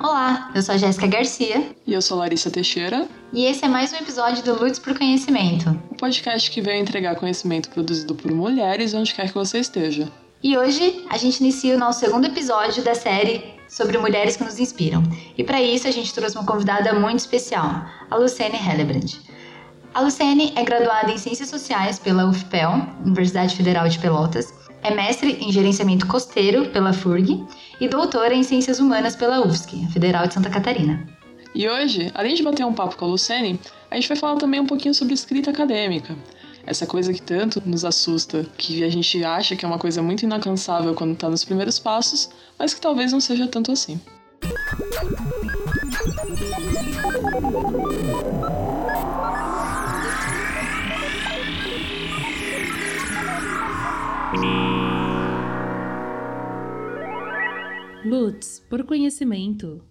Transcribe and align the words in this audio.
Olá, 0.00 0.52
eu 0.54 0.62
sou 0.62 0.76
a 0.76 0.78
Jéssica 0.78 1.08
Garcia. 1.08 1.72
E 1.84 1.92
eu 1.92 2.00
sou 2.00 2.18
a 2.18 2.20
Larissa 2.20 2.48
Teixeira. 2.48 3.08
E 3.32 3.44
esse 3.44 3.64
é 3.64 3.68
mais 3.68 3.92
um 3.92 3.96
episódio 3.96 4.44
do 4.44 4.54
Lutz 4.54 4.78
por 4.78 4.96
Conhecimento. 4.96 5.70
O 5.90 5.96
podcast 5.96 6.48
que 6.52 6.60
veio 6.60 6.80
entregar 6.80 7.16
conhecimento 7.16 7.68
produzido 7.70 8.14
por 8.14 8.30
mulheres 8.30 8.94
onde 8.94 9.12
quer 9.12 9.26
que 9.26 9.34
você 9.34 9.58
esteja. 9.58 10.08
E 10.40 10.56
hoje 10.56 11.04
a 11.10 11.18
gente 11.18 11.40
inicia 11.40 11.74
o 11.74 11.78
nosso 11.78 11.98
segundo 11.98 12.26
episódio 12.26 12.84
da 12.84 12.94
série 12.94 13.42
sobre 13.68 13.98
mulheres 13.98 14.36
que 14.36 14.44
nos 14.44 14.60
inspiram. 14.60 15.02
E 15.36 15.42
para 15.42 15.60
isso 15.60 15.88
a 15.88 15.90
gente 15.90 16.14
trouxe 16.14 16.36
uma 16.36 16.46
convidada 16.46 16.94
muito 16.94 17.18
especial, 17.18 17.84
a 18.08 18.16
Luciane 18.16 18.56
Hellebrand. 18.56 19.18
A 19.92 20.00
Luciane 20.00 20.52
é 20.54 20.62
graduada 20.62 21.10
em 21.10 21.18
Ciências 21.18 21.48
Sociais 21.48 21.98
pela 21.98 22.28
UFPEL, 22.30 22.86
Universidade 23.04 23.56
Federal 23.56 23.88
de 23.88 23.98
Pelotas, 23.98 24.54
é 24.82 24.94
mestre 24.94 25.38
em 25.40 25.52
Gerenciamento 25.52 26.06
Costeiro 26.06 26.66
pela 26.70 26.92
FURG 26.92 27.44
e 27.80 27.88
doutora 27.88 28.34
em 28.34 28.42
Ciências 28.42 28.78
Humanas 28.78 29.16
pela 29.16 29.44
UFSC, 29.46 29.86
Federal 29.92 30.26
de 30.26 30.34
Santa 30.34 30.50
Catarina. 30.50 31.06
E 31.54 31.68
hoje, 31.68 32.10
além 32.14 32.34
de 32.34 32.42
bater 32.42 32.64
um 32.64 32.72
papo 32.72 32.96
com 32.96 33.04
a 33.04 33.08
Lucene, 33.08 33.58
a 33.90 33.94
gente 33.94 34.08
vai 34.08 34.16
falar 34.16 34.36
também 34.36 34.60
um 34.60 34.66
pouquinho 34.66 34.94
sobre 34.94 35.14
escrita 35.14 35.50
acadêmica. 35.50 36.16
Essa 36.64 36.86
coisa 36.86 37.12
que 37.12 37.22
tanto 37.22 37.62
nos 37.64 37.84
assusta, 37.84 38.46
que 38.56 38.84
a 38.84 38.90
gente 38.90 39.24
acha 39.24 39.56
que 39.56 39.64
é 39.64 39.68
uma 39.68 39.78
coisa 39.78 40.02
muito 40.02 40.22
inalcançável 40.22 40.94
quando 40.94 41.14
está 41.14 41.28
nos 41.28 41.44
primeiros 41.44 41.78
passos, 41.78 42.28
mas 42.58 42.74
que 42.74 42.80
talvez 42.80 43.10
não 43.10 43.20
seja 43.20 43.46
tanto 43.48 43.72
assim. 43.72 43.98
Lutz, 58.04 58.62
por 58.70 58.84
conhecimento. 58.84 59.82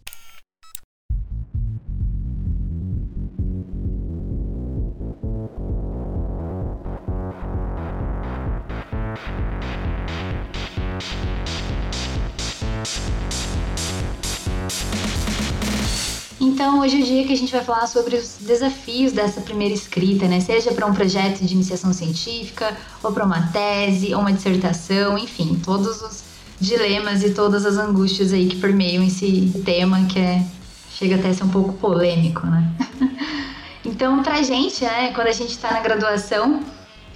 Então, 16.39 16.80
hoje 16.80 16.97
é 16.97 17.02
o 17.02 17.03
dia 17.03 17.27
que 17.27 17.33
a 17.33 17.36
gente 17.36 17.52
vai 17.52 17.64
falar 17.64 17.88
sobre 17.88 18.16
os 18.16 18.38
desafios 18.39 19.11
dessa 19.11 19.42
primeira 19.42 19.73
escrita, 19.73 20.27
né? 20.27 20.39
Seja 20.39 20.71
para 20.71 20.86
um 20.86 20.94
projeto 20.94 21.44
de 21.44 21.53
iniciação 21.53 21.92
científica, 21.92 22.75
ou 23.03 23.11
para 23.11 23.25
uma 23.25 23.52
tese, 23.52 24.14
ou 24.14 24.21
uma 24.21 24.31
dissertação, 24.31 25.17
enfim, 25.17 25.59
todos 25.64 26.02
os 26.02 26.27
dilemas 26.59 27.23
e 27.23 27.31
todas 27.31 27.66
as 27.66 27.77
angústias 27.77 28.33
aí 28.33 28.47
que 28.47 28.55
permeiam 28.55 29.03
esse 29.03 29.52
tema 29.63 30.05
que 30.05 30.19
é 30.19 30.44
chega 30.97 31.16
até 31.16 31.30
a 31.30 31.33
ser 31.33 31.44
um 31.44 31.49
pouco 31.49 31.73
polêmico, 31.73 32.47
né? 32.47 32.72
então, 33.86 34.23
pra 34.23 34.41
gente, 34.41 34.83
né, 34.83 35.11
quando 35.14 35.27
a 35.27 35.31
gente 35.31 35.52
está 35.52 35.72
na 35.72 35.80
graduação, 35.80 36.61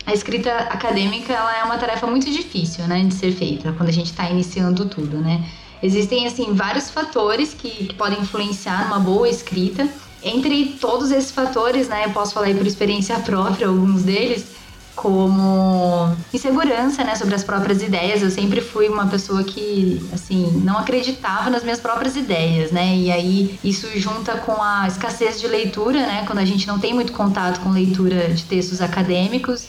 a 0.05 0.13
escrita 0.13 0.51
acadêmica 0.51 1.33
ela 1.33 1.57
é 1.57 1.63
uma 1.63 1.77
tarefa 1.77 2.05
muito 2.05 2.29
difícil, 2.29 2.87
né, 2.87 3.03
de 3.03 3.13
ser 3.13 3.31
feita 3.31 3.73
quando 3.73 3.89
a 3.89 3.93
gente 3.93 4.11
está 4.11 4.29
iniciando 4.29 4.85
tudo, 4.85 5.17
né? 5.17 5.43
Existem 5.81 6.27
assim 6.27 6.53
vários 6.53 6.91
fatores 6.91 7.55
que, 7.55 7.87
que 7.87 7.95
podem 7.95 8.19
influenciar 8.19 8.83
numa 8.83 8.99
boa 8.99 9.27
escrita. 9.27 9.89
Entre 10.23 10.77
todos 10.79 11.09
esses 11.09 11.31
fatores, 11.31 11.87
né, 11.87 12.05
eu 12.05 12.11
posso 12.11 12.33
falar 12.35 12.47
aí 12.47 12.53
por 12.53 12.67
experiência 12.67 13.19
própria 13.19 13.67
alguns 13.67 14.03
deles 14.03 14.60
como 14.95 16.15
insegurança, 16.33 17.03
né, 17.03 17.15
sobre 17.15 17.33
as 17.33 17.43
próprias 17.43 17.81
ideias. 17.81 18.21
Eu 18.21 18.29
sempre 18.29 18.61
fui 18.61 18.87
uma 18.89 19.07
pessoa 19.07 19.43
que, 19.43 20.05
assim, 20.13 20.61
não 20.63 20.77
acreditava 20.77 21.49
nas 21.49 21.63
minhas 21.63 21.79
próprias 21.79 22.15
ideias, 22.15 22.71
né? 22.71 22.95
E 22.95 23.11
aí 23.11 23.59
isso 23.63 23.87
junta 23.95 24.33
com 24.37 24.61
a 24.61 24.87
escassez 24.87 25.39
de 25.39 25.47
leitura, 25.47 25.99
né? 25.99 26.23
Quando 26.25 26.39
a 26.39 26.45
gente 26.45 26.67
não 26.67 26.79
tem 26.79 26.93
muito 26.93 27.13
contato 27.13 27.61
com 27.61 27.69
leitura 27.71 28.33
de 28.33 28.43
textos 28.43 28.81
acadêmicos, 28.81 29.67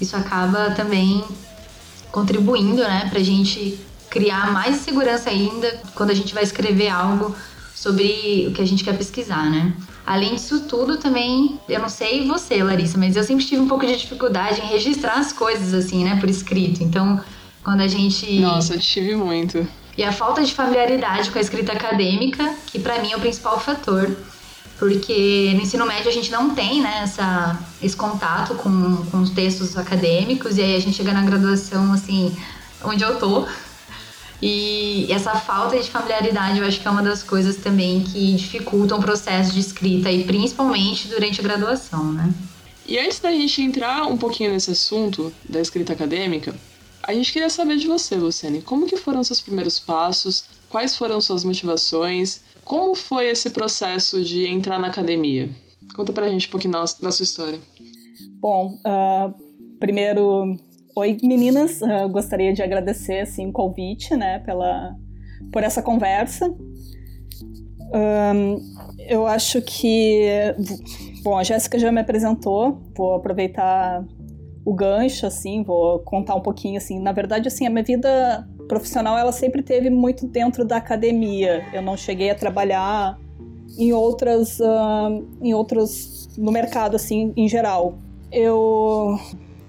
isso 0.00 0.16
acaba 0.16 0.70
também 0.70 1.22
contribuindo, 2.10 2.82
né, 2.82 3.08
pra 3.10 3.20
gente 3.20 3.78
criar 4.10 4.52
mais 4.52 4.76
insegurança 4.76 5.30
ainda 5.30 5.80
quando 5.94 6.10
a 6.10 6.14
gente 6.14 6.34
vai 6.34 6.42
escrever 6.42 6.88
algo 6.88 7.34
sobre 7.74 8.46
o 8.48 8.52
que 8.52 8.60
a 8.60 8.66
gente 8.66 8.84
quer 8.84 8.96
pesquisar, 8.96 9.48
né? 9.48 9.72
Além 10.04 10.34
disso 10.34 10.60
tudo, 10.62 10.96
também, 10.96 11.60
eu 11.68 11.80
não 11.80 11.88
sei 11.88 12.26
você, 12.26 12.62
Larissa, 12.62 12.98
mas 12.98 13.16
eu 13.16 13.22
sempre 13.22 13.44
tive 13.44 13.60
um 13.60 13.68
pouco 13.68 13.86
de 13.86 13.96
dificuldade 13.96 14.60
em 14.60 14.66
registrar 14.66 15.14
as 15.14 15.32
coisas, 15.32 15.72
assim, 15.72 16.04
né, 16.04 16.16
por 16.18 16.28
escrito. 16.28 16.82
Então, 16.82 17.20
quando 17.62 17.80
a 17.80 17.88
gente. 17.88 18.40
Nossa, 18.40 18.74
eu 18.74 18.80
tive 18.80 19.14
muito. 19.14 19.66
E 19.96 20.02
a 20.02 20.10
falta 20.10 20.42
de 20.42 20.52
familiaridade 20.54 21.30
com 21.30 21.38
a 21.38 21.40
escrita 21.40 21.72
acadêmica, 21.72 22.54
que 22.66 22.78
para 22.78 23.00
mim 23.00 23.12
é 23.12 23.16
o 23.16 23.20
principal 23.20 23.60
fator. 23.60 24.10
Porque 24.78 25.52
no 25.54 25.60
ensino 25.60 25.86
médio 25.86 26.08
a 26.08 26.12
gente 26.12 26.32
não 26.32 26.56
tem 26.56 26.82
né, 26.82 27.02
essa, 27.04 27.56
esse 27.80 27.94
contato 27.94 28.56
com, 28.56 28.96
com 29.12 29.18
os 29.18 29.30
textos 29.30 29.76
acadêmicos, 29.76 30.58
e 30.58 30.62
aí 30.62 30.74
a 30.74 30.80
gente 30.80 30.96
chega 30.96 31.12
na 31.12 31.22
graduação, 31.22 31.92
assim, 31.92 32.36
onde 32.82 33.04
eu 33.04 33.16
tô, 33.16 33.46
e 34.42 35.06
essa 35.08 35.36
falta 35.36 35.78
de 35.78 35.88
familiaridade 35.88 36.58
eu 36.58 36.66
acho 36.66 36.80
que 36.80 36.88
é 36.88 36.90
uma 36.90 37.02
das 37.02 37.22
coisas 37.22 37.58
também 37.58 38.02
que 38.02 38.34
dificultam 38.34 38.98
o 38.98 39.00
processo 39.00 39.52
de 39.52 39.60
escrita, 39.60 40.10
e 40.10 40.24
principalmente 40.24 41.06
durante 41.06 41.40
a 41.40 41.44
graduação, 41.44 42.12
né? 42.12 42.34
E 42.84 42.98
antes 42.98 43.20
da 43.20 43.30
gente 43.30 43.62
entrar 43.62 44.04
um 44.08 44.16
pouquinho 44.16 44.50
nesse 44.50 44.72
assunto 44.72 45.32
da 45.48 45.60
escrita 45.60 45.92
acadêmica, 45.92 46.52
a 47.04 47.14
gente 47.14 47.32
queria 47.32 47.48
saber 47.48 47.76
de 47.76 47.86
você, 47.86 48.16
Luciane, 48.16 48.60
como 48.60 48.86
que 48.86 48.96
foram 48.96 49.22
seus 49.22 49.40
primeiros 49.40 49.78
passos, 49.78 50.44
quais 50.68 50.96
foram 50.96 51.20
suas 51.20 51.44
motivações, 51.44 52.40
como 52.64 52.96
foi 52.96 53.28
esse 53.28 53.50
processo 53.50 54.24
de 54.24 54.46
entrar 54.46 54.78
na 54.80 54.88
academia? 54.88 55.50
Conta 55.94 56.12
pra 56.12 56.28
gente 56.28 56.48
um 56.48 56.50
pouquinho 56.50 56.72
da, 56.72 56.86
sua 56.86 57.22
história. 57.22 57.60
Bom, 58.40 58.78
uh, 58.84 59.34
primeiro 59.78 60.58
Oi, 60.94 61.16
meninas. 61.22 61.80
Uh, 61.80 62.06
gostaria 62.10 62.52
de 62.52 62.62
agradecer 62.62 63.20
assim, 63.20 63.48
o 63.48 63.52
convite 63.52 64.14
né, 64.14 64.40
pela, 64.40 64.94
por 65.50 65.62
essa 65.62 65.82
conversa. 65.82 66.54
Um, 67.94 68.58
eu 68.98 69.26
acho 69.26 69.62
que. 69.62 70.28
Bom, 71.22 71.38
a 71.38 71.42
Jéssica 71.42 71.78
já 71.78 71.90
me 71.90 72.00
apresentou, 72.00 72.82
vou 72.94 73.14
aproveitar 73.14 74.04
o 74.66 74.74
gancho, 74.74 75.26
assim, 75.26 75.62
vou 75.62 76.00
contar 76.00 76.34
um 76.34 76.42
pouquinho, 76.42 76.76
assim. 76.76 77.00
Na 77.00 77.12
verdade, 77.12 77.48
assim, 77.48 77.66
a 77.66 77.70
minha 77.70 77.82
vida 77.82 78.46
profissional, 78.68 79.16
ela 79.16 79.32
sempre 79.32 79.62
teve 79.62 79.88
muito 79.88 80.26
dentro 80.26 80.62
da 80.62 80.76
academia. 80.76 81.64
Eu 81.72 81.80
não 81.80 81.96
cheguei 81.96 82.28
a 82.28 82.34
trabalhar 82.34 83.18
em 83.78 83.94
outras, 83.94 84.60
uh, 84.60 85.26
em 85.40 85.54
outros, 85.54 86.28
no 86.36 86.52
mercado, 86.52 86.96
assim, 86.96 87.32
em 87.34 87.48
geral. 87.48 87.98
Eu 88.30 89.18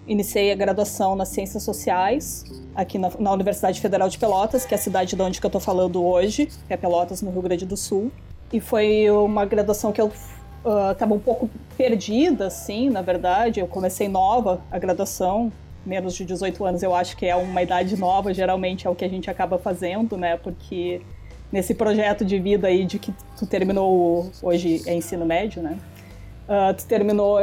Iniciei 0.05 0.51
a 0.51 0.55
graduação 0.55 1.15
nas 1.15 1.29
Ciências 1.29 1.63
Sociais, 1.63 2.43
aqui 2.75 2.97
na, 2.97 3.09
na, 3.17 3.31
Universidade 3.31 3.79
Federal 3.79 4.09
de 4.09 4.17
Pelotas, 4.17 4.65
que 4.65 4.73
é 4.73 4.77
a 4.77 4.79
cidade 4.79 5.15
de 5.15 5.21
onde 5.21 5.39
eu 5.41 5.47
estou 5.47 5.61
falando 5.61 6.03
hoje, 6.03 6.47
que 6.67 6.73
é 6.73 6.77
Pelotas, 6.77 7.21
no 7.21 7.31
Rio 7.31 7.41
Grande 7.41 7.65
do 7.65 7.77
Sul. 7.77 8.11
E 8.51 8.59
foi 8.59 9.09
uma 9.09 9.45
graduação 9.45 9.93
que 9.93 10.01
eu 10.01 10.11
estava 10.91 11.13
uh, 11.13 11.15
um 11.15 11.19
pouco 11.19 11.49
perdida, 11.77 12.47
assim, 12.47 12.89
na 12.89 13.01
verdade. 13.01 13.61
Eu 13.61 13.67
comecei 13.67 14.09
nova 14.09 14.61
a 14.69 14.77
graduação, 14.77 15.51
menos 15.85 16.15
de 16.15 16.25
18 16.25 16.65
anos, 16.65 16.83
eu 16.83 16.93
acho 16.93 17.15
que 17.15 17.25
é 17.25 17.35
uma 17.35 17.61
idade 17.61 17.97
nova, 17.97 18.33
geralmente 18.33 18.85
é 18.85 18.89
o 18.89 18.95
que 18.95 19.05
a 19.05 19.09
gente 19.09 19.29
acaba 19.29 19.57
fazendo, 19.57 20.17
né? 20.17 20.35
Porque 20.35 21.01
nesse 21.51 21.73
projeto 21.73 22.25
de 22.25 22.39
vida 22.39 22.67
aí 22.67 22.83
de 22.83 22.99
que 22.99 23.13
tu 23.37 23.45
terminou 23.45 24.29
hoje 24.41 24.81
é 24.85 24.93
ensino 24.93 25.25
médio, 25.25 25.61
né? 25.61 25.77
Uh, 26.43 26.73
tu 26.73 26.85
terminou 26.85 27.39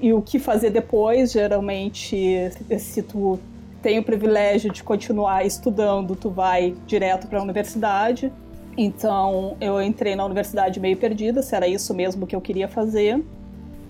e 0.00 0.12
o 0.12 0.20
que 0.20 0.38
fazer 0.38 0.70
depois, 0.70 1.32
geralmente, 1.32 2.50
se 2.78 3.02
tu 3.02 3.38
tem 3.82 3.98
o 3.98 4.02
privilégio 4.02 4.70
de 4.70 4.82
continuar 4.82 5.46
estudando, 5.46 6.14
tu 6.14 6.28
vai 6.28 6.74
direto 6.86 7.26
para 7.26 7.38
a 7.38 7.42
universidade. 7.42 8.32
Então, 8.76 9.56
eu 9.60 9.80
entrei 9.80 10.14
na 10.14 10.24
universidade 10.24 10.78
meio 10.78 10.96
perdida, 10.96 11.42
se 11.42 11.54
era 11.54 11.66
isso 11.66 11.94
mesmo 11.94 12.26
que 12.26 12.36
eu 12.36 12.40
queria 12.40 12.68
fazer. 12.68 13.24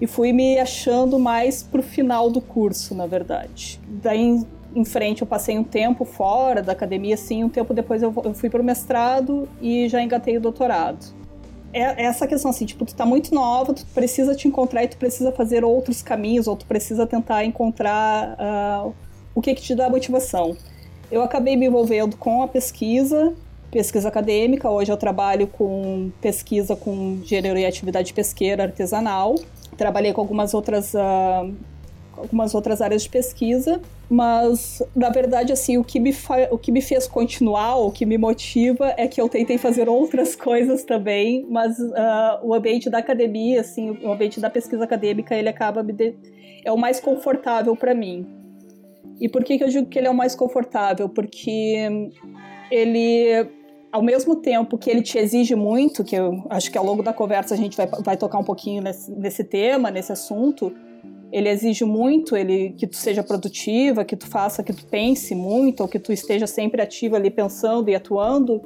E 0.00 0.06
fui 0.06 0.32
me 0.32 0.58
achando 0.58 1.19
mais 1.19 1.62
pro 1.62 1.82
final 1.82 2.31
do 2.31 2.40
curso, 2.40 2.94
na 2.94 3.06
verdade. 3.06 3.81
Daí 3.88 4.44
em 4.75 4.84
frente 4.84 5.22
eu 5.22 5.26
passei 5.26 5.58
um 5.58 5.64
tempo 5.64 6.04
fora 6.04 6.62
da 6.62 6.72
academia, 6.72 7.14
assim, 7.14 7.42
um 7.42 7.48
tempo 7.48 7.72
depois 7.72 8.02
eu 8.02 8.12
fui 8.34 8.50
para 8.50 8.60
o 8.60 8.64
mestrado 8.64 9.48
e 9.60 9.88
já 9.88 10.02
engatei 10.02 10.36
o 10.36 10.40
doutorado 10.40 11.16
é 11.76 12.05
essa 12.05 12.26
questão 12.26 12.50
assim, 12.50 12.64
tipo, 12.64 12.84
tu 12.87 12.94
tá 12.94 13.05
muito 13.05 13.34
nova, 13.34 13.75
tu 13.75 13.84
precisa 13.94 14.34
te 14.34 14.49
encontrar 14.49 14.84
e 14.84 14.88
tu 14.88 14.96
precisa 14.96 15.31
fazer 15.31 15.64
outros 15.64 16.00
caminhos, 16.00 16.46
ou 16.46 16.56
tu 16.56 16.64
precisa 16.64 17.06
tentar 17.06 17.44
encontrar 17.44 18.37
uh, 18.87 18.94
o 19.34 19.43
que 19.43 19.55
que 19.55 19.61
te 19.61 19.75
dá 19.75 19.90
motivação. 19.90 20.56
Eu 21.11 21.23
acabei 21.23 21.55
me 21.55 21.67
envolvendo 21.67 22.17
com 22.17 22.43
a 22.43 22.49
pesquisa, 22.49 23.34
pesquisa 23.70 24.08
acadêmica, 24.08 24.70
hoje 24.70 24.90
eu 24.90 24.96
trabalho 24.96 25.46
com 25.46 26.11
pesquisa 26.20 26.75
com 26.75 27.20
gênero 27.23 27.58
e 27.58 27.67
atividade 27.67 28.14
pesqueira 28.14 28.62
artesanal, 28.64 29.34
trabalhei 29.76 30.12
com 30.14 30.22
algumas 30.22 30.55
outras, 30.55 30.94
uh, 30.94 31.55
algumas 32.17 32.55
outras 32.55 32.81
áreas 32.81 33.02
de 33.02 33.11
pesquisa, 33.11 33.82
Mas, 34.08 34.81
na 34.94 35.11
verdade, 35.11 35.53
assim, 35.53 35.76
o 35.79 35.85
que, 35.85 35.99
me 35.99 36.14
o 36.50 36.58
que 36.58 36.70
me 36.70 36.81
fez 36.81 37.08
continuar, 37.08 37.76
o 37.76 37.91
que 37.91 38.06
me 38.06 38.17
motiva 38.17 38.94
é 38.97 39.08
que 39.08 39.20
eu 39.20 39.29
tentei 39.29 39.58
fazer 39.58 39.88
outras 39.88 40.35
coisas 40.37 40.85
também, 40.85 41.44
mas 41.50 41.76
uh, 41.79 42.38
o 42.43 42.55
ambiente 42.55 42.88
da 42.88 42.99
academia, 42.99 43.61
assim, 43.61 43.91
o 43.91 44.12
ambiente 44.12 44.41
da 44.41 44.49
pesquisa 44.49 44.85
acadêmica, 44.85 45.35
ele 45.35 45.49
acaba 45.49 45.82
me 45.82 45.93
de... 45.93 46.14
é 46.64 46.70
o 46.70 46.79
mais 46.79 47.00
confortável 47.00 47.75
para 47.75 47.94
mim. 47.94 48.26
E 49.20 49.29
por 49.29 49.43
que, 49.43 49.58
que 49.58 49.64
eu 49.64 49.69
digo 49.69 49.87
que 49.88 49.99
ele 49.99 50.06
é 50.06 50.11
o 50.11 50.14
mais 50.14 50.35
confortável? 50.35 51.08
Porque 51.08 51.88
ele 52.70 53.49
ao 53.91 54.03
mesmo 54.03 54.37
tempo 54.37 54.76
que 54.76 54.91
ele 54.91 55.00
te 55.00 55.17
exige 55.17 55.55
muito, 55.55 56.05
que 56.05 56.14
eu 56.14 56.44
acho 56.50 56.70
que 56.70 56.76
ao 56.76 56.85
longo 56.85 57.03
da 57.03 57.14
conversa 57.14 57.55
a 57.55 57.56
gente 57.56 57.75
vai, 57.76 57.87
vai 58.05 58.17
tocar 58.17 58.38
um 58.38 58.44
pouquinho 58.44 58.82
nesse, 58.82 59.11
nesse 59.11 59.43
tema, 59.43 59.91
nesse 59.91 60.12
assunto, 60.12 60.70
ele 61.36 61.50
exige 61.50 61.84
muito 61.84 62.34
ele 62.34 62.70
que 62.78 62.86
tu 62.86 62.96
seja 62.96 63.22
produtiva, 63.22 64.06
que 64.06 64.16
tu 64.16 64.26
faça, 64.26 64.62
que 64.62 64.72
tu 64.72 64.86
pense 64.86 65.34
muito, 65.34 65.82
ou 65.82 65.88
que 65.88 65.98
tu 65.98 66.10
esteja 66.10 66.46
sempre 66.46 66.80
ativa 66.80 67.16
ali 67.16 67.28
pensando 67.28 67.90
e 67.90 67.94
atuando. 67.94 68.62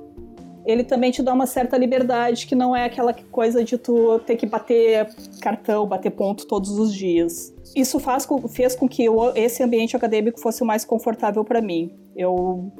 Ele 0.65 0.85
também 0.85 1.11
te 1.11 1.21
dá 1.21 1.33
uma 1.33 1.47
certa 1.47 1.77
liberdade 1.77 2.47
que 2.47 2.55
não 2.55 2.77
é 2.77 2.85
aquela 2.85 3.13
coisa 3.13 3.65
de 3.65 3.77
tu 3.77 4.21
ter 4.21 4.37
que 4.37 4.47
bater 4.47 5.09
cartão, 5.41 5.85
bater 5.85 6.11
ponto 6.11 6.47
todos 6.47 6.71
os 6.79 6.95
dias. 6.95 7.53
Isso 7.75 7.99
faz, 7.99 8.25
fez 8.51 8.77
com 8.77 8.89
que 8.89 9.05
eu, 9.05 9.33
esse 9.35 9.65
ambiente 9.65 9.97
acadêmico 9.97 10.39
fosse 10.39 10.63
o 10.63 10.67
mais 10.67 10.85
confortável 10.85 11.45
para 11.45 11.61
mim. 11.61 11.93
Eu 12.15 12.71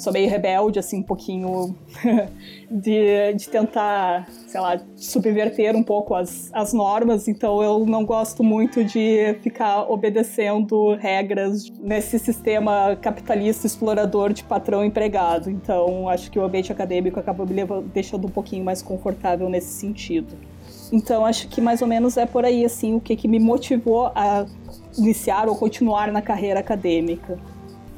sou 0.00 0.14
meio 0.14 0.30
rebelde, 0.30 0.78
assim, 0.78 1.00
um 1.00 1.02
pouquinho 1.02 1.76
de, 2.70 3.34
de 3.34 3.48
tentar, 3.50 4.26
sei 4.46 4.58
lá, 4.58 4.80
subverter 4.96 5.76
um 5.76 5.82
pouco 5.82 6.14
as, 6.14 6.50
as 6.54 6.72
normas, 6.72 7.28
então 7.28 7.62
eu 7.62 7.84
não 7.84 8.04
gosto 8.04 8.42
muito 8.42 8.82
de 8.82 9.36
ficar 9.42 9.90
obedecendo 9.90 10.94
regras 10.94 11.70
nesse 11.78 12.18
sistema 12.18 12.96
capitalista 12.96 13.66
explorador 13.66 14.32
de 14.32 14.42
patrão 14.42 14.82
empregado. 14.82 15.50
Então 15.50 16.08
acho 16.08 16.30
que 16.30 16.38
o 16.38 16.44
ambiente 16.44 16.72
acadêmico 16.72 17.20
acabou 17.20 17.46
me 17.46 17.52
levando, 17.52 17.86
deixando 17.92 18.26
um 18.26 18.30
pouquinho 18.30 18.64
mais 18.64 18.80
confortável 18.80 19.50
nesse 19.50 19.74
sentido. 19.78 20.34
Então 20.90 21.26
acho 21.26 21.46
que 21.48 21.60
mais 21.60 21.82
ou 21.82 21.88
menos 21.88 22.16
é 22.16 22.24
por 22.24 22.46
aí 22.46 22.64
assim 22.64 22.94
o 22.94 23.00
que, 23.00 23.14
que 23.14 23.28
me 23.28 23.38
motivou 23.38 24.10
a 24.14 24.46
iniciar 24.96 25.46
ou 25.46 25.56
continuar 25.56 26.10
na 26.10 26.22
carreira 26.22 26.58
acadêmica. 26.60 27.38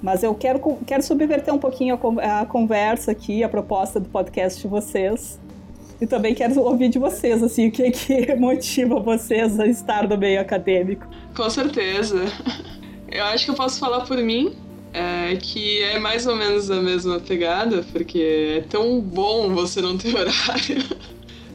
Mas 0.03 0.25
eu 0.25 0.35
quero, 0.35 0.61
quero 0.85 1.03
subverter 1.03 1.55
um 1.55 1.59
pouquinho 1.59 1.99
a, 2.21 2.41
a 2.41 2.47
conversa 2.47 3.13
aqui, 3.13 3.45
a 3.45 3.49
proposta 3.49 4.01
do 4.01 4.09
podcast 4.09 4.61
de 4.61 4.67
vocês. 4.67 5.39
E 6.01 6.07
também 6.07 6.35
quero 6.35 6.61
ouvir 6.61 6.89
de 6.89 6.99
vocês, 6.99 7.41
assim, 7.41 7.69
o 7.69 7.71
que, 7.71 7.89
que 7.93 8.35
motiva 8.35 8.99
vocês 8.99 9.61
a 9.61 9.67
estar 9.69 10.09
no 10.09 10.19
meio 10.19 10.41
acadêmico. 10.41 11.07
Com 11.37 11.49
certeza. 11.49 12.25
Eu 13.09 13.25
acho 13.27 13.45
que 13.45 13.53
eu 13.53 13.55
posso 13.55 13.79
falar 13.79 14.01
por 14.01 14.17
mim, 14.19 14.57
é, 14.93 15.37
que 15.37 15.81
é 15.85 16.01
mais 16.01 16.27
ou 16.27 16.35
menos 16.35 16.69
a 16.73 16.83
mesma 16.83 17.21
pegada, 17.21 17.85
porque 17.93 18.59
é 18.59 18.61
tão 18.63 19.01
bom 19.01 19.55
você 19.55 19.81
não 19.81 19.97
ter 19.97 20.09
horário. 20.19 20.83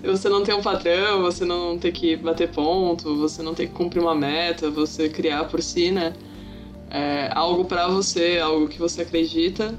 você 0.01 0.29
não 0.29 0.44
ter 0.44 0.53
um 0.53 0.61
patrão, 0.61 1.21
você 1.21 1.44
não 1.44 1.77
ter 1.77 1.91
que 1.91 2.15
bater 2.15 2.49
ponto, 2.49 3.17
você 3.17 3.44
não 3.44 3.53
ter 3.53 3.67
que 3.67 3.73
cumprir 3.73 3.99
uma 4.01 4.15
meta, 4.15 4.69
você 4.69 5.09
criar 5.09 5.44
por 5.45 5.61
si, 5.61 5.91
né? 5.91 6.13
É, 6.89 7.29
algo 7.33 7.65
para 7.65 7.87
você, 7.87 8.39
algo 8.41 8.67
que 8.67 8.79
você 8.79 9.01
acredita. 9.01 9.77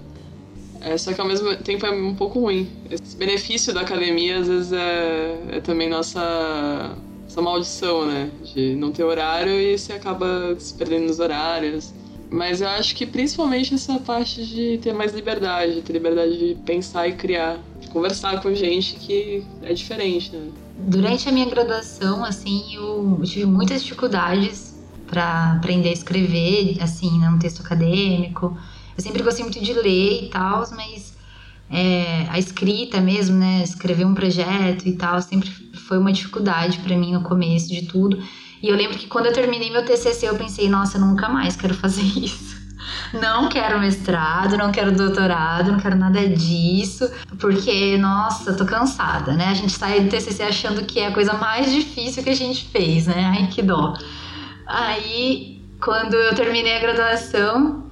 É, 0.80 0.96
só 0.96 1.12
que 1.12 1.20
ao 1.20 1.26
mesmo 1.26 1.56
tempo 1.56 1.84
é 1.86 1.90
um 1.90 2.14
pouco 2.14 2.38
ruim. 2.38 2.68
Esse 2.90 3.16
benefício 3.16 3.74
da 3.74 3.80
academia 3.80 4.38
às 4.38 4.46
vezes 4.46 4.72
é, 4.72 5.38
é 5.52 5.60
também 5.60 5.88
nossa, 5.88 6.96
nossa 7.24 7.42
maldição, 7.42 8.06
né? 8.06 8.30
De 8.54 8.76
não 8.76 8.92
ter 8.92 9.02
horário 9.04 9.52
e 9.52 9.76
você 9.76 9.94
acaba 9.94 10.54
se 10.58 10.74
perdendo 10.74 11.06
nos 11.06 11.18
horários. 11.18 11.92
Mas 12.30 12.60
eu 12.60 12.68
acho 12.68 12.94
que 12.94 13.06
principalmente 13.06 13.74
essa 13.74 13.98
parte 13.98 14.44
de 14.46 14.78
ter 14.78 14.92
mais 14.92 15.14
liberdade, 15.14 15.80
ter 15.80 15.94
liberdade 15.94 16.38
de 16.38 16.54
pensar 16.56 17.08
e 17.08 17.14
criar, 17.14 17.58
de 17.80 17.88
conversar 17.88 18.40
com 18.42 18.54
gente 18.54 18.96
que 18.96 19.42
é 19.62 19.72
diferente, 19.72 20.36
né? 20.36 20.50
Durante 20.76 21.28
a 21.28 21.32
minha 21.32 21.46
graduação, 21.46 22.24
assim, 22.24 22.74
eu 22.74 23.18
tive 23.24 23.46
muitas 23.46 23.82
dificuldades 23.82 24.67
para 25.08 25.52
aprender 25.52 25.88
a 25.88 25.92
escrever, 25.92 26.78
assim, 26.80 27.18
né, 27.18 27.28
um 27.28 27.38
texto 27.38 27.60
acadêmico. 27.60 28.56
Eu 28.96 29.02
sempre 29.02 29.22
gostei 29.22 29.44
muito 29.44 29.60
de 29.60 29.72
ler 29.72 30.24
e 30.24 30.28
tal, 30.30 30.64
mas 30.72 31.16
é, 31.70 32.26
a 32.30 32.38
escrita 32.38 33.00
mesmo, 33.00 33.36
né, 33.36 33.62
escrever 33.62 34.04
um 34.04 34.14
projeto 34.14 34.86
e 34.86 34.92
tal, 34.92 35.20
sempre 35.20 35.50
foi 35.86 35.98
uma 35.98 36.12
dificuldade 36.12 36.78
para 36.78 36.96
mim 36.96 37.12
no 37.12 37.22
começo 37.22 37.68
de 37.68 37.82
tudo. 37.82 38.22
E 38.62 38.68
eu 38.68 38.76
lembro 38.76 38.98
que 38.98 39.06
quando 39.06 39.26
eu 39.26 39.32
terminei 39.32 39.70
meu 39.70 39.84
TCC, 39.84 40.28
eu 40.28 40.36
pensei, 40.36 40.68
nossa, 40.68 40.98
nunca 40.98 41.28
mais 41.28 41.56
quero 41.56 41.74
fazer 41.74 42.02
isso. 42.18 42.58
Não 43.12 43.48
quero 43.48 43.78
mestrado, 43.78 44.56
não 44.56 44.70
quero 44.70 44.92
doutorado, 44.92 45.72
não 45.72 45.78
quero 45.78 45.96
nada 45.96 46.26
disso, 46.28 47.10
porque, 47.38 47.96
nossa, 47.96 48.54
tô 48.54 48.64
cansada, 48.64 49.32
né? 49.32 49.46
A 49.46 49.54
gente 49.54 49.72
sai 49.72 50.00
do 50.00 50.10
TCC 50.10 50.42
achando 50.42 50.84
que 50.84 51.00
é 51.00 51.06
a 51.06 51.12
coisa 51.12 51.34
mais 51.34 51.72
difícil 51.72 52.22
que 52.22 52.30
a 52.30 52.36
gente 52.36 52.66
fez, 52.66 53.06
né? 53.06 53.32
Ai, 53.34 53.46
que 53.48 53.62
dó. 53.62 53.94
Aí, 54.68 55.62
quando 55.80 56.12
eu 56.12 56.34
terminei 56.34 56.76
a 56.76 56.80
graduação, 56.80 57.84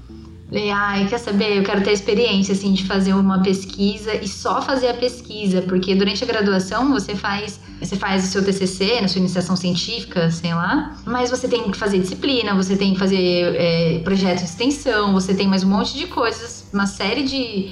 falei, 0.47 0.71
ai, 0.71 1.07
quer 1.09 1.17
saber? 1.17 1.57
Eu 1.57 1.63
quero 1.65 1.83
ter 1.83 1.93
experiência, 1.93 2.53
assim, 2.53 2.75
de 2.75 2.85
fazer 2.85 3.15
uma 3.15 3.43
pesquisa 3.43 4.15
e 4.15 4.29
só 4.29 4.61
fazer 4.61 4.89
a 4.89 4.95
pesquisa, 4.95 5.63
porque 5.63 5.95
durante 5.95 6.23
a 6.23 6.27
graduação 6.27 6.93
você 6.93 7.17
faz, 7.17 7.59
você 7.81 7.97
faz 7.97 8.25
o 8.25 8.27
seu 8.27 8.45
TCC, 8.45 9.01
na 9.01 9.09
sua 9.09 9.21
iniciação 9.21 9.57
científica, 9.57 10.31
sei 10.31 10.53
lá, 10.53 10.95
mas 11.07 11.31
você 11.31 11.49
tem 11.49 11.71
que 11.71 11.79
fazer 11.79 11.99
disciplina, 11.99 12.55
você 12.55 12.77
tem 12.77 12.93
que 12.93 12.99
fazer 12.99 13.57
é, 13.57 14.01
projeto 14.05 14.41
de 14.41 14.45
extensão, 14.45 15.15
você 15.15 15.35
tem 15.35 15.49
mais 15.49 15.65
um 15.65 15.71
monte 15.71 15.97
de 15.97 16.07
coisas, 16.07 16.69
uma 16.75 16.87
série 16.87 17.23
de, 17.23 17.71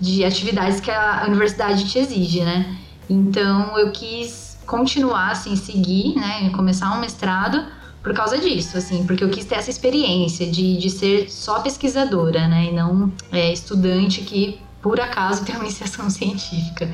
de 0.00 0.24
atividades 0.24 0.80
que 0.80 0.90
a 0.90 1.24
universidade 1.28 1.88
te 1.88 2.00
exige, 2.00 2.40
né? 2.40 2.76
Então, 3.08 3.78
eu 3.78 3.92
quis 3.92 4.58
continuar, 4.66 5.32
assim, 5.32 5.54
seguir, 5.54 6.14
né, 6.16 6.50
começar 6.50 6.96
um 6.96 7.00
mestrado, 7.00 7.64
por 8.02 8.14
causa 8.14 8.38
disso, 8.38 8.78
assim, 8.78 9.04
porque 9.06 9.22
eu 9.22 9.28
quis 9.28 9.44
ter 9.44 9.56
essa 9.56 9.70
experiência 9.70 10.50
de, 10.50 10.78
de 10.78 10.88
ser 10.88 11.30
só 11.30 11.60
pesquisadora, 11.60 12.48
né, 12.48 12.66
e 12.66 12.72
não 12.72 13.12
é, 13.30 13.52
estudante 13.52 14.22
que 14.22 14.58
por 14.80 14.98
acaso 14.98 15.44
tem 15.46 15.54
uma 15.54 15.64
iniciação 15.64 16.08
científica. 16.08 16.88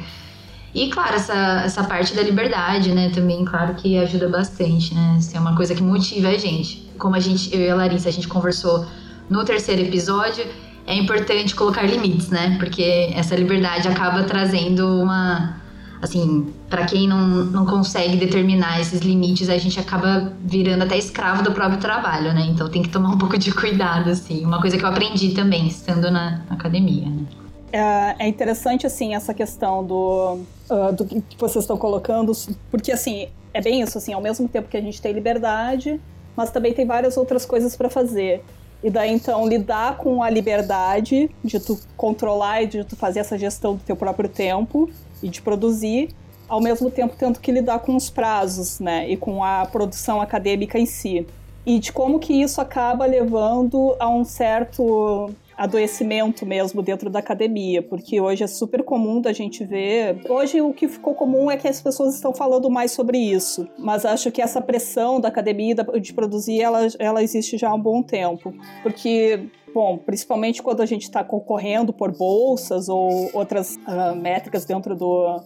E 0.74 0.90
claro, 0.90 1.14
essa, 1.14 1.62
essa 1.64 1.84
parte 1.84 2.14
da 2.14 2.22
liberdade, 2.22 2.92
né, 2.92 3.10
também, 3.10 3.44
claro 3.44 3.74
que 3.74 3.96
ajuda 3.96 4.28
bastante, 4.28 4.94
né, 4.94 5.16
isso 5.18 5.36
é 5.36 5.40
uma 5.40 5.54
coisa 5.56 5.74
que 5.74 5.82
motiva 5.82 6.28
a 6.28 6.36
gente. 6.36 6.90
Como 6.98 7.14
a 7.14 7.20
gente, 7.20 7.54
eu 7.54 7.60
e 7.60 7.70
a 7.70 7.74
Larissa, 7.74 8.08
a 8.08 8.12
gente 8.12 8.26
conversou 8.26 8.84
no 9.30 9.44
terceiro 9.44 9.82
episódio, 9.82 10.44
é 10.86 10.94
importante 10.94 11.54
colocar 11.54 11.82
limites, 11.82 12.30
né, 12.30 12.56
porque 12.58 13.10
essa 13.14 13.36
liberdade 13.36 13.86
acaba 13.86 14.24
trazendo 14.24 15.00
uma 15.00 15.60
assim, 16.00 16.52
para 16.68 16.84
quem 16.84 17.08
não, 17.08 17.26
não 17.46 17.66
consegue 17.66 18.16
determinar 18.16 18.80
esses 18.80 19.00
limites, 19.00 19.48
a 19.48 19.58
gente 19.58 19.78
acaba 19.78 20.32
virando 20.40 20.84
até 20.84 20.96
escravo 20.96 21.42
do 21.42 21.52
próprio 21.52 21.80
trabalho, 21.80 22.32
né? 22.34 22.46
Então 22.48 22.68
tem 22.68 22.82
que 22.82 22.88
tomar 22.88 23.10
um 23.10 23.18
pouco 23.18 23.38
de 23.38 23.52
cuidado, 23.52 24.10
assim. 24.10 24.44
Uma 24.44 24.60
coisa 24.60 24.76
que 24.76 24.84
eu 24.84 24.88
aprendi 24.88 25.30
também, 25.34 25.66
estando 25.66 26.10
na, 26.10 26.42
na 26.48 26.54
academia, 26.54 27.08
né? 27.08 27.24
É, 27.72 28.24
é 28.24 28.28
interessante, 28.28 28.86
assim, 28.86 29.14
essa 29.14 29.34
questão 29.34 29.84
do, 29.84 30.38
uh, 30.70 30.92
do 30.92 31.04
que 31.04 31.36
vocês 31.38 31.64
estão 31.64 31.76
colocando, 31.76 32.32
porque, 32.70 32.92
assim, 32.92 33.28
é 33.52 33.60
bem 33.60 33.80
isso, 33.80 33.98
assim, 33.98 34.12
ao 34.12 34.20
mesmo 34.20 34.48
tempo 34.48 34.68
que 34.68 34.76
a 34.76 34.80
gente 34.80 35.00
tem 35.00 35.12
liberdade, 35.12 36.00
mas 36.36 36.50
também 36.50 36.72
tem 36.72 36.86
várias 36.86 37.16
outras 37.16 37.44
coisas 37.44 37.74
para 37.74 37.90
fazer. 37.90 38.44
E 38.84 38.90
daí, 38.90 39.10
então, 39.10 39.48
lidar 39.48 39.96
com 39.96 40.22
a 40.22 40.30
liberdade 40.30 41.30
de 41.42 41.58
tu 41.58 41.78
controlar 41.96 42.62
e 42.62 42.66
de 42.66 42.84
tu 42.84 42.94
fazer 42.94 43.20
essa 43.20 43.38
gestão 43.38 43.74
do 43.74 43.80
teu 43.80 43.96
próprio 43.96 44.28
tempo 44.28 44.88
e 45.22 45.28
de 45.28 45.42
produzir, 45.42 46.08
ao 46.48 46.60
mesmo 46.60 46.90
tempo 46.90 47.14
tendo 47.18 47.40
que 47.40 47.50
lidar 47.50 47.80
com 47.80 47.96
os 47.96 48.08
prazos, 48.08 48.78
né, 48.78 49.08
e 49.08 49.16
com 49.16 49.42
a 49.42 49.66
produção 49.66 50.20
acadêmica 50.20 50.78
em 50.78 50.86
si. 50.86 51.26
E 51.64 51.78
de 51.78 51.92
como 51.92 52.20
que 52.20 52.32
isso 52.32 52.60
acaba 52.60 53.04
levando 53.06 53.96
a 53.98 54.08
um 54.08 54.24
certo 54.24 55.30
adoecimento 55.56 56.44
mesmo 56.44 56.82
dentro 56.82 57.08
da 57.08 57.18
academia, 57.18 57.82
porque 57.82 58.20
hoje 58.20 58.44
é 58.44 58.46
super 58.46 58.82
comum 58.82 59.20
da 59.20 59.32
gente 59.32 59.64
ver. 59.64 60.20
Hoje 60.28 60.60
o 60.60 60.72
que 60.72 60.86
ficou 60.86 61.14
comum 61.14 61.50
é 61.50 61.56
que 61.56 61.66
as 61.66 61.80
pessoas 61.80 62.14
estão 62.14 62.34
falando 62.34 62.70
mais 62.70 62.92
sobre 62.92 63.18
isso, 63.18 63.66
mas 63.78 64.04
acho 64.04 64.30
que 64.30 64.42
essa 64.42 64.60
pressão 64.60 65.18
da 65.18 65.28
academia 65.28 65.74
de 65.74 66.12
produzir 66.12 66.60
ela, 66.60 66.86
ela 66.98 67.22
existe 67.22 67.56
já 67.56 67.70
há 67.70 67.74
um 67.74 67.80
bom 67.80 68.02
tempo, 68.02 68.52
porque 68.82 69.48
bom, 69.76 69.98
principalmente 69.98 70.62
quando 70.62 70.80
a 70.80 70.86
gente 70.86 71.02
está 71.02 71.22
concorrendo 71.22 71.92
por 71.92 72.10
bolsas 72.10 72.88
ou 72.88 73.28
outras 73.34 73.76
uh, 73.76 74.16
métricas 74.16 74.64
dentro 74.64 74.96
do, 74.96 75.38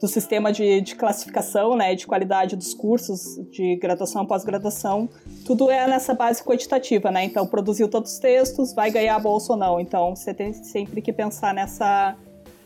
do 0.00 0.06
sistema 0.06 0.52
de, 0.52 0.80
de, 0.80 0.94
classificação, 0.94 1.76
né, 1.76 1.92
de 1.96 2.06
qualidade 2.06 2.54
dos 2.54 2.72
cursos 2.72 3.20
de 3.50 3.74
graduação 3.74 4.24
pós-graduação, 4.24 5.08
tudo 5.44 5.72
é 5.72 5.88
nessa 5.88 6.14
base 6.14 6.40
quantitativa, 6.40 7.10
né? 7.10 7.24
Então, 7.24 7.48
produziu 7.48 7.88
todos 7.88 8.12
os 8.12 8.18
textos, 8.20 8.72
vai 8.72 8.92
ganhar 8.92 9.16
a 9.16 9.18
bolsa 9.18 9.54
ou 9.54 9.58
não. 9.58 9.80
Então, 9.80 10.14
você 10.14 10.32
tem 10.32 10.52
sempre 10.52 11.02
que 11.02 11.12
pensar 11.12 11.52
nessa. 11.52 12.16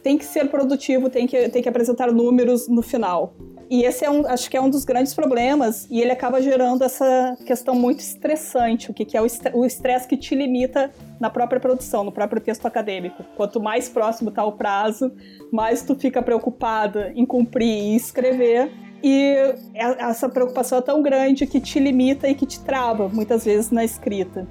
Tem 0.02 0.18
que 0.18 0.26
ser 0.26 0.50
produtivo, 0.50 1.08
tem 1.08 1.26
que, 1.26 1.48
tem 1.48 1.62
que 1.62 1.68
apresentar 1.70 2.12
números 2.12 2.68
no 2.68 2.82
final. 2.82 3.32
E 3.70 3.84
esse 3.84 4.04
é 4.04 4.10
um, 4.10 4.26
acho 4.26 4.48
que 4.48 4.56
é 4.56 4.60
um 4.60 4.70
dos 4.70 4.84
grandes 4.84 5.12
problemas, 5.12 5.86
e 5.90 6.00
ele 6.00 6.10
acaba 6.10 6.40
gerando 6.40 6.82
essa 6.82 7.36
questão 7.44 7.74
muito 7.74 8.00
estressante, 8.00 8.90
o 8.90 8.94
que, 8.94 9.04
que 9.04 9.16
é 9.16 9.20
o 9.20 9.64
estresse 9.66 10.08
que 10.08 10.16
te 10.16 10.34
limita 10.34 10.90
na 11.20 11.28
própria 11.28 11.60
produção, 11.60 12.02
no 12.02 12.12
próprio 12.12 12.40
texto 12.40 12.64
acadêmico. 12.64 13.22
Quanto 13.36 13.60
mais 13.60 13.88
próximo 13.88 14.30
está 14.30 14.44
o 14.44 14.52
prazo, 14.52 15.12
mais 15.52 15.82
tu 15.82 15.94
fica 15.94 16.22
preocupada 16.22 17.12
em 17.14 17.26
cumprir 17.26 17.68
e 17.68 17.96
escrever, 17.96 18.72
e 19.02 19.36
essa 19.74 20.28
preocupação 20.28 20.78
é 20.78 20.82
tão 20.82 21.02
grande 21.02 21.46
que 21.46 21.60
te 21.60 21.78
limita 21.78 22.28
e 22.28 22.34
que 22.34 22.46
te 22.46 22.60
trava, 22.60 23.08
muitas 23.08 23.44
vezes, 23.44 23.70
na 23.70 23.84
escrita. 23.84 24.46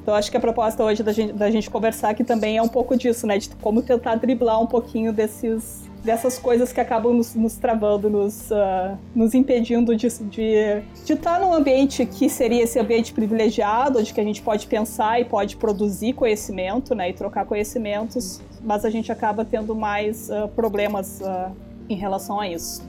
Então, 0.00 0.14
acho 0.14 0.30
que 0.30 0.36
a 0.36 0.40
proposta 0.40 0.82
hoje 0.84 1.02
da 1.02 1.12
gente, 1.12 1.32
da 1.32 1.50
gente 1.50 1.68
conversar 1.68 2.10
aqui 2.10 2.22
também 2.22 2.56
é 2.56 2.62
um 2.62 2.68
pouco 2.68 2.96
disso, 2.96 3.26
né? 3.26 3.38
De 3.38 3.48
como 3.56 3.82
tentar 3.82 4.14
driblar 4.14 4.62
um 4.62 4.66
pouquinho 4.66 5.12
desses, 5.12 5.87
dessas 6.08 6.38
coisas 6.38 6.72
que 6.72 6.80
acabam 6.80 7.12
nos, 7.12 7.34
nos 7.34 7.56
travando, 7.56 8.08
nos, 8.08 8.50
uh, 8.50 8.96
nos 9.14 9.34
impedindo 9.34 9.94
de 9.94 10.06
estar 10.06 10.24
de, 10.24 10.82
de 11.04 11.12
estar 11.12 11.38
num 11.38 11.52
ambiente 11.52 12.06
que 12.06 12.30
seria 12.30 12.62
esse 12.62 12.78
ambiente 12.78 13.12
privilegiado, 13.12 13.98
onde 13.98 14.14
que 14.14 14.18
a 14.18 14.24
gente 14.24 14.40
pode 14.40 14.66
pensar 14.66 15.20
e 15.20 15.26
pode 15.26 15.58
produzir 15.58 16.14
conhecimento, 16.14 16.94
né, 16.94 17.10
e 17.10 17.12
trocar 17.12 17.44
conhecimentos, 17.44 18.40
mas 18.62 18.86
a 18.86 18.90
gente 18.90 19.12
acaba 19.12 19.44
tendo 19.44 19.74
mais 19.74 20.30
uh, 20.30 20.48
problemas 20.48 21.20
uh, 21.20 21.54
em 21.90 21.94
relação 21.94 22.40
a 22.40 22.48
isso. 22.48 22.82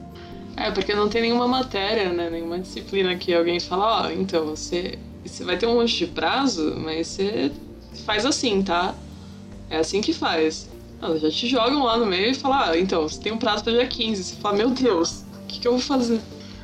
É, 0.56 0.70
porque 0.70 0.94
não 0.94 1.10
tem 1.10 1.20
nenhuma 1.20 1.46
matéria, 1.46 2.10
né, 2.10 2.30
nenhuma 2.30 2.58
disciplina 2.58 3.14
que 3.16 3.34
alguém 3.34 3.60
fala, 3.60 3.84
ó, 3.84 4.06
oh, 4.06 4.10
então, 4.12 4.46
você, 4.46 4.98
você 5.22 5.44
vai 5.44 5.58
ter 5.58 5.66
um 5.66 5.74
monte 5.74 5.94
de 5.94 6.06
prazo, 6.06 6.74
mas 6.78 7.06
você 7.06 7.52
faz 8.06 8.24
assim, 8.24 8.62
tá? 8.62 8.94
É 9.68 9.76
assim 9.76 10.00
que 10.00 10.14
faz. 10.14 10.69
Não, 11.00 11.18
já 11.18 11.30
te 11.30 11.48
jogam 11.48 11.84
lá 11.84 11.96
no 11.96 12.04
meio 12.06 12.30
e 12.30 12.34
falam, 12.34 12.58
ah, 12.58 12.78
então, 12.78 13.08
você 13.08 13.20
tem 13.20 13.32
um 13.32 13.38
prazo 13.38 13.64
para 13.64 13.72
dia 13.72 13.86
15. 13.86 14.22
Você 14.22 14.36
fala, 14.36 14.56
meu 14.56 14.70
Deus, 14.70 15.24
o 15.42 15.46
que, 15.46 15.60
que 15.60 15.66
eu 15.66 15.72
vou 15.72 15.80
fazer? 15.80 16.20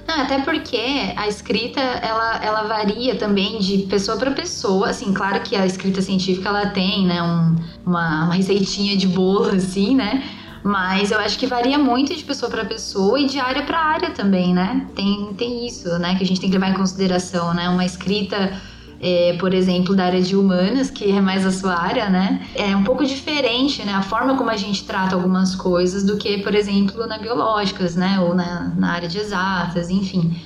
Ah, 0.06 0.22
até 0.22 0.40
porque 0.40 0.78
a 1.16 1.26
escrita 1.26 1.80
ela, 1.80 2.44
ela 2.44 2.62
varia 2.64 3.16
também 3.16 3.58
de 3.58 3.78
pessoa 3.86 4.16
para 4.16 4.30
pessoa. 4.30 4.90
Assim, 4.90 5.12
claro 5.12 5.40
que 5.40 5.56
a 5.56 5.66
escrita 5.66 6.00
científica 6.02 6.48
ela 6.48 6.66
tem, 6.66 7.06
né, 7.06 7.22
um, 7.22 7.56
uma, 7.84 8.24
uma 8.24 8.34
receitinha 8.34 8.96
de 8.96 9.08
bolo, 9.08 9.56
assim, 9.56 9.96
né? 9.96 10.22
Mas 10.62 11.12
eu 11.12 11.18
acho 11.18 11.38
que 11.38 11.46
varia 11.46 11.78
muito 11.78 12.14
de 12.14 12.24
pessoa 12.24 12.50
para 12.50 12.64
pessoa 12.64 13.18
e 13.20 13.26
de 13.26 13.38
área 13.38 13.62
para 13.62 13.78
área 13.78 14.10
também, 14.10 14.52
né? 14.52 14.86
Tem, 14.94 15.32
tem 15.34 15.66
isso, 15.66 15.88
né? 15.98 16.16
Que 16.16 16.24
a 16.24 16.26
gente 16.26 16.40
tem 16.40 16.50
que 16.50 16.58
levar 16.58 16.72
em 16.72 16.76
consideração, 16.76 17.54
né? 17.54 17.68
Uma 17.68 17.84
escrita 17.84 18.60
é, 19.00 19.36
por 19.38 19.52
exemplo, 19.52 19.94
da 19.94 20.04
área 20.04 20.22
de 20.22 20.36
humanas, 20.36 20.90
que 20.90 21.10
é 21.10 21.20
mais 21.20 21.44
a 21.44 21.52
sua 21.52 21.74
área, 21.74 22.08
né? 22.08 22.46
É 22.54 22.74
um 22.74 22.84
pouco 22.84 23.04
diferente, 23.04 23.84
né? 23.84 23.92
A 23.92 24.02
forma 24.02 24.36
como 24.36 24.50
a 24.50 24.56
gente 24.56 24.84
trata 24.84 25.14
algumas 25.14 25.54
coisas 25.54 26.04
do 26.04 26.16
que, 26.16 26.38
por 26.38 26.54
exemplo, 26.54 27.06
na 27.06 27.18
biológicas, 27.18 27.94
né? 27.94 28.18
Ou 28.20 28.34
na, 28.34 28.72
na 28.76 28.92
área 28.92 29.08
de 29.08 29.18
exatas, 29.18 29.90
enfim. 29.90 30.36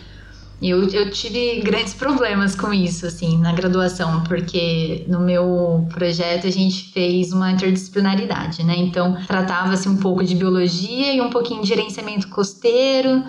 Eu, 0.62 0.87
eu 0.90 1.11
tive 1.11 1.62
grandes 1.62 1.95
problemas 1.95 2.54
com 2.54 2.73
isso, 2.73 3.07
assim, 3.07 3.38
na 3.38 3.50
graduação, 3.52 4.23
porque 4.25 5.07
no 5.09 5.19
meu 5.19 5.87
projeto 5.90 6.47
a 6.47 6.50
gente 6.50 6.92
fez 6.92 7.33
uma 7.33 7.50
interdisciplinaridade, 7.50 8.62
né? 8.62 8.75
Então, 8.76 9.16
tratava-se 9.26 9.88
um 9.88 9.97
pouco 9.97 10.23
de 10.23 10.35
biologia 10.35 11.14
e 11.14 11.21
um 11.21 11.30
pouquinho 11.30 11.62
de 11.62 11.69
gerenciamento 11.69 12.28
costeiro, 12.28 13.25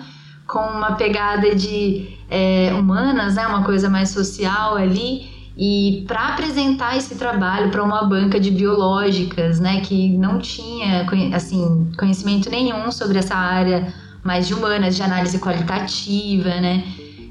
com 0.46 0.58
uma 0.58 0.92
pegada 0.92 1.54
de 1.54 2.18
é, 2.32 2.72
humanas, 2.72 3.34
né, 3.34 3.46
uma 3.46 3.62
coisa 3.62 3.90
mais 3.90 4.08
social 4.08 4.74
ali. 4.76 5.30
E 5.54 6.02
para 6.08 6.28
apresentar 6.28 6.96
esse 6.96 7.14
trabalho 7.16 7.70
para 7.70 7.84
uma 7.84 8.04
banca 8.04 8.40
de 8.40 8.50
biológicas, 8.50 9.60
né, 9.60 9.82
que 9.82 10.08
não 10.16 10.38
tinha 10.38 11.06
assim 11.34 11.92
conhecimento 11.98 12.48
nenhum 12.48 12.90
sobre 12.90 13.18
essa 13.18 13.34
área 13.36 13.92
mais 14.24 14.48
de 14.48 14.54
humanas, 14.54 14.96
de 14.96 15.02
análise 15.02 15.38
qualitativa, 15.38 16.48
né? 16.48 16.82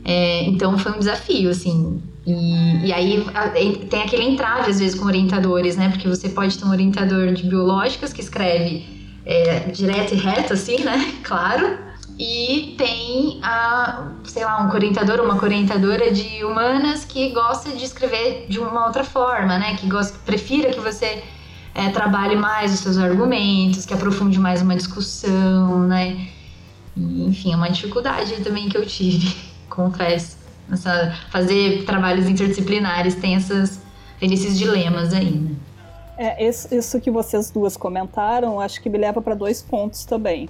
É, 0.06 0.44
então 0.44 0.78
foi 0.78 0.92
um 0.92 1.00
desafio, 1.00 1.50
assim. 1.50 2.00
E, 2.28 2.86
e 2.86 2.94
aí 2.94 3.26
tem 3.90 4.04
aquele 4.04 4.24
entrave 4.24 4.70
às 4.70 4.80
vezes 4.80 5.00
com 5.00 5.06
orientadores, 5.06 5.76
né? 5.76 5.90
Porque 5.90 6.08
você 6.08 6.30
pode 6.30 6.58
ter 6.60 6.66
um 6.66 6.70
orientador 6.70 7.32
de 7.34 7.44
biológicas 7.44 8.14
que 8.14 8.22
escreve 8.22 8.86
é, 9.26 9.60
direto 9.72 10.14
e 10.14 10.18
reto, 10.18 10.54
assim, 10.54 10.84
né? 10.84 11.14
Claro 11.24 11.91
e 12.18 12.76
tem 12.78 13.40
a, 13.42 14.12
sei 14.26 14.46
lá, 14.46 14.64
um 14.64 14.74
orientador 14.74 15.20
ou 15.20 15.26
uma 15.26 15.42
orientadora 15.42 16.12
de 16.12 16.44
humanas 16.44 17.06
que 17.06 17.32
gosta 17.32 17.72
de 17.72 17.84
escrever 17.84 18.46
de 18.48 18.60
uma 18.60 18.86
outra 18.86 19.04
forma, 19.04 19.58
né? 19.58 19.76
Que 19.76 19.88
gosta, 19.88 20.18
prefira 20.26 20.72
que 20.72 20.80
você 20.80 21.24
é, 21.74 21.90
trabalhe 21.90 22.36
mais 22.36 22.74
os 22.74 22.80
seus 22.80 22.98
argumentos, 22.98 23.86
que 23.86 23.94
aprofunde 23.94 24.40
mais 24.40 24.62
uma 24.62 24.76
discussão, 24.76 25.88
né? 25.88 26.28
E, 26.96 27.26
enfim, 27.26 27.54
é 27.54 27.56
uma 27.56 27.70
dificuldade 27.70 28.36
também 28.44 28.70
que 28.70 28.78
eu 28.78 28.86
tive, 28.86 29.36
confesso. 29.70 30.38
Essa, 30.72 31.18
fazer 31.30 31.84
trabalhos 31.86 32.30
interdisciplinares 32.30 33.16
tem 33.16 33.36
essas, 33.36 33.82
tem 34.20 34.34
esses 34.34 34.58
dilemas 34.58 35.14
aí, 35.14 35.32
né? 35.32 35.56
É, 36.18 36.48
isso, 36.48 36.74
isso 36.74 37.02
que 37.02 37.10
vocês 37.10 37.50
duas 37.50 37.76
comentaram, 37.76 38.60
acho 38.60 38.80
que 38.80 38.90
me 38.90 38.98
leva 38.98 39.22
para 39.22 39.34
dois 39.34 39.62
pontos 39.62 40.06
também. 40.06 40.48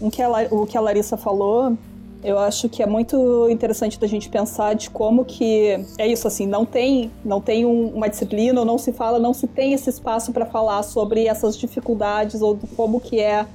Um 0.00 0.10
que 0.10 0.22
a, 0.22 0.30
o 0.50 0.66
que 0.66 0.76
a 0.76 0.80
Larissa 0.80 1.16
falou, 1.16 1.76
eu 2.22 2.38
acho 2.38 2.68
que 2.68 2.82
é 2.82 2.86
muito 2.86 3.48
interessante 3.48 3.98
da 3.98 4.06
gente 4.06 4.28
pensar 4.28 4.74
de 4.74 4.90
como 4.90 5.24
que 5.24 5.78
é 5.96 6.06
isso 6.06 6.26
assim, 6.26 6.46
não 6.46 6.64
tem, 6.66 7.10
não 7.24 7.40
tem 7.40 7.64
um, 7.64 7.88
uma 7.88 8.08
disciplina, 8.08 8.64
não 8.64 8.78
se 8.78 8.92
fala, 8.92 9.18
não 9.18 9.32
se 9.32 9.46
tem 9.46 9.72
esse 9.72 9.90
espaço 9.90 10.32
para 10.32 10.44
falar 10.44 10.82
sobre 10.82 11.26
essas 11.26 11.56
dificuldades 11.56 12.42
ou 12.42 12.58
como 12.76 13.00
que 13.00 13.20
é 13.20 13.46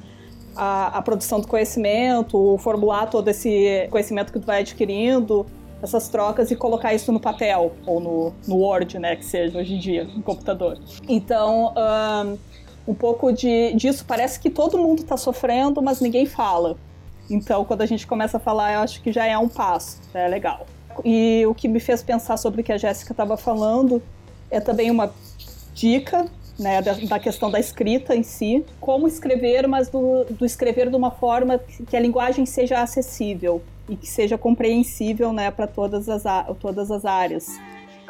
a, 0.56 0.98
a, 0.98 1.02
produção 1.02 1.40
do 1.40 1.48
conhecimento, 1.48 2.58
formular 2.60 3.08
todo 3.08 3.28
esse 3.28 3.88
conhecimento 3.90 4.32
que 4.32 4.40
tu 4.40 4.46
vai 4.46 4.62
adquirindo, 4.62 5.46
essas 5.82 6.08
trocas 6.08 6.52
e 6.52 6.56
colocar 6.56 6.94
isso 6.94 7.12
no 7.12 7.20
papel 7.20 7.74
ou 7.86 8.00
no, 8.00 8.34
no 8.48 8.56
Word, 8.58 9.00
né, 9.00 9.16
que 9.16 9.26
seja 9.26 9.58
hoje 9.58 9.74
em 9.74 9.80
dia, 9.80 10.04
no 10.04 10.22
computador. 10.22 10.78
Então, 11.08 11.74
um, 11.76 12.38
um 12.88 12.94
pouco 12.94 13.32
de, 13.32 13.74
disso. 13.74 14.06
Parece 14.08 14.40
que 14.40 14.50
todo 14.50 14.78
mundo 14.78 15.02
está 15.02 15.18
sofrendo, 15.18 15.82
mas 15.82 16.00
ninguém 16.02 16.26
fala. 16.26 16.78
Então, 17.30 17.64
quando 17.64 17.82
a 17.82 17.86
gente 17.86 18.06
começa 18.06 18.38
a 18.38 18.40
falar, 18.40 18.74
eu 18.74 18.80
acho 18.82 19.02
que 19.02 19.12
já 19.12 19.26
é 19.26 19.38
um 19.38 19.48
passo, 19.48 20.02
é 20.14 20.28
legal. 20.28 20.66
E 21.06 21.46
o 21.48 21.56
que 21.56 21.68
me 21.68 21.80
fez 21.80 22.04
pensar 22.04 22.38
sobre 22.38 22.62
o 22.62 22.64
que 22.64 22.74
a 22.74 22.78
Jéssica 22.78 23.14
estava 23.14 23.38
falando 23.38 24.02
é 24.50 24.60
também 24.60 24.92
uma 24.92 25.14
dica 25.74 26.26
né, 26.60 26.82
da, 26.82 26.94
da, 26.94 27.20
questão 27.20 27.50
da 27.50 27.60
escrita 27.60 28.16
em 28.16 28.24
si, 28.24 28.66
como 28.80 29.08
escrever, 29.08 29.68
mas 29.68 29.90
do, 29.90 30.26
do, 30.26 30.46
escrever 30.46 30.90
de 30.90 30.96
uma 30.96 31.10
forma 31.10 31.60
que 31.90 31.96
a 31.96 32.00
linguagem 32.00 32.46
seja 32.46 32.82
acessível 32.82 33.62
e 33.90 33.96
que 33.96 34.08
seja 34.08 34.38
compreensível 34.38 35.32
né, 35.34 35.50
para 35.50 35.66
todas 35.66 36.10
as, 36.10 36.24
todas 36.60 36.92
as 36.92 37.06
áreas. 37.06 37.48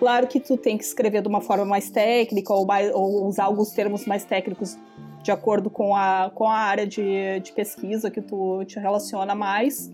Claro 0.01 0.25
que 0.25 0.39
tu 0.39 0.57
tem 0.57 0.79
que 0.79 0.83
escrever 0.83 1.21
de 1.21 1.27
uma 1.27 1.41
forma 1.41 1.63
mais 1.63 1.91
técnica 1.91 2.51
ou, 2.51 2.65
mais, 2.65 2.91
ou 2.91 3.27
usar 3.27 3.43
alguns 3.43 3.69
termos 3.69 4.03
mais 4.07 4.25
técnicos 4.25 4.75
de 5.21 5.31
acordo 5.31 5.69
com 5.69 5.95
a, 5.95 6.31
com 6.33 6.47
a 6.47 6.57
área 6.57 6.87
de, 6.87 7.39
de 7.39 7.51
pesquisa 7.51 8.09
que 8.09 8.19
tu 8.19 8.65
te 8.65 8.79
relaciona 8.79 9.35
mais. 9.35 9.91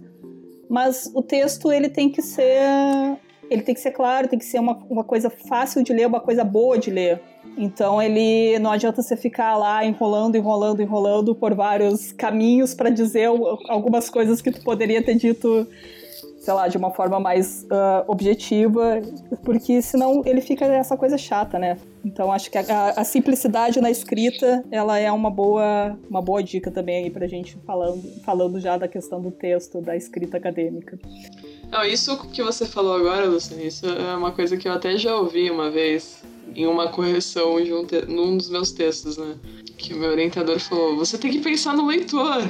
Mas 0.69 1.11
o 1.13 1.21
texto 1.21 1.73
ele 1.73 1.89
tem 1.89 2.09
que 2.09 2.21
ser 2.21 3.17
ele 3.51 3.61
tem 3.61 3.75
que 3.75 3.81
ser 3.81 3.91
claro, 3.91 4.29
tem 4.29 4.39
que 4.39 4.45
ser 4.45 4.59
uma, 4.59 4.81
uma 4.89 5.03
coisa 5.03 5.29
fácil 5.29 5.83
de 5.83 5.91
ler, 5.91 6.07
uma 6.07 6.21
coisa 6.21 6.41
boa 6.41 6.77
de 6.77 6.89
ler. 6.89 7.19
Então 7.57 8.01
ele 8.01 8.57
não 8.59 8.71
adianta 8.71 9.01
você 9.01 9.17
ficar 9.17 9.57
lá 9.57 9.83
enrolando, 9.83 10.37
enrolando, 10.37 10.81
enrolando 10.81 11.35
por 11.35 11.53
vários 11.53 12.13
caminhos 12.13 12.73
para 12.73 12.89
dizer 12.89 13.27
algumas 13.67 14.09
coisas 14.09 14.41
que 14.41 14.51
tu 14.51 14.63
poderia 14.63 15.03
ter 15.03 15.15
dito 15.15 15.67
sei 16.47 16.53
lá, 16.53 16.69
de 16.69 16.77
uma 16.77 16.91
forma 16.91 17.19
mais 17.19 17.63
uh, 17.63 18.09
objetiva, 18.09 19.01
porque 19.43 19.81
senão 19.81 20.21
ele 20.25 20.39
fica 20.39 20.63
essa 20.63 20.95
coisa 20.95 21.17
chata, 21.17 21.59
né? 21.59 21.77
Então 22.05 22.31
acho 22.31 22.49
que 22.49 22.57
a, 22.57 22.91
a, 22.91 23.03
simplicidade 23.03 23.81
na 23.81 23.91
escrita, 23.91 24.63
ela 24.71 24.97
é 24.97 25.11
uma 25.11 25.29
boa, 25.29 25.99
uma 26.09 26.21
boa 26.21 26.41
dica 26.41 26.71
também 26.71 27.03
aí 27.03 27.09
pra 27.09 27.27
gente 27.27 27.57
falando, 27.65 28.01
falando 28.23 28.61
já 28.61 28.77
da 28.77 28.87
questão 28.87 29.21
do 29.21 29.29
texto, 29.29 29.81
da 29.81 29.93
escrita 29.93 30.37
acadêmica. 30.37 30.97
Não, 31.69 31.83
isso 31.83 32.17
que 32.29 32.41
você 32.41 32.65
falou 32.65 32.95
agora, 32.95 33.25
Luciana, 33.25 33.63
isso 33.63 33.85
é 33.85 34.15
uma 34.15 34.31
coisa 34.31 34.55
que 34.55 34.69
eu 34.69 34.71
até 34.71 34.97
já 34.97 35.17
ouvi 35.17 35.51
uma 35.51 35.69
vez 35.69 36.23
em 36.55 36.65
uma 36.65 36.87
correção 36.87 37.61
de 37.61 37.73
um 37.73 37.85
te... 37.85 38.05
num 38.05 38.37
dos 38.37 38.49
meus 38.49 38.71
textos, 38.71 39.17
né? 39.17 39.35
Que 39.77 39.93
o 39.93 39.97
meu 39.97 40.11
orientador 40.11 40.61
falou: 40.61 40.95
você 40.95 41.17
tem 41.17 41.29
que 41.29 41.39
pensar 41.39 41.75
no 41.75 41.87
leitor. 41.87 42.41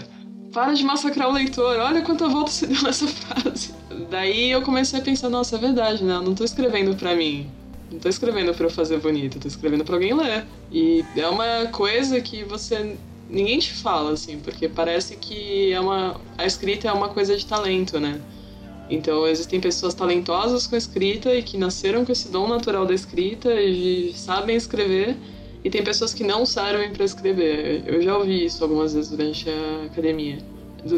Para 0.57 0.73
de 0.73 0.83
massacrar 0.83 1.29
o 1.29 1.33
leitor. 1.33 1.77
Olha 1.77 2.01
quanta 2.01 2.27
volta 2.27 2.49
você 2.49 2.65
deu 2.65 2.81
nessa 2.81 3.05
frase. 3.05 3.75
Daí 4.09 4.49
eu 4.49 4.63
comecei 4.63 4.99
a 4.99 5.03
pensar, 5.03 5.29
nossa, 5.29 5.55
é 5.55 5.59
verdade, 5.59 6.03
né? 6.03 6.15
Eu 6.15 6.23
não 6.23 6.33
tô 6.33 6.43
escrevendo 6.43 6.95
pra 6.95 7.15
mim. 7.15 7.47
Não 7.91 7.99
tô 7.99 8.09
escrevendo 8.09 8.51
pra 8.55 8.65
eu 8.65 8.69
fazer 8.71 8.97
bonito, 8.97 9.39
tô 9.39 9.47
escrevendo 9.47 9.85
pra 9.85 9.93
alguém 9.93 10.15
ler. 10.15 10.47
E 10.71 11.05
é 11.15 11.27
uma 11.27 11.67
coisa 11.67 12.19
que 12.19 12.43
você. 12.43 12.97
ninguém 13.29 13.59
te 13.59 13.71
fala, 13.71 14.13
assim, 14.13 14.39
porque 14.39 14.67
parece 14.67 15.15
que 15.17 15.71
é 15.71 15.79
uma. 15.79 16.19
A 16.35 16.43
escrita 16.47 16.87
é 16.87 16.91
uma 16.91 17.09
coisa 17.09 17.37
de 17.37 17.45
talento, 17.45 17.99
né? 17.99 18.19
Então 18.89 19.27
existem 19.27 19.61
pessoas 19.61 19.93
talentosas 19.93 20.65
com 20.65 20.75
escrita 20.75 21.35
e 21.35 21.43
que 21.43 21.55
nasceram 21.55 22.03
com 22.03 22.11
esse 22.11 22.29
dom 22.29 22.47
natural 22.47 22.83
da 22.83 22.95
escrita 22.95 23.53
e 23.61 24.11
sabem 24.15 24.55
escrever. 24.55 25.17
E 25.63 25.69
tem 25.69 25.83
pessoas 25.83 26.13
que 26.13 26.23
não 26.23 26.45
servem 26.45 26.91
para 26.91 27.03
escrever. 27.03 27.83
Eu 27.85 28.01
já 28.01 28.17
ouvi 28.17 28.45
isso 28.45 28.63
algumas 28.63 28.93
vezes 28.93 29.09
durante 29.09 29.49
a 29.49 29.85
academia. 29.85 30.37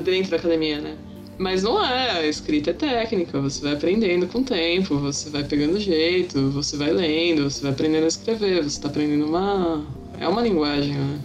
Dentro 0.03 0.31
da 0.31 0.37
academia, 0.37 0.79
né? 0.81 0.95
Mas 1.39 1.63
não 1.63 1.83
é, 1.83 2.11
a 2.11 2.27
escrita 2.27 2.71
é 2.71 2.73
técnica, 2.73 3.39
você 3.39 3.63
vai 3.63 3.73
aprendendo 3.73 4.27
com 4.27 4.39
o 4.39 4.43
tempo, 4.43 4.97
você 4.97 5.29
vai 5.29 5.41
pegando 5.41 5.79
jeito, 5.79 6.51
você 6.51 6.75
vai 6.75 6.91
lendo, 6.91 7.49
você 7.49 7.61
vai 7.61 7.71
aprendendo 7.71 8.03
a 8.03 8.07
escrever, 8.07 8.61
você 8.61 8.81
tá 8.81 8.89
aprendendo 8.89 9.25
uma. 9.25 9.85
É 10.19 10.27
uma 10.27 10.41
linguagem, 10.41 10.95
né? 10.95 11.17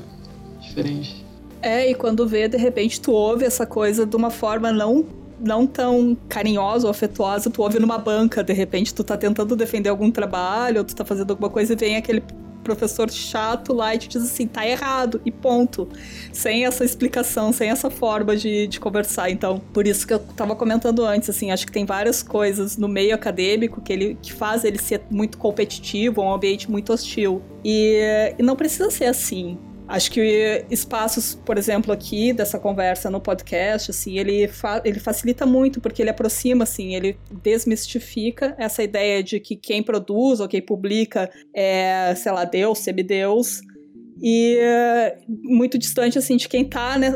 Diferente. 0.61 1.25
É, 1.61 1.91
e 1.91 1.95
quando 1.97 2.29
vê, 2.29 2.47
de 2.47 2.57
repente, 2.57 3.01
tu 3.01 3.11
ouve 3.11 3.45
essa 3.45 3.67
coisa 3.67 4.07
de 4.07 4.15
uma 4.15 4.31
forma 4.31 4.71
não 4.71 5.05
não 5.41 5.67
tão 5.67 6.17
carinhosa 6.29 6.87
ou 6.87 6.91
afetuosa, 6.93 7.51
tu 7.51 7.61
ouve 7.61 7.81
numa 7.81 7.99
banca, 7.99 8.43
de 8.43 8.53
repente 8.53 8.95
tu 8.95 9.03
tá 9.03 9.17
tentando 9.17 9.57
defender 9.57 9.89
algum 9.89 10.11
trabalho, 10.11 10.79
ou 10.79 10.85
tu 10.85 10.95
tá 10.95 11.05
fazendo 11.05 11.33
alguma 11.33 11.51
coisa 11.51 11.73
e 11.73 11.77
vem 11.77 11.97
aquele 11.97 12.23
professor 12.65 13.11
chato 13.11 13.73
lá 13.73 13.95
e 13.95 13.99
te 13.99 14.09
diz 14.09 14.23
assim, 14.23 14.47
tá 14.47 14.67
errado, 14.67 15.21
e 15.25 15.31
ponto. 15.31 15.89
Sem 16.33 16.65
essa 16.65 16.85
explicação, 16.85 17.53
sem 17.53 17.71
essa 17.71 17.91
forma 17.91 18.37
de, 18.37 18.67
de 18.67 18.81
conversar. 18.81 19.31
Então, 19.31 19.61
por 19.73 19.87
isso 19.87 20.07
que 20.07 20.15
eu 20.15 20.19
tava 20.19 20.57
comentando 20.57 21.05
antes, 21.05 21.31
assim, 21.31 21.53
acho 21.53 21.67
que 21.67 21.73
tem 21.73 21.85
várias 21.85 22.23
coisas 22.23 22.77
no 22.77 22.89
meio 22.89 23.15
acadêmico 23.15 23.81
que 23.81 23.93
ele 23.93 24.19
que 24.21 24.33
faz 24.33 24.65
ele 24.65 24.79
ser 24.79 25.03
muito 25.11 25.39
competitivo, 25.39 26.23
um 26.23 26.33
ambiente 26.33 26.71
muito 26.71 26.93
hostil. 26.93 27.43
E, 27.65 28.35
e 28.39 28.43
não 28.43 28.57
precisa 28.57 28.91
ser 28.91 29.05
assim. 29.05 29.59
Acho 29.87 30.11
que 30.11 30.65
espaços, 30.71 31.35
por 31.45 31.59
exemplo, 31.59 31.93
aqui 31.93 32.33
dessa 32.33 32.59
conversa 32.59 33.11
no 33.11 33.21
podcast, 33.21 33.91
assim, 33.91 34.19
ele, 34.19 34.49
fa 34.49 34.81
ele 34.83 34.99
facilita 34.99 35.45
muito 35.45 35.79
porque 35.79 36.01
ele 36.01 36.09
aproxima, 36.09 36.65
assim, 36.65 36.95
ele 36.95 37.19
desmistifica 37.43 38.55
essa 38.57 38.83
ideia 38.83 39.23
de 39.23 39.39
que 39.39 39.57
quem 39.57 39.83
produz 39.83 40.41
ou 40.41 40.49
quem 40.49 40.63
publica 40.63 41.31
é, 41.55 42.15
sei 42.17 42.33
lá, 42.33 42.45
Deus, 42.45 42.79
semideus, 42.79 43.61
e 44.23 44.59
muito 45.29 45.77
distante 45.77 46.17
assim 46.17 46.37
de 46.37 46.49
quem 46.49 46.65
tá, 46.65 46.97
né, 46.97 47.13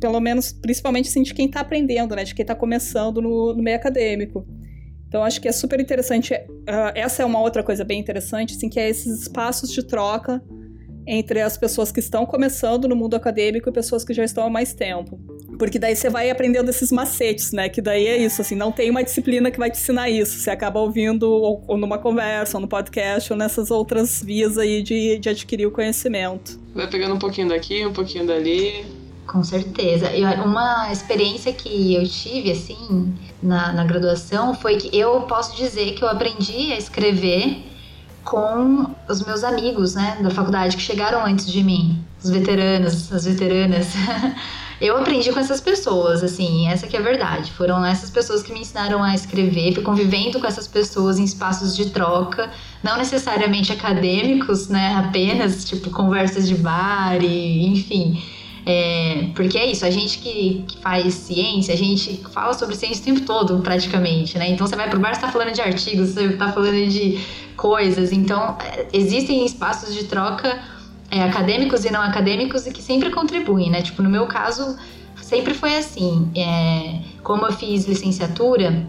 pelo 0.00 0.18
menos 0.18 0.50
principalmente 0.50 1.08
assim 1.08 1.22
de 1.22 1.34
quem 1.34 1.48
tá 1.48 1.60
aprendendo, 1.60 2.16
né, 2.16 2.24
de 2.24 2.34
quem 2.34 2.44
tá 2.44 2.54
começando 2.54 3.20
no, 3.20 3.54
no 3.54 3.62
meio 3.62 3.76
acadêmico. 3.76 4.46
Então 5.06 5.22
acho 5.22 5.40
que 5.40 5.48
é 5.48 5.52
super 5.52 5.80
interessante. 5.80 6.34
Uh, 6.34 6.92
essa 6.94 7.22
é 7.22 7.26
uma 7.26 7.40
outra 7.40 7.62
coisa 7.62 7.84
bem 7.84 8.00
interessante, 8.00 8.54
assim, 8.54 8.68
que 8.68 8.80
é 8.80 8.88
esses 8.88 9.22
espaços 9.22 9.70
de 9.70 9.82
troca 9.82 10.42
entre 11.10 11.40
as 11.40 11.56
pessoas 11.56 11.90
que 11.90 12.00
estão 12.00 12.26
começando 12.26 12.86
no 12.86 12.94
mundo 12.94 13.16
acadêmico 13.16 13.66
e 13.66 13.72
pessoas 13.72 14.04
que 14.04 14.12
já 14.12 14.22
estão 14.22 14.44
há 14.44 14.50
mais 14.50 14.74
tempo. 14.74 15.18
Porque 15.58 15.78
daí 15.78 15.96
você 15.96 16.10
vai 16.10 16.28
aprendendo 16.28 16.68
esses 16.68 16.92
macetes, 16.92 17.50
né? 17.50 17.70
Que 17.70 17.80
daí 17.80 18.06
é 18.06 18.18
isso, 18.18 18.42
assim, 18.42 18.54
não 18.54 18.70
tem 18.70 18.90
uma 18.90 19.02
disciplina 19.02 19.50
que 19.50 19.58
vai 19.58 19.70
te 19.70 19.78
ensinar 19.78 20.10
isso. 20.10 20.38
Você 20.38 20.50
acaba 20.50 20.78
ouvindo 20.78 21.22
ou, 21.22 21.64
ou 21.66 21.78
numa 21.78 21.96
conversa, 21.96 22.58
ou 22.58 22.60
no 22.60 22.68
podcast, 22.68 23.32
ou 23.32 23.38
nessas 23.38 23.70
outras 23.70 24.22
vias 24.22 24.58
aí 24.58 24.82
de, 24.82 25.18
de 25.18 25.30
adquirir 25.30 25.66
o 25.66 25.70
conhecimento. 25.70 26.60
Vai 26.74 26.86
pegando 26.88 27.14
um 27.14 27.18
pouquinho 27.18 27.48
daqui, 27.48 27.86
um 27.86 27.92
pouquinho 27.92 28.26
dali. 28.26 28.84
Com 29.26 29.42
certeza. 29.42 30.12
E 30.12 30.22
uma 30.24 30.92
experiência 30.92 31.52
que 31.52 31.94
eu 31.94 32.06
tive, 32.06 32.50
assim, 32.50 33.14
na, 33.42 33.72
na 33.72 33.84
graduação 33.84 34.54
foi 34.54 34.76
que 34.76 34.96
eu 34.96 35.22
posso 35.22 35.56
dizer 35.56 35.94
que 35.94 36.02
eu 36.02 36.08
aprendi 36.08 36.72
a 36.72 36.76
escrever 36.76 37.62
com 38.28 38.94
os 39.08 39.24
meus 39.24 39.42
amigos, 39.42 39.94
né, 39.94 40.18
da 40.20 40.30
faculdade 40.30 40.76
que 40.76 40.82
chegaram 40.82 41.24
antes 41.24 41.50
de 41.50 41.64
mim, 41.64 42.04
os 42.22 42.28
veteranos, 42.28 43.10
as 43.10 43.24
veteranas. 43.24 43.86
Eu 44.80 44.96
aprendi 44.96 45.32
com 45.32 45.40
essas 45.40 45.60
pessoas, 45.60 46.22
assim, 46.22 46.68
essa 46.68 46.86
que 46.86 46.96
é 46.96 47.00
a 47.00 47.02
verdade. 47.02 47.50
Foram 47.50 47.84
essas 47.84 48.10
pessoas 48.10 48.42
que 48.42 48.52
me 48.52 48.60
ensinaram 48.60 49.02
a 49.02 49.12
escrever, 49.12 49.74
fui 49.74 49.82
convivendo 49.82 50.38
com 50.38 50.46
essas 50.46 50.68
pessoas 50.68 51.18
em 51.18 51.24
espaços 51.24 51.74
de 51.74 51.90
troca, 51.90 52.50
não 52.80 52.96
necessariamente 52.96 53.72
acadêmicos, 53.72 54.68
né, 54.68 54.94
apenas, 54.94 55.64
tipo, 55.64 55.90
conversas 55.90 56.46
de 56.46 56.54
bar 56.54 57.16
e, 57.20 57.66
enfim. 57.66 58.22
É, 58.70 59.30
porque 59.34 59.56
é 59.56 59.64
isso, 59.64 59.86
a 59.86 59.90
gente 59.90 60.18
que, 60.18 60.62
que, 60.68 60.76
faz 60.82 61.14
ciência, 61.14 61.72
a 61.72 61.76
gente 61.76 62.22
fala 62.30 62.52
sobre 62.52 62.76
ciência 62.76 63.00
o 63.00 63.04
tempo 63.06 63.22
todo, 63.22 63.58
praticamente, 63.60 64.36
né? 64.36 64.50
Então 64.50 64.66
você 64.66 64.76
vai 64.76 64.90
pro 64.90 65.00
bar, 65.00 65.14
você 65.14 65.22
tá 65.22 65.32
falando 65.32 65.52
de 65.52 65.62
artigos, 65.62 66.10
você 66.10 66.34
tá 66.34 66.52
falando 66.52 66.86
de 66.86 67.18
coisas. 67.56 68.12
Então, 68.12 68.58
é, 68.62 68.86
existem 68.92 69.46
espaços 69.46 69.94
de 69.94 70.04
troca 70.04 70.60
é, 71.10 71.22
acadêmicos 71.22 71.86
e 71.86 71.90
não 71.90 72.02
acadêmicos 72.02 72.66
e 72.66 72.70
que 72.70 72.82
sempre 72.82 73.08
contribuem, 73.10 73.70
né? 73.70 73.80
Tipo, 73.80 74.02
no 74.02 74.10
meu 74.10 74.26
caso, 74.26 74.76
sempre 75.16 75.54
foi 75.54 75.74
assim. 75.74 76.30
É, 76.36 77.00
como 77.22 77.46
eu 77.46 77.52
fiz 77.54 77.86
licenciatura 77.86 78.86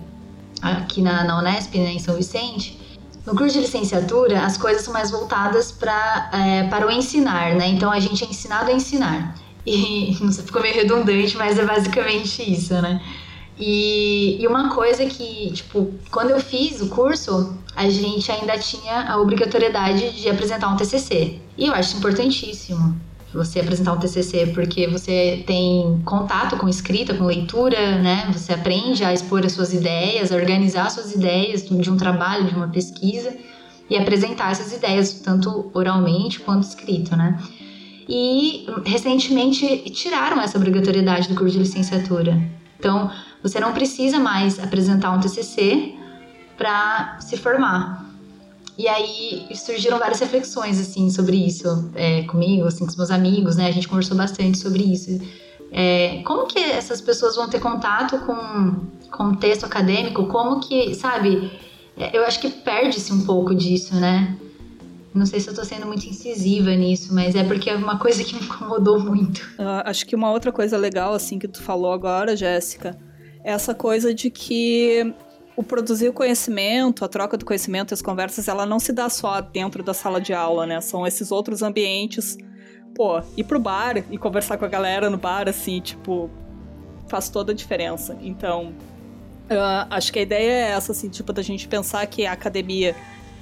aqui 0.62 1.02
na, 1.02 1.24
na 1.24 1.40
Unesp, 1.40 1.74
né, 1.78 1.94
em 1.94 2.00
São 2.00 2.18
Vicente, 2.18 2.78
no 3.26 3.34
curso 3.34 3.54
de 3.54 3.62
licenciatura, 3.62 4.42
as 4.42 4.58
coisas 4.58 4.82
são 4.82 4.92
mais 4.94 5.10
voltadas 5.10 5.72
pra, 5.72 6.30
é, 6.34 6.64
para 6.64 6.86
o 6.86 6.92
ensinar, 6.92 7.56
né? 7.56 7.70
Então, 7.70 7.90
a 7.90 8.00
gente 8.02 8.26
é 8.26 8.28
ensinado 8.28 8.70
a 8.70 8.74
ensinar. 8.74 9.36
E 9.66 10.18
não 10.22 10.32
sei, 10.32 10.46
ficou 10.46 10.62
meio 10.62 10.76
redundante, 10.76 11.38
mas 11.38 11.58
é 11.58 11.66
basicamente 11.66 12.50
isso, 12.52 12.74
né? 12.82 13.02
E, 13.60 14.42
e 14.42 14.48
uma 14.48 14.74
coisa 14.74 15.06
que, 15.06 15.52
tipo, 15.52 15.94
quando 16.10 16.30
eu 16.30 16.40
fiz 16.40 16.82
o 16.82 16.88
curso, 16.88 17.58
a 17.76 17.90
gente 17.90 18.32
ainda 18.32 18.58
tinha 18.58 19.12
a 19.12 19.18
obrigatoriedade 19.18 20.12
de 20.12 20.30
apresentar 20.30 20.70
um 20.70 20.78
TCC. 20.78 21.40
E 21.58 21.68
eu 21.68 21.74
acho 21.74 21.98
importantíssimo 21.98 22.96
você 23.34 23.60
apresentar 23.60 23.94
um 23.94 24.00
TCC, 24.00 24.48
porque 24.54 24.88
você 24.88 25.44
tem 25.46 26.02
contato 26.04 26.58
com 26.58 26.68
escrita, 26.68 27.14
com 27.14 27.26
leitura, 27.26 28.02
né? 28.02 28.30
Você 28.34 28.54
aprende 28.54 29.04
a 29.04 29.14
expor 29.14 29.46
as 29.46 29.52
suas 29.52 29.74
ideias, 29.74 30.32
a 30.32 30.36
organizar 30.36 30.88
as 30.88 30.94
suas 30.94 31.14
ideias 31.14 31.68
de 31.68 31.92
um 31.92 31.98
trabalho, 31.98 32.46
de 32.46 32.56
uma 32.56 32.70
pesquisa 32.70 33.36
e 33.90 33.98
apresentar 33.98 34.52
essas 34.52 34.72
ideias 34.72 35.14
tanto 35.14 35.70
oralmente 35.74 36.40
quanto 36.40 36.64
escrito, 36.64 37.16
né? 37.16 37.38
E 38.12 38.66
recentemente 38.86 39.82
tiraram 39.92 40.42
essa 40.42 40.58
obrigatoriedade 40.58 41.30
do 41.30 41.36
curso 41.36 41.54
de 41.54 41.60
licenciatura. 41.60 42.42
Então, 42.80 43.12
você 43.44 43.60
não 43.60 43.72
precisa 43.72 44.20
mais 44.20 44.58
apresentar 44.58 45.12
um 45.12 45.20
TCC 45.20 45.94
para 46.58 47.20
se 47.20 47.38
formar. 47.38 48.04
E 48.76 48.88
aí 48.88 49.48
surgiram 49.54 50.00
várias 50.00 50.20
reflexões 50.20 50.80
assim 50.80 51.12
sobre 51.12 51.36
isso 51.36 51.92
é, 51.94 52.24
comigo, 52.24 52.66
assim, 52.66 52.86
com 52.86 52.90
os 52.90 52.96
meus 52.96 53.12
amigos, 53.12 53.58
né? 53.58 53.68
A 53.68 53.72
gente 53.72 53.88
conversou 53.88 54.18
bastante 54.18 54.58
sobre 54.58 54.84
isso. 54.84 55.22
É, 55.72 56.24
como 56.26 56.48
que 56.48 56.58
essas 56.58 57.00
pessoas 57.02 57.36
vão 57.36 57.48
ter 57.48 57.60
contato 57.60 58.18
com, 58.20 58.88
com 59.12 59.36
texto 59.36 59.66
acadêmico? 59.66 60.26
Como 60.26 60.62
que, 60.62 60.96
sabe? 60.96 61.52
É, 61.96 62.18
eu 62.18 62.26
acho 62.26 62.40
que 62.40 62.50
perde-se 62.50 63.14
um 63.14 63.24
pouco 63.24 63.54
disso, 63.54 63.96
né? 63.96 64.36
Não 65.14 65.26
sei 65.26 65.40
se 65.40 65.50
eu 65.50 65.56
tô 65.56 65.64
sendo 65.66 65.88
muito 65.88 66.06
incisiva 66.06 66.76
nisso, 66.76 67.14
mas 67.14 67.36
é 67.36 67.44
porque 67.44 67.70
é 67.70 67.76
uma 67.76 67.98
coisa 67.98 68.24
que 68.24 68.36
me 68.36 68.42
incomodou 68.42 69.00
muito. 69.00 69.40
Uh, 69.58 69.82
acho 69.86 70.06
que 70.06 70.16
uma 70.16 70.32
outra 70.32 70.52
coisa 70.52 70.78
legal, 70.78 71.14
assim, 71.14 71.40
que 71.40 71.48
tu 71.48 71.62
falou 71.62 71.92
agora, 71.92 72.36
Jéssica, 72.36 72.98
essa 73.44 73.74
coisa 73.74 74.14
de 74.14 74.30
que 74.30 75.14
o 75.60 75.64
produzir 75.64 76.08
o 76.08 76.14
conhecimento, 76.14 77.04
a 77.04 77.08
troca 77.08 77.36
do 77.36 77.44
conhecimento, 77.44 77.94
as 77.94 78.02
conversas, 78.02 78.48
ela 78.48 78.66
não 78.66 78.80
se 78.80 78.94
dá 78.94 79.10
só 79.10 79.42
dentro 79.42 79.84
da 79.84 79.94
sala 79.94 80.22
de 80.22 80.32
aula, 80.32 80.66
né? 80.66 80.80
São 80.80 81.06
esses 81.06 81.32
outros 81.32 81.62
ambientes. 81.62 82.38
Pô, 82.96 83.22
ir 83.36 83.44
pro 83.44 83.60
bar 83.60 83.98
e 84.10 84.18
conversar 84.18 84.58
com 84.58 84.66
a 84.66 84.70
galera 84.70 85.10
no 85.10 85.18
bar, 85.18 85.50
assim, 85.50 85.82
tipo, 85.82 86.30
faz 87.08 87.30
toda 87.30 87.52
a 87.52 87.56
diferença. 87.56 88.18
Então, 88.22 88.74
uh, 89.50 89.88
acho 89.90 90.14
que 90.14 90.20
a 90.20 90.22
ideia 90.22 90.52
é 90.52 90.72
essa, 90.72 90.92
assim, 90.92 91.10
tipo, 91.10 91.34
da 91.34 91.42
gente 91.42 91.68
pensar 91.68 92.06
que 92.08 92.26
a 92.26 92.32
academia 92.32 92.96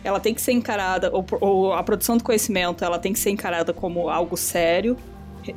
ela 0.04 0.20
tem 0.20 0.34
que 0.34 0.42
ser 0.42 0.52
encarada, 0.52 1.12
ou, 1.14 1.26
ou 1.42 1.74
a 1.74 1.84
produção 1.84 2.18
do 2.18 2.24
conhecimento, 2.24 2.84
ela 2.84 3.00
tem 3.00 3.14
que 3.14 3.20
ser 3.20 3.30
encarada 3.30 3.74
como 3.74 4.10
algo 4.10 4.38
sério, 4.38 4.98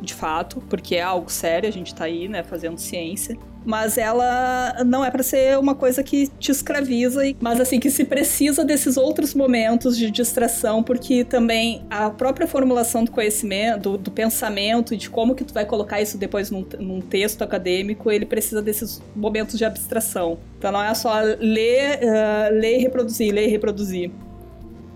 de 0.00 0.14
fato, 0.14 0.62
porque 0.68 0.96
é 0.96 1.02
algo 1.02 1.30
sério, 1.30 1.68
a 1.68 1.72
gente 1.72 1.94
tá 1.94 2.04
aí, 2.04 2.28
né, 2.28 2.42
fazendo 2.42 2.78
ciência 2.78 3.36
mas 3.64 3.98
ela 3.98 4.82
não 4.84 5.04
é 5.04 5.10
para 5.10 5.22
ser 5.22 5.58
uma 5.58 5.74
coisa 5.74 6.02
que 6.02 6.28
te 6.38 6.50
escraviza, 6.50 7.22
mas 7.40 7.60
assim 7.60 7.78
que 7.78 7.90
se 7.90 8.04
precisa 8.04 8.64
desses 8.64 8.96
outros 8.96 9.34
momentos 9.34 9.96
de 9.96 10.10
distração, 10.10 10.82
porque 10.82 11.24
também 11.24 11.82
a 11.90 12.10
própria 12.10 12.46
formulação 12.46 13.04
do 13.04 13.10
conhecimento, 13.10 13.90
do, 13.90 13.98
do 13.98 14.10
pensamento 14.10 14.96
de 14.96 15.10
como 15.10 15.34
que 15.34 15.44
tu 15.44 15.52
vai 15.52 15.64
colocar 15.64 16.00
isso 16.00 16.16
depois 16.16 16.50
num, 16.50 16.66
num, 16.78 17.00
texto 17.00 17.42
acadêmico, 17.42 18.10
ele 18.10 18.24
precisa 18.24 18.62
desses 18.62 19.02
momentos 19.14 19.58
de 19.58 19.64
abstração. 19.64 20.38
Então 20.58 20.72
não 20.72 20.82
é 20.82 20.94
só 20.94 21.20
ler, 21.20 21.98
uh, 21.98 22.54
ler 22.54 22.78
e 22.78 22.82
reproduzir, 22.82 23.32
ler 23.32 23.48
e 23.48 23.50
reproduzir. 23.50 24.10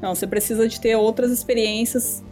Não, 0.04 0.14
você 0.14 0.26
precisa 0.26 0.68
de 0.68 0.78
ter 0.78 0.94
outras 0.96 1.30
experiências 1.30 2.22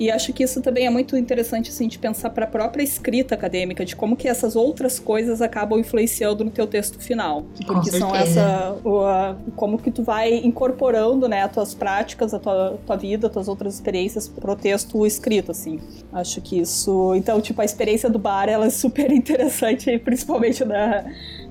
e 0.00 0.10
acho 0.10 0.32
que 0.32 0.44
isso 0.44 0.60
também 0.60 0.86
é 0.86 0.90
muito 0.90 1.16
interessante 1.16 1.70
assim, 1.70 1.88
de 1.88 1.98
pensar 1.98 2.30
para 2.30 2.44
a 2.44 2.48
própria 2.48 2.82
escrita 2.82 3.34
acadêmica, 3.34 3.84
de 3.84 3.96
como 3.96 4.16
que 4.16 4.28
essas 4.28 4.54
outras 4.54 4.98
coisas 4.98 5.42
acabam 5.42 5.78
influenciando 5.78 6.44
no 6.44 6.50
teu 6.50 6.66
texto 6.66 7.00
final. 7.00 7.44
Porque 7.66 7.90
são 7.90 8.14
essa. 8.14 8.76
O, 8.84 9.00
a, 9.00 9.36
como 9.56 9.76
que 9.76 9.90
tu 9.90 10.04
vai 10.04 10.36
incorporando 10.36 11.28
né, 11.28 11.42
as 11.42 11.52
tuas 11.52 11.74
práticas, 11.74 12.32
a 12.32 12.38
tua, 12.38 12.78
tua 12.86 12.96
vida, 12.96 13.26
as 13.26 13.32
tuas 13.32 13.48
outras 13.48 13.74
experiências 13.74 14.28
pro 14.28 14.54
texto 14.54 15.04
escrito, 15.04 15.50
assim. 15.50 15.80
Acho 16.12 16.40
que 16.40 16.60
isso. 16.60 17.14
Então, 17.16 17.40
tipo, 17.40 17.60
a 17.60 17.64
experiência 17.64 18.08
do 18.08 18.18
bar 18.18 18.48
ela 18.48 18.66
é 18.66 18.70
super 18.70 19.10
interessante, 19.12 19.98
principalmente 19.98 20.64
na 20.64 21.06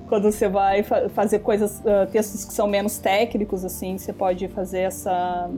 quando 0.08 0.30
você 0.30 0.48
vai 0.48 0.82
fa 0.82 1.08
fazer 1.10 1.40
coisas, 1.40 1.80
uh, 1.80 2.10
textos 2.10 2.44
que 2.44 2.52
são 2.52 2.66
menos 2.66 2.98
técnicos, 2.98 3.64
assim, 3.64 3.98
você 3.98 4.12
pode 4.12 4.48
fazer 4.48 4.80
essa 4.80 5.50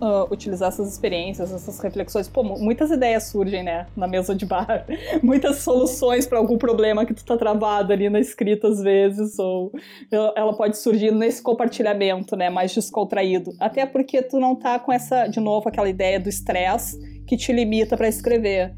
uh, 0.00 0.32
utilizar 0.32 0.68
essas 0.68 0.90
experiências, 0.90 1.52
essas 1.52 1.78
reflexões. 1.80 2.28
Pô, 2.28 2.42
muitas 2.42 2.90
ideias 2.90 3.24
surgem, 3.24 3.62
né, 3.62 3.86
na 3.96 4.06
mesa 4.06 4.34
de 4.34 4.46
bar. 4.46 4.86
Muitas 5.22 5.58
soluções 5.58 6.26
para 6.26 6.38
algum 6.38 6.58
problema 6.58 7.04
que 7.04 7.14
tu 7.14 7.24
tá 7.24 7.36
travado 7.36 7.92
ali 7.92 8.08
na 8.08 8.20
escrita 8.20 8.68
às 8.68 8.80
vezes, 8.80 9.38
ou 9.38 9.72
ela 10.10 10.54
pode 10.56 10.76
surgir 10.76 11.12
nesse 11.12 11.42
compartilhamento, 11.42 12.36
né, 12.36 12.50
mais 12.50 12.74
descontraído. 12.74 13.52
Até 13.58 13.86
porque 13.86 14.22
tu 14.22 14.38
não 14.38 14.54
tá 14.54 14.78
com 14.78 14.92
essa, 14.92 15.26
de 15.26 15.40
novo, 15.40 15.68
aquela 15.68 15.88
ideia 15.88 16.20
do 16.20 16.28
estresse 16.28 16.98
que 17.26 17.36
te 17.36 17.52
limita 17.52 17.96
para 17.96 18.08
escrever. 18.08 18.74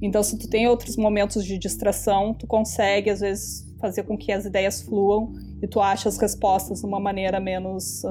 Então, 0.00 0.22
se 0.22 0.36
tu 0.36 0.48
tem 0.48 0.66
outros 0.66 0.96
momentos 0.96 1.44
de 1.44 1.56
distração, 1.56 2.34
tu 2.34 2.44
consegue, 2.44 3.08
às 3.08 3.20
vezes, 3.20 3.71
fazer 3.82 4.04
com 4.04 4.16
que 4.16 4.30
as 4.30 4.44
ideias 4.44 4.80
fluam 4.80 5.32
e 5.60 5.66
tu 5.66 5.80
acha 5.80 6.08
as 6.08 6.16
respostas 6.16 6.80
de 6.80 6.86
uma 6.86 7.00
maneira 7.00 7.40
menos, 7.40 8.02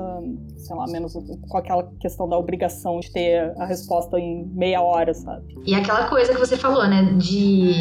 sei 0.58 0.76
lá, 0.76 0.86
menos 0.86 1.14
com 1.14 1.58
aquela 1.58 1.90
questão 2.00 2.28
da 2.28 2.38
obrigação 2.38 3.00
de 3.00 3.10
ter 3.12 3.54
a 3.58 3.66
resposta 3.66 4.20
em 4.20 4.46
meia 4.54 4.82
hora, 4.82 5.14
sabe? 5.14 5.56
E 5.66 5.74
aquela 5.74 6.10
coisa 6.10 6.34
que 6.34 6.40
você 6.40 6.58
falou, 6.58 6.88
né, 6.88 7.14
de 7.18 7.72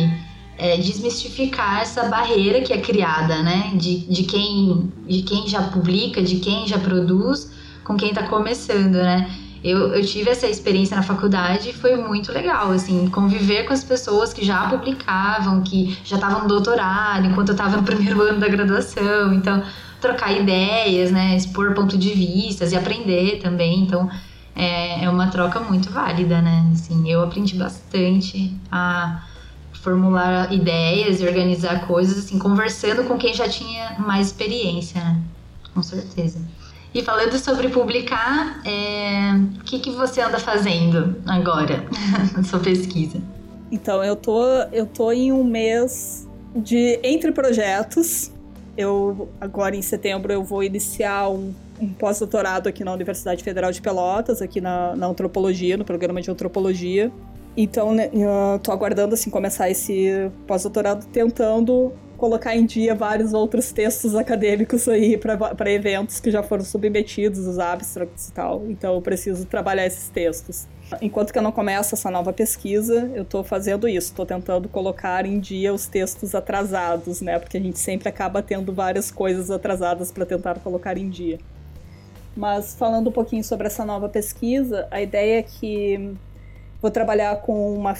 é, 0.57 0.76
desmistificar 0.76 1.83
essa 1.83 2.05
barreira 2.05 2.61
que 2.61 2.72
é 2.72 2.81
criada, 2.81 3.42
né, 3.42 3.72
de, 3.74 4.07
de, 4.07 4.22
quem, 4.22 4.92
de 5.07 5.22
quem 5.22 5.48
já 5.48 5.62
publica, 5.70 6.22
de 6.22 6.37
quem 6.38 6.68
já 6.68 6.79
produz, 6.79 7.50
com 7.85 7.96
quem 7.96 8.11
está 8.11 8.29
começando, 8.29 8.94
né? 8.94 9.29
Eu, 9.62 9.94
eu, 9.94 10.05
tive 10.05 10.31
essa 10.31 10.46
experiência 10.46 10.96
na 10.96 11.03
faculdade 11.03 11.68
e 11.68 11.73
foi 11.73 11.94
muito 11.94 12.33
legal, 12.33 12.70
assim, 12.73 13.09
conviver 13.11 13.64
com 13.64 13.75
as 13.75 13.85
pessoas 13.85 14.33
que 14.33 14.42
já 14.42 14.68
publicavam, 14.68 15.62
que 15.62 15.99
já 16.03 16.16
estavam 16.16 16.42
no 16.42 16.49
doutorado, 16.49 17.27
enquanto 17.27 17.49
eu 17.51 17.55
estava 17.55 17.77
no 17.77 17.83
primeiro 17.83 18.20
ano 18.27 18.40
da 18.40 18.49
graduação. 18.49 19.35
Então, 19.35 19.62
trocar 20.01 20.33
ideias, 20.33 21.11
né, 21.11 21.37
expor 21.37 21.75
ponto 21.75 21.99
de 21.99 22.11
vistas 22.11 22.73
e 22.73 22.77
aprender 22.77 23.38
também. 23.42 23.81
Então, 23.81 24.09
é, 24.57 25.05
é 25.05 25.11
uma 25.11 25.29
troca 25.29 25.61
muito 25.61 25.90
válida, 25.90 26.40
né? 26.40 26.70
Assim, 26.73 27.11
eu 27.11 27.23
aprendi 27.23 27.55
bastante 27.55 28.55
a 28.73 29.23
formular 29.73 30.53
ideias 30.53 31.20
e 31.20 31.27
organizar 31.27 31.87
coisas, 31.87 32.18
assim, 32.18 32.38
conversando 32.38 33.05
com 33.05 33.16
quem 33.16 33.33
já 33.35 33.49
tinha 33.49 33.99
mais 33.99 34.29
experiência, 34.29 35.03
né? 35.03 35.23
Com 35.75 35.83
certeza. 35.83 36.40
E 36.92 37.03
falando 37.03 37.38
sobre 37.38 37.68
publicar, 37.68 38.61
é... 38.66 39.33
o 39.61 39.64
que, 39.64 39.79
que 39.79 39.90
você 39.90 40.20
anda 40.20 40.38
fazendo 40.38 41.16
agora 41.26 41.85
na 42.37 42.42
sua 42.42 42.59
pesquisa? 42.59 43.20
Então, 43.70 44.03
eu 44.03 44.16
tô, 44.16 44.44
eu 44.72 44.87
tô 44.87 45.12
em 45.12 45.33
um 45.33 45.44
mês 45.44 46.29
de 46.55 46.98
entre 47.03 47.31
projetos. 47.31 48.33
Eu 48.76 49.29
agora 49.40 49.76
em 49.76 49.83
setembro 49.83 50.33
eu 50.33 50.42
vou 50.42 50.64
iniciar 50.64 51.29
um, 51.29 51.55
um 51.81 51.88
pós-doutorado 51.92 52.68
aqui 52.68 52.83
na 52.83 52.92
Universidade 52.92 53.44
Federal 53.44 53.70
de 53.70 53.81
Pelotas, 53.81 54.42
aqui 54.42 54.61
na, 54.61 54.96
na 54.96 55.07
antropologia, 55.07 55.76
no 55.76 55.85
programa 55.85 56.20
de 56.20 56.31
antropologia. 56.31 57.12
Então, 57.57 57.92
né, 57.92 58.11
tô 58.62 58.72
aguardando 58.72 59.14
assim 59.14 59.29
começar 59.29 59.70
esse 59.70 60.31
pós-doutorado 60.46 61.07
tentando 61.07 61.92
colocar 62.21 62.55
em 62.55 62.67
dia 62.67 62.95
vários 62.95 63.33
outros 63.33 63.73
textos 63.73 64.15
acadêmicos 64.15 64.87
aí 64.87 65.19
para 65.19 65.73
eventos 65.73 66.21
que 66.21 66.31
já 66.31 66.43
foram 66.43 66.63
submetidos, 66.65 67.47
os 67.47 67.59
abstracts 67.59 68.29
e 68.29 68.33
tal. 68.33 68.65
Então 68.69 68.95
eu 68.95 69.01
preciso 69.03 69.47
trabalhar 69.47 69.87
esses 69.87 70.09
textos. 70.11 70.69
Enquanto 71.01 71.33
que 71.33 71.39
eu 71.39 71.43
não 71.43 71.53
começo 71.53 71.95
essa 71.95 72.11
nova 72.11 72.33
pesquisa, 72.33 73.11
eu 73.15 73.23
estou 73.23 73.43
fazendo 73.43 73.89
isso, 73.89 74.09
estou 74.09 74.27
tentando 74.27 74.69
colocar 74.69 75.25
em 75.25 75.41
dia 75.41 75.73
os 75.73 75.87
textos 75.87 76.35
atrasados, 76.35 77.21
né? 77.21 77.39
Porque 77.39 77.57
a 77.57 77.61
gente 77.61 77.79
sempre 77.79 78.09
acaba 78.09 78.43
tendo 78.43 78.73
várias 78.73 79.11
coisas 79.11 79.51
atrasadas 79.51 80.13
para 80.13 80.27
tentar 80.27 80.59
colocar 80.59 80.99
em 80.99 81.09
dia. 81.09 81.39
Mas 82.37 82.75
falando 82.75 83.09
um 83.09 83.13
pouquinho 83.13 83.43
sobre 83.43 83.67
essa 83.67 83.85
nova 83.85 84.09
pesquisa, 84.09 84.87
a 84.91 85.01
ideia 85.01 85.39
é 85.39 85.43
que 85.43 86.15
Vou 86.81 86.90
trabalhar 86.90 87.43
com 87.43 87.75
uma 87.75 87.95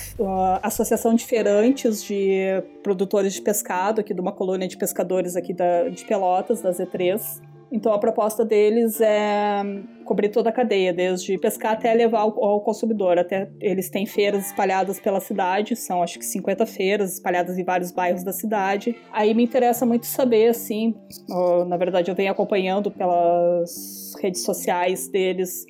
associação 0.63 1.15
de 1.15 1.27
feirantes 1.27 2.03
de 2.03 2.63
produtores 2.83 3.35
de 3.35 3.43
pescado, 3.43 4.01
aqui 4.01 4.15
de 4.15 4.21
uma 4.21 4.33
colônia 4.33 4.67
de 4.67 4.77
pescadores 4.77 5.37
aqui 5.37 5.53
da, 5.53 5.89
de 5.89 6.03
Pelotas, 6.05 6.63
da 6.63 6.71
Z3. 6.71 7.43
Então 7.73 7.93
a 7.93 7.99
proposta 7.99 8.45
deles 8.45 9.01
é 9.01 9.63
cobrir 10.05 10.29
toda 10.29 10.51
a 10.51 10.53
cadeia, 10.53 10.93
desde 10.93 11.39
pescar 11.39 11.75
até 11.75 11.95
levar 11.95 12.21
ao, 12.21 12.45
ao, 12.45 12.61
consumidor. 12.63 13.17
Até 13.17 13.49
eles 13.61 13.89
têm 13.89 14.07
feiras 14.07 14.47
espalhadas 14.47 14.99
pela 14.99 15.21
cidade, 15.21 15.77
são 15.77 16.03
acho 16.03 16.19
que 16.19 16.25
50 16.25 16.67
feiras 16.67 17.15
espalhadas 17.15 17.59
em 17.59 17.65
vários 17.65 17.93
bairros 17.93 18.25
da 18.25 18.33
cidade. 18.33 18.97
Aí 19.13 19.33
me 19.35 19.45
interessa 19.45 19.87
muito 19.87 20.07
saber, 20.07 20.49
assim, 20.49 20.97
uh, 21.29 21.65
na 21.65 21.77
verdade 21.77 22.11
eu 22.11 22.15
venho 22.15 22.33
acompanhando 22.33 22.91
pelas 22.91 24.15
redes 24.21 24.43
sociais 24.43 25.07
deles 25.09 25.65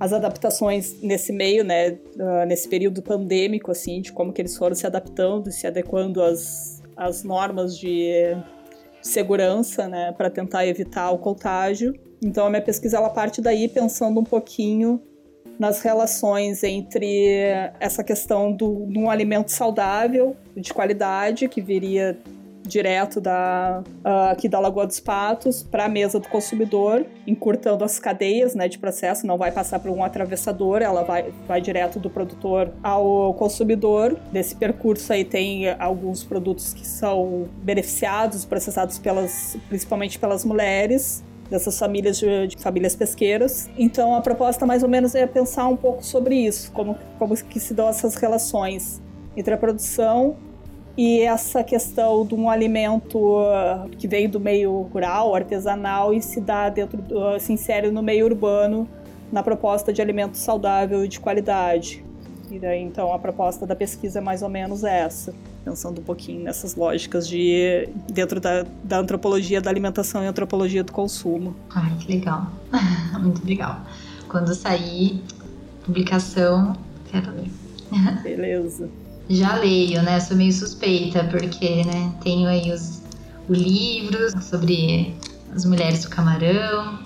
as 0.00 0.14
adaptações 0.14 0.98
nesse 1.02 1.30
meio, 1.30 1.62
né, 1.62 1.90
uh, 1.90 2.46
nesse 2.46 2.66
período 2.66 3.02
pandêmico, 3.02 3.70
assim, 3.70 4.00
de 4.00 4.10
como 4.10 4.32
que 4.32 4.40
eles 4.40 4.56
foram 4.56 4.74
se 4.74 4.86
adaptando 4.86 5.50
e 5.50 5.52
se 5.52 5.66
adequando 5.66 6.22
às, 6.22 6.82
às 6.96 7.22
normas 7.22 7.76
de 7.78 8.34
segurança, 9.02 9.86
né, 9.86 10.12
para 10.16 10.30
tentar 10.30 10.66
evitar 10.66 11.10
o 11.10 11.18
contágio. 11.18 11.94
Então 12.24 12.46
a 12.46 12.50
minha 12.50 12.62
pesquisa 12.62 12.96
ela 12.96 13.10
parte 13.10 13.42
daí 13.42 13.68
pensando 13.68 14.18
um 14.18 14.24
pouquinho 14.24 15.02
nas 15.58 15.82
relações 15.82 16.64
entre 16.64 17.52
essa 17.78 18.02
questão 18.02 18.50
do, 18.50 18.86
de 18.86 18.98
um 18.98 19.10
alimento 19.10 19.50
saudável, 19.50 20.34
de 20.56 20.72
qualidade, 20.72 21.46
que 21.46 21.60
viria 21.60 22.18
direto 22.66 23.20
da, 23.20 23.82
uh, 24.04 24.30
aqui 24.30 24.48
da 24.48 24.60
Lagoa 24.60 24.86
dos 24.86 25.00
Patos 25.00 25.62
para 25.62 25.86
a 25.86 25.88
mesa 25.88 26.20
do 26.20 26.28
consumidor, 26.28 27.04
encurtando 27.26 27.84
as 27.84 27.98
cadeias 27.98 28.54
né, 28.54 28.68
de 28.68 28.78
processo, 28.78 29.26
não 29.26 29.36
vai 29.36 29.50
passar 29.50 29.78
por 29.80 29.90
um 29.90 30.04
atravessador, 30.04 30.82
ela 30.82 31.02
vai, 31.02 31.32
vai 31.46 31.60
direto 31.60 31.98
do 31.98 32.10
produtor 32.10 32.72
ao 32.82 33.34
consumidor. 33.34 34.16
Nesse 34.32 34.54
percurso 34.54 35.12
aí 35.12 35.24
tem 35.24 35.70
alguns 35.78 36.22
produtos 36.22 36.72
que 36.72 36.86
são 36.86 37.48
beneficiados, 37.62 38.44
processados 38.44 38.98
pelas, 38.98 39.56
principalmente 39.68 40.18
pelas 40.18 40.44
mulheres, 40.44 41.24
dessas 41.50 41.76
famílias 41.78 42.18
de, 42.18 42.46
de, 42.46 42.56
famílias 42.62 42.94
pesqueiras. 42.94 43.68
Então 43.76 44.14
a 44.14 44.20
proposta 44.20 44.64
mais 44.64 44.82
ou 44.82 44.88
menos 44.88 45.14
é 45.14 45.26
pensar 45.26 45.66
um 45.66 45.76
pouco 45.76 46.04
sobre 46.04 46.36
isso, 46.36 46.70
como, 46.72 46.96
como 47.18 47.34
que 47.36 47.58
se 47.58 47.74
dão 47.74 47.88
essas 47.88 48.14
relações 48.14 49.02
entre 49.36 49.52
a 49.52 49.56
produção 49.56 50.36
e 51.00 51.22
essa 51.22 51.64
questão 51.64 52.26
de 52.26 52.34
um 52.34 52.50
alimento 52.50 53.16
uh, 53.18 53.88
que 53.96 54.06
vem 54.06 54.28
do 54.28 54.38
meio 54.38 54.82
rural, 54.92 55.34
artesanal 55.34 56.12
e 56.12 56.20
se 56.20 56.42
dá 56.42 56.68
dentro, 56.68 57.00
uh, 57.00 57.40
se 57.40 57.54
insere 57.54 57.90
no 57.90 58.02
meio 58.02 58.26
urbano 58.26 58.86
na 59.32 59.42
proposta 59.42 59.94
de 59.94 60.02
alimento 60.02 60.36
saudável 60.36 61.02
e 61.02 61.08
de 61.08 61.18
qualidade. 61.18 62.04
E 62.50 62.58
daí, 62.58 62.82
então, 62.82 63.14
a 63.14 63.18
proposta 63.18 63.66
da 63.66 63.74
pesquisa 63.74 64.18
é 64.18 64.20
mais 64.20 64.42
ou 64.42 64.50
menos 64.50 64.84
essa, 64.84 65.32
pensando 65.64 66.02
um 66.02 66.04
pouquinho 66.04 66.44
nessas 66.44 66.74
lógicas 66.74 67.26
de 67.26 67.88
dentro 68.12 68.38
da, 68.38 68.66
da 68.84 68.98
antropologia 68.98 69.58
da 69.58 69.70
alimentação 69.70 70.22
e 70.22 70.26
antropologia 70.26 70.84
do 70.84 70.92
consumo. 70.92 71.56
Ai, 71.74 71.96
que 71.98 72.12
legal. 72.12 72.46
Muito 73.18 73.42
legal. 73.46 73.80
Quando 74.28 74.54
sair 74.54 75.24
publicação, 75.82 76.76
quero 77.10 77.32
ler. 77.32 77.50
Beleza 78.22 78.86
já 79.30 79.54
leio, 79.54 80.02
né? 80.02 80.18
Sou 80.18 80.36
meio 80.36 80.52
suspeita, 80.52 81.24
porque, 81.24 81.84
né, 81.84 82.12
tenho 82.22 82.48
aí 82.48 82.72
os, 82.72 83.00
o 83.48 83.54
livro 83.54 84.30
sobre 84.42 85.14
as 85.54 85.64
mulheres 85.64 86.02
do 86.02 86.10
camarão. 86.10 86.98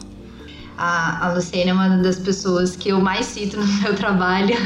A, 0.77 1.27
a 1.27 1.35
Luciana 1.35 1.71
é 1.71 1.75
uma 1.75 1.89
das 1.99 2.19
pessoas 2.19 2.75
que 2.75 2.89
eu 2.89 3.01
mais 3.01 3.27
cito 3.27 3.59
no 3.59 3.67
meu 3.83 3.95
trabalho. 3.95 4.57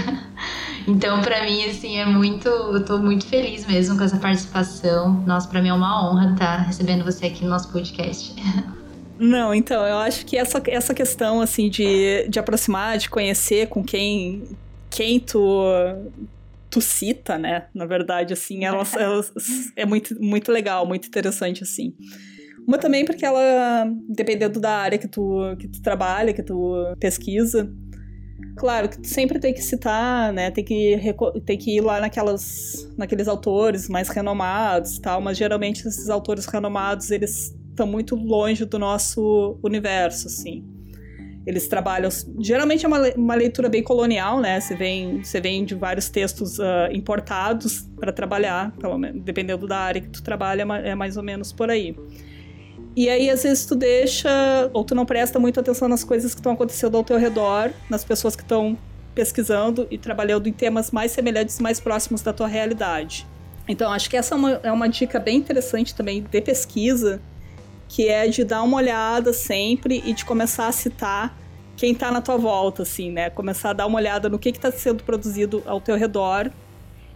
Então, 0.86 1.20
para 1.20 1.44
mim, 1.44 1.64
assim, 1.64 1.98
é 1.98 2.06
muito. 2.06 2.48
Eu 2.48 2.82
tô 2.84 2.98
muito 2.98 3.26
feliz 3.26 3.66
mesmo 3.66 3.98
com 3.98 4.04
essa 4.04 4.16
participação. 4.16 5.22
Nossa, 5.26 5.46
para 5.46 5.60
mim 5.60 5.68
é 5.68 5.74
uma 5.74 6.08
honra 6.08 6.32
estar 6.32 6.56
tá 6.58 6.62
recebendo 6.62 7.04
você 7.04 7.26
aqui 7.26 7.44
no 7.44 7.50
nosso 7.50 7.70
podcast. 7.70 8.34
Não, 9.18 9.52
então, 9.52 9.84
eu 9.84 9.96
acho 9.98 10.24
que 10.24 10.36
essa, 10.36 10.62
essa 10.68 10.94
questão, 10.94 11.40
assim, 11.40 11.68
de, 11.68 12.28
de 12.28 12.38
aproximar, 12.38 12.98
de 12.98 13.10
conhecer 13.10 13.66
com 13.66 13.82
quem, 13.82 14.44
quem 14.88 15.18
tu 15.18 15.60
tu 16.70 16.80
cita, 16.80 17.38
né? 17.38 17.66
Na 17.74 17.86
verdade, 17.86 18.32
assim, 18.32 18.64
elas, 18.64 18.94
elas, 18.96 19.32
é 19.76 19.84
muito, 19.84 20.20
muito 20.22 20.52
legal, 20.52 20.86
muito 20.86 21.06
interessante, 21.08 21.62
assim. 21.62 21.94
Uma 22.66 22.78
também 22.78 23.04
porque 23.04 23.24
ela, 23.24 23.90
dependendo 24.08 24.60
da 24.60 24.72
área 24.72 24.98
que 24.98 25.08
tu, 25.08 25.56
que 25.58 25.68
tu 25.68 25.80
trabalha, 25.80 26.34
que 26.34 26.42
tu 26.42 26.74
pesquisa, 27.00 27.72
claro 28.56 28.88
que 28.90 29.00
tu 29.00 29.08
sempre 29.08 29.38
tem 29.38 29.54
que 29.54 29.62
citar, 29.62 30.32
né? 30.32 30.50
Tem 30.50 30.64
que, 30.64 31.00
tem 31.46 31.56
que 31.56 31.76
ir 31.76 31.80
lá 31.80 31.98
naquelas, 32.00 32.86
naqueles 32.96 33.26
autores 33.26 33.88
mais 33.88 34.08
renomados 34.08 34.98
tal, 34.98 35.20
mas 35.20 35.38
geralmente 35.38 35.86
esses 35.88 36.10
autores 36.10 36.44
renomados, 36.44 37.10
eles 37.10 37.54
estão 37.70 37.86
muito 37.86 38.14
longe 38.14 38.64
do 38.64 38.78
nosso 38.78 39.58
universo, 39.62 40.26
assim. 40.26 40.77
Eles 41.48 41.66
trabalham. 41.66 42.10
Geralmente 42.38 42.84
é 42.84 42.88
uma, 42.88 43.00
uma 43.16 43.34
leitura 43.34 43.70
bem 43.70 43.82
colonial, 43.82 44.38
né? 44.38 44.60
Você 44.60 44.76
vem, 44.76 45.24
você 45.24 45.40
vem 45.40 45.64
de 45.64 45.74
vários 45.74 46.10
textos 46.10 46.58
uh, 46.58 46.92
importados 46.92 47.88
para 47.98 48.12
trabalhar, 48.12 48.70
pelo 48.72 48.98
menos, 48.98 49.22
dependendo 49.22 49.66
da 49.66 49.78
área 49.78 50.02
que 50.02 50.10
tu 50.10 50.22
trabalha, 50.22 50.66
é 50.84 50.94
mais 50.94 51.16
ou 51.16 51.22
menos 51.22 51.50
por 51.50 51.70
aí. 51.70 51.96
E 52.94 53.08
aí, 53.08 53.30
às 53.30 53.44
vezes, 53.44 53.64
tu 53.64 53.74
deixa, 53.74 54.28
ou 54.74 54.84
tu 54.84 54.94
não 54.94 55.06
presta 55.06 55.38
muita 55.38 55.60
atenção 55.60 55.88
nas 55.88 56.04
coisas 56.04 56.34
que 56.34 56.40
estão 56.40 56.52
acontecendo 56.52 56.98
ao 56.98 57.02
teu 57.02 57.16
redor, 57.16 57.70
nas 57.88 58.04
pessoas 58.04 58.36
que 58.36 58.42
estão 58.42 58.76
pesquisando 59.14 59.86
e 59.90 59.96
trabalhando 59.96 60.48
em 60.50 60.52
temas 60.52 60.90
mais 60.90 61.12
semelhantes, 61.12 61.58
mais 61.60 61.80
próximos 61.80 62.20
da 62.20 62.30
tua 62.30 62.46
realidade. 62.46 63.26
Então, 63.66 63.90
acho 63.90 64.10
que 64.10 64.18
essa 64.18 64.34
é 64.34 64.36
uma, 64.36 64.50
é 64.64 64.70
uma 64.70 64.86
dica 64.86 65.18
bem 65.18 65.38
interessante 65.38 65.94
também 65.94 66.22
de 66.22 66.40
pesquisa, 66.42 67.22
que 67.88 68.08
é 68.08 68.28
de 68.28 68.44
dar 68.44 68.62
uma 68.62 68.76
olhada 68.76 69.32
sempre 69.32 70.02
e 70.04 70.12
de 70.12 70.24
começar 70.24 70.68
a 70.68 70.72
citar 70.72 71.36
quem 71.76 71.92
está 71.92 72.10
na 72.10 72.20
tua 72.20 72.36
volta, 72.36 72.82
assim, 72.82 73.10
né? 73.10 73.30
Começar 73.30 73.70
a 73.70 73.72
dar 73.72 73.86
uma 73.86 73.98
olhada 73.98 74.28
no 74.28 74.38
que 74.38 74.50
está 74.50 74.70
sendo 74.70 75.02
produzido 75.02 75.62
ao 75.66 75.80
teu 75.80 75.96
redor 75.96 76.50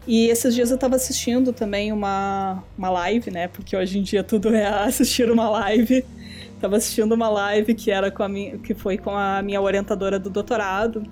e 0.07 0.27
esses 0.29 0.55
dias 0.55 0.71
eu 0.71 0.75
estava 0.75 0.97
assistindo 0.97 1.53
também 1.53 1.93
uma, 1.93 2.63
uma 2.77 2.91
live, 2.91 3.31
né? 3.31 3.49
Porque 3.49 3.77
hoje 3.77 3.99
em 3.99 4.03
dia 4.03 4.25
tudo 4.25 4.55
é 4.55 4.67
assistir 4.85 5.31
uma 5.31 5.49
live. 5.49 6.05
Tava 6.61 6.77
assistindo 6.77 7.13
uma 7.13 7.29
live 7.29 7.75
que 7.75 7.91
era 7.91 8.11
com 8.11 8.23
a 8.23 8.29
minha, 8.29 8.59
que 8.59 8.75
foi 8.75 8.99
com 8.99 9.11
a 9.11 9.43
minha 9.43 9.61
orientadora 9.61 10.19
do 10.19 10.31
doutorado. 10.31 11.03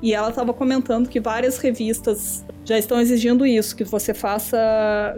E 0.00 0.14
ela 0.14 0.28
estava 0.28 0.54
comentando 0.54 1.08
que 1.08 1.18
várias 1.18 1.58
revistas 1.58 2.44
já 2.64 2.78
estão 2.78 3.00
exigindo 3.00 3.44
isso, 3.44 3.74
que 3.74 3.82
você 3.82 4.14
faça, 4.14 4.56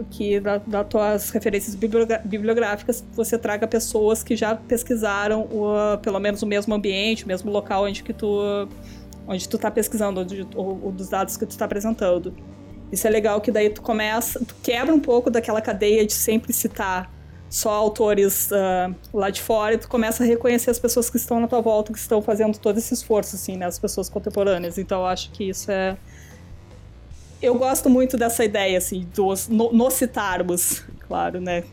que 0.09 0.39
das 0.39 0.87
tuas 0.89 1.29
referências 1.29 1.75
bibliográficas 1.75 3.05
você 3.13 3.37
traga 3.37 3.67
pessoas 3.67 4.23
que 4.23 4.35
já 4.35 4.55
pesquisaram 4.55 5.41
o, 5.51 5.97
pelo 6.01 6.19
menos 6.19 6.41
o 6.41 6.47
mesmo 6.47 6.73
ambiente, 6.73 7.25
o 7.25 7.27
mesmo 7.27 7.51
local 7.51 7.83
onde 7.83 8.01
que 8.03 8.13
tu 8.13 8.39
onde 9.27 9.47
tu 9.47 9.55
está 9.55 9.69
pesquisando, 9.69 10.21
onde, 10.21 10.47
ou, 10.55 10.79
ou 10.83 10.91
dos 10.91 11.09
dados 11.09 11.37
que 11.37 11.45
tu 11.45 11.51
está 11.51 11.65
apresentando. 11.65 12.33
Isso 12.91 13.05
é 13.05 13.09
legal 13.09 13.39
que 13.39 13.51
daí 13.51 13.69
tu 13.69 13.81
começa, 13.81 14.43
tu 14.43 14.55
quebra 14.63 14.93
um 14.93 14.99
pouco 14.99 15.29
daquela 15.29 15.61
cadeia 15.61 16.05
de 16.05 16.13
sempre 16.13 16.51
citar 16.51 17.09
só 17.51 17.69
autores 17.71 18.49
uh, 18.49 18.95
lá 19.13 19.29
de 19.29 19.41
fora 19.41 19.75
e 19.75 19.77
tu 19.77 19.89
começa 19.89 20.23
a 20.23 20.25
reconhecer 20.25 20.71
as 20.71 20.79
pessoas 20.79 21.09
que 21.09 21.17
estão 21.17 21.37
na 21.37 21.49
tua 21.49 21.59
volta, 21.59 21.91
que 21.91 21.99
estão 21.99 22.21
fazendo 22.21 22.57
todo 22.57 22.77
esse 22.77 22.93
esforço, 22.93 23.35
assim, 23.35 23.57
né? 23.57 23.65
As 23.65 23.77
pessoas 23.77 24.07
contemporâneas. 24.07 24.77
Então 24.77 25.01
eu 25.01 25.05
acho 25.05 25.29
que 25.31 25.49
isso 25.49 25.69
é... 25.69 25.97
Eu 27.41 27.55
gosto 27.55 27.89
muito 27.89 28.15
dessa 28.15 28.45
ideia, 28.45 28.77
assim, 28.77 29.05
dos, 29.13 29.49
no, 29.49 29.73
no 29.73 29.91
citarmos, 29.91 30.81
claro, 31.07 31.41
né? 31.41 31.65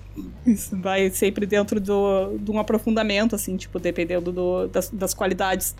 Isso 0.45 0.77
vai 0.81 1.11
sempre 1.11 1.47
dentro 1.47 1.81
do, 1.81 2.37
de 2.39 2.51
um 2.51 2.59
aprofundamento, 2.59 3.37
assim, 3.37 3.57
tipo, 3.57 3.79
dependendo 3.79 4.33
do, 4.33 4.67
das, 4.67 4.91
das 4.91 5.15
qualidades 5.15 5.77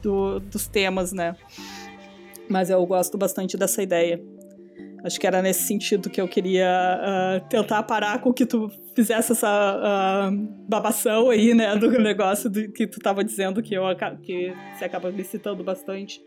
do, 0.00 0.38
dos 0.38 0.68
temas, 0.68 1.10
né? 1.10 1.34
Mas 2.48 2.70
eu 2.70 2.86
gosto 2.86 3.18
bastante 3.18 3.56
dessa 3.56 3.82
ideia. 3.82 4.22
Acho 5.04 5.18
que 5.20 5.26
era 5.26 5.40
nesse 5.40 5.62
sentido 5.62 6.10
que 6.10 6.20
eu 6.20 6.26
queria 6.26 6.66
uh, 6.66 7.48
tentar 7.48 7.82
parar 7.84 8.20
com 8.20 8.32
que 8.32 8.44
tu 8.44 8.68
fizesse 8.96 9.32
essa 9.32 10.28
uh, 10.28 10.36
babação 10.68 11.30
aí, 11.30 11.54
né, 11.54 11.76
do 11.76 11.88
negócio 11.90 12.50
do, 12.50 12.70
que 12.72 12.86
tu 12.86 12.98
estava 12.98 13.22
dizendo 13.22 13.62
que 13.62 13.74
eu 13.74 13.84
que 14.22 14.52
você 14.74 14.84
acaba 14.84 15.10
me 15.10 15.22
citando 15.22 15.62
bastante. 15.62 16.20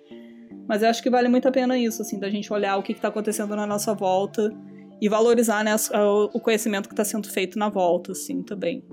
Mas 0.67 0.81
eu 0.81 0.89
acho 0.89 1.03
que 1.03 1.09
vale 1.09 1.27
muito 1.27 1.47
a 1.47 1.51
pena 1.51 1.77
isso, 1.77 2.01
assim, 2.01 2.17
da 2.17 2.29
gente 2.29 2.51
olhar 2.53 2.77
o 2.77 2.83
que 2.83 2.93
está 2.93 3.09
acontecendo 3.09 3.55
na 3.55 3.67
nossa 3.67 3.93
volta 3.93 4.49
e 5.01 5.09
valorizar 5.09 5.63
né, 5.63 5.75
o 6.33 6.39
conhecimento 6.39 6.87
que 6.87 6.93
está 6.93 7.03
sendo 7.03 7.29
feito 7.29 7.59
na 7.59 7.69
volta, 7.69 8.13
assim, 8.13 8.41
também. 8.41 8.83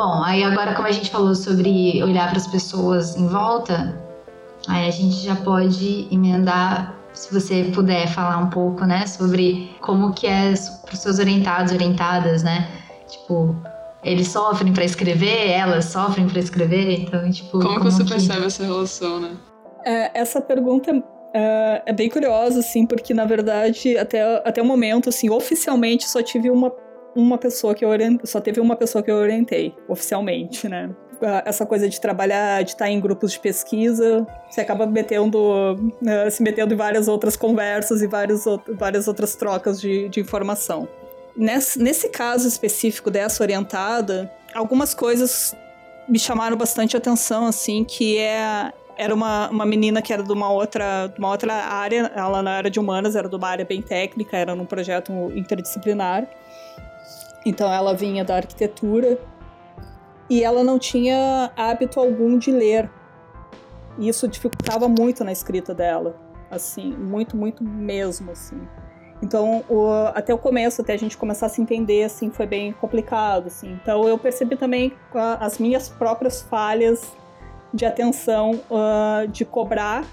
Bom, 0.00 0.22
aí 0.24 0.42
agora 0.42 0.74
como 0.74 0.88
a 0.88 0.92
gente 0.92 1.10
falou 1.10 1.34
sobre 1.34 2.02
olhar 2.02 2.30
para 2.30 2.38
as 2.38 2.46
pessoas 2.46 3.16
em 3.16 3.26
volta, 3.26 3.94
aí 4.66 4.88
a 4.88 4.90
gente 4.90 5.16
já 5.16 5.36
pode 5.36 6.08
emendar, 6.10 6.96
se 7.12 7.32
você 7.34 7.64
puder 7.74 8.08
falar 8.08 8.38
um 8.38 8.48
pouco, 8.48 8.86
né, 8.86 9.06
sobre 9.06 9.76
como 9.82 10.14
que 10.14 10.26
é 10.26 10.54
para 10.86 10.94
os 10.94 11.00
seus 11.00 11.18
orientados, 11.18 11.70
orientadas, 11.72 12.42
né? 12.42 12.66
Tipo, 13.06 13.54
eles 14.02 14.28
sofrem 14.28 14.72
para 14.72 14.84
escrever, 14.84 15.50
elas 15.50 15.84
sofrem 15.84 16.26
para 16.26 16.38
escrever, 16.38 17.02
então 17.02 17.30
tipo. 17.30 17.58
Como, 17.58 17.64
como 17.64 17.80
que 17.80 17.84
você 17.84 18.02
que... 18.02 18.10
percebe 18.10 18.46
essa 18.46 18.64
relação, 18.64 19.20
né? 19.20 19.36
É, 19.84 20.18
essa 20.18 20.40
pergunta 20.40 20.90
é, 21.34 21.82
é 21.84 21.92
bem 21.92 22.08
curiosa, 22.08 22.60
assim, 22.60 22.86
porque 22.86 23.12
na 23.12 23.26
verdade 23.26 23.98
até, 23.98 24.22
até 24.48 24.62
o 24.62 24.64
momento, 24.64 25.10
assim, 25.10 25.28
oficialmente 25.28 26.08
só 26.08 26.22
tive 26.22 26.48
uma 26.50 26.72
uma 27.14 27.38
pessoa 27.38 27.74
que 27.74 27.84
eu 27.84 27.90
só 28.24 28.40
teve 28.40 28.60
uma 28.60 28.76
pessoa 28.76 29.02
que 29.02 29.10
eu 29.10 29.16
orientei, 29.16 29.74
oficialmente, 29.88 30.68
né? 30.68 30.90
Ah, 31.22 31.42
essa 31.44 31.66
coisa 31.66 31.88
de 31.88 32.00
trabalhar, 32.00 32.62
de 32.62 32.70
estar 32.70 32.88
em 32.88 32.98
grupos 32.98 33.32
de 33.32 33.40
pesquisa, 33.40 34.26
você 34.48 34.60
acaba 34.62 34.86
metendo, 34.86 35.92
né, 36.00 36.30
se 36.30 36.42
metendo 36.42 36.72
em 36.72 36.76
várias 36.76 37.08
outras 37.08 37.36
conversas 37.36 38.00
e 38.00 38.06
várias, 38.06 38.44
várias 38.68 39.06
outras 39.06 39.34
trocas 39.34 39.80
de, 39.80 40.08
de 40.08 40.20
informação. 40.20 40.88
Nesse, 41.36 41.78
nesse 41.78 42.08
caso 42.08 42.48
específico 42.48 43.10
dessa 43.10 43.42
orientada, 43.42 44.32
algumas 44.54 44.94
coisas 44.94 45.54
me 46.08 46.18
chamaram 46.18 46.56
bastante 46.56 46.96
atenção, 46.96 47.46
assim, 47.46 47.84
que 47.84 48.18
é 48.18 48.72
era 49.00 49.14
uma, 49.14 49.48
uma 49.48 49.64
menina 49.64 50.02
que 50.02 50.12
era 50.12 50.22
de 50.22 50.30
uma 50.30 50.50
outra, 50.52 51.06
de 51.06 51.18
uma 51.18 51.30
outra 51.30 51.54
área, 51.54 52.12
ela 52.14 52.42
não 52.42 52.52
era 52.52 52.68
de 52.68 52.78
humanas, 52.78 53.16
era 53.16 53.30
de 53.30 53.34
uma 53.34 53.48
área 53.48 53.64
bem 53.64 53.80
técnica, 53.80 54.36
era 54.36 54.54
num 54.54 54.66
projeto 54.66 55.10
interdisciplinar. 55.34 56.28
Então 57.44 57.72
ela 57.72 57.94
vinha 57.94 58.24
da 58.24 58.36
arquitetura 58.36 59.18
e 60.28 60.44
ela 60.44 60.62
não 60.62 60.78
tinha 60.78 61.50
hábito 61.56 61.98
algum 61.98 62.38
de 62.38 62.52
ler. 62.52 62.90
Isso 63.98 64.28
dificultava 64.28 64.88
muito 64.88 65.24
na 65.24 65.32
escrita 65.32 65.74
dela, 65.74 66.16
assim, 66.50 66.92
muito, 66.92 67.36
muito 67.36 67.64
mesmo, 67.64 68.30
assim. 68.30 68.60
Então, 69.22 69.64
o, 69.68 69.90
até 70.14 70.32
o 70.32 70.38
começo, 70.38 70.80
até 70.80 70.94
a 70.94 70.96
gente 70.96 71.16
começar 71.16 71.46
a 71.46 71.48
se 71.48 71.60
entender, 71.60 72.04
assim, 72.04 72.30
foi 72.30 72.46
bem 72.46 72.72
complicado, 72.72 73.48
assim. 73.48 73.72
Então, 73.82 74.08
eu 74.08 74.16
percebi 74.16 74.56
também 74.56 74.94
as 75.38 75.58
minhas 75.58 75.88
próprias 75.88 76.40
falhas 76.40 77.12
de 77.74 77.84
atenção, 77.84 78.52
uh, 78.70 79.28
de 79.28 79.44
cobrar, 79.44 80.04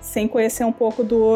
sem 0.00 0.26
conhecer 0.26 0.64
um 0.64 0.72
pouco 0.72 1.04
do, 1.04 1.34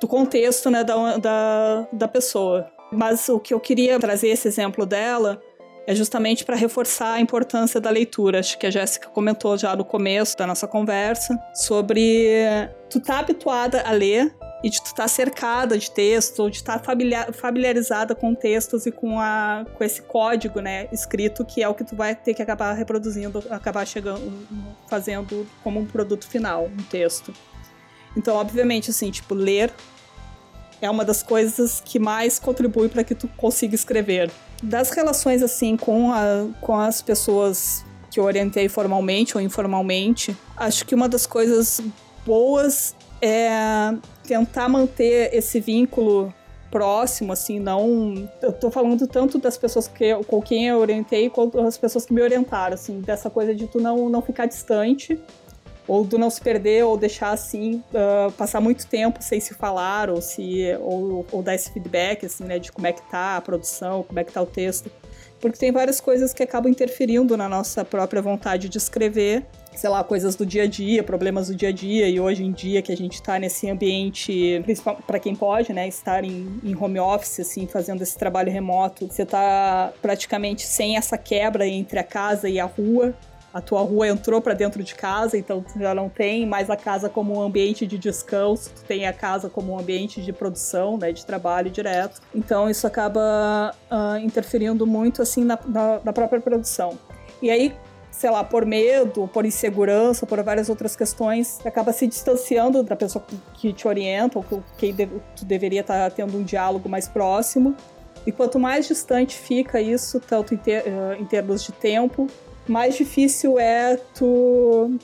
do 0.00 0.06
contexto, 0.06 0.70
né, 0.70 0.84
da, 0.84 1.16
da, 1.16 1.86
da 1.92 2.08
pessoa. 2.08 2.75
Mas 2.96 3.28
o 3.28 3.38
que 3.38 3.52
eu 3.52 3.60
queria 3.60 3.98
trazer 4.00 4.28
esse 4.28 4.48
exemplo 4.48 4.86
dela 4.86 5.40
é 5.86 5.94
justamente 5.94 6.44
para 6.44 6.56
reforçar 6.56 7.12
a 7.12 7.20
importância 7.20 7.80
da 7.80 7.90
leitura. 7.90 8.40
Acho 8.40 8.58
que 8.58 8.66
a 8.66 8.70
Jéssica 8.70 9.08
comentou 9.08 9.56
já 9.56 9.76
no 9.76 9.84
começo 9.84 10.36
da 10.36 10.46
nossa 10.46 10.66
conversa 10.66 11.38
sobre 11.54 12.26
tu 12.90 12.98
tá 12.98 13.18
habituada 13.18 13.82
a 13.82 13.92
ler 13.92 14.34
e 14.64 14.70
de 14.70 14.80
tu 14.80 14.86
estar 14.86 15.02
tá 15.02 15.08
cercada 15.08 15.76
de 15.76 15.90
texto, 15.90 16.40
ou 16.40 16.50
de 16.50 16.56
estar 16.56 16.78
tá 16.78 17.32
familiarizada 17.32 18.14
com 18.14 18.34
textos 18.34 18.86
e 18.86 18.90
com, 18.90 19.20
a, 19.20 19.66
com 19.76 19.84
esse 19.84 20.00
código, 20.02 20.60
né, 20.60 20.88
escrito, 20.90 21.44
que 21.44 21.62
é 21.62 21.68
o 21.68 21.74
que 21.74 21.84
tu 21.84 21.94
vai 21.94 22.14
ter 22.14 22.32
que 22.32 22.42
acabar 22.42 22.72
reproduzindo, 22.72 23.44
acabar 23.50 23.86
chegando, 23.86 24.32
fazendo 24.88 25.46
como 25.62 25.78
um 25.78 25.86
produto 25.86 26.26
final, 26.26 26.64
um 26.64 26.82
texto. 26.84 27.32
Então, 28.16 28.34
obviamente, 28.34 28.90
assim, 28.90 29.10
tipo, 29.10 29.34
ler 29.34 29.70
é 30.80 30.90
uma 30.90 31.04
das 31.04 31.22
coisas 31.22 31.82
que 31.84 31.98
mais 31.98 32.38
contribui 32.38 32.88
para 32.88 33.04
que 33.04 33.14
tu 33.14 33.28
consiga 33.36 33.74
escrever. 33.74 34.30
Das 34.62 34.90
relações 34.90 35.42
assim 35.42 35.76
com, 35.76 36.12
a, 36.12 36.46
com 36.60 36.78
as 36.78 37.02
pessoas 37.02 37.84
que 38.10 38.20
eu 38.20 38.24
orientei 38.24 38.68
formalmente 38.68 39.36
ou 39.36 39.42
informalmente, 39.42 40.36
acho 40.56 40.86
que 40.86 40.94
uma 40.94 41.08
das 41.08 41.26
coisas 41.26 41.80
boas 42.24 42.94
é 43.20 43.94
tentar 44.26 44.68
manter 44.68 45.34
esse 45.34 45.60
vínculo 45.60 46.32
próximo, 46.70 47.32
assim, 47.32 47.58
não. 47.58 48.28
Eu 48.42 48.52
tô 48.52 48.70
falando 48.70 49.06
tanto 49.06 49.38
das 49.38 49.56
pessoas 49.56 49.88
que, 49.88 50.14
com 50.24 50.42
quem 50.42 50.68
eu 50.68 50.78
orientei 50.78 51.30
quanto 51.30 51.62
das 51.62 51.78
pessoas 51.78 52.04
que 52.04 52.12
me 52.12 52.20
orientaram, 52.20 52.74
assim, 52.74 53.00
dessa 53.00 53.30
coisa 53.30 53.54
de 53.54 53.66
tu 53.66 53.80
não, 53.80 54.08
não 54.08 54.20
ficar 54.20 54.46
distante 54.46 55.18
ou 55.86 56.04
do 56.04 56.18
não 56.18 56.30
se 56.30 56.40
perder 56.40 56.84
ou 56.84 56.96
deixar 56.96 57.30
assim 57.30 57.82
uh, 57.92 58.30
passar 58.32 58.60
muito 58.60 58.86
tempo 58.86 59.22
sem 59.22 59.40
se 59.40 59.54
falar 59.54 60.10
ou 60.10 60.20
se 60.20 60.76
ou, 60.80 61.24
ou, 61.30 61.42
dar 61.42 61.54
esse 61.54 61.70
feedback 61.72 62.26
assim 62.26 62.44
né 62.44 62.58
de 62.58 62.72
como 62.72 62.86
é 62.86 62.92
que 62.92 63.02
tá 63.10 63.36
a 63.36 63.40
produção 63.40 64.02
como 64.02 64.18
é 64.18 64.24
que 64.24 64.32
tá 64.32 64.42
o 64.42 64.46
texto. 64.46 64.90
Porque 65.40 65.58
tem 65.58 65.70
várias 65.70 66.00
coisas 66.00 66.32
que 66.32 66.42
acabam 66.42 66.70
interferindo 66.70 67.36
na 67.36 67.48
nossa 67.48 67.84
própria 67.84 68.22
vontade 68.22 68.68
de 68.68 68.78
escrever 68.78 69.44
sei 69.76 69.90
lá 69.90 70.02
coisas 70.02 70.34
do 70.34 70.46
dia 70.46 70.62
a 70.62 70.66
dia 70.66 71.02
problemas 71.02 71.48
do 71.48 71.54
dia 71.54 71.68
a 71.68 71.72
dia 71.72 72.08
e 72.08 72.18
hoje 72.18 72.42
em 72.42 72.50
dia 72.50 72.80
que 72.80 72.90
a 72.90 72.96
gente 72.96 73.14
está 73.14 73.38
nesse 73.38 73.68
ambiente 73.68 74.64
para 75.06 75.18
quem 75.18 75.36
pode 75.36 75.72
né 75.72 75.86
estar 75.86 76.24
em, 76.24 76.58
em 76.64 76.74
home 76.74 76.98
office 76.98 77.40
assim 77.40 77.66
fazendo 77.66 78.02
esse 78.02 78.16
trabalho 78.16 78.50
remoto 78.50 79.06
você 79.06 79.22
está 79.22 79.92
praticamente 80.00 80.62
sem 80.62 80.96
essa 80.96 81.18
quebra 81.18 81.66
entre 81.66 81.98
a 81.98 82.04
casa 82.04 82.48
e 82.48 82.58
a 82.58 82.64
rua 82.64 83.14
a 83.56 83.60
tua 83.62 83.80
rua 83.80 84.06
entrou 84.06 84.38
para 84.38 84.52
dentro 84.52 84.82
de 84.82 84.94
casa, 84.94 85.38
então 85.38 85.62
tu 85.62 85.78
já 85.78 85.94
não 85.94 86.10
tem 86.10 86.44
mais 86.44 86.68
a 86.68 86.76
casa 86.76 87.08
como 87.08 87.38
um 87.38 87.40
ambiente 87.40 87.86
de 87.86 87.96
descanso, 87.96 88.70
tu 88.70 88.84
tem 88.84 89.06
a 89.06 89.14
casa 89.14 89.48
como 89.48 89.72
um 89.72 89.78
ambiente 89.78 90.20
de 90.20 90.30
produção, 90.30 90.98
né, 90.98 91.10
de 91.10 91.24
trabalho 91.24 91.70
direto. 91.70 92.20
Então 92.34 92.68
isso 92.68 92.86
acaba 92.86 93.74
uh, 93.90 94.18
interferindo 94.18 94.86
muito 94.86 95.22
assim 95.22 95.42
na, 95.42 95.58
na, 95.66 96.00
na 96.04 96.12
própria 96.12 96.38
produção. 96.38 96.98
E 97.40 97.50
aí 97.50 97.74
sei 98.10 98.28
lá, 98.28 98.44
por 98.44 98.66
medo, 98.66 99.26
por 99.28 99.46
insegurança, 99.46 100.26
por 100.26 100.42
várias 100.42 100.68
outras 100.68 100.94
questões, 100.94 101.58
acaba 101.64 101.94
se 101.94 102.06
distanciando 102.06 102.82
da 102.82 102.96
pessoa 102.96 103.24
que 103.54 103.72
te 103.72 103.88
orienta, 103.88 104.38
ou 104.38 104.44
com 104.44 104.62
quem 104.76 104.94
tu 104.94 105.44
deveria 105.44 105.80
estar 105.80 106.10
tendo 106.10 106.36
um 106.36 106.42
diálogo 106.42 106.88
mais 106.88 107.08
próximo. 107.08 107.74
E 108.26 108.32
quanto 108.32 108.58
mais 108.58 108.88
distante 108.88 109.36
fica 109.36 109.80
isso, 109.80 110.18
tanto 110.18 110.54
em, 110.54 110.60
em 111.18 111.24
termos 111.26 111.62
de 111.62 111.72
tempo, 111.72 112.26
mais 112.68 112.96
difícil 112.96 113.58
é 113.58 113.96
tu 114.14 114.98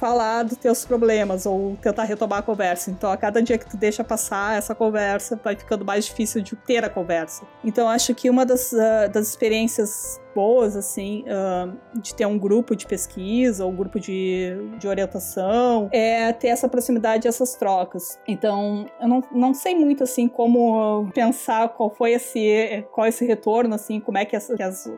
falar 0.00 0.44
dos 0.44 0.56
teus 0.56 0.82
problemas 0.86 1.44
ou 1.44 1.76
tentar 1.76 2.04
retomar 2.04 2.38
a 2.38 2.42
conversa. 2.42 2.90
Então, 2.90 3.12
a 3.12 3.18
cada 3.18 3.42
dia 3.42 3.58
que 3.58 3.68
tu 3.68 3.76
deixa 3.76 4.02
passar 4.02 4.56
essa 4.56 4.74
conversa, 4.74 5.38
vai 5.44 5.54
ficando 5.54 5.84
mais 5.84 6.06
difícil 6.06 6.40
de 6.40 6.56
ter 6.56 6.82
a 6.82 6.88
conversa. 6.88 7.44
Então, 7.62 7.86
acho 7.86 8.14
que 8.14 8.30
uma 8.30 8.46
das, 8.46 8.72
uh, 8.72 9.10
das 9.12 9.28
experiências 9.28 10.18
boas, 10.34 10.74
assim, 10.74 11.24
uh, 11.24 12.00
de 12.00 12.14
ter 12.14 12.24
um 12.24 12.38
grupo 12.38 12.74
de 12.74 12.86
pesquisa 12.86 13.64
ou 13.64 13.72
um 13.72 13.76
grupo 13.76 14.00
de, 14.00 14.54
de 14.78 14.88
orientação 14.88 15.90
é 15.92 16.32
ter 16.32 16.48
essa 16.48 16.66
proximidade, 16.66 17.28
essas 17.28 17.54
trocas. 17.54 18.18
Então, 18.26 18.86
eu 19.02 19.08
não, 19.08 19.22
não 19.32 19.52
sei 19.52 19.74
muito, 19.74 20.04
assim, 20.04 20.28
como 20.28 21.10
pensar 21.12 21.68
qual 21.70 21.90
foi 21.90 22.12
esse, 22.12 22.86
qual 22.92 23.06
esse 23.06 23.26
retorno, 23.26 23.74
assim, 23.74 24.00
como 24.00 24.16
é 24.16 24.24
que 24.24 24.34
as, 24.34 24.46
que 24.46 24.62
as 24.62 24.90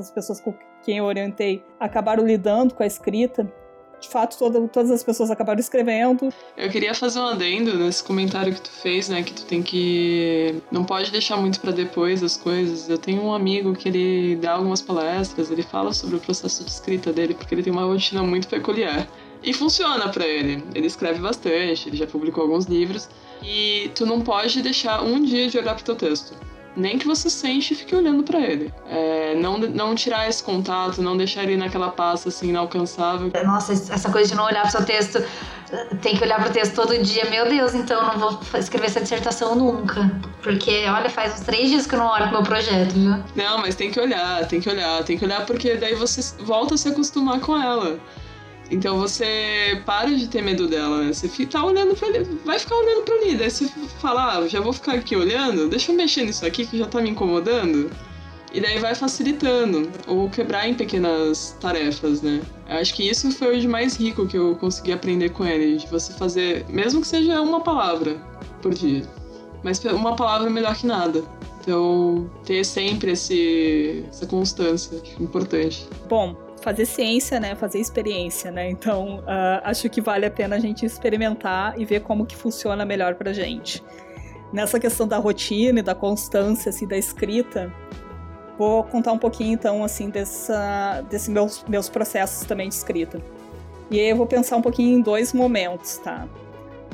as 0.00 0.10
pessoas 0.10 0.40
com 0.40 0.54
quem 0.82 0.98
eu 0.98 1.04
orientei, 1.04 1.62
acabaram 1.78 2.26
lidando 2.26 2.74
com 2.74 2.82
a 2.82 2.86
escrita 2.86 3.46
de 4.00 4.08
fato, 4.08 4.36
toda, 4.38 4.66
todas 4.68 4.90
as 4.90 5.02
pessoas 5.02 5.30
acabaram 5.30 5.60
escrevendo. 5.60 6.32
Eu 6.56 6.70
queria 6.70 6.94
fazer 6.94 7.20
um 7.20 7.26
adendo 7.26 7.76
nesse 7.76 8.02
comentário 8.02 8.52
que 8.54 8.60
tu 8.62 8.70
fez, 8.70 9.08
né? 9.08 9.22
Que 9.22 9.32
tu 9.32 9.44
tem 9.44 9.62
que. 9.62 10.60
Não 10.72 10.84
pode 10.84 11.12
deixar 11.12 11.36
muito 11.36 11.60
para 11.60 11.70
depois 11.70 12.22
as 12.22 12.36
coisas. 12.36 12.88
Eu 12.88 12.98
tenho 12.98 13.22
um 13.22 13.34
amigo 13.34 13.74
que 13.74 13.88
ele 13.88 14.36
dá 14.36 14.52
algumas 14.52 14.80
palestras, 14.80 15.50
ele 15.50 15.62
fala 15.62 15.92
sobre 15.92 16.16
o 16.16 16.20
processo 16.20 16.64
de 16.64 16.70
escrita 16.70 17.12
dele, 17.12 17.34
porque 17.34 17.54
ele 17.54 17.62
tem 17.62 17.72
uma 17.72 17.84
rotina 17.84 18.22
muito 18.22 18.48
peculiar. 18.48 19.06
E 19.42 19.52
funciona 19.52 20.08
para 20.08 20.26
ele. 20.26 20.64
Ele 20.74 20.86
escreve 20.86 21.20
bastante, 21.20 21.88
ele 21.88 21.96
já 21.96 22.06
publicou 22.06 22.42
alguns 22.42 22.66
livros. 22.66 23.08
E 23.42 23.90
tu 23.94 24.04
não 24.04 24.20
pode 24.20 24.60
deixar 24.62 25.02
um 25.02 25.22
dia 25.22 25.48
de 25.48 25.58
olhar 25.58 25.74
pro 25.74 25.84
teu 25.84 25.96
texto 25.96 26.49
nem 26.76 26.98
que 26.98 27.06
você 27.06 27.28
sente 27.28 27.74
e 27.74 27.76
fique 27.76 27.94
olhando 27.94 28.22
para 28.22 28.40
ele. 28.40 28.72
É, 28.88 29.34
não, 29.34 29.58
não 29.58 29.94
tirar 29.94 30.28
esse 30.28 30.42
contato, 30.42 31.02
não 31.02 31.16
deixar 31.16 31.42
ele 31.44 31.56
naquela 31.56 31.90
pasta 31.90 32.28
assim, 32.28 32.48
inalcançável. 32.48 33.30
Nossa, 33.44 33.72
essa 33.72 34.10
coisa 34.10 34.30
de 34.30 34.36
não 34.36 34.44
olhar 34.44 34.62
pro 34.62 34.70
seu 34.70 34.84
texto, 34.84 35.22
tem 36.02 36.16
que 36.16 36.24
olhar 36.24 36.40
pro 36.42 36.52
texto 36.52 36.74
todo 36.74 36.96
dia. 36.98 37.28
Meu 37.30 37.48
Deus, 37.48 37.74
então 37.74 38.00
eu 38.00 38.06
não 38.06 38.18
vou 38.18 38.40
escrever 38.58 38.86
essa 38.86 39.00
dissertação 39.00 39.54
nunca. 39.54 40.10
Porque, 40.42 40.84
olha, 40.88 41.08
faz 41.08 41.34
uns 41.34 41.40
três 41.40 41.68
dias 41.68 41.86
que 41.86 41.94
eu 41.94 41.98
não 41.98 42.06
olho 42.06 42.24
pro 42.24 42.32
meu 42.32 42.42
projeto, 42.42 42.92
viu? 42.92 43.16
Não, 43.34 43.58
mas 43.58 43.74
tem 43.74 43.90
que 43.90 44.00
olhar, 44.00 44.46
tem 44.46 44.60
que 44.60 44.68
olhar, 44.68 45.02
tem 45.04 45.18
que 45.18 45.24
olhar 45.24 45.46
porque 45.46 45.76
daí 45.76 45.94
você 45.94 46.20
volta 46.44 46.74
a 46.74 46.78
se 46.78 46.88
acostumar 46.88 47.40
com 47.40 47.56
ela. 47.60 47.98
Então 48.70 48.98
você 48.98 49.82
para 49.84 50.10
de 50.14 50.28
ter 50.28 50.42
medo 50.42 50.68
dela, 50.68 51.02
né? 51.02 51.12
Você 51.12 51.28
tá 51.46 51.64
olhando 51.64 51.94
pra 51.96 52.08
ele, 52.08 52.38
vai 52.44 52.58
ficar 52.58 52.76
olhando 52.76 53.02
pra 53.02 53.14
ali. 53.16 53.36
Daí 53.36 53.50
você 53.50 53.68
fala, 54.00 54.38
ah, 54.38 54.48
já 54.48 54.60
vou 54.60 54.72
ficar 54.72 54.92
aqui 54.92 55.16
olhando, 55.16 55.68
deixa 55.68 55.90
eu 55.90 55.96
mexer 55.96 56.24
nisso 56.24 56.46
aqui 56.46 56.64
que 56.64 56.78
já 56.78 56.86
tá 56.86 57.00
me 57.00 57.10
incomodando. 57.10 57.90
E 58.52 58.60
daí 58.60 58.80
vai 58.80 58.96
facilitando, 58.96 59.88
ou 60.08 60.28
quebrar 60.28 60.68
em 60.68 60.74
pequenas 60.74 61.56
tarefas, 61.60 62.20
né? 62.20 62.42
Eu 62.68 62.78
acho 62.78 62.94
que 62.94 63.08
isso 63.08 63.30
foi 63.30 63.56
o 63.56 63.60
de 63.60 63.68
mais 63.68 63.96
rico 63.96 64.26
que 64.26 64.36
eu 64.36 64.56
consegui 64.56 64.92
aprender 64.92 65.28
com 65.30 65.46
ele, 65.46 65.76
de 65.76 65.86
você 65.86 66.12
fazer, 66.12 66.66
mesmo 66.68 67.00
que 67.00 67.06
seja 67.06 67.40
uma 67.40 67.60
palavra 67.60 68.16
por 68.60 68.74
dia. 68.74 69.04
Mas 69.62 69.84
uma 69.84 70.16
palavra 70.16 70.48
é 70.48 70.50
melhor 70.50 70.74
que 70.74 70.84
nada. 70.84 71.22
Então, 71.60 72.28
ter 72.44 72.64
sempre 72.64 73.12
esse, 73.12 74.04
essa 74.08 74.26
constância, 74.26 75.00
importante. 75.20 75.86
Bom, 76.08 76.34
fazer 76.60 76.86
ciência, 76.86 77.40
né? 77.40 77.54
Fazer 77.54 77.78
experiência, 77.78 78.50
né? 78.50 78.68
Então, 78.70 79.18
uh, 79.20 79.60
acho 79.64 79.88
que 79.88 80.00
vale 80.00 80.26
a 80.26 80.30
pena 80.30 80.56
a 80.56 80.58
gente 80.58 80.84
experimentar 80.84 81.78
e 81.80 81.84
ver 81.84 82.00
como 82.00 82.26
que 82.26 82.36
funciona 82.36 82.84
melhor 82.84 83.14
pra 83.14 83.32
gente. 83.32 83.82
Nessa 84.52 84.78
questão 84.78 85.06
da 85.06 85.18
rotina 85.18 85.80
e 85.80 85.82
da 85.82 85.94
constância, 85.94 86.70
assim, 86.70 86.86
da 86.86 86.96
escrita, 86.96 87.72
vou 88.58 88.84
contar 88.84 89.12
um 89.12 89.18
pouquinho, 89.18 89.54
então, 89.54 89.84
assim, 89.84 90.10
dessa, 90.10 91.02
desses 91.08 91.28
meus, 91.28 91.64
meus 91.64 91.88
processos 91.88 92.46
também 92.46 92.68
de 92.68 92.74
escrita. 92.74 93.20
E 93.90 93.98
aí 93.98 94.08
eu 94.08 94.16
vou 94.16 94.26
pensar 94.26 94.56
um 94.56 94.62
pouquinho 94.62 94.98
em 94.98 95.00
dois 95.00 95.32
momentos, 95.32 95.98
tá? 95.98 96.28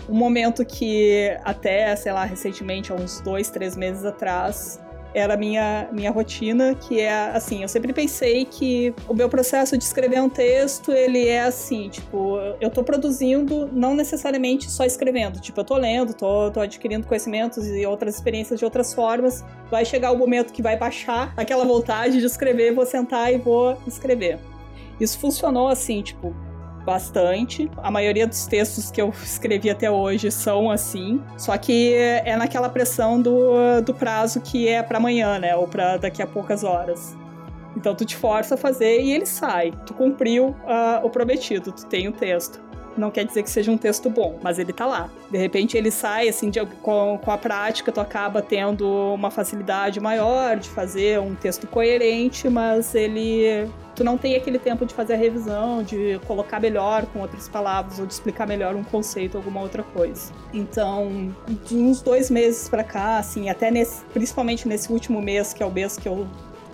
Um 0.08 0.14
momento 0.14 0.64
que 0.64 1.36
até, 1.44 1.94
sei 1.96 2.12
lá, 2.12 2.24
recentemente, 2.24 2.92
há 2.92 2.94
uns 2.94 3.20
dois, 3.20 3.50
três 3.50 3.76
meses 3.76 4.04
atrás, 4.04 4.80
era 5.16 5.32
a 5.32 5.36
minha, 5.36 5.88
minha 5.92 6.10
rotina, 6.10 6.74
que 6.74 7.00
é 7.00 7.30
assim, 7.30 7.62
eu 7.62 7.68
sempre 7.68 7.90
pensei 7.90 8.44
que 8.44 8.94
o 9.08 9.14
meu 9.14 9.30
processo 9.30 9.78
de 9.78 9.82
escrever 9.82 10.20
um 10.20 10.28
texto, 10.28 10.92
ele 10.92 11.26
é 11.26 11.40
assim, 11.40 11.88
tipo, 11.88 12.36
eu 12.60 12.68
tô 12.68 12.84
produzindo 12.84 13.66
não 13.72 13.94
necessariamente 13.94 14.70
só 14.70 14.84
escrevendo, 14.84 15.40
tipo, 15.40 15.58
eu 15.58 15.64
tô 15.64 15.74
lendo, 15.78 16.12
tô, 16.12 16.50
tô 16.50 16.60
adquirindo 16.60 17.06
conhecimentos 17.06 17.66
e 17.66 17.86
outras 17.86 18.16
experiências 18.16 18.58
de 18.58 18.64
outras 18.66 18.92
formas, 18.92 19.42
vai 19.70 19.86
chegar 19.86 20.12
o 20.12 20.18
momento 20.18 20.52
que 20.52 20.60
vai 20.60 20.76
baixar 20.76 21.32
aquela 21.34 21.64
vontade 21.64 22.20
de 22.20 22.26
escrever, 22.26 22.74
vou 22.74 22.84
sentar 22.84 23.32
e 23.32 23.38
vou 23.38 23.78
escrever. 23.86 24.38
Isso 25.00 25.18
funcionou 25.18 25.68
assim, 25.68 26.02
tipo, 26.02 26.36
bastante. 26.86 27.70
A 27.82 27.90
maioria 27.90 28.26
dos 28.26 28.46
textos 28.46 28.90
que 28.90 29.02
eu 29.02 29.10
escrevi 29.22 29.68
até 29.68 29.90
hoje 29.90 30.30
são 30.30 30.70
assim, 30.70 31.22
só 31.36 31.56
que 31.58 31.92
é 31.94 32.36
naquela 32.36 32.68
pressão 32.68 33.20
do, 33.20 33.82
do 33.84 33.92
prazo 33.92 34.40
que 34.40 34.68
é 34.68 34.82
para 34.82 34.96
amanhã, 34.96 35.38
né? 35.38 35.54
Ou 35.56 35.66
para 35.66 35.96
daqui 35.96 36.22
a 36.22 36.26
poucas 36.26 36.62
horas. 36.62 37.14
Então 37.76 37.94
tu 37.94 38.06
te 38.06 38.16
força 38.16 38.54
a 38.54 38.56
fazer 38.56 39.02
e 39.02 39.12
ele 39.12 39.26
sai. 39.26 39.72
Tu 39.84 39.92
cumpriu 39.92 40.48
uh, 40.48 41.04
o 41.04 41.10
prometido, 41.10 41.72
tu 41.72 41.84
tem 41.86 42.08
o 42.08 42.12
texto 42.12 42.65
não 42.96 43.10
quer 43.10 43.24
dizer 43.24 43.42
que 43.42 43.50
seja 43.50 43.70
um 43.70 43.78
texto 43.78 44.08
bom, 44.10 44.38
mas 44.42 44.58
ele 44.58 44.72
tá 44.72 44.86
lá. 44.86 45.10
De 45.30 45.38
repente 45.38 45.76
ele 45.76 45.90
sai, 45.90 46.28
assim, 46.28 46.50
de, 46.50 46.64
com, 46.82 47.18
com 47.22 47.30
a 47.30 47.38
prática, 47.38 47.92
tu 47.92 48.00
acaba 48.00 48.42
tendo 48.42 48.86
uma 49.14 49.30
facilidade 49.30 50.00
maior 50.00 50.56
de 50.56 50.68
fazer 50.68 51.20
um 51.20 51.34
texto 51.34 51.66
coerente, 51.66 52.48
mas 52.48 52.94
ele. 52.94 53.68
Tu 53.94 54.04
não 54.04 54.18
tem 54.18 54.36
aquele 54.36 54.58
tempo 54.58 54.84
de 54.84 54.92
fazer 54.92 55.14
a 55.14 55.16
revisão, 55.16 55.82
de 55.82 56.20
colocar 56.26 56.60
melhor 56.60 57.06
com 57.06 57.20
outras 57.20 57.48
palavras, 57.48 57.98
ou 57.98 58.04
de 58.04 58.12
explicar 58.12 58.46
melhor 58.46 58.76
um 58.76 58.84
conceito, 58.84 59.38
alguma 59.38 59.62
outra 59.62 59.82
coisa. 59.82 60.30
Então, 60.52 61.34
de 61.64 61.76
uns 61.76 62.02
dois 62.02 62.30
meses 62.30 62.68
para 62.68 62.84
cá, 62.84 63.16
assim, 63.16 63.48
até 63.48 63.70
nesse, 63.70 64.04
principalmente 64.12 64.68
nesse 64.68 64.92
último 64.92 65.22
mês, 65.22 65.54
que 65.54 65.62
é 65.62 65.66
o 65.66 65.72
mês 65.72 65.96
que 65.96 66.06
eu 66.06 66.26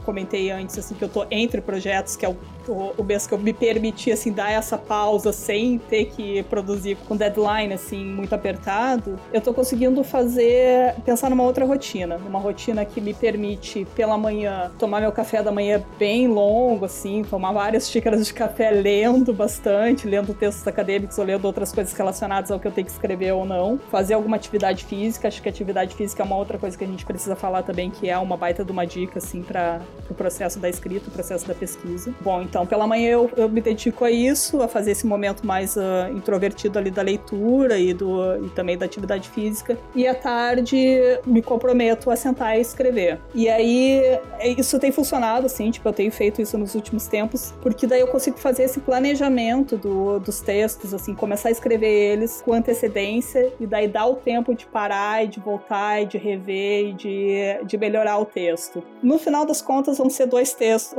comentei 0.04 0.50
antes, 0.50 0.78
assim, 0.78 0.94
que 0.94 1.04
eu 1.04 1.08
tô 1.08 1.24
entre 1.30 1.61
projetos, 1.61 2.16
que 2.16 2.26
é 2.26 2.28
o, 2.28 2.37
o, 2.68 2.94
o 2.96 3.07
eu 3.31 3.38
me 3.38 3.53
permiti, 3.53 4.11
assim, 4.11 4.33
dar 4.33 4.51
essa 4.51 4.79
pausa 4.79 5.33
sem 5.33 5.79
ter 5.79 6.07
que 6.07 6.42
produzir 6.44 6.96
com 7.09 7.16
deadline, 7.16 7.75
assim, 7.75 8.05
muito 8.05 8.35
apertado, 8.35 9.18
eu 9.33 9.40
tô 9.40 9.53
conseguindo 9.53 10.03
fazer, 10.03 10.94
pensar 11.05 11.31
numa 11.31 11.42
outra 11.44 11.64
rotina, 11.64 12.18
numa 12.18 12.38
rotina 12.38 12.85
que 12.85 13.01
me 13.01 13.14
permite, 13.14 13.87
pela 13.94 14.16
manhã, 14.16 14.70
tomar 14.79 15.01
meu 15.01 15.12
café 15.12 15.42
da 15.42 15.53
manhã 15.53 15.83
bem 15.98 16.29
longo, 16.29 16.85
assim, 16.85 17.22
tomar 17.22 17.53
várias 17.53 17.88
xícaras 17.90 18.27
de 18.27 18.35
café 18.35 18.70
lendo 18.70 19.33
bastante, 19.33 20.07
lendo 20.07 20.35
textos 20.35 20.66
acadêmicos 20.66 21.18
ou 21.18 21.25
lendo 21.25 21.44
outras 21.44 21.72
coisas 21.72 21.92
relacionadas 21.92 22.51
ao 22.51 22.59
que 22.59 22.66
eu 22.66 22.72
tenho 22.72 22.87
que 22.87 22.92
escrever 22.92 23.33
ou 23.33 23.44
não, 23.44 23.79
fazer 23.90 24.14
alguma 24.14 24.37
atividade 24.37 24.85
física, 24.85 25.29
acho 25.29 25.42
que 25.42 25.48
atividade 25.48 25.94
física 25.94 26.22
é 26.22 26.27
uma 26.27 26.37
outra 26.37 26.59
coisa 26.59 26.77
que 26.77 26.85
a 26.85 26.87
gente 26.87 27.05
precisa 27.05 27.37
falar 27.37 27.62
também, 27.62 27.90
que 27.90 28.09
é 28.09 28.18
uma 28.18 28.37
baita 28.37 28.64
de 28.64 28.72
uma 28.72 28.87
dica, 28.87 29.18
assim, 29.18 29.42
para 29.42 29.81
o 30.09 30.14
processo 30.14 30.59
da 30.59 30.68
escrita, 30.68 31.09
o 31.09 31.12
processo 31.12 31.46
da 31.46 31.55
pesquisa. 31.55 32.14
Bom, 32.20 32.42
então 32.52 32.66
pela 32.66 32.86
manhã 32.86 33.08
eu, 33.08 33.30
eu 33.36 33.48
me 33.48 33.60
dedico 33.60 34.04
a 34.04 34.10
isso, 34.10 34.60
a 34.60 34.68
fazer 34.68 34.90
esse 34.90 35.06
momento 35.06 35.46
mais 35.46 35.76
uh, 35.76 36.12
introvertido 36.14 36.78
ali 36.78 36.90
da 36.90 37.00
leitura 37.00 37.78
e, 37.78 37.94
do, 37.94 38.44
e 38.44 38.50
também 38.50 38.76
da 38.76 38.84
atividade 38.84 39.30
física. 39.30 39.78
E 39.94 40.06
à 40.06 40.14
tarde 40.14 40.76
me 41.24 41.40
comprometo 41.40 42.10
a 42.10 42.16
sentar 42.16 42.58
e 42.58 42.60
escrever. 42.60 43.18
E 43.34 43.48
aí 43.48 44.00
é, 44.38 44.48
isso 44.48 44.78
tem 44.78 44.92
funcionado, 44.92 45.46
assim, 45.46 45.70
tipo, 45.70 45.88
eu 45.88 45.92
tenho 45.92 46.12
feito 46.12 46.42
isso 46.42 46.58
nos 46.58 46.74
últimos 46.74 47.06
tempos, 47.06 47.54
porque 47.62 47.86
daí 47.86 48.00
eu 48.00 48.08
consigo 48.08 48.36
fazer 48.36 48.64
esse 48.64 48.80
planejamento 48.80 49.76
do, 49.76 50.18
dos 50.18 50.40
textos, 50.40 50.92
assim, 50.92 51.14
começar 51.14 51.48
a 51.48 51.52
escrever 51.52 52.12
eles 52.12 52.42
com 52.42 52.52
antecedência 52.52 53.53
e 53.59 53.66
daí 53.66 53.88
dar 53.88 54.07
o 54.07 54.16
tempo 54.16 54.55
de 54.55 54.66
parar 54.66 55.24
e 55.24 55.28
de 55.28 55.40
voltar 55.40 56.03
e 56.03 56.07
de 56.07 56.18
rever 56.18 56.88
e 56.88 56.92
de, 56.92 57.64
de 57.64 57.78
melhorar 57.78 58.18
o 58.18 58.24
texto. 58.24 58.82
No 59.03 59.18
final 59.18 59.46
das 59.46 59.61
contas, 59.61 59.82
contas 59.82 59.98
vão 59.98 60.11
ser 60.11 60.26
dois 60.26 60.53
textos, 60.55 60.96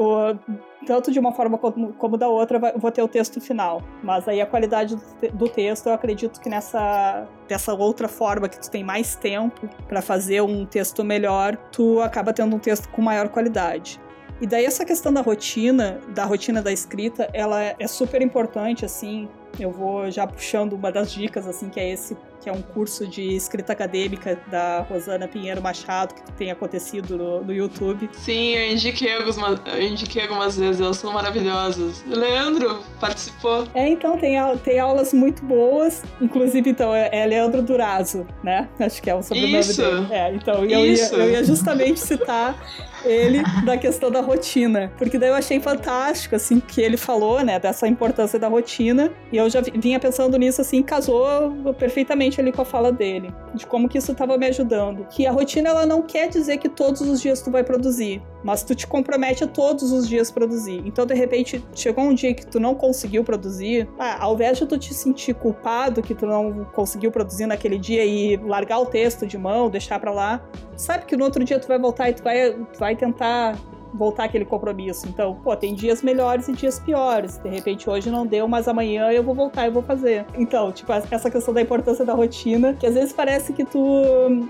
tanto 0.83 1.11
de 1.11 1.19
uma 1.19 1.31
forma 1.31 1.57
como 1.57 2.17
da 2.17 2.27
outra, 2.27 2.59
vou 2.77 2.91
ter 2.91 3.01
o 3.01 3.07
texto 3.07 3.41
final. 3.41 3.81
Mas 4.03 4.27
aí 4.27 4.41
a 4.41 4.45
qualidade 4.45 4.95
do 5.33 5.49
texto, 5.49 5.87
eu 5.87 5.93
acredito 5.93 6.39
que 6.39 6.49
nessa 6.49 7.27
dessa 7.47 7.73
outra 7.73 8.07
forma 8.07 8.47
que 8.47 8.59
tu 8.59 8.69
tem 8.69 8.83
mais 8.83 9.15
tempo 9.15 9.67
para 9.87 10.01
fazer 10.01 10.41
um 10.41 10.65
texto 10.65 11.03
melhor, 11.03 11.55
tu 11.71 12.01
acaba 12.01 12.33
tendo 12.33 12.55
um 12.55 12.59
texto 12.59 12.89
com 12.89 13.01
maior 13.01 13.29
qualidade. 13.29 13.99
E 14.41 14.47
daí 14.47 14.65
essa 14.65 14.83
questão 14.83 15.13
da 15.13 15.21
rotina, 15.21 15.99
da 16.09 16.25
rotina 16.25 16.61
da 16.61 16.71
escrita, 16.71 17.29
ela 17.33 17.61
é 17.61 17.87
super 17.87 18.21
importante, 18.21 18.83
assim. 18.83 19.29
Eu 19.59 19.71
vou 19.71 20.09
já 20.09 20.25
puxando 20.25 20.73
uma 20.73 20.91
das 20.91 21.13
dicas, 21.13 21.47
assim, 21.47 21.69
que 21.69 21.79
é 21.79 21.91
esse 21.91 22.17
que 22.43 22.49
é 22.49 22.51
um 22.51 22.61
curso 22.61 23.07
de 23.07 23.35
escrita 23.35 23.71
acadêmica 23.71 24.37
da 24.51 24.81
Rosana 24.81 25.27
Pinheiro 25.29 25.61
Machado, 25.61 26.13
que 26.13 26.31
tem 26.33 26.51
acontecido 26.51 27.17
no, 27.17 27.41
no 27.41 27.53
YouTube. 27.53 28.09
Sim, 28.11 28.55
eu 28.55 28.71
indiquei, 28.73 29.15
algumas, 29.15 29.61
eu 29.65 29.81
indiquei 29.81 30.23
algumas 30.23 30.57
vezes, 30.57 30.81
elas 30.81 30.97
são 30.97 31.13
maravilhosas. 31.13 32.03
Leandro 32.05 32.83
participou. 32.99 33.65
É, 33.73 33.87
então, 33.87 34.17
tem, 34.17 34.35
tem 34.57 34.79
aulas 34.79 35.13
muito 35.13 35.43
boas, 35.45 36.03
inclusive, 36.19 36.69
então, 36.69 36.93
é, 36.93 37.09
é 37.13 37.25
Leandro 37.25 37.61
Durazo, 37.61 38.27
né? 38.43 38.67
Acho 38.77 39.01
que 39.01 39.09
é 39.09 39.15
o 39.15 39.23
sobrenome 39.23 39.59
Isso. 39.59 39.81
dele. 39.81 40.07
É, 40.11 40.33
então, 40.33 40.65
eu 40.65 40.85
ia, 40.85 41.07
eu 41.13 41.29
ia 41.29 41.43
justamente 41.45 42.01
citar 42.01 42.59
ele 43.05 43.41
da 43.63 43.77
questão 43.77 44.09
da 44.09 44.21
rotina. 44.21 44.91
Porque 44.97 45.17
daí 45.17 45.29
eu 45.29 45.35
achei 45.35 45.59
fantástico, 45.59 46.35
assim, 46.35 46.59
que 46.59 46.81
ele 46.81 46.97
falou, 46.97 47.43
né, 47.43 47.59
dessa 47.59 47.87
importância 47.87 48.39
da 48.39 48.47
rotina. 48.47 49.11
E 49.31 49.37
eu 49.37 49.49
já 49.49 49.61
vinha 49.61 49.99
pensando 49.99 50.37
nisso, 50.37 50.61
assim, 50.61 50.81
casou 50.81 51.73
perfeitamente 51.77 52.32
ali 52.41 52.51
com 52.51 52.61
a 52.61 52.65
fala 52.65 52.91
dele. 52.91 53.33
De 53.53 53.65
como 53.65 53.87
que 53.87 53.97
isso 53.97 54.11
estava 54.11 54.37
me 54.37 54.47
ajudando. 54.47 55.05
Que 55.09 55.25
a 55.25 55.31
rotina, 55.31 55.69
ela 55.69 55.85
não 55.85 56.01
quer 56.01 56.29
dizer 56.29 56.57
que 56.57 56.69
todos 56.69 57.01
os 57.01 57.21
dias 57.21 57.41
tu 57.41 57.51
vai 57.51 57.63
produzir. 57.63 58.21
Mas 58.43 58.63
tu 58.63 58.75
te 58.75 58.85
compromete 58.85 59.43
a 59.43 59.47
todos 59.47 59.91
os 59.91 60.07
dias 60.07 60.29
produzir. 60.29 60.81
Então, 60.85 61.05
de 61.05 61.13
repente, 61.13 61.63
chegou 61.73 62.03
um 62.03 62.13
dia 62.13 62.33
que 62.33 62.45
tu 62.45 62.59
não 62.59 62.75
conseguiu 62.75 63.23
produzir. 63.23 63.87
Ah, 63.97 64.23
ao 64.23 64.33
invés 64.33 64.57
de 64.57 64.65
tu 64.65 64.77
te 64.77 64.93
sentir 64.93 65.33
culpado 65.33 66.01
que 66.01 66.13
tu 66.13 66.25
não 66.25 66.65
conseguiu 66.73 67.11
produzir 67.11 67.45
naquele 67.45 67.77
dia 67.77 68.05
e 68.05 68.37
largar 68.37 68.79
o 68.79 68.85
texto 68.85 69.25
de 69.25 69.37
mão, 69.37 69.69
deixar 69.69 69.99
para 69.99 70.11
lá, 70.11 70.41
sabe 70.75 71.05
que 71.05 71.15
no 71.15 71.23
outro 71.23 71.43
dia 71.43 71.59
tu 71.59 71.67
vai 71.67 71.79
voltar 71.79 72.09
e 72.09 72.13
tu 72.13 72.23
vai, 72.23 72.51
tu 72.51 72.79
vai 72.79 72.95
tentar 72.95 73.57
voltar 73.93 74.25
aquele 74.25 74.45
compromisso. 74.45 75.07
Então, 75.07 75.35
pô, 75.35 75.55
tem 75.55 75.73
dias 75.73 76.01
melhores 76.01 76.47
e 76.47 76.53
dias 76.53 76.79
piores. 76.79 77.37
De 77.37 77.49
repente 77.49 77.89
hoje 77.89 78.09
não 78.09 78.25
deu, 78.25 78.47
mas 78.47 78.67
amanhã 78.67 79.11
eu 79.11 79.23
vou 79.23 79.35
voltar 79.35 79.67
e 79.67 79.69
vou 79.69 79.83
fazer. 79.83 80.25
Então, 80.35 80.71
tipo, 80.71 80.91
essa 80.91 81.29
questão 81.29 81.53
da 81.53 81.61
importância 81.61 82.05
da 82.05 82.13
rotina, 82.13 82.73
que 82.73 82.85
às 82.85 82.93
vezes 82.93 83.13
parece 83.13 83.53
que 83.53 83.63
tu 83.63 83.83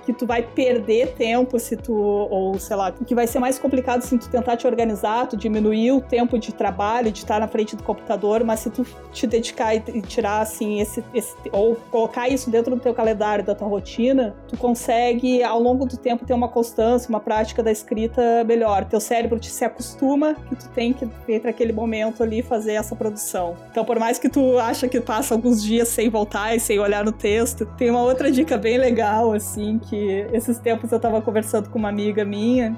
que 0.05 0.13
tu 0.13 0.25
vai 0.25 0.43
perder 0.43 1.13
tempo 1.13 1.59
se 1.59 1.75
tu 1.75 1.93
ou 1.93 2.57
sei 2.59 2.75
lá, 2.75 2.91
que 2.91 3.15
vai 3.15 3.27
ser 3.27 3.39
mais 3.39 3.59
complicado 3.59 4.01
se 4.01 4.17
tu 4.17 4.29
tentar 4.29 4.57
te 4.57 4.65
organizar, 4.67 5.27
tu 5.27 5.37
diminuir 5.37 5.91
o 5.91 6.01
tempo 6.01 6.37
de 6.37 6.53
trabalho, 6.53 7.11
de 7.11 7.19
estar 7.19 7.39
na 7.39 7.47
frente 7.47 7.75
do 7.75 7.83
computador, 7.83 8.43
mas 8.43 8.61
se 8.61 8.69
tu 8.69 8.85
te 9.11 9.27
dedicar 9.27 9.75
e, 9.75 10.01
tirar 10.01 10.41
assim 10.41 10.79
esse, 10.79 11.03
esse 11.13 11.35
ou 11.51 11.75
colocar 11.91 12.29
isso 12.29 12.49
dentro 12.49 12.75
do 12.75 12.81
teu 12.81 12.93
calendário, 12.93 13.43
da 13.43 13.55
tua 13.55 13.67
rotina, 13.67 14.35
tu 14.47 14.57
consegue 14.57 15.43
ao 15.43 15.59
longo 15.59 15.85
do 15.85 15.97
tempo 15.97 16.25
ter 16.25 16.33
uma 16.33 16.47
constância, 16.47 17.09
uma 17.09 17.19
prática 17.19 17.61
da 17.63 17.71
escrita 17.71 18.43
melhor. 18.45 18.85
Teu 18.85 18.99
cérebro 18.99 19.32
cérebro 19.33 19.39
te 19.39 19.49
se 19.49 19.65
acostuma 19.65 20.35
que 20.35 20.55
tu 20.55 20.69
tem 20.69 20.93
que 20.93 21.07
entre 21.27 21.49
aquele 21.49 21.73
momento 21.73 22.23
ali 22.23 22.41
fazer 22.41 22.73
essa 22.73 22.95
produção. 22.95 23.55
Então, 23.71 23.83
por 23.83 23.99
mais 23.99 24.19
que 24.19 24.29
tu 24.29 24.57
acha 24.57 24.87
que 24.87 24.99
passa 25.01 25.33
alguns 25.33 25.63
dias 25.63 25.87
sem 25.87 26.09
voltar 26.09 26.55
e 26.55 26.59
sem 26.59 26.79
olhar 26.79 27.03
no 27.03 27.11
texto, 27.11 27.65
tem 27.77 27.89
uma 27.89 28.01
outra 28.01 28.31
dica 28.31 28.57
bem 28.57 28.77
legal 28.77 29.33
assim 29.33 29.79
que 29.79 30.27
esses 30.31 30.57
tempos 30.59 30.91
eu 30.91 30.99
tava 30.99 31.21
conversando 31.21 31.69
com 31.69 31.79
uma 31.79 31.89
amiga 31.89 32.23
minha 32.23 32.75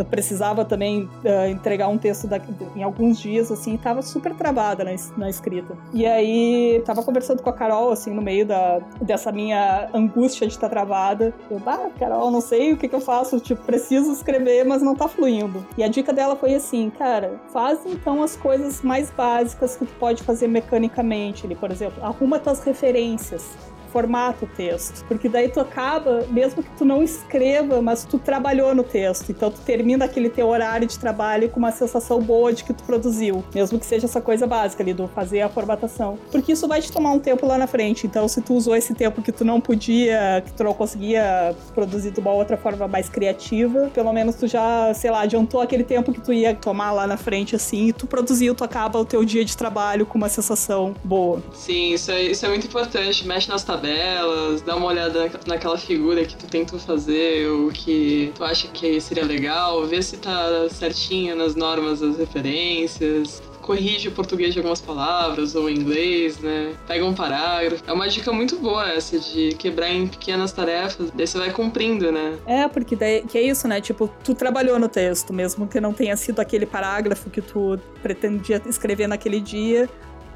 eu 0.00 0.04
precisava 0.04 0.64
também 0.64 1.08
uh, 1.24 1.48
entregar 1.48 1.88
um 1.88 1.98
texto 1.98 2.26
da, 2.26 2.40
em 2.74 2.82
alguns 2.82 3.20
dias, 3.20 3.50
assim, 3.50 3.76
tava 3.76 4.02
super 4.02 4.34
travada 4.34 4.82
na, 4.82 4.90
na, 5.16 5.28
escrita. 5.28 5.76
E 5.92 6.06
aí, 6.06 6.82
tava 6.84 7.02
conversando 7.02 7.42
com 7.42 7.50
a 7.50 7.52
Carol, 7.52 7.90
assim, 7.90 8.12
no 8.12 8.22
meio 8.22 8.46
da, 8.46 8.80
dessa 9.00 9.30
minha 9.30 9.88
angústia 9.92 10.46
de 10.46 10.54
estar 10.54 10.68
tá 10.68 10.74
travada. 10.74 11.34
Eu, 11.50 11.60
ah, 11.66 11.90
Carol, 11.98 12.30
não 12.30 12.40
sei 12.40 12.72
o 12.72 12.76
que, 12.76 12.88
que 12.88 12.94
eu 12.94 13.00
faço, 13.00 13.38
tipo, 13.40 13.62
preciso 13.62 14.12
escrever, 14.12 14.64
mas 14.64 14.82
não 14.82 14.94
tá 14.94 15.06
fluindo. 15.06 15.64
E 15.76 15.84
a 15.84 15.88
dica 15.88 16.12
dela 16.12 16.34
foi 16.34 16.54
assim, 16.54 16.90
cara, 16.90 17.40
faz 17.52 17.80
então 17.84 18.22
as 18.22 18.36
coisas 18.36 18.82
mais 18.82 19.10
básicas 19.10 19.76
que 19.76 19.84
tu 19.84 19.94
pode 19.98 20.22
fazer 20.22 20.48
mecanicamente. 20.48 21.46
Ele, 21.46 21.54
por 21.54 21.70
exemplo, 21.70 22.02
arruma 22.02 22.38
tuas 22.38 22.62
referências 22.62 23.56
formata 23.92 24.44
o 24.44 24.48
texto. 24.48 25.04
Porque 25.06 25.28
daí 25.28 25.48
tu 25.48 25.60
acaba, 25.60 26.24
mesmo 26.30 26.62
que 26.62 26.70
tu 26.76 26.84
não 26.84 27.02
escreva, 27.02 27.82
mas 27.82 28.04
tu 28.04 28.18
trabalhou 28.18 28.74
no 28.74 28.82
texto. 28.82 29.30
Então 29.30 29.50
tu 29.50 29.60
termina 29.60 30.04
aquele 30.04 30.30
teu 30.30 30.48
horário 30.48 30.86
de 30.86 30.98
trabalho 30.98 31.48
com 31.48 31.58
uma 31.58 31.72
sensação 31.72 32.20
boa 32.20 32.52
de 32.52 32.64
que 32.64 32.72
tu 32.72 32.84
produziu. 32.84 33.44
Mesmo 33.54 33.78
que 33.78 33.86
seja 33.86 34.06
essa 34.06 34.20
coisa 34.20 34.46
básica 34.46 34.82
ali 34.82 34.94
do 34.94 35.08
fazer 35.08 35.40
a 35.42 35.48
formatação. 35.48 36.18
Porque 36.30 36.52
isso 36.52 36.66
vai 36.66 36.80
te 36.80 36.90
tomar 36.90 37.12
um 37.12 37.18
tempo 37.18 37.46
lá 37.46 37.58
na 37.58 37.66
frente. 37.66 38.06
Então 38.06 38.26
se 38.28 38.40
tu 38.40 38.54
usou 38.54 38.76
esse 38.76 38.94
tempo 38.94 39.22
que 39.22 39.32
tu 39.32 39.44
não 39.44 39.60
podia, 39.60 40.42
que 40.44 40.52
tu 40.52 40.64
não 40.64 40.74
conseguia 40.74 41.54
produzir 41.74 42.10
de 42.10 42.20
uma 42.20 42.32
outra 42.32 42.56
forma 42.56 42.86
mais 42.88 43.08
criativa, 43.08 43.90
pelo 43.92 44.12
menos 44.12 44.36
tu 44.36 44.46
já, 44.46 44.92
sei 44.94 45.10
lá, 45.10 45.22
adiantou 45.22 45.60
aquele 45.60 45.84
tempo 45.84 46.12
que 46.12 46.20
tu 46.20 46.32
ia 46.32 46.54
tomar 46.54 46.92
lá 46.92 47.06
na 47.06 47.16
frente 47.16 47.56
assim, 47.56 47.88
e 47.88 47.92
tu 47.92 48.06
produziu, 48.06 48.54
tu 48.54 48.64
acaba 48.64 48.98
o 48.98 49.04
teu 49.04 49.24
dia 49.24 49.44
de 49.44 49.56
trabalho 49.56 50.06
com 50.06 50.16
uma 50.16 50.28
sensação 50.28 50.94
boa. 51.04 51.42
Sim, 51.52 51.94
isso 51.94 52.10
é, 52.10 52.22
isso 52.22 52.44
é 52.46 52.48
muito 52.48 52.66
importante. 52.66 53.26
Mexe 53.26 53.48
nas 53.48 53.62
tabelas 53.62 53.79
tabelas, 53.80 54.62
dá 54.62 54.76
uma 54.76 54.86
olhada 54.86 55.30
naquela 55.46 55.78
figura 55.78 56.24
que 56.24 56.36
tu 56.36 56.46
tentou 56.46 56.78
fazer, 56.78 57.48
ou 57.48 57.70
que 57.70 58.32
tu 58.34 58.44
acha 58.44 58.68
que 58.68 59.00
seria 59.00 59.24
legal, 59.24 59.86
ver 59.86 60.02
se 60.02 60.18
tá 60.18 60.68
certinho 60.70 61.34
nas 61.34 61.54
normas 61.54 62.00
das 62.00 62.18
referências 62.18 63.42
corrige 63.60 64.08
o 64.08 64.12
português 64.12 64.52
de 64.52 64.58
algumas 64.58 64.80
palavras 64.80 65.54
ou 65.54 65.70
inglês, 65.70 66.38
né? 66.40 66.74
Pega 66.88 67.04
um 67.04 67.14
parágrafo. 67.14 67.84
É 67.86 67.92
uma 67.92 68.08
dica 68.08 68.32
muito 68.32 68.56
boa 68.58 68.90
essa 68.90 69.18
de 69.18 69.50
quebrar 69.54 69.90
em 69.90 70.08
pequenas 70.08 70.50
tarefas, 70.50 71.10
daí 71.14 71.26
você 71.26 71.38
vai 71.38 71.52
cumprindo, 71.52 72.10
né? 72.10 72.36
É, 72.46 72.66
porque 72.66 72.96
daí 72.96 73.22
que 73.22 73.38
é 73.38 73.42
isso, 73.42 73.68
né? 73.68 73.80
Tipo, 73.80 74.10
tu 74.24 74.34
trabalhou 74.34 74.78
no 74.78 74.88
texto, 74.88 75.32
mesmo 75.32 75.68
que 75.68 75.80
não 75.80 75.92
tenha 75.92 76.16
sido 76.16 76.40
aquele 76.40 76.66
parágrafo 76.66 77.30
que 77.30 77.40
tu 77.40 77.78
pretendia 78.02 78.60
escrever 78.66 79.06
naquele 79.06 79.38
dia, 79.38 79.88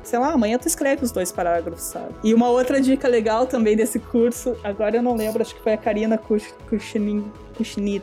sei 0.05 0.19
lá, 0.19 0.33
amanhã 0.33 0.59
tu 0.59 0.69
escreve 0.69 1.05
os 1.05 1.11
dois 1.11 1.33
parágrafos, 1.33 1.83
sabe? 1.83 2.15
E 2.23 2.33
uma 2.35 2.49
outra 2.49 2.81
dica 2.81 3.09
legal 3.09 3.47
também 3.47 3.77
desse 3.77 3.99
curso, 3.99 4.57
agora 4.63 4.97
eu 4.97 5.03
não 5.03 5.17
lembro, 5.17 5.43
acho 5.43 5.55
que 5.55 5.63
foi 5.63 5.73
a 5.73 5.77
Karina 5.77 6.19
Kuchinir. 6.19 8.03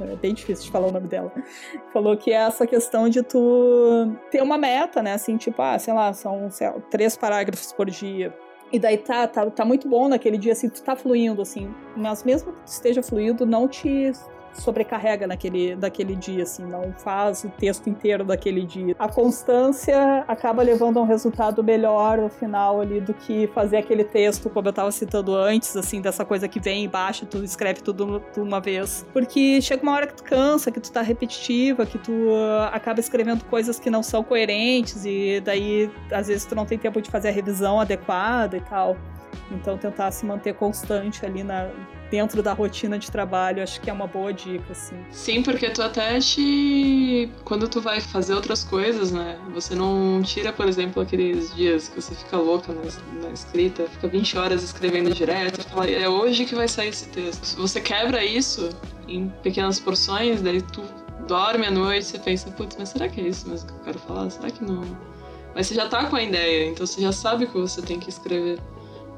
É 0.00 0.16
bem 0.16 0.34
difícil 0.34 0.64
de 0.64 0.70
falar 0.72 0.88
o 0.88 0.92
nome 0.92 1.06
dela. 1.06 1.32
Falou 1.92 2.16
que 2.16 2.32
é 2.32 2.36
essa 2.36 2.66
questão 2.66 3.08
de 3.08 3.22
tu 3.22 4.12
ter 4.30 4.42
uma 4.42 4.58
meta, 4.58 5.02
né? 5.02 5.12
Assim, 5.12 5.36
tipo, 5.36 5.62
ah, 5.62 5.78
sei 5.78 5.94
lá, 5.94 6.12
são 6.12 6.50
sei 6.50 6.68
lá, 6.68 6.74
três 6.90 7.16
parágrafos 7.16 7.72
por 7.72 7.88
dia. 7.88 8.34
E 8.72 8.78
daí 8.78 8.98
tá, 8.98 9.28
tá, 9.28 9.48
tá 9.48 9.64
muito 9.64 9.88
bom 9.88 10.08
naquele 10.08 10.36
dia, 10.36 10.52
assim, 10.52 10.68
tu 10.68 10.82
tá 10.82 10.96
fluindo, 10.96 11.40
assim. 11.40 11.72
Mas 11.96 12.24
mesmo 12.24 12.52
que 12.52 12.62
tu 12.62 12.66
esteja 12.66 13.02
fluindo, 13.02 13.46
não 13.46 13.68
te 13.68 14.10
sobrecarrega 14.54 15.26
naquele, 15.26 15.76
daquele 15.76 16.14
dia, 16.14 16.42
assim, 16.42 16.64
não 16.64 16.92
faz 16.92 17.44
o 17.44 17.48
texto 17.48 17.88
inteiro 17.88 18.24
daquele 18.24 18.64
dia. 18.64 18.94
A 18.98 19.08
constância 19.08 20.24
acaba 20.26 20.62
levando 20.62 20.98
a 20.98 21.02
um 21.02 21.06
resultado 21.06 21.62
melhor 21.62 22.18
no 22.18 22.28
final 22.28 22.80
ali 22.80 23.00
do 23.00 23.12
que 23.12 23.46
fazer 23.48 23.78
aquele 23.78 24.04
texto, 24.04 24.48
como 24.48 24.68
eu 24.68 24.70
estava 24.70 24.90
citando 24.92 25.34
antes, 25.34 25.76
assim, 25.76 26.00
dessa 26.00 26.24
coisa 26.24 26.48
que 26.48 26.60
vem 26.60 26.84
embaixo, 26.84 27.26
tu 27.26 27.42
escreve 27.42 27.82
tudo 27.82 28.22
de 28.32 28.40
uma 28.40 28.60
vez. 28.60 29.04
Porque 29.12 29.60
chega 29.60 29.82
uma 29.82 29.92
hora 29.92 30.06
que 30.06 30.14
tu 30.14 30.24
cansa, 30.24 30.70
que 30.70 30.80
tu 30.80 30.90
tá 30.90 31.02
repetitiva, 31.02 31.84
que 31.84 31.98
tu 31.98 32.12
uh, 32.12 32.68
acaba 32.72 33.00
escrevendo 33.00 33.44
coisas 33.44 33.78
que 33.78 33.90
não 33.90 34.02
são 34.02 34.22
coerentes 34.22 35.04
e 35.04 35.40
daí 35.44 35.90
às 36.10 36.28
vezes 36.28 36.44
tu 36.44 36.54
não 36.54 36.64
tem 36.64 36.78
tempo 36.78 37.00
de 37.00 37.10
fazer 37.10 37.28
a 37.28 37.32
revisão 37.32 37.80
adequada 37.80 38.56
e 38.56 38.60
tal. 38.60 38.96
Então 39.50 39.76
tentar 39.76 40.10
se 40.10 40.24
manter 40.24 40.54
constante 40.54 41.24
ali 41.24 41.42
na, 41.42 41.68
dentro 42.14 42.44
da 42.44 42.52
rotina 42.52 42.96
de 42.96 43.10
trabalho, 43.10 43.60
acho 43.60 43.80
que 43.80 43.90
é 43.90 43.92
uma 43.92 44.06
boa 44.06 44.32
dica, 44.32 44.70
assim. 44.70 44.94
Sim, 45.10 45.42
porque 45.42 45.68
tu 45.68 45.82
até 45.82 46.20
te. 46.20 47.28
Quando 47.44 47.66
tu 47.66 47.80
vai 47.80 48.00
fazer 48.00 48.34
outras 48.34 48.62
coisas, 48.62 49.10
né? 49.10 49.36
Você 49.52 49.74
não 49.74 50.22
tira, 50.22 50.52
por 50.52 50.68
exemplo, 50.68 51.02
aqueles 51.02 51.52
dias 51.56 51.88
que 51.88 52.00
você 52.00 52.14
fica 52.14 52.36
louca 52.36 52.72
na, 52.72 53.30
escrita, 53.30 53.88
fica 53.88 54.06
20 54.06 54.38
horas 54.38 54.62
escrevendo 54.62 55.12
direto, 55.12 55.60
fala, 55.64 55.90
é 55.90 56.08
hoje 56.08 56.44
que 56.44 56.54
vai 56.54 56.68
sair 56.68 56.90
esse 56.90 57.08
texto. 57.08 57.56
Você 57.56 57.80
quebra 57.80 58.24
isso 58.24 58.70
em 59.08 59.28
pequenas 59.42 59.80
porções, 59.80 60.40
daí 60.40 60.62
tu 60.62 60.82
dorme 61.26 61.66
à 61.66 61.70
noite, 61.72 62.06
você 62.06 62.18
pensa, 62.20 62.48
putz, 62.52 62.76
mas 62.78 62.90
será 62.90 63.08
que 63.08 63.20
é 63.20 63.24
isso 63.24 63.48
mesmo 63.48 63.66
que 63.66 63.74
eu 63.74 63.80
quero 63.86 63.98
falar? 63.98 64.30
Será 64.30 64.50
que 64.50 64.62
não? 64.62 64.84
Mas 65.52 65.66
você 65.66 65.74
já 65.74 65.88
tá 65.88 66.04
com 66.06 66.14
a 66.14 66.22
ideia, 66.22 66.70
então 66.70 66.86
você 66.86 67.00
já 67.00 67.10
sabe 67.10 67.44
o 67.44 67.48
que 67.48 67.58
você 67.58 67.82
tem 67.82 67.98
que 67.98 68.08
escrever. 68.08 68.60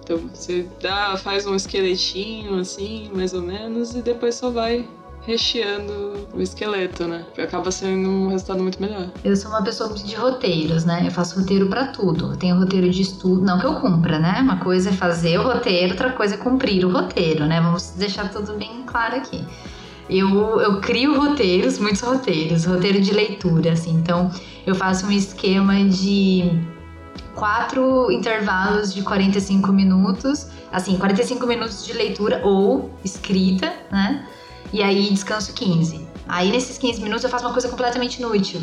Então 0.07 0.19
você 0.33 0.65
dá, 0.81 1.17
faz 1.17 1.49
um 1.49 1.57
esqueletinho 1.57 2.61
assim, 2.61 3.11
mais 3.13 3.35
ou 3.35 3.43
menos, 3.43 3.97
e 3.97 4.01
depois 4.01 4.37
só 4.37 4.51
vai 4.51 4.89
recheando 5.23 6.29
o 6.33 6.41
esqueleto, 6.41 7.09
né? 7.09 7.27
Acaba 7.37 7.73
sendo 7.73 8.09
um 8.09 8.29
resultado 8.29 8.63
muito 8.63 8.81
melhor. 8.81 9.11
Eu 9.25 9.35
sou 9.35 9.51
uma 9.51 9.65
pessoa 9.65 9.91
muito 9.91 10.07
de 10.07 10.15
roteiros, 10.15 10.85
né? 10.85 11.03
Eu 11.05 11.11
faço 11.11 11.41
roteiro 11.41 11.67
para 11.67 11.89
tudo. 11.89 12.33
Eu 12.33 12.37
tenho 12.37 12.57
roteiro 12.57 12.89
de 12.89 13.03
estudo, 13.03 13.45
não 13.45 13.59
que 13.59 13.67
eu 13.67 13.75
cumpra, 13.81 14.21
né? 14.21 14.39
Uma 14.41 14.59
coisa 14.59 14.91
é 14.91 14.93
fazer 14.93 15.41
o 15.41 15.43
roteiro, 15.43 15.91
outra 15.91 16.13
coisa 16.13 16.37
é 16.37 16.39
cumprir 16.39 16.85
o 16.85 16.93
roteiro, 16.93 17.45
né? 17.45 17.61
Vamos 17.61 17.91
deixar 17.97 18.31
tudo 18.31 18.53
bem 18.53 18.85
claro 18.87 19.17
aqui. 19.17 19.45
Eu, 20.09 20.61
eu 20.61 20.81
crio 20.81 21.19
roteiros, 21.19 21.81
muitos 21.81 22.03
roteiros, 22.03 22.65
roteiro 22.65 23.01
de 23.01 23.13
leitura, 23.13 23.73
assim. 23.73 23.91
Então, 23.91 24.31
eu 24.65 24.77
faço 24.77 25.07
um 25.07 25.11
esquema 25.11 25.85
de 25.85 26.49
quatro 27.37 28.11
intervalos 28.11 28.93
de 28.93 29.03
45 29.03 29.73
minutos, 29.73 30.49
assim, 30.73 30.97
45 30.97 31.47
minutos 31.47 31.85
de 31.85 31.93
leitura 31.93 32.41
ou 32.45 32.91
escrita, 33.05 33.73
né? 33.93 34.27
E 34.73 34.83
aí 34.83 35.11
descanso 35.11 35.53
15. 35.53 36.09
Aí 36.27 36.51
nesses 36.51 36.77
15 36.79 37.01
minutos 37.01 37.23
eu 37.23 37.31
faço 37.31 37.45
uma 37.45 37.53
coisa 37.53 37.69
completamente 37.69 38.19
inútil. 38.19 38.61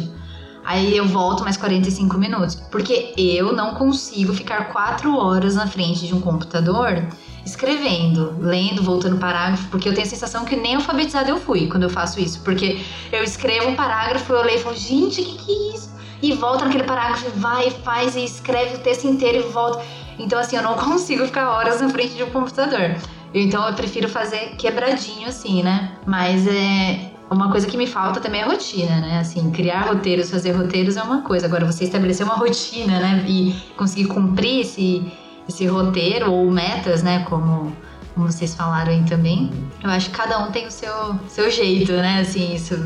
Aí 0.65 0.95
eu 0.95 1.07
volto 1.07 1.43
mais 1.43 1.57
45 1.57 2.17
minutos. 2.17 2.55
Porque 2.55 3.13
eu 3.17 3.53
não 3.53 3.75
consigo 3.75 4.33
ficar 4.33 4.71
4 4.71 5.15
horas 5.15 5.55
na 5.55 5.67
frente 5.67 6.07
de 6.07 6.13
um 6.13 6.21
computador 6.21 7.05
escrevendo, 7.45 8.37
lendo, 8.39 8.81
voltando 8.81 9.17
parágrafo, 9.17 9.67
porque 9.69 9.89
eu 9.89 9.93
tenho 9.93 10.07
a 10.07 10.09
sensação 10.09 10.45
que 10.45 10.55
nem 10.55 10.75
alfabetizada 10.75 11.29
eu 11.29 11.39
fui 11.39 11.67
quando 11.67 11.83
eu 11.83 11.89
faço 11.89 12.19
isso. 12.19 12.41
Porque 12.41 12.81
eu 13.11 13.23
escrevo 13.23 13.69
um 13.69 13.75
parágrafo, 13.75 14.31
eu 14.31 14.43
leio 14.43 14.59
e 14.59 14.63
falo, 14.63 14.75
gente, 14.75 15.21
o 15.21 15.25
que, 15.25 15.37
que 15.37 15.51
é 15.51 15.75
isso? 15.75 15.92
E 16.23 16.31
volta 16.31 16.63
naquele 16.63 16.85
parágrafo, 16.85 17.29
vai, 17.35 17.69
faz 17.69 18.15
e 18.15 18.23
escreve 18.23 18.75
o 18.75 18.79
texto 18.79 19.05
inteiro 19.05 19.39
e 19.39 19.51
volta. 19.51 19.83
Então, 20.17 20.39
assim, 20.39 20.55
eu 20.55 20.63
não 20.63 20.75
consigo 20.79 21.25
ficar 21.25 21.51
horas 21.51 21.81
na 21.81 21.89
frente 21.89 22.13
de 22.13 22.23
um 22.23 22.29
computador. 22.29 22.95
Então, 23.33 23.67
eu 23.67 23.73
prefiro 23.73 24.07
fazer 24.07 24.55
quebradinho, 24.55 25.27
assim, 25.27 25.61
né? 25.61 25.91
Mas 26.07 26.47
é. 26.47 27.11
Uma 27.29 27.49
coisa 27.51 27.67
que 27.67 27.75
me 27.75 27.87
falta 27.87 28.21
também 28.21 28.41
é 28.41 28.45
rotina, 28.45 29.01
né? 29.01 29.19
Assim, 29.19 29.51
criar 29.51 29.81
roteiros, 29.81 30.29
fazer 30.29 30.51
roteiros 30.51 30.95
é 30.95 31.03
uma 31.03 31.23
coisa. 31.23 31.45
Agora, 31.45 31.65
você 31.65 31.83
estabelecer 31.83 32.25
uma 32.25 32.35
rotina, 32.35 32.99
né? 32.99 33.25
E 33.27 33.53
conseguir 33.75 34.05
cumprir 34.05 34.61
esse, 34.61 35.11
esse 35.49 35.65
roteiro 35.65 36.31
ou 36.31 36.49
metas, 36.49 37.03
né? 37.03 37.25
Como, 37.27 37.75
como 38.13 38.31
vocês 38.31 38.55
falaram 38.55 38.93
aí 38.93 39.03
também. 39.03 39.51
Eu 39.83 39.89
acho 39.89 40.09
que 40.09 40.15
cada 40.15 40.39
um 40.39 40.51
tem 40.51 40.67
o 40.67 40.71
seu, 40.71 41.19
seu 41.27 41.51
jeito, 41.51 41.91
né? 41.91 42.21
Assim, 42.21 42.53
isso 42.53 42.79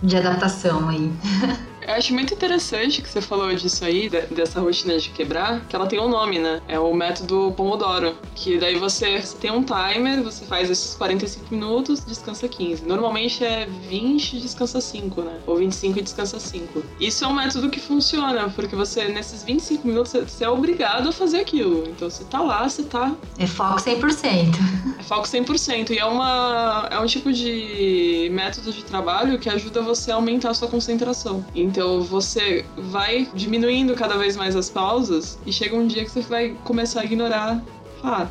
de 0.00 0.16
adaptação 0.16 0.88
aí. 0.88 1.10
Eu 1.86 1.94
acho 1.94 2.14
muito 2.14 2.32
interessante 2.32 3.02
que 3.02 3.08
você 3.08 3.20
falou 3.20 3.54
disso 3.54 3.84
aí, 3.84 4.08
dessa 4.08 4.58
rotina 4.58 4.98
de 4.98 5.10
quebrar, 5.10 5.60
que 5.66 5.76
ela 5.76 5.86
tem 5.86 6.00
um 6.00 6.08
nome, 6.08 6.38
né? 6.38 6.62
É 6.66 6.78
o 6.78 6.94
método 6.94 7.52
Pomodoro. 7.54 8.16
Que 8.34 8.58
daí 8.58 8.76
você, 8.76 9.20
você 9.20 9.36
tem 9.36 9.50
um 9.50 9.62
timer, 9.62 10.22
você 10.22 10.46
faz 10.46 10.70
esses 10.70 10.94
45 10.94 11.54
minutos, 11.54 12.02
descansa 12.04 12.48
15. 12.48 12.86
Normalmente 12.86 13.44
é 13.44 13.66
20 13.66 14.40
descansa 14.40 14.80
5, 14.80 15.20
né? 15.20 15.40
Ou 15.46 15.56
25 15.56 15.98
e 15.98 16.02
descansa 16.02 16.40
5. 16.40 16.82
Isso 16.98 17.22
é 17.24 17.28
um 17.28 17.34
método 17.34 17.68
que 17.68 17.78
funciona, 17.78 18.48
porque 18.48 18.74
você, 18.74 19.04
nesses 19.08 19.42
25 19.42 19.86
minutos, 19.86 20.12
você 20.12 20.44
é 20.44 20.48
obrigado 20.48 21.10
a 21.10 21.12
fazer 21.12 21.40
aquilo. 21.40 21.86
Então 21.88 22.08
você 22.08 22.24
tá 22.24 22.40
lá, 22.40 22.66
você 22.66 22.82
tá. 22.82 23.14
É 23.38 23.46
foco 23.46 23.78
100%. 23.78 24.54
É 24.98 25.02
foco 25.02 25.26
100%. 25.26 25.90
E 25.90 25.98
é, 25.98 26.04
uma, 26.06 26.88
é 26.90 26.98
um 26.98 27.06
tipo 27.06 27.30
de 27.30 28.30
método 28.32 28.72
de 28.72 28.82
trabalho 28.84 29.38
que 29.38 29.50
ajuda 29.50 29.82
você 29.82 30.10
a 30.10 30.14
aumentar 30.14 30.50
a 30.50 30.54
sua 30.54 30.68
concentração. 30.68 31.44
Então 31.54 31.73
você 31.82 32.64
vai 32.76 33.28
diminuindo 33.34 33.94
cada 33.94 34.16
vez 34.16 34.36
mais 34.36 34.54
as 34.54 34.70
pausas 34.70 35.38
e 35.46 35.52
chega 35.52 35.76
um 35.76 35.86
dia 35.86 36.04
que 36.04 36.10
você 36.10 36.22
vai 36.22 36.56
começar 36.64 37.00
a 37.00 37.04
ignorar. 37.04 37.62
Ah, 38.02 38.26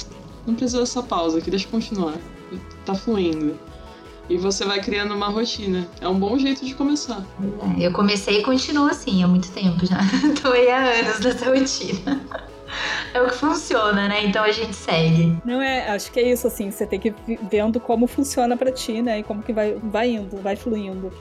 não 0.46 0.56
precisa 0.56 0.80
dessa 0.80 1.02
pausa 1.02 1.38
aqui, 1.40 1.50
deixa 1.50 1.66
eu 1.66 1.72
continuar. 1.72 2.16
Tá 2.86 2.94
fluindo. 2.94 3.58
E 4.30 4.38
você 4.38 4.64
vai 4.64 4.82
criando 4.82 5.14
uma 5.14 5.28
rotina. 5.28 5.88
É 6.00 6.08
um 6.08 6.18
bom 6.18 6.38
jeito 6.38 6.66
de 6.66 6.74
começar. 6.74 7.26
É, 7.78 7.88
eu 7.88 7.92
comecei 7.92 8.40
e 8.40 8.44
continuo 8.44 8.88
assim 8.88 9.24
há 9.24 9.28
muito 9.28 9.52
tempo 9.52 9.86
já. 9.86 9.98
Tô 10.42 10.50
aí 10.50 10.70
há 10.70 10.80
anos 10.80 11.20
nessa 11.20 11.54
rotina. 11.54 12.22
É 13.14 13.22
o 13.22 13.28
que 13.28 13.36
funciona, 13.36 14.08
né? 14.08 14.26
Então 14.26 14.44
a 14.44 14.52
gente 14.52 14.76
segue. 14.76 15.38
Não 15.46 15.62
é, 15.62 15.90
acho 15.90 16.12
que 16.12 16.20
é 16.20 16.32
isso, 16.32 16.48
assim, 16.48 16.72
você 16.72 16.88
tem 16.88 17.00
que 17.00 17.10
ir 17.28 17.40
vendo 17.50 17.80
como 17.80 18.08
funciona 18.08 18.58
para 18.58 18.72
ti, 18.72 19.02
né? 19.02 19.20
E 19.20 19.24
como 19.24 19.44
que 19.44 19.54
vai, 19.54 19.76
vai 19.84 20.10
indo, 20.12 20.38
vai 20.38 20.56
fluindo. 20.56 21.12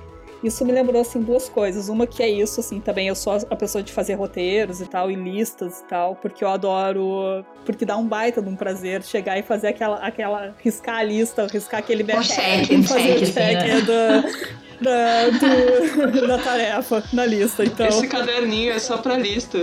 Isso 0.43 0.64
me 0.64 0.72
lembrou, 0.72 1.01
assim, 1.01 1.20
duas 1.20 1.49
coisas. 1.49 1.88
Uma 1.88 2.07
que 2.07 2.22
é 2.22 2.28
isso, 2.28 2.61
assim, 2.61 2.80
também 2.80 3.09
eu 3.09 3.14
sou 3.14 3.34
a 3.49 3.57
pessoa 3.57 3.82
de 3.82 3.93
fazer 3.93 4.14
roteiros 4.14 4.80
e 4.80 4.86
tal, 4.86 5.11
e 5.11 5.14
listas 5.14 5.80
e 5.80 5.84
tal, 5.84 6.16
porque 6.16 6.43
eu 6.43 6.49
adoro. 6.49 7.45
Porque 7.64 7.84
dá 7.84 7.97
um 7.97 8.07
baita 8.07 8.43
de 8.43 8.49
um 8.49 8.57
prazer 8.57 9.03
chegar 9.03 9.38
e 9.38 9.43
fazer 9.43 9.68
aquela. 9.68 9.97
aquela 9.99 10.55
riscar 10.62 10.97
a 10.97 11.03
lista, 11.03 11.47
riscar 11.47 11.80
aquele 11.80 12.03
um 12.03 12.82
fazer 12.82 13.18
check, 13.18 13.28
o 13.28 13.32
check 13.32 13.62
né? 13.62 13.80
do, 13.80 14.71
da, 14.83 15.30
do, 15.30 16.26
da 16.26 16.39
tarefa 16.39 17.03
na 17.12 17.24
lista. 17.24 17.64
Então. 17.64 17.87
Esse 17.87 18.09
caderninho 18.09 18.72
é 18.72 18.78
só 18.78 18.99
pra 18.99 19.16
lista. 19.16 19.59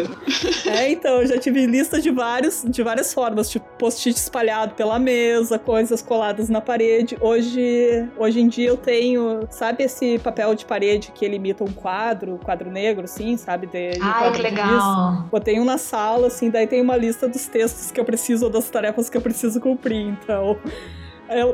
É, 0.66 0.92
então, 0.92 1.22
eu 1.22 1.28
já 1.28 1.38
tive 1.38 1.66
lista 1.66 2.02
de, 2.02 2.10
vários, 2.10 2.64
de 2.68 2.82
várias 2.82 3.14
formas, 3.14 3.50
tipo 3.50 3.66
post-it 3.78 4.18
espalhado 4.18 4.74
pela 4.74 4.98
mesa, 4.98 5.60
coisas 5.60 6.02
coladas 6.02 6.50
na 6.50 6.62
parede. 6.62 7.18
Hoje, 7.22 8.08
hoje 8.18 8.40
em 8.40 8.48
dia 8.48 8.70
eu 8.70 8.78
tenho, 8.78 9.48
sabe 9.50 9.84
esse 9.84 10.18
papel 10.20 10.56
de 10.56 10.66
parede 10.66 11.12
que 11.14 11.26
ele 11.26 11.36
imita 11.36 11.64
um 11.64 11.72
quadro, 11.72 12.40
quadro 12.44 12.72
negro, 12.72 13.06
assim, 13.06 13.38
sabe? 13.38 13.68
De, 13.68 13.92
de 13.92 14.00
Ai, 14.02 14.32
que 14.32 14.42
legal. 14.42 15.28
Botei 15.32 15.60
um 15.60 15.66
na 15.66 15.78
sala, 15.78 16.28
assim, 16.28 16.50
daí 16.50 16.68
tem 16.68 16.82
uma 16.82 16.96
lista 16.96 17.28
dos 17.28 17.46
textos 17.48 17.92
que 17.92 18.00
eu 18.00 18.06
preciso, 18.06 18.46
ou 18.46 18.52
das 18.52 18.70
tarefas 18.70 19.10
que 19.10 19.18
eu 19.18 19.22
preciso 19.22 19.60
cumprir, 19.60 20.08
então 20.08 20.58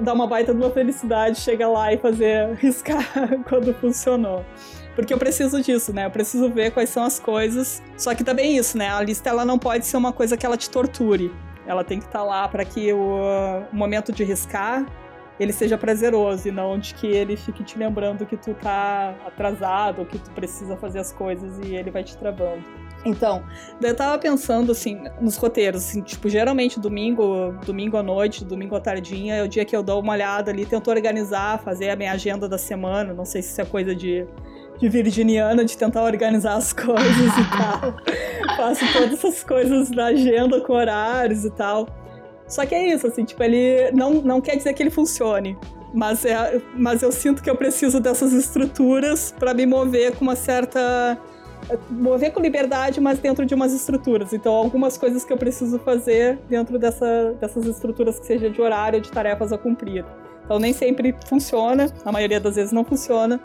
dá 0.02 0.14
uma 0.14 0.28
baita 0.28 0.54
de 0.54 0.60
uma 0.60 0.72
felicidade 0.72 1.40
chegar 1.40 1.68
lá 1.68 1.94
e 1.94 1.98
fazer 1.98 2.54
riscar 2.60 3.04
quando 3.48 3.74
funcionou. 3.74 4.46
Porque 4.96 5.14
eu 5.14 5.18
preciso 5.18 5.62
disso, 5.62 5.92
né? 5.92 6.06
Eu 6.06 6.12
preciso 6.12 6.50
ver 6.50 6.72
quais 6.72 6.90
são 6.90 7.04
as 7.04 7.20
coisas. 7.20 7.84
Só 7.98 8.16
que 8.16 8.24
também 8.24 8.56
isso, 8.56 8.78
né? 8.78 8.90
A 8.90 9.02
lista 9.02 9.30
ela 9.30 9.44
não 9.44 9.60
pode 9.60 9.86
ser 9.86 9.98
uma 9.98 10.14
coisa 10.14 10.38
que 10.38 10.46
ela 10.46 10.56
te 10.56 10.70
torture. 10.70 11.34
Ela 11.68 11.84
tem 11.84 12.00
que 12.00 12.06
estar 12.06 12.24
lá 12.24 12.48
para 12.48 12.64
que 12.64 12.94
o, 12.94 13.20
o 13.72 13.76
momento 13.76 14.12
de 14.12 14.24
riscar 14.24 14.86
ele 15.40 15.52
seja 15.52 15.78
prazeroso 15.78 16.48
e 16.48 16.52
não 16.52 16.80
de 16.80 16.94
que 16.94 17.08
ele 17.08 17.36
fique 17.36 17.64
te 17.64 17.78
lembrando 17.78 18.26
que 18.26 18.38
tu 18.38 18.54
tá 18.54 19.14
atrasado 19.26 20.06
que 20.06 20.18
tu 20.18 20.32
precisa 20.32 20.78
fazer 20.78 21.00
as 21.00 21.12
coisas 21.12 21.60
e 21.60 21.76
ele 21.76 21.92
vai 21.92 22.04
te 22.04 22.16
travando. 22.18 22.64
Então, 23.06 23.44
eu 23.80 23.96
tava 23.96 24.18
pensando, 24.18 24.72
assim, 24.72 25.00
nos 25.22 25.38
roteiros, 25.38 25.84
assim, 25.84 26.02
tipo, 26.02 26.28
geralmente 26.28 26.80
domingo, 26.80 27.54
domingo 27.64 27.98
à 27.98 28.04
noite, 28.04 28.44
domingo 28.44 28.76
à 28.76 28.80
tardinha, 28.80 29.36
é 29.36 29.44
o 29.44 29.48
dia 29.48 29.64
que 29.64 29.76
eu 29.76 29.84
dou 29.84 30.02
uma 30.02 30.14
olhada 30.14 30.50
ali, 30.50 30.66
tento 30.66 30.90
organizar, 30.90 31.60
fazer 31.60 31.92
a 31.92 31.96
minha 31.96 32.12
agenda 32.12 32.50
da 32.50 32.58
semana, 32.58 33.14
não 33.14 33.24
sei 33.24 33.44
se 33.44 33.52
isso 33.52 33.62
é 33.62 33.66
coisa 33.66 33.94
de, 33.96 34.26
de 34.80 34.90
virginiana, 34.90 35.64
de 35.64 35.78
tentar 35.78 36.04
organizar 36.04 36.56
as 36.56 36.74
coisas 36.74 37.38
e 37.38 37.58
tal. 37.58 37.96
Faço 38.58 38.92
todas 38.92 39.14
essas 39.14 39.44
coisas 39.44 39.92
na 39.92 40.06
agenda 40.06 40.60
com 40.62 40.74
horários 40.74 41.46
e 41.46 41.52
tal. 41.52 41.88
Só 42.48 42.66
que 42.66 42.74
é 42.74 42.88
isso, 42.88 43.06
assim, 43.06 43.24
tipo, 43.24 43.42
ele 43.44 43.92
não, 43.92 44.16
não 44.16 44.42
quer 44.42 44.56
dizer 44.56 44.74
que 44.74 44.82
ele 44.82 44.90
funcione. 44.92 45.56
Mas, 45.94 46.26
é, 46.26 46.60
mas 46.76 47.04
eu 47.04 47.12
sinto 47.12 47.42
que 47.42 47.50
eu 47.50 47.56
preciso 47.56 48.00
dessas 48.00 48.34
estruturas 48.34 49.34
para 49.38 49.54
me 49.54 49.66
mover 49.66 50.16
com 50.16 50.26
uma 50.26 50.36
certa 50.36 51.18
mover 51.90 52.32
com 52.32 52.40
liberdade, 52.40 53.00
mas 53.02 53.20
dentro 53.20 53.46
de 53.46 53.54
umas 53.54 53.74
estruturas. 53.74 54.34
Então, 54.34 54.54
algumas 54.54 54.98
coisas 54.98 55.24
que 55.24 55.32
eu 55.32 55.38
preciso 55.38 55.80
fazer 55.80 56.38
dentro 56.50 56.78
dessa, 56.78 57.34
dessas 57.40 57.66
estruturas 57.66 58.20
que 58.20 58.26
seja 58.26 58.50
de 58.50 58.62
horário, 58.62 59.02
de 59.02 59.12
tarefas 59.12 59.52
a 59.52 59.58
cumprir. 59.58 60.06
Então, 60.46 60.60
nem 60.60 60.74
sempre 60.74 61.16
funciona, 61.28 61.88
a 62.04 62.12
maioria 62.12 62.40
das 62.40 62.56
vezes 62.56 62.72
não 62.72 62.84
funciona, 62.84 63.40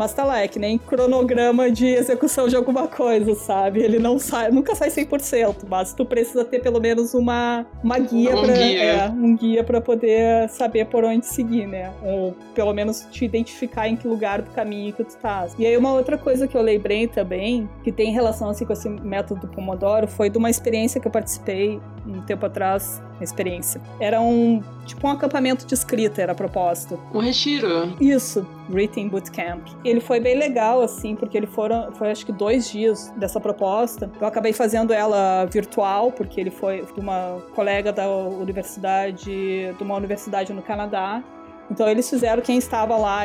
mas 0.00 0.14
tá 0.14 0.24
lá, 0.24 0.40
é 0.40 0.48
que 0.48 0.58
nem 0.58 0.78
cronograma 0.78 1.70
de 1.70 1.86
execução 1.86 2.48
de 2.48 2.56
alguma 2.56 2.88
coisa, 2.88 3.34
sabe? 3.34 3.82
Ele 3.82 3.98
não 3.98 4.18
sai, 4.18 4.50
nunca 4.50 4.74
sai 4.74 4.88
100%, 4.88 5.66
mas 5.68 5.92
tu 5.92 6.06
precisa 6.06 6.42
ter 6.42 6.60
pelo 6.60 6.80
menos 6.80 7.12
uma, 7.12 7.66
uma 7.84 7.98
guia 7.98 8.34
Um 8.34 8.40
para 8.40 8.52
guia. 8.54 8.82
É, 8.82 9.08
um 9.10 9.36
guia 9.36 9.62
para 9.62 9.78
poder 9.78 10.48
saber 10.48 10.86
por 10.86 11.04
onde 11.04 11.26
seguir, 11.26 11.66
né? 11.66 11.92
Ou 12.02 12.34
pelo 12.54 12.72
menos 12.72 13.06
te 13.10 13.26
identificar 13.26 13.88
em 13.88 13.94
que 13.94 14.08
lugar 14.08 14.40
do 14.40 14.50
caminho 14.52 14.90
que 14.94 15.04
tu 15.04 15.18
tá. 15.18 15.46
E 15.58 15.66
aí 15.66 15.76
uma 15.76 15.92
outra 15.92 16.16
coisa 16.16 16.48
que 16.48 16.56
eu 16.56 16.62
lembrei 16.62 17.06
também, 17.06 17.68
que 17.84 17.92
tem 17.92 18.10
relação 18.10 18.48
assim 18.48 18.64
com 18.64 18.72
esse 18.72 18.88
método 18.88 19.48
Pomodoro, 19.48 20.08
foi 20.08 20.30
de 20.30 20.38
uma 20.38 20.48
experiência 20.48 20.98
que 20.98 21.06
eu 21.06 21.12
participei 21.12 21.78
um 22.06 22.22
tempo 22.22 22.46
atrás, 22.46 23.02
uma 23.16 23.24
experiência. 23.24 23.82
Era 24.00 24.18
um 24.18 24.62
tipo 24.86 25.06
um 25.06 25.10
acampamento 25.10 25.66
de 25.66 25.74
escrita, 25.74 26.22
era 26.22 26.32
a 26.32 26.34
proposta. 26.34 26.98
Um 27.12 27.20
retiro. 27.20 27.94
Isso, 28.00 28.46
Written 28.70 29.08
Bootcamp. 29.08 29.66
Ele 29.84 30.00
foi 30.00 30.20
bem 30.20 30.36
legal, 30.36 30.80
assim, 30.80 31.14
porque 31.14 31.36
ele 31.36 31.46
foram, 31.46 31.92
foi 31.92 32.10
acho 32.10 32.24
que 32.24 32.32
dois 32.32 32.70
dias 32.70 33.12
dessa 33.16 33.40
proposta. 33.40 34.10
Eu 34.20 34.26
acabei 34.26 34.52
fazendo 34.52 34.92
ela 34.92 35.44
virtual, 35.46 36.12
porque 36.12 36.40
ele 36.40 36.50
foi 36.50 36.82
de 36.82 37.00
uma 37.00 37.38
colega 37.54 37.92
da 37.92 38.08
universidade, 38.08 39.74
de 39.76 39.82
uma 39.82 39.96
universidade 39.96 40.52
no 40.52 40.62
Canadá. 40.62 41.22
Então 41.70 41.88
eles 41.88 42.10
fizeram, 42.10 42.42
quem 42.42 42.58
estava 42.58 42.96
lá, 42.96 43.20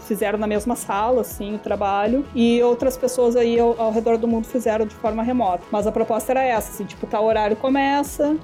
fizeram 0.00 0.36
na 0.36 0.48
mesma 0.48 0.74
sala, 0.74 1.20
assim, 1.20 1.54
o 1.54 1.58
trabalho, 1.58 2.26
e 2.34 2.60
outras 2.60 2.96
pessoas 2.96 3.36
aí 3.36 3.58
ao, 3.58 3.80
ao 3.80 3.92
redor 3.92 4.18
do 4.18 4.26
mundo 4.26 4.48
fizeram 4.48 4.84
de 4.84 4.96
forma 4.96 5.22
remota. 5.22 5.62
Mas 5.70 5.86
a 5.86 5.92
proposta 5.92 6.32
era 6.32 6.42
essa, 6.42 6.72
assim, 6.72 6.84
tipo, 6.84 7.06
tal 7.06 7.24
horário 7.24 7.56
começa, 7.56 8.36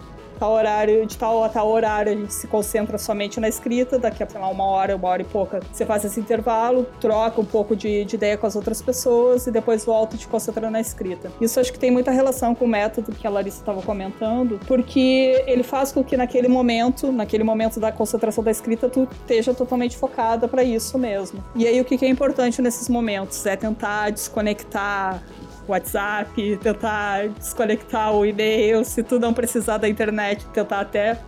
tal 0.44 0.52
horário, 0.52 1.06
de 1.06 1.16
tal 1.16 1.42
a 1.42 1.48
tal 1.48 1.70
horário 1.70 2.12
a 2.12 2.14
gente 2.14 2.34
se 2.34 2.46
concentra 2.46 2.98
somente 2.98 3.40
na 3.40 3.48
escrita, 3.48 3.98
daqui 3.98 4.22
a 4.22 4.28
sei 4.28 4.38
lá, 4.38 4.48
uma 4.48 4.64
hora, 4.64 4.94
uma 4.94 5.08
hora 5.08 5.22
e 5.22 5.24
pouca, 5.24 5.60
você 5.72 5.86
faz 5.86 6.04
esse 6.04 6.20
intervalo, 6.20 6.86
troca 7.00 7.40
um 7.40 7.44
pouco 7.44 7.74
de, 7.74 8.04
de 8.04 8.16
ideia 8.16 8.36
com 8.36 8.46
as 8.46 8.54
outras 8.54 8.82
pessoas 8.82 9.46
e 9.46 9.50
depois 9.50 9.86
volta 9.86 10.16
e 10.16 10.18
te 10.18 10.28
concentra 10.28 10.70
na 10.70 10.80
escrita. 10.80 11.32
Isso 11.40 11.58
acho 11.58 11.72
que 11.72 11.78
tem 11.78 11.90
muita 11.90 12.10
relação 12.10 12.54
com 12.54 12.66
o 12.66 12.68
método 12.68 13.12
que 13.12 13.26
a 13.26 13.30
Larissa 13.30 13.60
estava 13.60 13.80
comentando, 13.80 14.60
porque 14.66 15.42
ele 15.46 15.62
faz 15.62 15.92
com 15.92 16.04
que 16.04 16.14
naquele 16.14 16.48
momento, 16.48 17.10
naquele 17.10 17.44
momento 17.44 17.80
da 17.80 17.90
concentração 17.90 18.44
da 18.44 18.50
escrita, 18.50 18.86
tu 18.88 19.08
esteja 19.10 19.54
totalmente 19.54 19.96
focada 19.96 20.46
para 20.46 20.62
isso 20.62 20.98
mesmo. 20.98 21.42
E 21.56 21.66
aí 21.66 21.80
o 21.80 21.86
que 21.86 21.96
que 21.96 22.04
é 22.04 22.08
importante 22.08 22.60
nesses 22.60 22.88
momentos 22.90 23.46
é 23.46 23.56
tentar 23.56 24.10
desconectar 24.10 25.22
WhatsApp, 25.68 26.56
tentar 26.58 27.28
desconectar 27.28 28.12
o 28.12 28.24
e-mail, 28.24 28.84
se 28.84 29.02
tu 29.02 29.18
não 29.18 29.32
precisar 29.32 29.78
da 29.78 29.88
internet, 29.88 30.44
tentar 30.46 30.80
até 30.80 31.18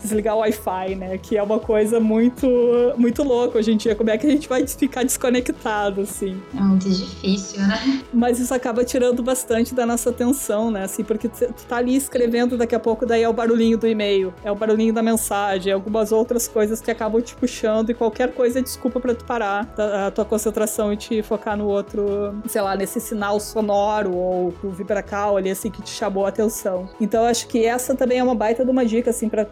desligar 0.00 0.36
o 0.36 0.40
Wi-Fi, 0.40 0.94
né? 0.96 1.18
Que 1.18 1.36
é 1.36 1.42
uma 1.42 1.58
coisa 1.58 2.00
muito, 2.00 2.48
muito 2.96 3.22
louca 3.22 3.58
hoje 3.58 3.72
em 3.72 3.76
dia. 3.76 3.94
Como 3.94 4.10
é 4.10 4.18
que 4.18 4.26
a 4.26 4.30
gente 4.30 4.48
vai 4.48 4.66
ficar 4.66 5.02
desconectado, 5.02 6.02
assim? 6.02 6.40
É 6.56 6.60
muito 6.60 6.88
difícil, 6.88 7.60
né? 7.60 8.02
Mas 8.12 8.38
isso 8.38 8.52
acaba 8.54 8.84
tirando 8.84 9.22
bastante 9.22 9.74
da 9.74 9.84
nossa 9.84 10.10
atenção, 10.10 10.70
né? 10.70 10.84
Assim, 10.84 11.04
porque 11.04 11.28
tu 11.28 11.52
tá 11.68 11.76
ali 11.76 11.96
escrevendo, 11.96 12.56
daqui 12.56 12.74
a 12.74 12.80
pouco 12.80 13.04
daí 13.04 13.22
é 13.22 13.28
o 13.28 13.32
barulhinho 13.32 13.78
do 13.78 13.86
e-mail, 13.86 14.32
é 14.42 14.50
o 14.50 14.54
barulhinho 14.54 14.92
da 14.92 15.02
mensagem, 15.02 15.72
algumas 15.72 16.12
outras 16.12 16.48
coisas 16.48 16.80
que 16.80 16.90
acabam 16.90 17.20
te 17.20 17.34
puxando 17.34 17.90
e 17.90 17.94
qualquer 17.94 18.32
coisa 18.32 18.58
é 18.58 18.62
desculpa 18.62 19.00
para 19.00 19.14
tu 19.14 19.24
parar 19.24 19.72
a 20.06 20.10
tua 20.10 20.24
concentração 20.24 20.92
e 20.92 20.96
te 20.96 21.22
focar 21.22 21.56
no 21.56 21.66
outro, 21.66 22.34
sei 22.48 22.60
lá, 22.60 22.76
nesse 22.76 23.00
sinal 23.00 23.38
sonoro 23.38 24.14
ou 24.14 24.52
pro 24.52 24.70
vibracal 24.70 25.36
ali, 25.36 25.50
assim, 25.50 25.70
que 25.70 25.82
te 25.82 25.90
chamou 25.90 26.26
a 26.26 26.28
atenção. 26.28 26.88
Então, 27.00 27.24
acho 27.24 27.46
que 27.46 27.64
essa 27.64 27.94
também 27.94 28.18
é 28.18 28.22
uma 28.22 28.34
baita 28.34 28.64
de 28.64 28.70
uma 28.70 28.84
dica, 28.84 29.10
assim, 29.10 29.28
para 29.28 29.46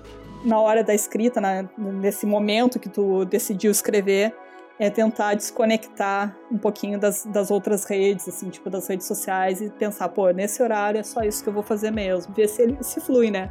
na 0.44 0.60
hora 0.60 0.82
da 0.84 0.94
escrita, 0.94 1.40
né, 1.40 1.68
nesse 1.76 2.26
momento 2.26 2.78
que 2.78 2.88
tu 2.88 3.24
decidiu 3.24 3.70
escrever, 3.70 4.34
é 4.78 4.88
tentar 4.88 5.34
desconectar 5.34 6.36
um 6.50 6.56
pouquinho 6.56 6.98
das, 6.98 7.24
das 7.26 7.50
outras 7.50 7.84
redes, 7.84 8.28
assim, 8.28 8.48
tipo 8.48 8.70
das 8.70 8.86
redes 8.86 9.06
sociais 9.06 9.60
e 9.60 9.70
pensar, 9.70 10.08
pô, 10.08 10.30
nesse 10.30 10.62
horário 10.62 11.00
é 11.00 11.02
só 11.02 11.22
isso 11.22 11.42
que 11.42 11.48
eu 11.48 11.52
vou 11.52 11.64
fazer 11.64 11.90
mesmo, 11.90 12.32
ver 12.32 12.48
se 12.48 12.62
ele 12.62 12.76
se 12.80 13.00
flui, 13.00 13.30
né? 13.30 13.50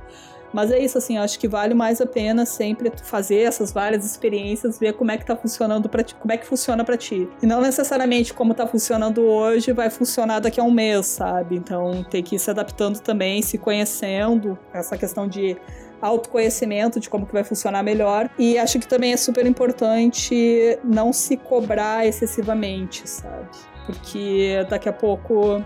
Mas 0.54 0.72
é 0.72 0.80
isso, 0.80 0.98
assim, 0.98 1.18
acho 1.18 1.38
que 1.40 1.48
vale 1.48 1.74
mais 1.74 2.00
a 2.00 2.06
pena 2.06 2.46
sempre 2.46 2.92
fazer 3.04 3.42
essas 3.42 3.74
várias 3.74 4.06
experiências, 4.06 4.80
ver 4.80 4.94
como 4.94 5.12
é 5.12 5.18
que 5.18 5.26
tá 5.26 5.36
funcionando 5.36 5.90
para 5.90 6.04
ti, 6.04 6.16
como 6.16 6.32
é 6.32 6.38
que 6.38 6.46
funciona 6.46 6.86
para 6.86 6.96
ti. 6.96 7.28
E 7.44 7.46
não 7.46 7.60
necessariamente 7.62 8.34
como 8.34 8.54
tá 8.54 8.66
funcionando 8.66 9.22
hoje 9.22 9.74
vai 9.74 9.90
funcionar 9.90 10.40
daqui 10.40 10.60
a 10.60 10.64
um 10.64 10.72
mês, 10.72 11.06
sabe? 11.08 11.58
Então 11.58 12.04
tem 12.10 12.24
que 12.24 12.38
ir 12.38 12.40
se 12.40 12.50
adaptando 12.50 13.00
também, 13.00 13.42
se 13.42 13.58
conhecendo, 13.58 14.58
essa 14.74 14.98
questão 14.98 15.28
de 15.28 15.58
autoconhecimento 16.02 17.00
de 17.00 17.10
como 17.10 17.26
que 17.26 17.34
vai 17.34 17.44
funcionar 17.44 17.84
melhor. 17.84 18.30
E 18.38 18.58
acho 18.58 18.80
que 18.80 18.88
também 18.88 19.14
é 19.14 19.18
super 19.18 19.46
importante 19.46 20.78
não 20.84 21.12
se 21.12 21.38
cobrar 21.38 22.06
excessivamente, 22.06 23.10
sabe? 23.10 23.48
Porque 23.86 24.66
daqui 24.70 24.90
a 24.90 24.94
pouco 24.94 25.64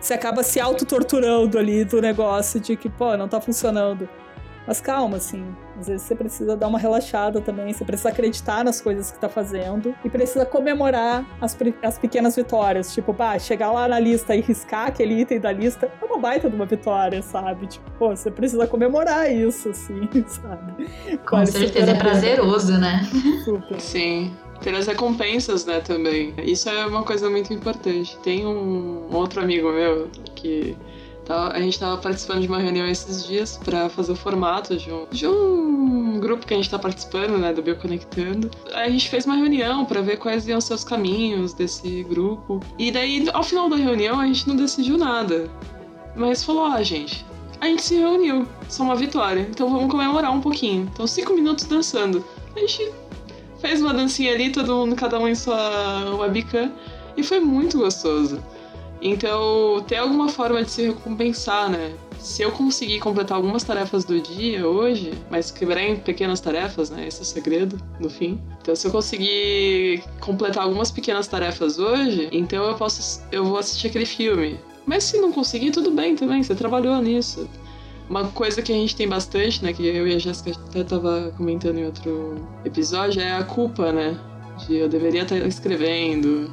você 0.00 0.14
acaba 0.14 0.42
se 0.42 0.60
auto-torturando 0.60 1.58
ali 1.58 1.84
do 1.84 2.00
negócio 2.00 2.60
de 2.60 2.76
que, 2.76 2.88
pô, 2.88 3.16
não 3.16 3.28
tá 3.28 3.40
funcionando. 3.40 4.08
Mas 4.66 4.80
calma, 4.80 5.18
assim. 5.18 5.44
Às 5.78 5.88
vezes 5.88 6.02
você 6.02 6.14
precisa 6.14 6.56
dar 6.56 6.68
uma 6.68 6.78
relaxada 6.78 7.40
também, 7.40 7.72
você 7.72 7.84
precisa 7.84 8.08
acreditar 8.08 8.64
nas 8.64 8.80
coisas 8.80 9.10
que 9.10 9.18
tá 9.18 9.28
fazendo 9.28 9.94
e 10.04 10.10
precisa 10.10 10.44
comemorar 10.44 11.24
as, 11.40 11.56
as 11.82 11.98
pequenas 11.98 12.34
vitórias. 12.34 12.92
Tipo, 12.92 13.12
pá, 13.14 13.38
chegar 13.38 13.70
lá 13.70 13.86
na 13.86 14.00
lista 14.00 14.34
e 14.34 14.40
riscar 14.40 14.88
aquele 14.88 15.20
item 15.20 15.38
da 15.38 15.52
lista 15.52 15.90
é 16.00 16.04
uma 16.04 16.18
baita 16.18 16.48
de 16.48 16.56
uma 16.56 16.66
vitória, 16.66 17.22
sabe? 17.22 17.66
Tipo, 17.66 17.90
pô, 17.92 18.16
você 18.16 18.30
precisa 18.30 18.66
comemorar 18.66 19.30
isso, 19.30 19.68
assim, 19.68 20.08
sabe? 20.26 20.88
Com 21.26 21.36
vale 21.36 21.46
certeza 21.46 21.92
é 21.92 21.94
prazeroso, 21.94 22.78
né? 22.78 23.02
Super. 23.44 23.80
Sim 23.80 24.34
ter 24.60 24.74
as 24.74 24.86
recompensas, 24.86 25.66
né, 25.66 25.80
também. 25.80 26.34
Isso 26.38 26.68
é 26.68 26.86
uma 26.86 27.02
coisa 27.02 27.28
muito 27.28 27.52
importante. 27.52 28.16
Tem 28.22 28.46
um 28.46 29.14
outro 29.14 29.40
amigo 29.40 29.70
meu 29.70 30.08
que 30.34 30.76
a 31.28 31.60
gente 31.60 31.74
estava 31.74 31.96
participando 31.96 32.42
de 32.42 32.48
uma 32.48 32.58
reunião 32.58 32.86
esses 32.86 33.26
dias 33.26 33.58
para 33.64 33.88
fazer 33.88 34.12
o 34.12 34.16
formato 34.16 34.76
de 34.76 34.92
um, 34.92 35.06
de 35.10 35.26
um 35.26 36.20
grupo 36.20 36.46
que 36.46 36.54
a 36.54 36.56
gente 36.56 36.66
está 36.66 36.78
participando, 36.78 37.36
né, 37.38 37.52
do 37.52 37.62
Bioconectando. 37.62 38.50
Aí 38.72 38.86
a 38.86 38.90
gente 38.90 39.08
fez 39.08 39.26
uma 39.26 39.34
reunião 39.34 39.84
para 39.84 40.00
ver 40.00 40.18
quais 40.18 40.46
iam 40.46 40.60
ser 40.60 40.74
os 40.74 40.84
caminhos 40.84 41.52
desse 41.52 42.04
grupo. 42.04 42.60
E 42.78 42.90
daí, 42.90 43.28
ao 43.32 43.42
final 43.42 43.68
da 43.68 43.76
reunião, 43.76 44.20
a 44.20 44.26
gente 44.26 44.46
não 44.48 44.56
decidiu 44.56 44.96
nada. 44.96 45.50
Mas 46.14 46.44
falou, 46.44 46.64
ah, 46.66 46.82
gente, 46.82 47.26
a 47.60 47.66
gente 47.66 47.82
se 47.82 47.96
reuniu, 47.96 48.46
só 48.68 48.84
uma 48.84 48.96
vitória, 48.96 49.40
então 49.40 49.68
vamos 49.68 49.90
comemorar 49.90 50.32
um 50.32 50.40
pouquinho. 50.40 50.88
Então, 50.92 51.06
cinco 51.06 51.32
minutos 51.32 51.64
dançando. 51.64 52.24
A 52.54 52.60
gente 52.60 52.92
fez 53.58 53.80
uma 53.80 53.92
dancinha 53.92 54.32
ali, 54.32 54.50
todo 54.50 54.74
mundo, 54.74 54.94
cada 54.94 55.18
um 55.18 55.26
em 55.26 55.34
sua 55.34 56.14
webcam, 56.16 56.72
e 57.16 57.22
foi 57.22 57.40
muito 57.40 57.78
gostoso. 57.78 58.42
Então, 59.00 59.84
ter 59.86 59.96
alguma 59.96 60.28
forma 60.28 60.62
de 60.62 60.70
se 60.70 60.86
recompensar, 60.86 61.70
né? 61.70 61.94
Se 62.18 62.42
eu 62.42 62.50
conseguir 62.50 62.98
completar 62.98 63.36
algumas 63.36 63.62
tarefas 63.62 64.04
do 64.04 64.18
dia 64.20 64.66
hoje, 64.66 65.12
mas 65.30 65.50
quebrar 65.50 65.82
em 65.82 65.96
pequenas 65.96 66.40
tarefas, 66.40 66.90
né? 66.90 67.06
Esse 67.06 67.20
é 67.20 67.22
o 67.22 67.26
segredo, 67.26 67.78
no 68.00 68.08
fim. 68.08 68.40
Então, 68.60 68.74
se 68.74 68.86
eu 68.86 68.90
conseguir 68.90 70.02
completar 70.20 70.64
algumas 70.64 70.90
pequenas 70.90 71.28
tarefas 71.28 71.78
hoje, 71.78 72.28
então 72.32 72.64
eu 72.64 72.74
posso, 72.74 73.22
eu 73.30 73.44
vou 73.44 73.58
assistir 73.58 73.88
aquele 73.88 74.06
filme. 74.06 74.58
Mas 74.86 75.04
se 75.04 75.18
não 75.18 75.30
conseguir, 75.32 75.72
tudo 75.72 75.90
bem 75.90 76.16
também, 76.16 76.42
você 76.42 76.54
trabalhou 76.54 77.00
nisso. 77.02 77.48
Uma 78.08 78.28
coisa 78.28 78.62
que 78.62 78.72
a 78.72 78.74
gente 78.74 78.94
tem 78.94 79.08
bastante, 79.08 79.62
né, 79.62 79.72
que 79.72 79.84
eu 79.84 80.06
e 80.06 80.14
a 80.14 80.18
Jéssica 80.18 80.52
até 80.68 80.84
tava 80.84 81.34
comentando 81.36 81.78
em 81.78 81.86
outro 81.86 82.36
episódio, 82.64 83.20
é 83.20 83.36
a 83.36 83.42
culpa, 83.42 83.92
né? 83.92 84.18
De 84.66 84.76
eu 84.76 84.88
deveria 84.88 85.22
estar 85.22 85.36
escrevendo, 85.38 86.52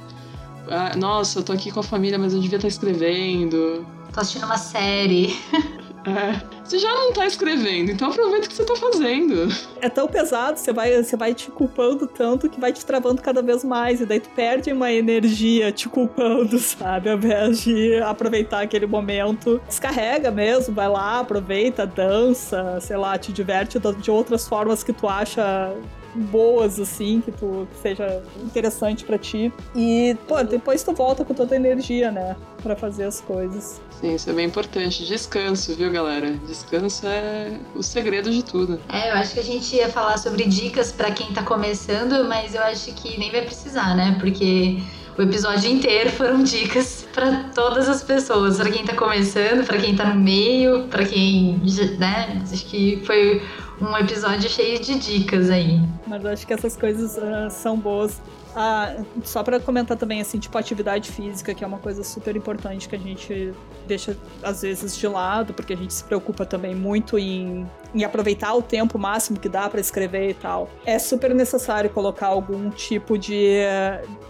ah, 0.69 0.95
nossa, 0.95 1.39
eu 1.39 1.43
tô 1.43 1.51
aqui 1.51 1.71
com 1.71 1.79
a 1.79 1.83
família, 1.83 2.17
mas 2.17 2.33
eu 2.33 2.39
devia 2.39 2.57
estar 2.57 2.67
escrevendo. 2.67 3.85
Tô 4.13 4.19
assistindo 4.19 4.45
uma 4.45 4.57
série. 4.57 5.35
É. 6.05 6.41
Você 6.63 6.79
já 6.79 6.93
não 6.93 7.13
tá 7.13 7.25
escrevendo, 7.25 7.91
então 7.91 8.09
aproveita 8.09 8.45
o 8.45 8.49
que 8.49 8.55
você 8.55 8.65
tá 8.65 8.75
fazendo. 8.75 9.47
É 9.81 9.89
tão 9.89 10.07
pesado, 10.07 10.59
você 10.59 10.73
vai, 10.73 11.01
você 11.01 11.15
vai 11.15 11.33
te 11.33 11.49
culpando 11.49 12.07
tanto 12.07 12.49
que 12.49 12.59
vai 12.59 12.73
te 12.73 12.85
travando 12.85 13.21
cada 13.21 13.41
vez 13.41 13.63
mais. 13.63 14.01
E 14.01 14.05
daí 14.05 14.19
tu 14.19 14.29
perde 14.29 14.71
uma 14.71 14.91
energia 14.91 15.71
te 15.71 15.87
culpando, 15.87 16.57
sabe? 16.59 17.09
Ao 17.09 17.15
invés 17.15 17.63
de 17.63 17.95
aproveitar 18.01 18.61
aquele 18.61 18.85
momento. 18.85 19.61
Descarrega 19.67 20.29
mesmo, 20.29 20.73
vai 20.73 20.89
lá, 20.89 21.19
aproveita, 21.19 21.85
dança, 21.85 22.79
sei 22.81 22.97
lá, 22.97 23.17
te 23.17 23.31
diverte 23.31 23.79
de 23.79 24.11
outras 24.11 24.47
formas 24.47 24.83
que 24.83 24.91
tu 24.91 25.07
acha 25.07 25.73
boas, 26.15 26.79
assim, 26.79 27.21
que 27.21 27.31
tu 27.31 27.67
que 27.71 27.79
seja 27.79 28.23
interessante 28.43 29.03
para 29.03 29.17
ti. 29.17 29.51
E, 29.75 30.15
pô, 30.27 30.41
depois 30.43 30.83
tu 30.83 30.93
volta 30.93 31.23
com 31.25 31.33
toda 31.33 31.53
a 31.53 31.57
energia, 31.57 32.11
né? 32.11 32.35
para 32.63 32.75
fazer 32.75 33.03
as 33.03 33.19
coisas. 33.19 33.81
Sim, 33.99 34.15
isso 34.15 34.29
é 34.29 34.33
bem 34.33 34.47
importante. 34.47 35.05
Descanso, 35.05 35.75
viu, 35.75 35.91
galera? 35.91 36.31
Descanso 36.47 37.05
é 37.05 37.59
o 37.75 37.83
segredo 37.83 38.31
de 38.31 38.43
tudo. 38.43 38.79
É, 38.89 39.11
eu 39.11 39.15
acho 39.15 39.33
que 39.33 39.39
a 39.41 39.43
gente 39.43 39.75
ia 39.75 39.89
falar 39.89 40.17
sobre 40.17 40.45
dicas 40.45 40.91
para 40.91 41.11
quem 41.11 41.31
tá 41.33 41.43
começando, 41.43 42.27
mas 42.27 42.55
eu 42.55 42.63
acho 42.63 42.91
que 42.93 43.19
nem 43.19 43.29
vai 43.29 43.41
precisar, 43.41 43.95
né? 43.95 44.15
Porque 44.19 44.81
o 45.17 45.21
episódio 45.21 45.69
inteiro 45.69 46.09
foram 46.09 46.41
dicas 46.41 47.05
para 47.13 47.49
todas 47.53 47.87
as 47.87 48.01
pessoas, 48.01 48.57
para 48.57 48.71
quem 48.71 48.85
tá 48.85 48.95
começando, 48.95 49.65
para 49.65 49.77
quem 49.77 49.95
tá 49.95 50.05
no 50.05 50.19
meio, 50.19 50.87
para 50.87 51.05
quem, 51.05 51.61
né? 51.99 52.41
Acho 52.51 52.65
que 52.65 53.01
foi 53.05 53.41
um 53.81 53.97
episódio 53.97 54.49
cheio 54.49 54.79
de 54.79 54.97
dicas 54.97 55.49
aí. 55.49 55.79
Mas 56.07 56.25
acho 56.25 56.47
que 56.47 56.53
essas 56.53 56.75
coisas 56.75 57.17
uh, 57.17 57.49
são 57.49 57.77
boas. 57.77 58.21
Ah, 58.55 58.97
só 59.23 59.41
para 59.41 59.59
comentar 59.59 59.97
também, 59.97 60.21
assim, 60.21 60.37
tipo, 60.37 60.55
atividade 60.57 61.11
física, 61.11 61.55
que 61.55 61.63
é 61.63 61.67
uma 61.67 61.79
coisa 61.79 62.03
super 62.03 62.35
importante 62.35 62.87
que 62.87 62.95
a 62.95 62.99
gente 62.99 63.51
deixa, 63.87 64.15
às 64.43 64.61
vezes, 64.61 64.95
de 64.95 65.07
lado, 65.07 65.55
porque 65.55 65.73
a 65.73 65.75
gente 65.75 65.91
se 65.91 66.03
preocupa 66.03 66.45
também 66.45 66.75
muito 66.75 67.17
em, 67.17 67.67
em 67.95 68.03
aproveitar 68.03 68.53
o 68.53 68.61
tempo 68.61 68.99
máximo 68.99 69.39
que 69.39 69.49
dá 69.49 69.67
para 69.67 69.81
escrever 69.81 70.29
e 70.29 70.33
tal. 70.35 70.69
É 70.85 70.99
super 70.99 71.33
necessário 71.33 71.89
colocar 71.89 72.27
algum 72.27 72.69
tipo 72.69 73.17
de. 73.17 73.57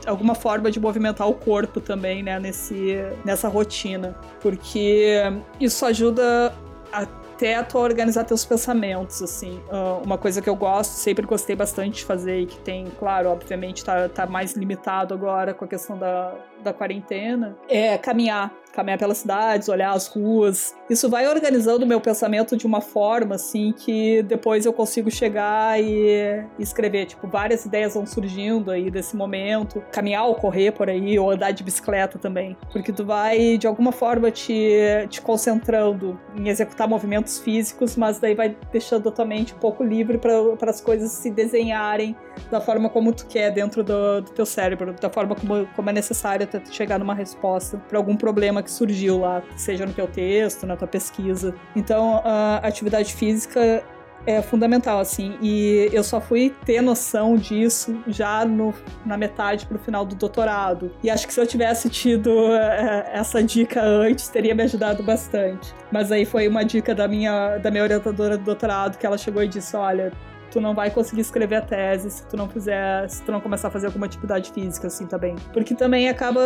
alguma 0.05 0.35
forma 0.35 0.71
de 0.71 0.79
movimentar 0.79 1.27
o 1.27 1.33
corpo 1.33 1.81
também, 1.81 2.23
né, 2.23 2.39
nesse, 2.39 3.03
nessa 3.25 3.49
rotina, 3.49 4.15
porque 4.41 5.21
isso 5.59 5.85
ajuda 5.85 6.53
a 6.93 7.05
até 7.33 7.61
tu 7.63 7.77
organizar 7.77 8.23
teus 8.23 8.45
pensamentos, 8.45 9.21
assim. 9.21 9.59
Uh, 9.71 10.03
uma 10.03 10.17
coisa 10.17 10.41
que 10.41 10.49
eu 10.49 10.55
gosto, 10.55 10.91
sempre 10.91 11.25
gostei 11.25 11.55
bastante 11.55 11.95
de 11.97 12.05
fazer 12.05 12.41
e 12.41 12.45
que 12.45 12.57
tem, 12.59 12.85
claro, 12.99 13.29
obviamente 13.29 13.83
tá, 13.83 14.07
tá 14.07 14.25
mais 14.25 14.53
limitado 14.53 15.13
agora 15.13 15.53
com 15.53 15.65
a 15.65 15.67
questão 15.67 15.97
da, 15.97 16.33
da 16.63 16.73
quarentena, 16.73 17.55
é 17.67 17.97
caminhar 17.97 18.51
caminhar 18.73 18.97
pelas 18.97 19.19
cidades, 19.19 19.69
olhar 19.69 19.91
as 19.91 20.07
ruas. 20.07 20.75
Isso 20.89 21.09
vai 21.09 21.27
organizando 21.27 21.85
o 21.85 21.87
meu 21.87 22.01
pensamento 22.01 22.57
de 22.57 22.65
uma 22.65 22.81
forma, 22.81 23.35
assim, 23.35 23.71
que 23.71 24.23
depois 24.23 24.65
eu 24.65 24.73
consigo 24.73 25.09
chegar 25.09 25.79
e 25.79 26.43
escrever. 26.59 27.05
Tipo, 27.05 27.27
várias 27.27 27.65
ideias 27.65 27.93
vão 27.93 28.05
surgindo 28.05 28.71
aí 28.71 28.89
desse 28.89 29.15
momento. 29.15 29.81
Caminhar 29.91 30.25
ou 30.25 30.35
correr 30.35 30.71
por 30.71 30.89
aí, 30.89 31.17
ou 31.17 31.29
andar 31.29 31.51
de 31.51 31.63
bicicleta 31.63 32.17
também. 32.17 32.57
Porque 32.71 32.91
tu 32.91 33.05
vai, 33.05 33.57
de 33.57 33.67
alguma 33.67 33.91
forma, 33.91 34.31
te, 34.31 35.07
te 35.09 35.21
concentrando 35.21 36.19
em 36.35 36.49
executar 36.49 36.87
movimentos 36.87 37.39
físicos, 37.39 37.95
mas 37.95 38.19
daí 38.19 38.33
vai 38.33 38.57
deixando 38.71 39.07
a 39.07 39.11
tua 39.11 39.25
mente 39.25 39.53
um 39.53 39.59
pouco 39.59 39.83
livre 39.83 40.17
para 40.17 40.69
as 40.69 40.81
coisas 40.81 41.11
se 41.11 41.29
desenharem 41.29 42.15
da 42.49 42.61
forma 42.61 42.89
como 42.89 43.11
tu 43.13 43.25
quer 43.25 43.51
dentro 43.51 43.83
do, 43.83 44.21
do 44.21 44.31
teu 44.31 44.45
cérebro, 44.45 44.93
da 44.93 45.09
forma 45.09 45.35
como, 45.35 45.67
como 45.75 45.89
é 45.89 45.93
necessário 45.93 46.43
até 46.43 46.61
chegar 46.71 46.99
numa 46.99 47.13
resposta 47.13 47.77
para 47.89 47.97
algum 47.97 48.15
problema 48.15 48.61
que 48.61 48.71
surgiu 48.71 49.19
lá, 49.19 49.43
seja 49.55 49.85
no 49.85 49.93
teu 49.93 50.07
texto, 50.07 50.65
na 50.65 50.75
tua 50.75 50.87
pesquisa. 50.87 51.53
Então, 51.75 52.21
a 52.23 52.57
atividade 52.57 53.13
física 53.13 53.83
é 54.25 54.41
fundamental, 54.41 54.99
assim. 54.99 55.37
E 55.41 55.89
eu 55.91 56.03
só 56.03 56.19
fui 56.19 56.53
ter 56.65 56.81
noção 56.81 57.35
disso 57.35 58.01
já 58.07 58.45
no, 58.45 58.73
na 59.05 59.17
metade 59.17 59.65
pro 59.65 59.77
final 59.77 60.05
do 60.05 60.15
doutorado. 60.15 60.91
E 61.03 61.09
acho 61.09 61.27
que 61.27 61.33
se 61.33 61.39
eu 61.39 61.47
tivesse 61.47 61.89
tido 61.89 62.51
é, 62.53 63.11
essa 63.13 63.43
dica 63.43 63.81
antes, 63.81 64.29
teria 64.29 64.55
me 64.55 64.63
ajudado 64.63 65.03
bastante. 65.03 65.73
Mas 65.91 66.11
aí 66.11 66.25
foi 66.25 66.47
uma 66.47 66.63
dica 66.63 66.95
da 66.95 67.07
minha, 67.07 67.57
da 67.57 67.69
minha 67.69 67.83
orientadora 67.83 68.37
do 68.37 68.43
doutorado 68.43 68.97
que 68.97 69.05
ela 69.05 69.17
chegou 69.17 69.43
e 69.43 69.47
disse: 69.47 69.75
olha 69.75 70.11
tu 70.53 70.61
não 70.61 70.75
vai 70.75 70.91
conseguir 70.91 71.21
escrever 71.21 71.55
a 71.55 71.61
tese 71.61 72.11
se 72.11 72.27
tu 72.27 72.37
não 72.37 72.47
fizer, 72.47 73.09
se 73.09 73.23
tu 73.23 73.31
não 73.31 73.41
começar 73.41 73.69
a 73.69 73.71
fazer 73.71 73.87
alguma 73.87 74.05
atividade 74.05 74.51
física, 74.51 74.85
assim, 74.85 75.07
também. 75.07 75.35
Porque 75.51 75.73
também 75.73 76.07
acaba 76.07 76.39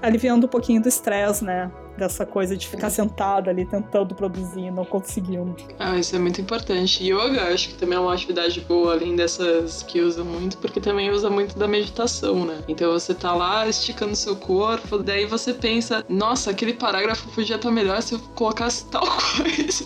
aliviando 0.00 0.46
um 0.46 0.48
pouquinho 0.48 0.80
do 0.80 0.88
estresse, 0.88 1.44
né? 1.44 1.68
Dessa 1.98 2.24
coisa 2.24 2.56
de 2.56 2.66
ficar 2.68 2.88
sentado 2.88 3.50
ali 3.50 3.64
tentando 3.66 4.14
produzir 4.14 4.70
não 4.70 4.84
conseguindo. 4.84 5.56
Ah, 5.78 5.98
isso 5.98 6.14
é 6.14 6.18
muito 6.18 6.40
importante. 6.40 7.04
Yoga, 7.04 7.52
acho 7.52 7.70
que 7.70 7.74
também 7.74 7.98
é 7.98 8.00
uma 8.00 8.14
atividade 8.14 8.60
boa, 8.60 8.92
além 8.92 9.16
dessas 9.16 9.82
que 9.82 10.00
usa 10.00 10.22
muito, 10.22 10.56
porque 10.58 10.80
também 10.80 11.10
usa 11.10 11.28
muito 11.28 11.58
da 11.58 11.66
meditação, 11.66 12.46
né? 12.46 12.62
Então 12.68 12.92
você 12.92 13.12
tá 13.12 13.34
lá 13.34 13.66
esticando 13.68 14.14
seu 14.14 14.36
corpo, 14.36 14.98
daí 14.98 15.26
você 15.26 15.52
pensa, 15.52 16.04
nossa, 16.08 16.52
aquele 16.52 16.74
parágrafo 16.74 17.28
podia 17.34 17.56
estar 17.56 17.70
melhor 17.72 18.00
se 18.00 18.14
eu 18.14 18.20
colocasse 18.36 18.86
tal 18.86 19.02
coisa. 19.36 19.84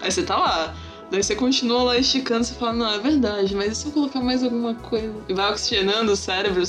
Aí 0.00 0.10
você 0.10 0.22
tá 0.22 0.36
lá 0.36 0.74
Daí 1.12 1.22
você 1.22 1.36
continua 1.36 1.82
lá 1.82 1.98
esticando, 1.98 2.42
você 2.42 2.54
fala, 2.54 2.72
não, 2.72 2.90
é 2.90 2.98
verdade, 2.98 3.54
mas 3.54 3.72
e 3.72 3.74
se 3.74 3.86
eu 3.86 3.92
colocar 3.92 4.22
mais 4.22 4.42
alguma 4.42 4.74
coisa? 4.74 5.12
E 5.28 5.34
vai 5.34 5.52
oxigenando 5.52 6.12
o 6.12 6.16
cérebro. 6.16 6.62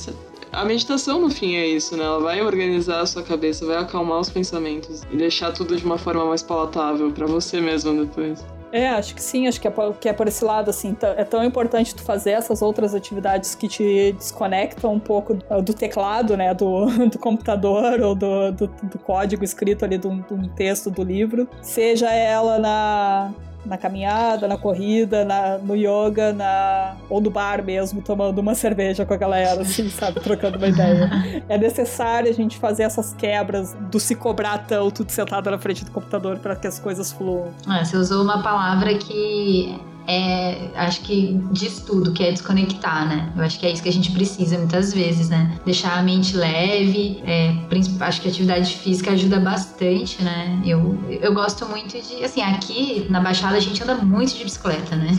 A 0.52 0.66
meditação, 0.66 1.22
no 1.22 1.30
fim, 1.30 1.56
é 1.56 1.66
isso, 1.66 1.96
né? 1.96 2.04
Ela 2.04 2.20
vai 2.20 2.42
organizar 2.42 3.00
a 3.00 3.06
sua 3.06 3.24
cabeça, 3.24 3.66
vai 3.66 3.78
acalmar 3.78 4.20
os 4.20 4.30
pensamentos 4.30 5.02
e 5.10 5.16
deixar 5.16 5.54
tudo 5.54 5.78
de 5.78 5.86
uma 5.86 5.98
forma 5.98 6.26
mais 6.26 6.44
palatável 6.44 7.10
para 7.10 7.26
você 7.26 7.62
mesmo 7.62 8.06
depois. 8.06 8.46
É, 8.74 8.90
acho 8.90 9.16
que 9.16 9.22
sim, 9.22 9.48
acho 9.48 9.62
que 9.62 9.68
é, 9.68 9.74
que 10.02 10.10
é 10.10 10.14
por 10.14 10.28
esse 10.28 10.44
lado, 10.44 10.70
assim, 10.70 10.94
é 11.16 11.24
tão 11.24 11.42
importante 11.42 11.96
tu 11.96 12.02
fazer 12.02 12.32
essas 12.32 12.62
outras 12.62 12.94
atividades 12.94 13.56
que 13.56 13.70
te 13.70 14.12
desconectam 14.12 14.94
um 14.94 15.00
pouco 15.00 15.36
do 15.64 15.74
teclado, 15.74 16.36
né, 16.36 16.54
do, 16.54 16.88
do 17.08 17.18
computador 17.18 18.02
ou 18.02 18.14
do, 18.14 18.52
do, 18.52 18.68
do 18.68 19.00
código 19.00 19.46
escrito 19.46 19.86
ali 19.86 19.98
do, 19.98 20.10
do 20.10 20.50
texto 20.50 20.92
do 20.92 21.02
livro, 21.02 21.48
seja 21.62 22.12
ela 22.12 22.60
na, 22.60 23.34
na 23.66 23.78
caminhada, 23.78 24.48
na 24.48 24.58
corrida, 24.58 25.24
na, 25.24 25.58
no 25.58 25.76
yoga, 25.76 26.34
na, 26.34 26.96
ou 27.10 27.22
no 27.22 27.30
bar 27.30 27.64
mesmo, 27.64 28.02
tomando 28.02 28.40
uma 28.40 28.56
cerveja 28.56 29.06
com 29.06 29.14
a 29.14 29.18
galera, 29.18 29.62
assim, 29.62 29.90
sabe, 29.90 30.20
trocando 30.20 30.58
uma 30.58 30.68
ideia. 30.68 31.10
É 31.50 31.58
necessário 31.58 32.30
a 32.30 32.34
gente 32.34 32.58
fazer 32.58 32.84
essas 32.84 33.14
quebras 33.14 33.76
do 33.92 34.00
se 34.00 34.16
cobrar 34.16 34.60
tanto 34.60 35.04
de 35.04 35.12
sentada 35.12 35.52
na 35.52 35.58
frente 35.58 35.84
do 35.84 35.92
computador 35.92 36.40
para 36.40 36.56
que 36.56 36.68
as 36.68 36.80
coisas 36.80 37.12
fluam. 37.12 37.54
Ah, 37.68 37.84
você 37.84 37.98
usou 37.98 38.24
uma 38.24 38.42
palavra 38.42 38.98
que 38.98 39.80
é, 40.06 40.70
acho 40.76 41.02
que 41.02 41.40
diz 41.52 41.80
tudo, 41.80 42.12
que 42.12 42.24
é 42.24 42.32
desconectar, 42.32 43.08
né? 43.08 43.32
Eu 43.36 43.44
acho 43.44 43.58
que 43.58 43.66
é 43.66 43.72
isso 43.72 43.82
que 43.82 43.90
a 43.90 43.94
gente 43.94 44.12
precisa 44.12 44.58
muitas 44.58 44.94
vezes, 44.94 45.30
né? 45.30 45.58
Deixar 45.66 45.98
a 45.98 46.04
mente 46.04 46.36
leve, 46.36 47.22
é, 47.26 47.56
acho 48.02 48.22
que 48.22 48.28
a 48.28 48.32
atividade 48.32 48.76
física 48.76 49.12
ajuda 49.12 49.40
bastante, 49.40 50.22
né? 50.22 50.62
Eu, 50.66 51.00
eu 51.10 51.34
gosto 51.34 51.66
muito 51.66 51.94
de, 52.02 52.24
assim, 52.24 52.42
aqui 52.42 53.08
na 53.10 53.22
Baixada 53.22 53.56
a 53.56 53.62
gente 53.62 53.82
anda 53.82 53.96
muito 53.96 54.36
de 54.36 54.44
bicicleta, 54.44 54.96
né? 54.96 55.16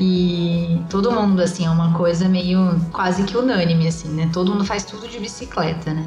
E 0.00 0.80
todo 0.90 1.10
mundo, 1.10 1.40
assim, 1.40 1.64
é 1.66 1.70
uma 1.70 1.92
coisa 1.94 2.28
meio 2.28 2.78
quase 2.92 3.22
que 3.24 3.36
unânime, 3.36 3.88
assim, 3.88 4.08
né? 4.08 4.30
Todo 4.32 4.52
mundo 4.52 4.64
faz 4.64 4.84
tudo 4.84 5.08
de 5.08 5.18
bicicleta, 5.18 5.92
né? 5.92 6.06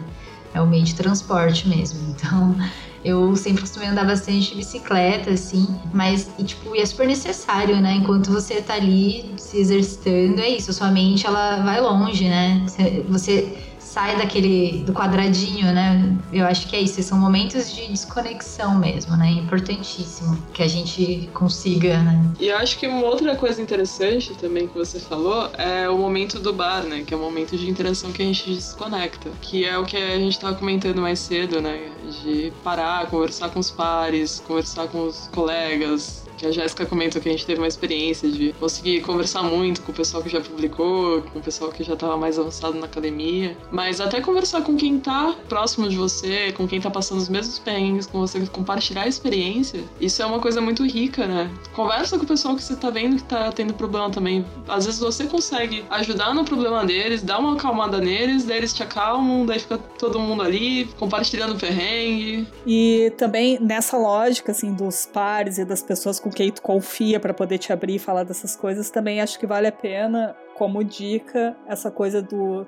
É 0.54 0.62
o 0.62 0.68
meio 0.68 0.84
de 0.84 0.96
transporte 0.96 1.68
mesmo. 1.68 2.00
Então, 2.20 2.56
eu 3.04 3.36
sempre 3.36 3.62
costumei 3.62 3.88
andar 3.88 4.06
bastante 4.06 4.50
de 4.50 4.56
bicicleta, 4.56 5.32
assim, 5.32 5.68
mas, 5.94 6.30
e, 6.38 6.44
tipo, 6.44 6.76
e 6.76 6.80
é 6.80 6.86
super 6.86 7.08
necessário, 7.08 7.80
né? 7.80 7.94
Enquanto 7.94 8.32
você 8.32 8.62
tá 8.62 8.74
ali 8.74 9.34
se 9.38 9.58
exercitando, 9.58 10.42
é 10.42 10.50
isso, 10.50 10.74
sua 10.74 10.92
mente, 10.92 11.26
ela 11.26 11.64
vai 11.64 11.80
longe, 11.80 12.28
né? 12.28 12.66
Você 13.08 13.69
sai 13.90 14.18
daquele 14.18 14.84
do 14.84 14.94
quadradinho, 14.94 15.74
né? 15.74 16.16
Eu 16.32 16.46
acho 16.46 16.68
que 16.68 16.76
é 16.76 16.80
isso, 16.80 17.02
são 17.02 17.18
momentos 17.18 17.74
de 17.74 17.88
desconexão 17.88 18.78
mesmo, 18.78 19.18
né? 19.18 19.32
Importantíssimo 19.32 20.38
que 20.54 20.62
a 20.62 20.68
gente 20.68 21.28
consiga, 21.34 21.98
né? 22.04 22.24
E 22.40 22.48
eu 22.48 22.58
acho 22.58 22.78
que 22.78 22.88
uma 22.88 23.04
outra 23.04 23.36
coisa 23.36 23.60
interessante 23.60 24.36
também 24.36 24.68
que 24.68 24.78
você 24.78 25.00
falou 25.00 25.50
é 25.58 25.90
o 25.90 25.98
momento 25.98 26.40
do 26.40 26.54
bar, 26.54 26.84
né? 26.84 27.04
Que 27.06 27.16
é 27.16 27.18
o 27.18 27.20
momento 27.20 27.58
de 27.58 27.68
interação 27.68 28.12
que 28.12 28.22
a 28.22 28.26
gente 28.26 28.54
desconecta, 28.54 29.32
que 29.42 29.66
é 29.66 29.76
o 29.78 29.84
que 29.84 29.98
a 29.98 30.18
gente 30.18 30.40
tava 30.40 30.56
comentando 30.56 31.02
mais 31.02 31.20
cedo, 31.20 31.60
né? 31.60 31.90
De 32.24 32.54
parar, 32.64 33.08
conversar 33.08 33.50
com 33.50 33.60
os 33.60 33.72
pares, 33.72 34.40
conversar 34.40 34.88
com 34.88 35.08
os 35.08 35.28
colegas, 35.30 36.29
a 36.46 36.52
Jéssica 36.52 36.86
comentou 36.86 37.22
que 37.22 37.30
a 37.30 37.32
gente 37.32 37.46
teve 37.46 37.60
uma 37.60 37.68
experiência 37.68 38.30
de 38.30 38.54
conseguir 38.54 39.02
conversar 39.02 39.44
muito 39.44 39.82
com 39.82 39.92
o 39.92 39.96
pessoal 39.96 40.24
que 40.24 40.30
já 40.30 40.42
publicou, 40.42 41.22
com 41.22 41.40
o 41.40 41.42
pessoal 41.42 41.72
que 41.72 41.84
já 41.84 41.94
estava 41.94 42.18
mais 42.18 42.40
avançado 42.40 42.78
na 42.78 42.86
academia, 42.86 43.58
mas 43.72 44.00
até 44.00 44.22
conversar 44.22 44.62
com 44.62 44.76
quem 44.76 45.00
tá 45.00 45.36
próximo 45.48 45.90
de 45.90 45.98
você, 45.98 46.52
com 46.54 46.68
quem 46.68 46.80
tá 46.80 46.90
passando 46.90 47.20
os 47.20 47.30
mesmos 47.30 47.60
perrengues, 47.60 48.06
com 48.06 48.20
você 48.20 48.40
compartilhar 48.48 49.04
a 49.04 49.08
experiência, 49.08 49.84
isso 50.00 50.22
é 50.22 50.26
uma 50.26 50.40
coisa 50.40 50.62
muito 50.62 50.86
rica, 50.86 51.26
né? 51.26 51.50
Conversa 51.74 52.18
com 52.18 52.24
o 52.24 52.28
pessoal 52.28 52.56
que 52.56 52.64
você 52.64 52.76
tá 52.76 52.90
vendo 52.90 53.18
que 53.18 53.24
tá 53.24 53.52
tendo 53.52 53.74
problema 53.74 54.10
também. 54.10 54.46
Às 54.68 54.86
vezes 54.86 55.00
você 55.00 55.26
consegue 55.26 55.84
ajudar 55.90 56.34
no 56.34 56.44
problema 56.44 56.86
deles, 56.86 57.22
dar 57.22 57.40
uma 57.40 57.54
acalmada 57.54 58.00
neles, 58.00 58.46
daí 58.46 58.58
eles 58.58 58.74
te 58.74 58.84
acalmam, 58.84 59.46
daí 59.46 59.60
fica 59.60 59.78
todo 59.78 60.20
mundo 60.20 60.42
ali 60.42 60.86
compartilhando 60.98 61.56
perrengue. 61.60 62.48
E 62.66 63.12
também 63.18 63.60
nessa 63.60 63.98
lógica, 63.98 64.52
assim, 64.52 64.74
dos 64.74 65.06
pares 65.06 65.58
e 65.58 65.66
das 65.66 65.82
pessoas 65.82 66.20
com 66.20 66.29
com 66.30 66.36
quem 66.36 66.52
tu 66.52 66.62
confia 66.62 67.20
para 67.20 67.34
poder 67.34 67.58
te 67.58 67.74
abrir 67.74 67.96
e 67.96 68.00
falar 68.00 68.24
dessas 68.24 68.56
coisas, 68.56 68.92
também 68.92 69.20
acho 69.20 69.40
que 69.40 69.48
vale 69.48 69.68
a 69.68 69.72
pena, 69.72 70.36
como 70.56 70.84
dica, 70.84 71.58
essa 71.68 71.90
coisa 71.90 72.22
do 72.22 72.66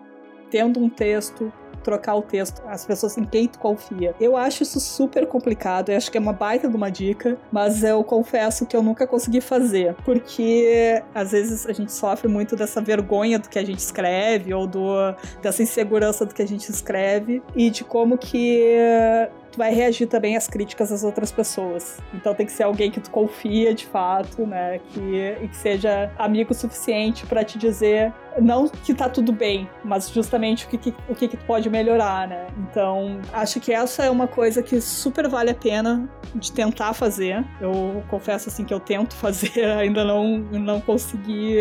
tendo 0.50 0.82
um 0.82 0.90
texto, 0.90 1.52
trocar 1.82 2.16
o 2.16 2.22
texto, 2.22 2.62
as 2.68 2.86
pessoas 2.86 3.18
em 3.18 3.24
quem 3.24 3.48
tu 3.48 3.58
confia. 3.58 4.14
Eu 4.20 4.36
acho 4.36 4.64
isso 4.64 4.82
super 4.82 5.26
complicado, 5.26 5.90
eu 5.90 5.98
acho 5.98 6.12
que 6.12 6.18
é 6.18 6.22
uma 6.22 6.34
baita 6.34 6.68
de 6.68 6.76
uma 6.76 6.92
dica, 6.92 7.38
mas 7.52 7.84
eu 7.84 8.04
confesso 8.04 8.66
que 8.66 8.76
eu 8.76 8.84
nunca 8.84 9.08
consegui 9.08 9.40
fazer, 9.40 9.96
porque 10.04 11.02
às 11.16 11.32
vezes 11.32 11.66
a 11.66 11.72
gente 11.72 11.94
sofre 11.94 12.28
muito 12.28 12.56
dessa 12.56 12.82
vergonha 12.82 13.40
do 13.40 13.48
que 13.48 13.58
a 13.58 13.66
gente 13.66 13.80
escreve, 13.80 14.54
ou 14.54 14.68
do, 14.68 15.16
dessa 15.42 15.64
insegurança 15.64 16.26
do 16.26 16.34
que 16.34 16.42
a 16.42 16.48
gente 16.48 16.70
escreve, 16.70 17.42
e 17.56 17.70
de 17.70 17.84
como 17.86 18.18
que 18.18 18.60
tu 19.52 19.58
vai 19.58 19.74
reagir 19.74 20.08
também 20.08 20.36
às 20.38 20.48
críticas 20.48 20.90
das 20.90 21.04
outras 21.04 21.32
pessoas. 21.32 22.00
Então 22.14 22.34
tem 22.34 22.46
que 22.46 22.52
ser 22.52 22.64
alguém 22.64 22.90
que 22.90 23.00
tu 23.00 23.12
confia 23.12 23.74
de 23.74 23.86
fato, 23.86 24.46
né? 24.46 24.80
Que, 24.90 25.48
que 25.48 25.56
seja 25.56 26.12
amigo 26.18 26.54
suficiente 26.54 27.26
para 27.26 27.44
te 27.44 27.58
dizer 27.58 28.14
não 28.40 28.68
que 28.70 28.94
tá 28.94 29.10
tudo 29.10 29.34
bem, 29.34 29.70
mas 29.84 30.10
justamente 30.10 30.66
o 30.66 30.70
que, 30.70 30.78
que, 30.78 30.96
o 31.10 31.16
que, 31.16 31.28
que 31.28 31.38
tu 31.38 31.46
pode 31.46 31.70
melhorar, 31.70 32.28
né? 32.28 32.48
Então, 32.58 33.20
acho 33.34 33.60
que 33.60 33.74
essa 33.74 34.06
é 34.06 34.10
uma 34.10 34.28
coisa 34.28 34.64
que 34.64 34.80
super 34.80 35.28
vale 35.28 35.50
a 35.50 35.56
pena 35.56 36.10
de 36.36 36.52
tentar 36.52 36.94
fazer. 36.94 37.44
Eu 37.60 38.04
confesso 38.10 38.50
assim 38.50 38.64
que 38.64 38.74
eu 38.74 38.80
tento 38.80 39.16
fazer, 39.18 39.66
ainda 39.66 40.04
não, 40.04 40.38
não 40.38 40.80
consegui 40.80 41.58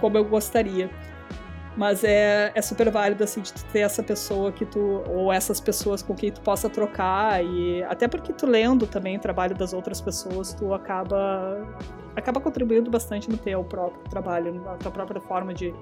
como 0.00 0.18
eu 0.18 0.24
gostaria. 0.24 0.90
Mas 1.78 2.02
é, 2.02 2.50
é 2.56 2.60
super 2.60 2.90
válido, 2.90 3.22
assim, 3.22 3.40
de 3.40 3.52
ter 3.66 3.78
essa 3.78 4.02
pessoa 4.02 4.50
que 4.50 4.66
tu. 4.66 5.00
ou 5.06 5.32
essas 5.32 5.60
pessoas 5.60 6.02
com 6.02 6.12
quem 6.12 6.32
tu 6.32 6.40
possa 6.40 6.68
trocar. 6.68 7.42
E 7.44 7.84
até 7.84 8.08
porque 8.08 8.32
tu 8.32 8.46
lendo 8.46 8.84
também 8.84 9.16
o 9.16 9.20
trabalho 9.20 9.54
das 9.54 9.72
outras 9.72 10.00
pessoas, 10.00 10.52
tu 10.52 10.74
acaba. 10.74 11.64
acaba 12.16 12.40
contribuindo 12.40 12.90
bastante 12.90 13.30
no 13.30 13.36
teu 13.36 13.62
próprio 13.62 14.02
trabalho, 14.10 14.54
na 14.54 14.74
tua 14.74 14.90
própria 14.90 15.20
forma 15.20 15.54
de, 15.54 15.72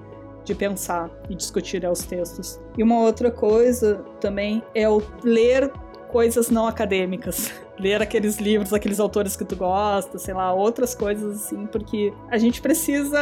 de 0.45 0.53
pensar 0.53 1.09
e 1.31 1.33
discutir 1.33 1.83
os 1.89 2.03
textos. 2.03 2.61
E 2.77 2.83
uma 2.83 2.99
outra 2.99 3.31
coisa 3.31 4.05
também 4.21 4.61
é 4.75 4.87
o 4.87 5.01
ler 5.23 5.73
coisas 6.11 6.49
não 6.49 6.67
acadêmicas. 6.67 7.51
Ler 7.79 8.01
aqueles 8.01 8.37
livros, 8.37 8.73
aqueles 8.73 8.99
autores 8.99 9.35
que 9.35 9.45
tu 9.45 9.55
gosta, 9.55 10.17
sei 10.17 10.33
lá, 10.33 10.51
outras 10.51 10.95
coisas 10.95 11.43
assim, 11.43 11.67
porque 11.67 12.11
a 12.31 12.37
gente 12.37 12.59
precisa, 12.59 13.19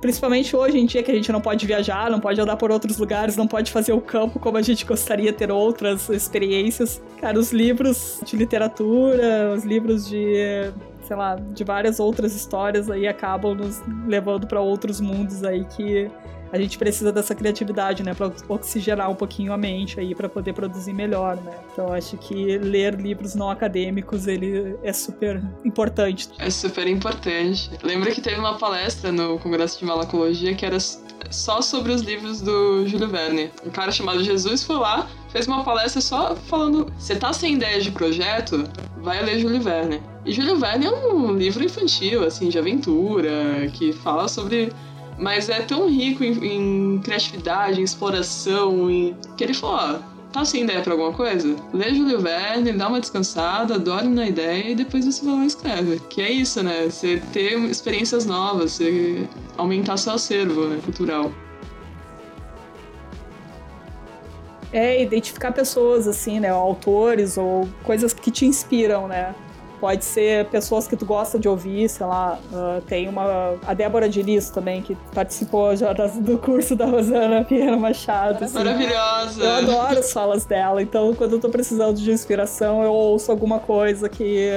principalmente 0.00 0.54
hoje 0.54 0.78
em 0.78 0.86
dia 0.86 1.02
que 1.02 1.10
a 1.10 1.14
gente 1.14 1.32
não 1.32 1.40
pode 1.40 1.66
viajar, 1.66 2.08
não 2.08 2.20
pode 2.20 2.40
andar 2.40 2.56
por 2.56 2.70
outros 2.70 2.98
lugares, 2.98 3.36
não 3.36 3.48
pode 3.48 3.72
fazer 3.72 3.92
o 3.92 4.00
campo 4.00 4.38
como 4.38 4.56
a 4.56 4.62
gente 4.62 4.84
gostaria 4.84 5.32
ter 5.32 5.50
outras 5.50 6.08
experiências. 6.08 7.02
Cara, 7.20 7.36
os 7.36 7.52
livros 7.52 8.20
de 8.24 8.36
literatura, 8.36 9.52
os 9.56 9.64
livros 9.64 10.08
de 10.08 10.72
sei 11.10 11.16
lá, 11.16 11.34
de 11.34 11.64
várias 11.64 11.98
outras 11.98 12.36
histórias 12.36 12.88
aí 12.88 13.08
acabam 13.08 13.52
nos 13.52 13.82
levando 14.06 14.46
para 14.46 14.60
outros 14.60 15.00
mundos 15.00 15.42
aí 15.42 15.64
que 15.64 16.08
a 16.52 16.58
gente 16.58 16.78
precisa 16.78 17.12
dessa 17.12 17.34
criatividade, 17.34 18.02
né, 18.02 18.14
para 18.14 18.32
oxigenar 18.48 19.10
um 19.10 19.14
pouquinho 19.14 19.52
a 19.52 19.56
mente 19.56 19.98
aí 20.00 20.14
para 20.14 20.28
poder 20.28 20.52
produzir 20.52 20.92
melhor, 20.92 21.36
né? 21.36 21.52
Então 21.72 21.92
acho 21.92 22.16
que 22.16 22.58
ler 22.58 22.94
livros 22.94 23.34
não 23.34 23.50
acadêmicos 23.50 24.26
ele 24.26 24.76
é 24.82 24.92
super 24.92 25.42
importante. 25.64 26.28
É 26.38 26.50
super 26.50 26.86
importante. 26.86 27.70
Lembra 27.82 28.10
que 28.10 28.20
teve 28.20 28.38
uma 28.38 28.58
palestra 28.58 29.12
no 29.12 29.38
Congresso 29.38 29.78
de 29.78 29.84
Malacologia 29.84 30.54
que 30.54 30.66
era 30.66 30.78
só 31.30 31.60
sobre 31.60 31.92
os 31.92 32.02
livros 32.02 32.40
do 32.40 32.86
Júlio 32.86 33.08
Verne. 33.08 33.50
Um 33.64 33.70
cara 33.70 33.92
chamado 33.92 34.22
Jesus 34.22 34.64
foi 34.64 34.76
lá, 34.76 35.08
fez 35.28 35.46
uma 35.46 35.62
palestra 35.62 36.00
só 36.00 36.34
falando: 36.34 36.92
"Você 36.98 37.14
tá 37.14 37.32
sem 37.32 37.54
ideia 37.54 37.80
de 37.80 37.90
projeto? 37.90 38.64
Vai 38.98 39.22
ler 39.22 39.38
Júlio 39.38 39.60
Verne". 39.60 40.02
E 40.24 40.32
Júlio 40.32 40.56
Verne 40.56 40.86
é 40.86 40.90
um 40.90 41.32
livro 41.32 41.64
infantil, 41.64 42.24
assim, 42.24 42.48
de 42.48 42.58
aventura, 42.58 43.68
que 43.72 43.92
fala 43.92 44.28
sobre 44.28 44.72
mas 45.20 45.48
é 45.48 45.60
tão 45.60 45.88
rico 45.88 46.24
em, 46.24 46.94
em 46.94 46.98
criatividade, 47.00 47.80
em 47.80 47.84
exploração, 47.84 48.90
em... 48.90 49.14
que 49.36 49.44
ele 49.44 49.52
falou, 49.54 49.76
ó, 49.76 49.98
tá 50.32 50.44
sem 50.44 50.62
ideia 50.64 50.80
pra 50.80 50.92
alguma 50.92 51.12
coisa? 51.12 51.54
Lê 51.72 51.94
Júlio 51.94 52.20
Verne, 52.20 52.72
dá 52.72 52.88
uma 52.88 53.00
descansada, 53.00 53.78
dorme 53.78 54.14
na 54.14 54.26
ideia 54.26 54.70
e 54.70 54.74
depois 54.74 55.04
você 55.04 55.24
vai 55.24 55.34
lá 55.34 55.44
e 55.44 55.46
escreve. 55.46 56.00
Que 56.08 56.22
é 56.22 56.30
isso, 56.32 56.62
né? 56.62 56.88
Você 56.88 57.22
ter 57.32 57.58
experiências 57.64 58.24
novas, 58.24 58.72
você 58.72 59.28
aumentar 59.58 59.98
seu 59.98 60.14
acervo 60.14 60.66
né, 60.66 60.80
cultural. 60.82 61.30
É 64.72 65.02
identificar 65.02 65.52
pessoas, 65.52 66.06
assim, 66.06 66.40
né? 66.40 66.48
Autores 66.48 67.36
ou 67.36 67.68
coisas 67.82 68.14
que 68.14 68.30
te 68.30 68.46
inspiram, 68.46 69.06
né? 69.08 69.34
Pode 69.80 70.04
ser 70.04 70.44
pessoas 70.46 70.86
que 70.86 70.94
tu 70.94 71.06
gosta 71.06 71.38
de 71.38 71.48
ouvir, 71.48 71.88
sei 71.88 72.04
lá, 72.06 72.38
uh, 72.52 72.82
tem 72.82 73.08
uma. 73.08 73.54
A 73.66 73.72
Débora 73.72 74.08
Diniz 74.08 74.50
também, 74.50 74.82
que 74.82 74.94
participou 75.14 75.74
já 75.74 75.92
do 75.92 76.38
curso 76.38 76.76
da 76.76 76.84
Rosana 76.84 77.44
Pinheiro 77.44 77.80
Machado. 77.80 78.44
Assim. 78.44 78.54
Maravilhosa! 78.54 79.42
Eu 79.42 79.50
adoro 79.50 79.98
as 79.98 80.12
falas 80.12 80.44
dela, 80.44 80.82
então 80.82 81.14
quando 81.14 81.32
eu 81.32 81.40
tô 81.40 81.48
precisando 81.48 81.96
de 81.96 82.12
inspiração, 82.12 82.82
eu 82.82 82.92
ouço 82.92 83.30
alguma 83.30 83.58
coisa 83.58 84.08
que, 84.08 84.50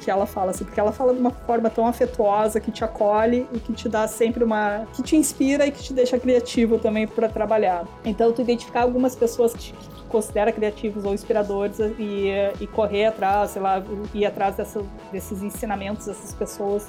que 0.00 0.10
ela 0.10 0.26
fala, 0.26 0.52
assim, 0.52 0.64
porque 0.64 0.80
ela 0.80 0.92
fala 0.92 1.12
de 1.12 1.20
uma 1.20 1.30
forma 1.30 1.68
tão 1.68 1.86
afetuosa 1.86 2.58
que 2.58 2.70
te 2.70 2.82
acolhe 2.82 3.46
e 3.52 3.58
que 3.58 3.72
te 3.72 3.88
dá 3.88 4.08
sempre 4.08 4.42
uma. 4.42 4.86
que 4.94 5.02
te 5.02 5.16
inspira 5.16 5.66
e 5.66 5.70
que 5.70 5.82
te 5.82 5.92
deixa 5.92 6.18
criativo 6.18 6.78
também 6.78 7.06
para 7.06 7.28
trabalhar. 7.28 7.84
Então, 8.04 8.32
tu 8.32 8.40
identificar 8.40 8.82
algumas 8.82 9.14
pessoas 9.14 9.52
que, 9.52 9.72
que 9.72 10.02
considera 10.08 10.52
criativos 10.52 11.04
ou 11.04 11.14
inspiradores 11.14 11.78
e, 11.98 12.28
e 12.60 12.66
correr 12.66 13.06
atrás, 13.06 13.52
sei 13.52 13.62
lá, 13.62 13.82
ir 14.14 14.26
atrás 14.26 14.56
dessa, 14.62 14.82
desses 15.10 15.42
ensinamentos 15.42 16.06
dessas 16.06 16.34
pessoas, 16.34 16.88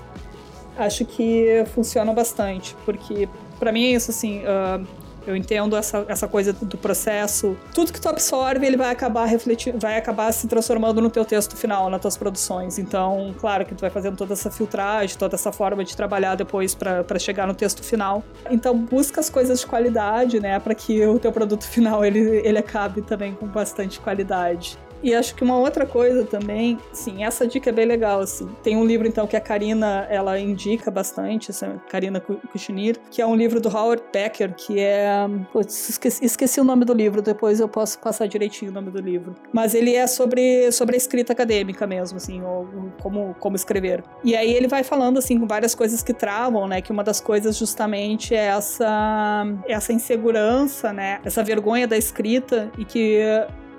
acho 0.77 1.05
que 1.05 1.63
funciona 1.73 2.13
bastante, 2.13 2.75
porque 2.85 3.27
para 3.59 3.71
mim 3.71 3.85
é 3.85 3.91
isso 3.91 4.11
assim, 4.11 4.41
uh, 4.41 4.85
eu 5.25 5.35
entendo 5.35 5.75
essa, 5.75 6.05
essa 6.07 6.27
coisa 6.27 6.51
do 6.51 6.77
processo. 6.77 7.55
Tudo 7.73 7.93
que 7.93 8.01
tu 8.01 8.09
absorve, 8.09 8.65
ele 8.65 8.75
vai 8.75 8.91
acabar 8.91 9.25
refletindo, 9.25 9.79
vai 9.79 9.97
acabar 9.97 10.31
se 10.31 10.47
transformando 10.47 11.01
no 11.01 11.09
teu 11.09 11.23
texto 11.23 11.55
final, 11.55 11.89
nas 11.89 12.01
tuas 12.01 12.17
produções. 12.17 12.77
Então, 12.77 13.33
claro 13.39 13.65
que 13.65 13.73
tu 13.73 13.81
vai 13.81 13.89
fazendo 13.89 14.17
toda 14.17 14.33
essa 14.33 14.51
filtragem, 14.51 15.17
toda 15.17 15.35
essa 15.35 15.51
forma 15.51 15.83
de 15.83 15.95
trabalhar 15.95 16.35
depois 16.35 16.75
para 16.75 17.19
chegar 17.19 17.47
no 17.47 17.53
texto 17.53 17.83
final. 17.83 18.23
Então, 18.49 18.77
busca 18.77 19.21
as 19.21 19.29
coisas 19.29 19.61
de 19.61 19.65
qualidade, 19.65 20.39
né, 20.39 20.59
para 20.59 20.75
que 20.75 21.05
o 21.05 21.17
teu 21.17 21.31
produto 21.31 21.63
final 21.67 22.03
ele, 22.03 22.41
ele 22.43 22.57
acabe 22.57 23.01
também 23.01 23.33
com 23.33 23.47
bastante 23.47 23.99
qualidade. 23.99 24.77
E 25.03 25.13
acho 25.13 25.35
que 25.35 25.43
uma 25.43 25.57
outra 25.57 25.85
coisa 25.85 26.23
também, 26.23 26.79
sim, 26.93 27.25
essa 27.25 27.45
dica 27.45 27.69
é 27.69 27.73
bem 27.73 27.85
legal, 27.85 28.21
assim. 28.21 28.47
Tem 28.63 28.77
um 28.77 28.85
livro, 28.85 29.05
então, 29.05 29.27
que 29.27 29.35
a 29.35 29.41
Karina, 29.41 30.07
ela 30.09 30.39
indica 30.39 30.89
bastante, 30.89 31.51
essa 31.51 31.81
Karina 31.89 32.21
Kuchinir, 32.21 32.97
que 33.11 33.21
é 33.21 33.25
um 33.25 33.35
livro 33.35 33.59
do 33.59 33.67
Howard 33.67 34.01
Becker, 34.13 34.55
que 34.55 34.79
é... 34.79 35.27
Putz, 35.51 35.89
esqueci, 35.89 36.23
esqueci, 36.23 36.61
o 36.61 36.63
nome 36.63 36.85
do 36.85 36.93
livro, 36.93 37.21
depois 37.21 37.59
eu 37.59 37.67
posso 37.67 37.99
passar 37.99 38.27
direitinho 38.27 38.71
o 38.71 38.73
nome 38.73 38.89
do 38.91 39.01
livro. 39.01 39.35
Mas 39.51 39.75
ele 39.75 39.93
é 39.93 40.07
sobre, 40.07 40.71
sobre 40.71 40.95
a 40.95 40.97
escrita 40.97 41.33
acadêmica 41.33 41.85
mesmo, 41.85 42.17
assim, 42.17 42.41
ou, 42.41 42.65
como, 43.01 43.35
como 43.39 43.57
escrever. 43.57 44.03
E 44.23 44.35
aí 44.35 44.53
ele 44.53 44.67
vai 44.67 44.83
falando, 44.83 45.17
assim, 45.19 45.37
com 45.37 45.45
várias 45.45 45.75
coisas 45.75 46.01
que 46.01 46.13
travam, 46.13 46.65
né, 46.65 46.81
que 46.81 46.91
uma 46.91 47.03
das 47.03 47.19
coisas 47.19 47.57
justamente 47.57 48.33
é 48.33 48.45
essa, 48.45 49.45
essa 49.67 49.91
insegurança, 49.91 50.93
né, 50.93 51.19
essa 51.25 51.43
vergonha 51.43 51.87
da 51.87 51.97
escrita 51.97 52.71
e 52.77 52.85
que 52.85 53.21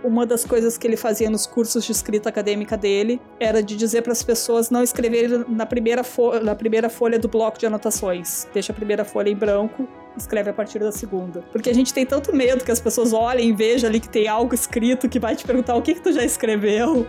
uma 0.05 0.26
das 0.26 0.44
coisas 0.44 0.76
que 0.76 0.86
ele 0.86 0.96
fazia 0.96 1.30
nos 1.30 1.46
cursos 1.46 1.84
de 1.84 1.90
escrita 1.90 2.28
acadêmica 2.28 2.76
dele 2.76 3.20
era 3.40 3.62
de 3.62 3.74
dizer 3.74 4.02
para 4.02 4.12
as 4.12 4.22
pessoas 4.22 4.70
não 4.70 4.82
escreverem 4.82 5.44
na 5.48 5.64
primeira, 5.64 6.02
na 6.42 6.55
primeira 6.55 6.90
folha 6.90 7.18
do 7.18 7.26
bloco 7.26 7.59
de 7.59 7.66
anotações. 7.66 8.46
Deixa 8.52 8.70
a 8.70 8.74
primeira 8.74 9.05
folha 9.05 9.30
em 9.30 9.36
branco 9.36 9.88
escreve 10.16 10.50
a 10.50 10.52
partir 10.52 10.78
da 10.78 10.92
segunda. 10.92 11.42
Porque 11.50 11.68
a 11.68 11.74
gente 11.74 11.92
tem 11.92 12.07
tanto 12.07 12.34
medo 12.34 12.64
que 12.64 12.70
as 12.70 12.80
pessoas 12.80 13.12
olhem 13.12 13.48
e 13.48 13.52
vejam 13.52 13.88
ali 13.88 14.00
que 14.00 14.09
tem 14.09 14.28
algo 14.28 14.55
escrito 14.55 15.09
que 15.09 15.18
vai 15.18 15.34
te 15.34 15.44
perguntar 15.44 15.74
o 15.74 15.82
que, 15.82 15.94
que 15.94 16.00
tu 16.00 16.12
já 16.12 16.24
escreveu. 16.24 17.07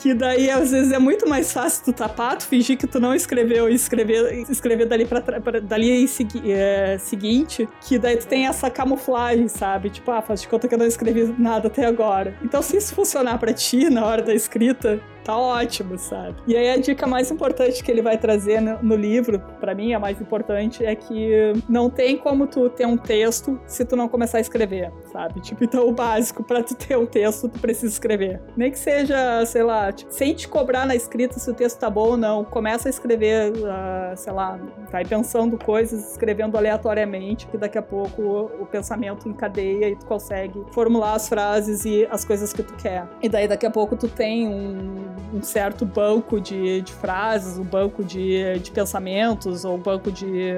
Que 0.00 0.12
daí, 0.14 0.50
às 0.50 0.70
vezes, 0.70 0.92
é 0.92 0.98
muito 0.98 1.28
mais 1.28 1.52
fácil 1.52 1.84
tu 1.84 1.92
tapar, 1.92 2.36
tu 2.36 2.46
fingir 2.46 2.76
que 2.76 2.86
tu 2.86 2.98
não 2.98 3.14
escreveu 3.14 3.68
e 3.68 3.74
escrever, 3.74 4.44
escrever 4.50 4.86
dali 4.86 5.04
pra, 5.04 5.20
pra 5.20 5.60
dali 5.60 6.06
segui, 6.08 6.50
é, 6.50 6.98
seguinte, 6.98 7.68
que 7.80 7.98
daí 7.98 8.16
tu 8.16 8.26
tem 8.26 8.46
essa 8.46 8.70
camuflagem, 8.70 9.48
sabe? 9.48 9.90
Tipo, 9.90 10.10
ah, 10.10 10.22
faz 10.22 10.42
de 10.42 10.48
conta 10.48 10.68
que 10.68 10.74
eu 10.74 10.78
não 10.78 10.86
escrevi 10.86 11.34
nada 11.38 11.68
até 11.68 11.86
agora. 11.86 12.36
Então, 12.42 12.60
se 12.60 12.76
isso 12.76 12.94
funcionar 12.94 13.38
para 13.38 13.52
ti 13.52 13.88
na 13.88 14.04
hora 14.04 14.22
da 14.22 14.34
escrita, 14.34 15.00
tá 15.24 15.36
ótimo, 15.36 15.98
sabe? 15.98 16.36
E 16.46 16.56
aí 16.56 16.70
a 16.70 16.76
dica 16.76 17.06
mais 17.06 17.30
importante 17.30 17.82
que 17.82 17.90
ele 17.90 18.02
vai 18.02 18.18
trazer 18.18 18.60
no, 18.60 18.82
no 18.82 18.94
livro, 18.94 19.40
para 19.60 19.74
mim 19.74 19.94
a 19.94 19.98
mais 19.98 20.20
importante, 20.20 20.84
é 20.84 20.94
que 20.94 21.52
não 21.68 21.88
tem 21.88 22.16
como 22.16 22.46
tu 22.46 22.68
ter 22.68 22.86
um 22.86 22.96
texto 22.96 23.58
se 23.66 23.84
tu 23.84 23.96
não 23.96 24.08
começar 24.08 24.38
a 24.38 24.40
escrever, 24.40 24.92
sabe? 25.10 25.40
Tipo, 25.40 25.64
então 25.64 25.88
o 25.88 25.92
básico 25.92 26.44
para 26.44 26.62
tu 26.62 26.74
ter 26.74 26.96
um 26.96 27.06
texto, 27.06 27.48
tu 27.48 27.58
precisa 27.58 27.92
escrever. 27.92 28.40
Nem 28.56 28.70
que 28.70 28.78
seja, 28.78 29.44
sei 29.46 29.62
lá, 29.62 29.90
tipo, 29.90 30.12
sem 30.12 30.34
te 30.34 30.46
cobrar 30.46 30.86
na 30.86 30.94
escrita 30.94 31.38
se 31.38 31.50
o 31.50 31.54
texto 31.54 31.78
tá 31.78 31.88
bom 31.88 32.10
ou 32.10 32.16
não, 32.16 32.44
começa 32.44 32.88
a 32.88 32.90
escrever, 32.90 33.52
uh, 33.52 34.16
sei 34.16 34.32
lá, 34.32 34.58
vai 34.90 35.04
pensando 35.04 35.58
coisas, 35.58 36.12
escrevendo 36.12 36.56
aleatoriamente, 36.56 37.46
que 37.46 37.56
daqui 37.56 37.78
a 37.78 37.82
pouco 37.82 38.22
o, 38.22 38.62
o 38.62 38.66
pensamento 38.66 39.28
encadeia 39.28 39.88
e 39.88 39.96
tu 39.96 40.06
consegue 40.06 40.64
formular 40.72 41.14
as 41.14 41.28
frases 41.28 41.84
e 41.84 42.06
as 42.10 42.24
coisas 42.24 42.52
que 42.52 42.62
tu 42.62 42.74
quer. 42.74 43.08
E 43.22 43.28
daí 43.28 43.48
daqui 43.48 43.66
a 43.66 43.70
pouco 43.70 43.96
tu 43.96 44.08
tem 44.08 44.48
um 44.48 45.13
um 45.32 45.42
certo 45.42 45.84
banco 45.84 46.40
de, 46.40 46.82
de 46.82 46.92
frases, 46.92 47.58
um 47.58 47.64
banco 47.64 48.04
de, 48.04 48.58
de 48.58 48.70
pensamentos, 48.70 49.64
ou 49.64 49.76
um 49.76 49.80
banco 49.80 50.10
de, 50.10 50.54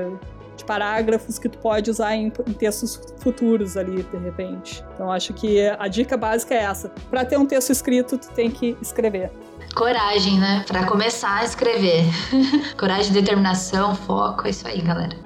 de 0.56 0.64
parágrafos 0.64 1.38
que 1.38 1.48
tu 1.48 1.58
pode 1.58 1.90
usar 1.90 2.14
em, 2.14 2.32
em, 2.46 2.52
textos 2.52 3.00
futuros 3.18 3.76
ali, 3.76 4.02
de 4.02 4.16
repente. 4.18 4.84
Então 4.94 5.10
acho 5.10 5.32
que 5.34 5.60
a 5.78 5.88
dica 5.88 6.16
básica 6.16 6.54
é 6.54 6.58
essa. 6.58 6.90
Para 7.10 7.24
ter 7.24 7.38
um 7.38 7.46
texto 7.46 7.70
escrito, 7.70 8.18
tu 8.18 8.28
tem 8.30 8.50
que 8.50 8.76
escrever. 8.80 9.30
Coragem, 9.74 10.38
né? 10.38 10.64
Para 10.66 10.86
começar 10.86 11.40
a 11.40 11.44
escrever. 11.44 12.04
Coragem, 12.78 13.12
determinação, 13.12 13.94
foco, 13.94 14.46
é 14.46 14.50
isso 14.50 14.66
aí, 14.66 14.80
galera. 14.80 15.16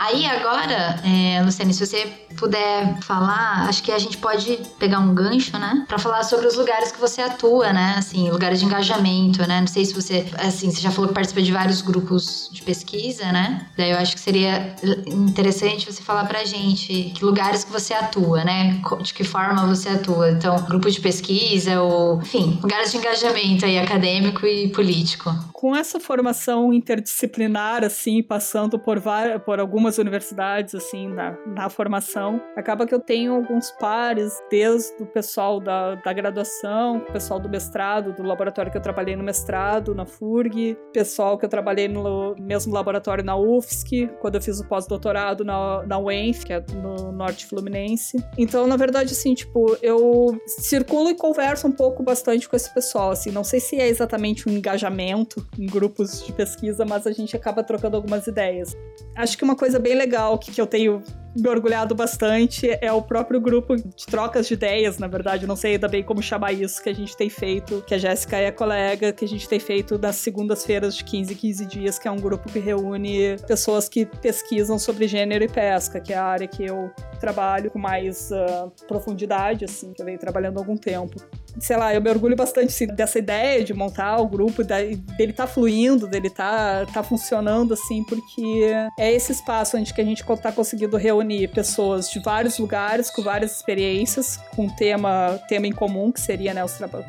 Aí 0.00 0.26
agora, 0.26 0.94
é, 1.04 1.42
Luciane, 1.42 1.74
se 1.74 1.84
você 1.84 2.06
puder 2.38 3.00
falar, 3.02 3.68
acho 3.68 3.82
que 3.82 3.92
a 3.92 3.98
gente 3.98 4.16
pode 4.18 4.58
pegar 4.78 5.00
um 5.00 5.14
gancho, 5.14 5.58
né? 5.58 5.84
Pra 5.88 5.98
falar 5.98 6.22
sobre 6.22 6.46
os 6.46 6.56
lugares 6.56 6.92
que 6.92 7.00
você 7.00 7.20
atua, 7.20 7.72
né? 7.72 7.96
Assim, 7.98 8.30
lugares 8.30 8.60
de 8.60 8.64
engajamento, 8.64 9.46
né? 9.46 9.60
Não 9.60 9.66
sei 9.66 9.84
se 9.84 9.94
você, 9.94 10.26
assim, 10.38 10.70
você 10.70 10.80
já 10.80 10.90
falou 10.90 11.08
que 11.08 11.14
participa 11.14 11.42
de 11.42 11.52
vários 11.52 11.82
grupos 11.82 12.48
de 12.52 12.62
pesquisa, 12.62 13.30
né? 13.32 13.66
Daí 13.76 13.90
eu 13.90 13.98
acho 13.98 14.14
que 14.14 14.20
seria 14.20 14.74
interessante 15.06 15.92
você 15.92 16.02
falar 16.02 16.24
pra 16.26 16.44
gente 16.44 17.12
que 17.14 17.24
lugares 17.24 17.64
que 17.64 17.72
você 17.72 17.92
atua, 17.94 18.44
né? 18.44 18.80
De 19.02 19.12
que 19.12 19.24
forma 19.24 19.66
você 19.66 19.88
atua. 19.88 20.30
Então, 20.30 20.56
grupo 20.64 20.90
de 20.90 21.00
pesquisa 21.00 21.80
ou, 21.80 22.20
enfim, 22.20 22.58
lugares 22.62 22.92
de 22.92 22.98
engajamento 22.98 23.64
aí 23.64 23.78
acadêmico 23.78 24.46
e 24.46 24.68
político. 24.68 25.34
Com 25.52 25.74
essa 25.74 25.98
formação 25.98 26.72
interdisciplinar, 26.72 27.84
assim, 27.84 28.22
passando 28.22 28.78
por, 28.78 29.00
várias, 29.00 29.42
por 29.42 29.58
algumas 29.58 29.98
universidades, 29.98 30.74
assim, 30.74 31.08
na, 31.08 31.36
na 31.46 31.68
formação, 31.68 32.27
graduação, 32.28 32.40
acaba 32.56 32.86
que 32.86 32.94
eu 32.94 33.00
tenho 33.00 33.34
alguns 33.34 33.70
pares, 33.70 34.32
desde 34.50 35.02
o 35.02 35.06
pessoal 35.06 35.60
da, 35.60 35.94
da 35.94 36.12
graduação, 36.12 36.98
o 36.98 37.12
pessoal 37.12 37.40
do 37.40 37.48
mestrado, 37.48 38.12
do 38.12 38.22
laboratório 38.22 38.70
que 38.70 38.76
eu 38.76 38.82
trabalhei 38.82 39.16
no 39.16 39.24
mestrado, 39.24 39.94
na 39.94 40.04
FURG, 40.04 40.76
pessoal 40.92 41.38
que 41.38 41.44
eu 41.44 41.48
trabalhei 41.48 41.88
no 41.88 42.34
mesmo 42.38 42.74
laboratório 42.74 43.24
na 43.24 43.36
UFSC, 43.36 44.10
quando 44.20 44.34
eu 44.34 44.42
fiz 44.42 44.60
o 44.60 44.68
pós-doutorado 44.68 45.44
na, 45.44 45.84
na 45.86 45.98
UENF, 45.98 46.44
que 46.44 46.52
é 46.52 46.64
no 46.74 47.12
Norte 47.12 47.46
Fluminense. 47.46 48.22
Então, 48.36 48.66
na 48.66 48.76
verdade, 48.76 49.12
assim, 49.12 49.34
tipo, 49.34 49.76
eu 49.82 50.38
circulo 50.46 51.10
e 51.10 51.14
converso 51.14 51.66
um 51.66 51.72
pouco 51.72 52.02
bastante 52.02 52.48
com 52.48 52.56
esse 52.56 52.72
pessoal, 52.72 53.10
assim, 53.10 53.30
não 53.30 53.44
sei 53.44 53.60
se 53.60 53.76
é 53.76 53.88
exatamente 53.88 54.48
um 54.48 54.52
engajamento 54.52 55.46
em 55.58 55.66
grupos 55.66 56.24
de 56.24 56.32
pesquisa, 56.32 56.84
mas 56.84 57.06
a 57.06 57.12
gente 57.12 57.36
acaba 57.36 57.62
trocando 57.62 57.96
algumas 57.96 58.26
ideias. 58.26 58.76
Acho 59.16 59.36
que 59.36 59.44
uma 59.44 59.56
coisa 59.56 59.78
bem 59.78 59.94
legal 59.94 60.38
que, 60.38 60.52
que 60.52 60.60
eu 60.60 60.66
tenho 60.66 61.02
me 61.38 61.48
orgulhado 61.48 61.94
bastante 61.94 62.68
é 62.80 62.92
o 62.92 63.00
próprio 63.00 63.40
grupo 63.40 63.76
de 63.76 64.06
trocas 64.06 64.48
de 64.48 64.54
ideias, 64.54 64.98
na 64.98 65.06
verdade, 65.06 65.46
não 65.46 65.56
sei 65.56 65.72
ainda 65.72 65.88
bem 65.88 66.02
como 66.02 66.22
chamar 66.22 66.52
isso, 66.52 66.82
que 66.82 66.88
a 66.88 66.94
gente 66.94 67.16
tem 67.16 67.30
feito, 67.30 67.82
que 67.86 67.94
a 67.94 67.98
Jéssica 67.98 68.36
é 68.36 68.48
a 68.48 68.52
colega, 68.52 69.12
que 69.12 69.24
a 69.24 69.28
gente 69.28 69.48
tem 69.48 69.60
feito 69.60 69.98
nas 69.98 70.16
segundas-feiras 70.16 70.96
de 70.96 71.04
15 71.04 71.34
15 71.34 71.66
dias, 71.66 71.98
que 71.98 72.08
é 72.08 72.10
um 72.10 72.16
grupo 72.16 72.50
que 72.50 72.58
reúne 72.58 73.36
pessoas 73.46 73.88
que 73.88 74.04
pesquisam 74.04 74.78
sobre 74.78 75.06
gênero 75.06 75.44
e 75.44 75.48
pesca, 75.48 76.00
que 76.00 76.12
é 76.12 76.16
a 76.16 76.24
área 76.24 76.48
que 76.48 76.64
eu 76.64 76.90
trabalho 77.20 77.70
com 77.70 77.78
mais 77.78 78.30
uh, 78.30 78.70
profundidade, 78.86 79.64
assim, 79.64 79.92
que 79.92 80.02
eu 80.02 80.06
venho 80.06 80.18
trabalhando 80.18 80.58
há 80.58 80.60
algum 80.60 80.76
tempo. 80.76 81.16
Sei 81.58 81.76
lá, 81.76 81.94
eu 81.94 82.00
me 82.00 82.10
orgulho 82.10 82.36
bastante 82.36 82.68
assim, 82.68 82.86
dessa 82.86 83.18
ideia 83.18 83.64
de 83.64 83.74
montar 83.74 84.18
o 84.18 84.26
grupo, 84.26 84.62
dele 84.62 85.32
tá 85.32 85.46
fluindo, 85.46 86.06
dele 86.06 86.30
tá, 86.30 86.86
tá 86.86 87.02
funcionando, 87.02 87.74
assim, 87.74 88.04
porque 88.04 88.72
é 88.98 89.12
esse 89.12 89.32
espaço 89.32 89.76
onde 89.76 89.92
que 89.92 90.00
a 90.00 90.04
gente 90.04 90.24
tá 90.42 90.52
conseguindo 90.52 90.96
reunir 90.96 91.48
pessoas 91.48 92.10
de 92.10 92.20
vários 92.20 92.58
lugares, 92.58 93.10
com 93.10 93.22
várias 93.22 93.56
experiências, 93.56 94.38
com 94.54 94.68
tema, 94.68 95.40
tema 95.48 95.66
em 95.66 95.72
comum, 95.72 96.12
que 96.12 96.20
seria, 96.20 96.52
né, 96.54 96.64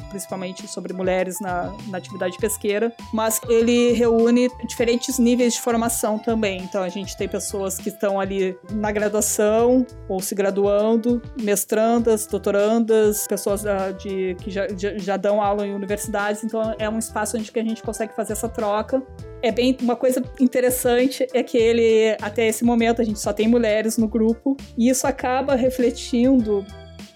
principalmente 0.10 0.68
sobre 0.68 0.94
mulheres 0.94 1.40
na, 1.40 1.74
na 1.88 1.98
atividade 1.98 2.38
pesqueira, 2.38 2.94
mas 3.14 3.40
ele 3.48 3.94
reúne 3.94 4.50
diferentes 4.68 5.20
níveis 5.20 5.54
de 5.54 5.62
formação 5.62 6.18
também. 6.18 6.62
Então 6.62 6.82
a 6.82 6.90
gente 6.90 7.16
tem 7.18 7.28
pessoas 7.28 7.78
que 7.78 7.90
estão 7.90 8.20
ali 8.20 8.58
na 8.72 8.92
graduação 8.92 9.86
ou 10.08 10.22
se 10.22 10.34
graduando, 10.36 11.22
mestrandas, 11.40 12.26
doutorandas, 12.26 13.28
pessoas 13.28 13.64
uh, 13.64 13.94
de 13.98 14.29
que 14.36 14.50
já, 14.50 14.68
já, 14.76 14.98
já, 14.98 15.18
dão 15.18 15.42
aula 15.42 15.66
em 15.66 15.74
universidades, 15.74 16.44
então 16.44 16.76
é 16.78 16.90
um 16.90 17.00
espaço 17.00 17.38
onde 17.38 17.52
que 17.52 17.60
a 17.60 17.64
gente 17.64 17.82
consegue 17.82 18.16
fazer 18.16 18.34
essa 18.34 18.50
troca. 18.50 19.02
É 19.42 19.52
bem 19.52 19.78
uma 19.82 19.96
coisa 19.96 20.24
interessante 20.40 21.28
é 21.34 21.44
que 21.44 21.58
ele 21.58 22.18
até 22.22 22.48
esse 22.48 22.64
momento 22.64 23.02
a 23.02 23.06
gente 23.06 23.20
só 23.20 23.32
tem 23.32 23.48
mulheres 23.48 23.98
no 23.98 24.08
grupo 24.08 24.58
e 24.78 24.90
isso 24.90 25.08
acaba 25.08 25.56
refletindo 25.56 26.66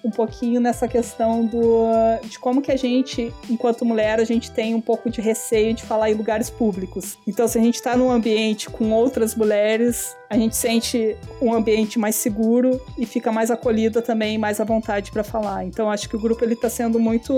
um 0.04 0.12
pouquinho 0.12 0.60
nessa 0.60 0.88
questão 0.88 1.46
do, 1.46 1.88
de 2.28 2.38
como 2.38 2.62
que 2.62 2.72
a 2.72 2.76
gente, 2.76 3.34
enquanto 3.50 3.86
mulher, 3.86 4.20
a 4.20 4.26
gente 4.26 4.52
tem 4.52 4.76
um 4.76 4.82
pouco 4.82 5.10
de 5.10 5.22
receio 5.22 5.74
de 5.74 5.84
falar 5.84 6.12
em 6.12 6.14
lugares 6.14 6.50
públicos. 6.50 7.18
Então, 7.26 7.48
se 7.48 7.58
a 7.58 7.62
gente 7.62 7.76
está 7.76 7.96
num 7.96 8.12
ambiente 8.12 8.70
com 8.70 8.92
outras 8.92 9.34
mulheres, 9.34 10.16
a 10.34 10.38
gente 10.38 10.56
sente 10.56 11.16
um 11.40 11.54
ambiente 11.54 12.00
mais 12.00 12.16
seguro 12.16 12.82
e 12.98 13.06
fica 13.06 13.32
mais 13.32 13.52
acolhida 13.52 14.02
também, 14.02 14.36
mais 14.36 14.60
à 14.60 14.64
vontade 14.64 15.12
para 15.12 15.24
falar. 15.24 15.64
Então, 15.64 15.92
acho 15.92 16.10
que 16.10 16.16
o 16.16 16.20
grupo 16.20 16.44
ele 16.44 16.56
está 16.56 16.68
sendo 16.72 17.00
muito, 17.00 17.32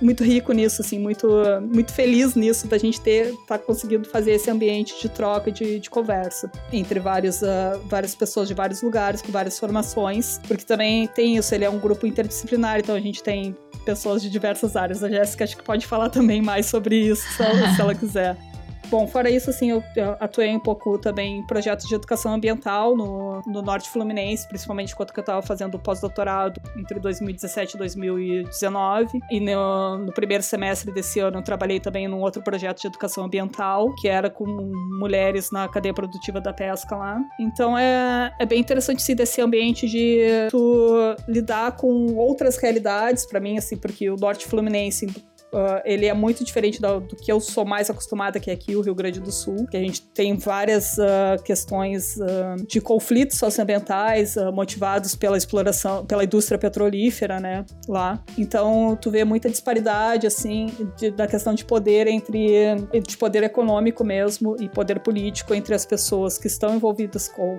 muito 0.00 0.22
rico 0.22 0.52
nisso, 0.52 0.80
assim, 0.80 0.96
muito, 0.96 1.28
muito 1.74 1.92
feliz 1.92 2.36
nisso 2.36 2.68
da 2.68 2.78
gente 2.78 3.00
ter, 3.00 3.34
tá 3.48 3.58
conseguindo 3.58 4.08
fazer 4.08 4.30
esse 4.30 4.48
ambiente 4.48 4.94
de 5.02 5.08
troca, 5.08 5.50
de, 5.50 5.80
de 5.80 5.90
conversa 5.90 6.48
entre 6.72 7.00
vários, 7.00 7.42
uh, 7.42 7.80
várias 7.86 8.14
pessoas 8.14 8.46
de 8.46 8.54
vários 8.54 8.80
lugares, 8.80 9.20
com 9.20 9.32
várias 9.32 9.58
formações, 9.58 10.40
porque 10.46 10.64
também 10.64 11.08
tem 11.08 11.36
isso, 11.36 11.52
ele 11.52 11.64
é 11.64 11.70
um 11.70 11.80
grupo 11.80 12.06
interdisciplinar, 12.06 12.78
então 12.78 12.94
a 12.94 13.00
gente 13.00 13.24
tem 13.24 13.56
pessoas 13.84 14.22
de 14.22 14.30
diversas 14.30 14.76
áreas. 14.76 15.02
A 15.02 15.08
Jéssica 15.08 15.42
acho 15.42 15.56
que 15.56 15.64
pode 15.64 15.84
falar 15.84 16.10
também 16.10 16.40
mais 16.40 16.66
sobre 16.66 16.96
isso, 16.96 17.28
se 17.36 17.42
ela, 17.42 17.74
se 17.74 17.80
ela 17.80 17.94
quiser. 17.94 18.53
Bom, 18.94 19.08
fora 19.08 19.28
isso, 19.28 19.50
assim, 19.50 19.72
eu, 19.72 19.82
atuei 20.20 20.54
um 20.54 20.60
pouco 20.60 20.96
também 20.96 21.38
em 21.38 21.46
projetos 21.48 21.88
de 21.88 21.96
educação 21.96 22.32
ambiental 22.32 22.96
no, 22.96 23.42
no 23.44 23.60
Norte 23.60 23.90
Fluminense, 23.90 24.46
principalmente 24.46 24.92
enquanto 24.92 25.12
eu 25.16 25.20
estava 25.20 25.42
fazendo 25.42 25.76
pós-doutorado 25.80 26.60
entre 26.78 27.00
2017 27.00 27.74
e 27.74 27.78
2019. 27.78 29.18
E 29.32 29.40
no, 29.40 29.98
no, 29.98 30.12
primeiro 30.12 30.44
semestre 30.44 30.92
desse 30.92 31.18
ano 31.18 31.38
eu 31.38 31.42
trabalhei 31.42 31.80
também 31.80 32.06
num 32.06 32.20
outro 32.20 32.40
projeto 32.40 32.82
de 32.82 32.86
educação 32.86 33.24
ambiental, 33.24 33.92
que 33.96 34.06
era 34.06 34.30
com 34.30 34.46
mulheres 34.46 35.50
na 35.50 35.66
cadeia 35.66 35.92
produtiva 35.92 36.40
da 36.40 36.52
pesca 36.52 36.94
lá. 36.94 37.20
Então 37.40 37.76
é, 37.76 38.32
é 38.38 38.46
bem 38.46 38.60
interessante, 38.60 39.02
sim, 39.02 39.16
desse 39.16 39.40
ambiente 39.40 39.88
de 39.88 40.46
tu 40.52 41.16
lidar 41.26 41.72
com 41.72 42.14
outras 42.14 42.58
realidades, 42.58 43.26
para 43.26 43.40
mim, 43.40 43.58
assim, 43.58 43.76
porque 43.76 44.08
o 44.08 44.14
Norte 44.14 44.46
Fluminense 44.46 45.08
Uh, 45.54 45.80
ele 45.84 46.06
é 46.06 46.12
muito 46.12 46.44
diferente 46.44 46.80
do, 46.80 46.98
do, 46.98 47.14
que 47.14 47.30
eu 47.30 47.38
sou 47.38 47.64
mais 47.64 47.88
acostumada, 47.88 48.40
que 48.40 48.50
é 48.50 48.54
aqui 48.54 48.74
o 48.74 48.80
Rio 48.80 48.94
Grande 48.94 49.20
do 49.20 49.30
Sul, 49.30 49.68
que 49.70 49.76
a 49.76 49.80
gente 49.80 50.02
tem 50.02 50.36
várias 50.36 50.98
uh, 50.98 51.40
questões 51.44 52.16
uh, 52.16 52.66
de 52.66 52.80
conflitos 52.80 53.38
socioambientais 53.38 54.34
motivados 54.52 55.14
pela 55.14 55.36
exploração, 55.36 56.04
pela 56.04 56.24
indústria 56.24 56.58
petrolífera, 56.58 57.38
né, 57.38 57.64
lá. 57.86 58.20
Então, 58.36 58.98
tu 59.00 59.12
vê 59.12 59.22
muita 59.22 59.48
disparidade, 59.48 60.26
assim, 60.26 60.72
de, 60.96 61.12
da 61.12 61.28
questão 61.28 61.54
de 61.54 61.64
poder 61.64 62.08
entre, 62.08 62.74
de 63.06 63.16
poder 63.16 63.44
econômico 63.44 64.02
mesmo 64.02 64.56
e 64.58 64.68
poder 64.68 64.98
político 64.98 65.54
entre 65.54 65.72
as 65.72 65.86
pessoas 65.86 66.36
que 66.36 66.48
estão 66.48 66.74
envolvidas 66.74 67.28
com 67.28 67.54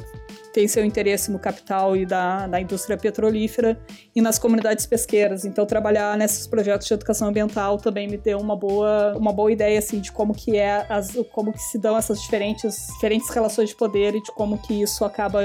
tem 0.55 0.69
seu 0.69 0.85
interesse 0.85 1.29
no 1.29 1.37
capital 1.37 1.97
e 1.97 2.05
da, 2.05 2.47
da 2.47 2.61
indústria 2.61 2.97
petrolífera 2.97 3.77
e 4.15 4.21
nas 4.21 4.39
comunidades 4.39 4.85
pesqueiras. 4.85 5.43
Então, 5.43 5.65
trabalhar 5.65 6.17
nesses 6.17 6.47
projetos 6.47 6.87
de 6.87 6.93
educação 6.93 7.27
ambiental 7.27 7.77
também 7.85 8.07
me 8.07 8.17
deu 8.17 8.39
uma 8.39 8.55
boa, 8.55 9.15
uma 9.15 9.31
boa 9.31 9.51
ideia 9.51 9.77
assim 9.77 9.99
de 9.99 10.11
como 10.11 10.33
que 10.33 10.57
é 10.57 10.87
as, 10.89 11.13
como 11.31 11.53
que 11.53 11.61
se 11.61 11.77
dão 11.77 11.95
essas 11.95 12.19
diferentes, 12.19 12.87
diferentes 12.95 13.29
relações 13.29 13.69
de 13.69 13.75
poder 13.75 14.15
e 14.15 14.23
de 14.23 14.31
como 14.31 14.57
que 14.57 14.81
isso 14.81 15.05
acaba 15.05 15.39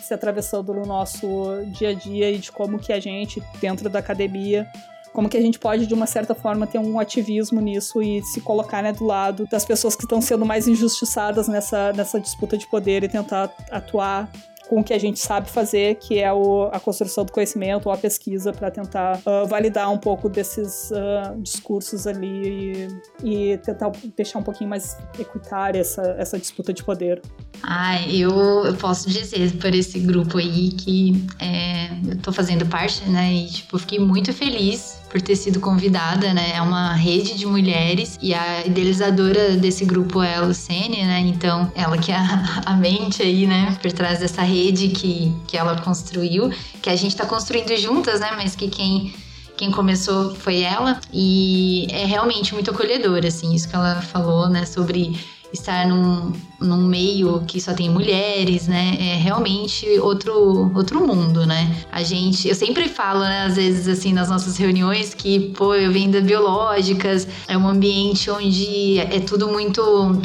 se 0.00 0.14
atravessando 0.14 0.72
no 0.72 0.86
nosso 0.86 1.26
dia 1.72 1.88
a 1.88 1.94
dia 1.94 2.30
e 2.30 2.38
de 2.38 2.52
como 2.52 2.78
que 2.78 2.92
a 2.92 3.00
gente 3.00 3.42
dentro 3.60 3.90
da 3.90 3.98
academia 3.98 4.70
como 5.12 5.28
que 5.28 5.36
a 5.36 5.40
gente 5.40 5.58
pode, 5.58 5.88
de 5.88 5.92
uma 5.92 6.06
certa 6.06 6.36
forma, 6.36 6.68
ter 6.68 6.78
um 6.78 7.00
ativismo 7.00 7.60
nisso 7.60 8.00
e 8.00 8.22
se 8.22 8.40
colocar 8.40 8.80
né, 8.80 8.92
do 8.92 9.04
lado 9.04 9.44
das 9.50 9.64
pessoas 9.64 9.96
que 9.96 10.04
estão 10.04 10.20
sendo 10.20 10.46
mais 10.46 10.68
injustiçadas 10.68 11.48
nessa, 11.48 11.92
nessa 11.92 12.20
disputa 12.20 12.56
de 12.56 12.64
poder 12.68 13.02
e 13.02 13.08
tentar 13.08 13.52
atuar 13.72 14.30
com 14.70 14.78
o 14.78 14.84
que 14.84 14.94
a 14.94 14.98
gente 15.00 15.18
sabe 15.18 15.50
fazer, 15.50 15.96
que 15.96 16.20
é 16.20 16.32
o, 16.32 16.70
a 16.72 16.78
construção 16.78 17.24
do 17.24 17.32
conhecimento 17.32 17.86
ou 17.86 17.92
a 17.92 17.96
pesquisa 17.96 18.52
para 18.52 18.70
tentar 18.70 19.20
uh, 19.26 19.44
validar 19.48 19.90
um 19.92 19.98
pouco 19.98 20.28
desses 20.28 20.92
uh, 20.92 21.36
discursos 21.42 22.06
ali 22.06 22.88
e, 23.24 23.52
e, 23.52 23.58
tentar 23.58 23.90
deixar 24.16 24.38
um 24.38 24.44
pouquinho 24.44 24.70
mais 24.70 24.96
equitária 25.18 25.80
essa, 25.80 26.14
essa 26.16 26.38
disputa 26.38 26.72
de 26.72 26.84
poder. 26.84 27.20
Ah, 27.64 28.00
eu, 28.06 28.30
eu 28.64 28.76
posso 28.76 29.10
dizer 29.10 29.56
por 29.56 29.74
esse 29.74 29.98
grupo 29.98 30.38
aí 30.38 30.70
que 30.70 31.26
é, 31.40 31.88
eu 32.08 32.18
tô 32.22 32.32
fazendo 32.32 32.64
parte, 32.66 33.04
né? 33.10 33.32
E 33.32 33.46
tipo, 33.48 33.76
fiquei 33.76 33.98
muito 33.98 34.32
feliz 34.32 34.99
por 35.10 35.20
ter 35.20 35.34
sido 35.34 35.60
convidada, 35.60 36.32
né? 36.32 36.52
É 36.54 36.62
uma 36.62 36.94
rede 36.94 37.36
de 37.36 37.44
mulheres 37.44 38.16
e 38.22 38.32
a 38.32 38.64
idealizadora 38.64 39.56
desse 39.56 39.84
grupo 39.84 40.22
é 40.22 40.36
a 40.36 40.40
Lucene, 40.42 41.04
né? 41.04 41.18
Então, 41.20 41.70
ela 41.74 41.98
que 41.98 42.12
é 42.12 42.16
a, 42.64 42.76
mente 42.76 43.20
aí, 43.22 43.46
né? 43.46 43.76
Por 43.82 43.90
trás 43.92 44.20
dessa 44.20 44.42
rede 44.42 44.88
que, 44.88 45.34
que 45.48 45.56
ela 45.56 45.80
construiu, 45.80 46.50
que 46.80 46.88
a 46.88 46.96
gente 46.96 47.16
tá 47.16 47.26
construindo 47.26 47.76
juntas, 47.76 48.20
né? 48.20 48.30
Mas 48.36 48.54
que 48.54 48.68
quem 48.68 49.12
quem 49.56 49.70
começou 49.70 50.34
foi 50.34 50.62
ela 50.62 50.98
e 51.12 51.86
é 51.90 52.06
realmente 52.06 52.54
muito 52.54 52.70
acolhedor, 52.70 53.26
assim, 53.26 53.54
isso 53.54 53.68
que 53.68 53.76
ela 53.76 54.00
falou, 54.00 54.48
né, 54.48 54.64
sobre 54.64 55.14
estar 55.52 55.86
num, 55.86 56.32
num 56.60 56.86
meio 56.86 57.40
que 57.46 57.60
só 57.60 57.72
tem 57.72 57.88
mulheres, 57.88 58.68
né? 58.68 58.96
É 58.98 59.16
realmente 59.16 59.86
outro, 60.00 60.70
outro 60.74 61.06
mundo, 61.06 61.46
né? 61.46 61.84
A 61.90 62.02
gente, 62.02 62.48
eu 62.48 62.54
sempre 62.54 62.88
falo, 62.88 63.20
né, 63.20 63.44
às 63.46 63.56
vezes 63.56 63.88
assim 63.88 64.12
nas 64.12 64.28
nossas 64.28 64.56
reuniões 64.56 65.14
que, 65.14 65.50
pô, 65.50 65.74
eu 65.74 65.90
venho 65.90 66.10
da 66.10 66.20
biológicas, 66.20 67.26
é 67.48 67.56
um 67.56 67.68
ambiente 67.68 68.30
onde 68.30 68.98
é 68.98 69.20
tudo 69.20 69.48
muito 69.48 70.20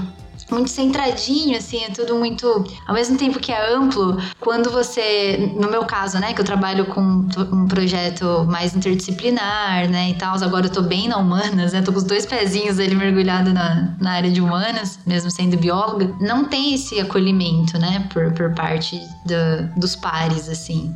muito 0.49 0.69
centradinho, 0.69 1.57
assim, 1.57 1.83
é 1.83 1.89
tudo 1.89 2.15
muito. 2.15 2.63
Ao 2.87 2.93
mesmo 2.93 3.17
tempo 3.17 3.39
que 3.39 3.51
é 3.51 3.73
amplo, 3.73 4.17
quando 4.39 4.69
você. 4.69 5.53
No 5.59 5.69
meu 5.69 5.85
caso, 5.85 6.19
né, 6.19 6.33
que 6.33 6.41
eu 6.41 6.45
trabalho 6.45 6.85
com 6.85 7.01
um 7.01 7.67
projeto 7.67 8.45
mais 8.47 8.75
interdisciplinar, 8.75 9.89
né, 9.89 10.11
e 10.11 10.13
tal, 10.15 10.35
agora 10.35 10.67
eu 10.67 10.71
tô 10.71 10.81
bem 10.81 11.07
na 11.07 11.17
humanas, 11.17 11.73
né, 11.73 11.81
tô 11.81 11.91
com 11.91 11.97
os 11.97 12.03
dois 12.03 12.25
pezinhos 12.25 12.79
ali 12.79 12.95
mergulhado 12.95 13.53
na, 13.53 13.95
na 13.99 14.11
área 14.11 14.29
de 14.29 14.41
humanas, 14.41 14.99
mesmo 15.05 15.31
sendo 15.31 15.57
bióloga, 15.57 16.13
não 16.19 16.45
tem 16.45 16.75
esse 16.75 16.99
acolhimento, 16.99 17.77
né, 17.79 18.07
por, 18.11 18.31
por 18.33 18.53
parte 18.53 18.99
do, 19.25 19.79
dos 19.79 19.95
pares, 19.95 20.47
assim 20.49 20.93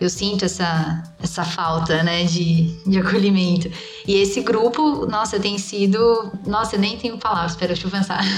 eu 0.00 0.08
sinto 0.08 0.46
essa, 0.46 1.02
essa 1.22 1.44
falta, 1.44 2.02
né, 2.02 2.24
de, 2.24 2.74
de 2.86 2.98
acolhimento. 2.98 3.70
E 4.06 4.14
esse 4.14 4.40
grupo, 4.40 5.06
nossa, 5.06 5.38
tem 5.38 5.58
sido. 5.58 6.32
Nossa, 6.46 6.76
eu 6.76 6.80
nem 6.80 6.96
tenho 6.96 7.18
palavras, 7.18 7.52
espera, 7.52 7.74
deixa 7.74 7.86
eu 7.86 7.90
pensar. 7.90 8.20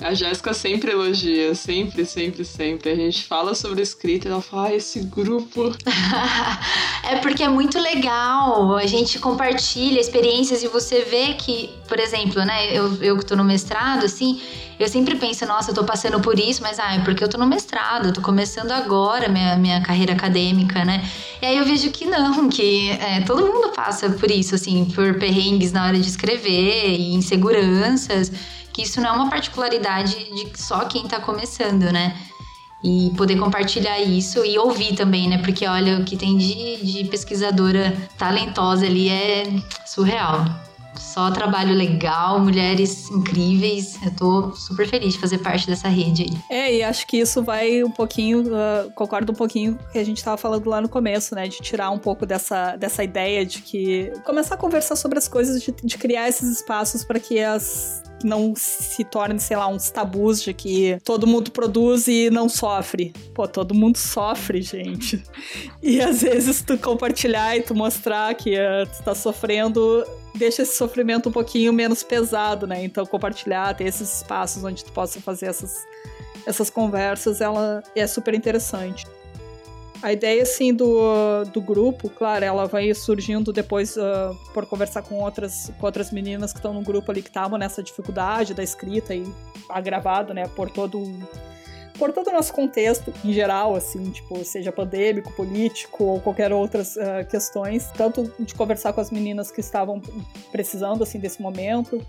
A 0.00 0.14
Jéssica 0.14 0.54
sempre 0.54 0.92
elogia, 0.92 1.54
sempre, 1.54 2.06
sempre, 2.06 2.42
sempre. 2.42 2.90
A 2.90 2.96
gente 2.96 3.22
fala 3.24 3.54
sobre 3.54 3.82
escrita 3.82 4.28
e 4.28 4.30
ela 4.30 4.40
fala, 4.40 4.68
ah, 4.68 4.74
esse 4.74 5.00
grupo. 5.00 5.76
é 7.04 7.16
porque 7.16 7.42
é 7.42 7.48
muito 7.48 7.78
legal. 7.78 8.76
A 8.76 8.86
gente 8.86 9.18
compartilha 9.18 10.00
experiências 10.00 10.62
e 10.62 10.68
você 10.68 11.02
vê 11.02 11.34
que, 11.34 11.68
por 11.86 12.00
exemplo, 12.00 12.42
né, 12.42 12.74
eu, 12.74 12.94
eu 13.02 13.18
que 13.18 13.26
tô 13.26 13.36
no 13.36 13.44
mestrado, 13.44 14.06
assim, 14.06 14.40
eu 14.80 14.88
sempre 14.88 15.14
penso, 15.16 15.44
nossa, 15.44 15.72
eu 15.72 15.74
tô 15.74 15.84
passando 15.84 16.18
por 16.20 16.38
isso, 16.38 16.62
mas 16.62 16.78
ah, 16.78 16.94
é 16.94 17.00
porque 17.00 17.22
eu 17.22 17.28
tô 17.28 17.36
no 17.36 17.46
mestrado, 17.46 18.06
eu 18.06 18.12
tô 18.14 18.22
começando 18.22 18.72
agora 18.72 19.28
minha, 19.28 19.54
minha 19.56 19.82
carreira 19.82 20.14
acadêmica, 20.14 20.86
né? 20.86 21.04
E 21.42 21.44
aí 21.44 21.58
eu 21.58 21.66
vejo 21.66 21.90
que 21.90 22.06
não, 22.06 22.48
que 22.48 22.88
é, 22.92 23.20
todo 23.20 23.46
mundo 23.46 23.68
passa 23.76 24.08
por 24.08 24.30
isso, 24.30 24.54
assim, 24.54 24.86
por 24.86 25.18
perrengues 25.18 25.70
na 25.70 25.84
hora 25.86 25.98
de 25.98 26.08
escrever 26.08 26.98
e 26.98 27.12
inseguranças, 27.14 28.32
que 28.72 28.80
isso 28.80 29.02
não 29.02 29.10
é 29.10 29.12
uma 29.12 29.28
particularidade 29.28 30.14
de 30.14 30.50
só 30.58 30.86
quem 30.86 31.06
tá 31.06 31.20
começando, 31.20 31.92
né? 31.92 32.16
e 32.82 33.12
poder 33.14 33.36
compartilhar 33.36 34.00
isso 34.00 34.42
e 34.42 34.58
ouvir 34.58 34.94
também, 34.94 35.28
né? 35.28 35.36
Porque 35.36 35.66
olha, 35.66 35.98
o 35.98 36.04
que 36.06 36.16
tem 36.16 36.38
de, 36.38 36.78
de 36.82 37.04
pesquisadora 37.10 37.94
talentosa 38.16 38.86
ali 38.86 39.10
é 39.10 39.44
surreal 39.84 40.46
Só 41.00 41.30
trabalho 41.30 41.74
legal, 41.74 42.38
mulheres 42.38 43.10
incríveis. 43.10 43.98
Eu 44.04 44.14
tô 44.14 44.52
super 44.52 44.86
feliz 44.86 45.14
de 45.14 45.18
fazer 45.18 45.38
parte 45.38 45.66
dessa 45.66 45.88
rede 45.88 46.22
aí. 46.22 46.38
É, 46.48 46.74
e 46.76 46.82
acho 46.82 47.06
que 47.06 47.16
isso 47.16 47.42
vai 47.42 47.82
um 47.82 47.90
pouquinho, 47.90 48.42
uh, 48.42 48.90
concordo 48.94 49.32
um 49.32 49.34
pouquinho 49.34 49.76
com 49.76 49.84
o 49.84 49.90
que 49.90 49.98
a 49.98 50.04
gente 50.04 50.22
tava 50.22 50.36
falando 50.36 50.68
lá 50.68 50.80
no 50.80 50.88
começo, 50.88 51.34
né? 51.34 51.48
De 51.48 51.58
tirar 51.58 51.90
um 51.90 51.98
pouco 51.98 52.26
dessa, 52.26 52.76
dessa 52.76 53.02
ideia 53.02 53.44
de 53.44 53.62
que. 53.62 54.12
começar 54.24 54.54
a 54.54 54.58
conversar 54.58 54.94
sobre 54.94 55.18
as 55.18 55.26
coisas, 55.26 55.62
de, 55.62 55.74
de 55.82 55.98
criar 55.98 56.28
esses 56.28 56.48
espaços 56.50 57.02
para 57.02 57.18
que 57.18 57.40
as 57.40 58.02
não 58.24 58.54
se 58.56 59.04
tornem, 59.04 59.38
sei 59.38 59.56
lá, 59.56 59.66
uns 59.66 59.90
tabus 59.90 60.42
de 60.42 60.52
que 60.52 60.98
todo 61.04 61.26
mundo 61.26 61.50
produz 61.50 62.06
e 62.06 62.30
não 62.30 62.48
sofre. 62.48 63.12
Pô, 63.34 63.48
todo 63.48 63.74
mundo 63.74 63.96
sofre, 63.96 64.62
gente. 64.62 65.22
E 65.82 65.98
às 65.98 66.20
vezes 66.20 66.60
tu 66.60 66.76
compartilhar 66.76 67.56
e 67.56 67.62
tu 67.62 67.74
mostrar 67.74 68.34
que 68.34 68.54
uh, 68.54 68.86
tu 68.94 69.02
tá 69.02 69.14
sofrendo 69.14 70.04
deixa 70.34 70.62
esse 70.62 70.76
sofrimento 70.76 71.28
um 71.28 71.32
pouquinho 71.32 71.72
menos 71.72 72.02
pesado, 72.02 72.66
né? 72.66 72.84
Então 72.84 73.04
compartilhar, 73.06 73.74
ter 73.74 73.84
esses 73.84 74.18
espaços 74.18 74.62
onde 74.64 74.84
tu 74.84 74.92
possa 74.92 75.20
fazer 75.20 75.46
essas, 75.46 75.86
essas 76.46 76.70
conversas, 76.70 77.40
ela 77.40 77.82
é 77.94 78.06
super 78.06 78.34
interessante. 78.34 79.06
A 80.02 80.12
ideia, 80.14 80.42
assim, 80.42 80.72
do, 80.72 81.44
do 81.52 81.60
grupo, 81.60 82.08
claro, 82.08 82.42
ela 82.42 82.66
vai 82.66 82.92
surgindo 82.94 83.52
depois 83.52 83.96
uh, 83.96 84.34
por 84.54 84.64
conversar 84.64 85.02
com 85.02 85.16
outras, 85.16 85.70
com 85.78 85.84
outras 85.84 86.10
meninas 86.10 86.52
que 86.52 86.58
estão 86.58 86.72
no 86.72 86.80
grupo 86.80 87.10
ali 87.10 87.20
que 87.20 87.28
estavam 87.28 87.58
nessa 87.58 87.82
dificuldade 87.82 88.54
da 88.54 88.62
escrita 88.62 89.14
e 89.14 89.30
agravado, 89.68 90.32
né, 90.32 90.48
por 90.56 90.70
todo 90.70 91.04
por 92.00 92.12
todo 92.12 92.28
o 92.28 92.32
nosso 92.32 92.54
contexto 92.54 93.12
em 93.22 93.30
geral, 93.30 93.76
assim, 93.76 94.10
tipo, 94.10 94.42
seja 94.42 94.72
pandêmico, 94.72 95.30
político 95.34 96.02
ou 96.02 96.18
qualquer 96.18 96.50
outras 96.50 96.96
uh, 96.96 97.28
questões, 97.28 97.90
tanto 97.94 98.32
de 98.40 98.54
conversar 98.54 98.94
com 98.94 99.02
as 99.02 99.10
meninas 99.10 99.50
que 99.50 99.60
estavam 99.60 100.00
precisando, 100.50 101.02
assim, 101.04 101.18
desse 101.18 101.42
momento, 101.42 102.00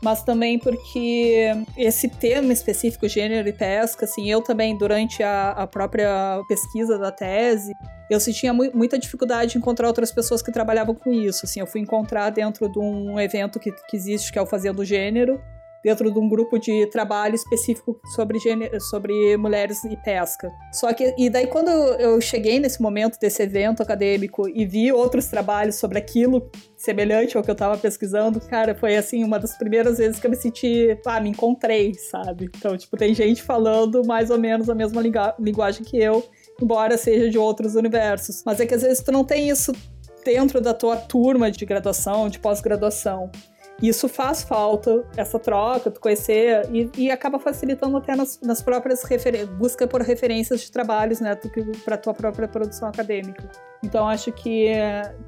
mas 0.00 0.22
também 0.22 0.58
porque 0.58 1.52
esse 1.76 2.08
tema 2.08 2.54
específico, 2.54 3.06
gênero 3.06 3.46
e 3.46 3.52
pesca, 3.52 4.06
assim, 4.06 4.30
eu 4.30 4.40
também, 4.40 4.78
durante 4.78 5.22
a, 5.22 5.50
a 5.50 5.66
própria 5.66 6.40
pesquisa 6.48 6.96
da 6.96 7.12
tese, 7.12 7.70
eu 8.10 8.18
sentia 8.18 8.54
mu 8.54 8.70
muita 8.72 8.98
dificuldade 8.98 9.52
de 9.52 9.58
encontrar 9.58 9.88
outras 9.88 10.10
pessoas 10.10 10.40
que 10.40 10.50
trabalhavam 10.50 10.94
com 10.94 11.12
isso, 11.12 11.44
assim, 11.44 11.60
eu 11.60 11.66
fui 11.66 11.82
encontrar 11.82 12.30
dentro 12.30 12.66
de 12.66 12.78
um 12.78 13.20
evento 13.20 13.60
que, 13.60 13.72
que 13.72 13.94
existe, 13.94 14.32
que 14.32 14.38
é 14.38 14.42
o 14.42 14.46
Fazendo 14.46 14.82
Gênero, 14.86 15.38
dentro 15.84 16.10
de 16.12 16.18
um 16.18 16.28
grupo 16.28 16.58
de 16.58 16.86
trabalho 16.86 17.34
específico 17.34 18.00
sobre, 18.14 18.38
sobre 18.80 19.36
mulheres 19.36 19.84
e 19.84 19.96
pesca. 19.96 20.50
Só 20.72 20.92
que, 20.92 21.14
e 21.16 21.30
daí 21.30 21.46
quando 21.46 21.70
eu 21.70 22.20
cheguei 22.20 22.58
nesse 22.58 22.80
momento 22.80 23.18
desse 23.18 23.42
evento 23.42 23.82
acadêmico 23.82 24.48
e 24.48 24.66
vi 24.66 24.92
outros 24.92 25.26
trabalhos 25.26 25.76
sobre 25.76 25.98
aquilo 25.98 26.50
semelhante 26.76 27.36
ao 27.36 27.42
que 27.42 27.50
eu 27.50 27.54
estava 27.54 27.76
pesquisando, 27.76 28.40
cara, 28.40 28.74
foi 28.74 28.96
assim 28.96 29.24
uma 29.24 29.38
das 29.38 29.56
primeiras 29.56 29.98
vezes 29.98 30.20
que 30.20 30.26
eu 30.26 30.30
me 30.30 30.36
senti, 30.36 30.98
ah, 31.06 31.20
me 31.20 31.30
encontrei, 31.30 31.94
sabe? 31.94 32.50
Então, 32.56 32.76
tipo, 32.76 32.96
tem 32.96 33.14
gente 33.14 33.42
falando 33.42 34.04
mais 34.06 34.30
ou 34.30 34.38
menos 34.38 34.68
a 34.68 34.74
mesma 34.74 35.02
linguagem 35.38 35.84
que 35.84 35.98
eu, 35.98 36.24
embora 36.60 36.96
seja 36.96 37.28
de 37.28 37.38
outros 37.38 37.74
universos. 37.74 38.42
Mas 38.44 38.60
é 38.60 38.66
que 38.66 38.74
às 38.74 38.82
vezes 38.82 39.02
tu 39.02 39.12
não 39.12 39.24
tem 39.24 39.48
isso 39.48 39.72
dentro 40.24 40.60
da 40.60 40.74
tua 40.74 40.96
turma 40.96 41.50
de 41.50 41.64
graduação, 41.64 42.28
de 42.28 42.38
pós-graduação. 42.38 43.30
Isso 43.80 44.08
faz 44.08 44.42
falta, 44.42 45.04
essa 45.16 45.38
troca, 45.38 45.90
tu 45.90 46.00
conhecer, 46.00 46.68
e, 46.72 46.90
e 46.96 47.10
acaba 47.10 47.38
facilitando 47.38 47.96
até 47.96 48.16
nas, 48.16 48.40
nas 48.40 48.60
próprias 48.60 49.04
busca 49.56 49.86
por 49.86 50.02
referências 50.02 50.60
de 50.60 50.72
trabalhos, 50.72 51.20
né, 51.20 51.38
para 51.84 51.96
tua 51.96 52.12
própria 52.12 52.48
produção 52.48 52.88
acadêmica. 52.88 53.48
Então 53.82 54.08
acho 54.08 54.32
que, 54.32 54.72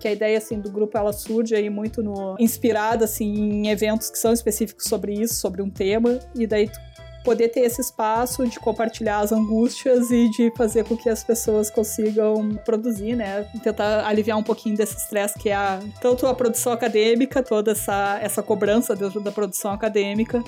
que 0.00 0.08
a 0.08 0.12
ideia 0.12 0.38
assim 0.38 0.58
do 0.60 0.70
grupo 0.70 0.98
ela 0.98 1.12
surge 1.12 1.54
aí 1.54 1.70
muito 1.70 2.02
no 2.02 2.34
inspirada 2.38 3.04
assim 3.04 3.32
em 3.32 3.68
eventos 3.68 4.10
que 4.10 4.18
são 4.18 4.32
específicos 4.32 4.86
sobre 4.86 5.12
isso, 5.14 5.34
sobre 5.34 5.62
um 5.62 5.70
tema, 5.70 6.18
e 6.34 6.46
daí 6.46 6.68
tu 6.68 6.80
poder 7.24 7.48
ter 7.48 7.60
esse 7.60 7.80
espaço 7.80 8.46
de 8.46 8.58
compartilhar 8.58 9.18
as 9.18 9.32
angústias 9.32 10.10
e 10.10 10.28
de 10.30 10.50
fazer 10.56 10.84
com 10.84 10.96
que 10.96 11.08
as 11.08 11.22
pessoas 11.22 11.70
consigam 11.70 12.50
produzir, 12.64 13.14
né? 13.14 13.46
Tentar 13.62 14.06
aliviar 14.06 14.38
um 14.38 14.42
pouquinho 14.42 14.76
desse 14.76 14.96
estresse 14.96 15.38
que 15.38 15.48
é 15.48 15.54
a, 15.54 15.80
tanto 16.00 16.26
a 16.26 16.34
produção 16.34 16.72
acadêmica, 16.72 17.42
toda 17.42 17.72
essa, 17.72 18.18
essa 18.22 18.42
cobrança 18.42 18.96
dentro 18.96 19.20
da 19.20 19.30
produção 19.30 19.72
acadêmica, 19.72 20.42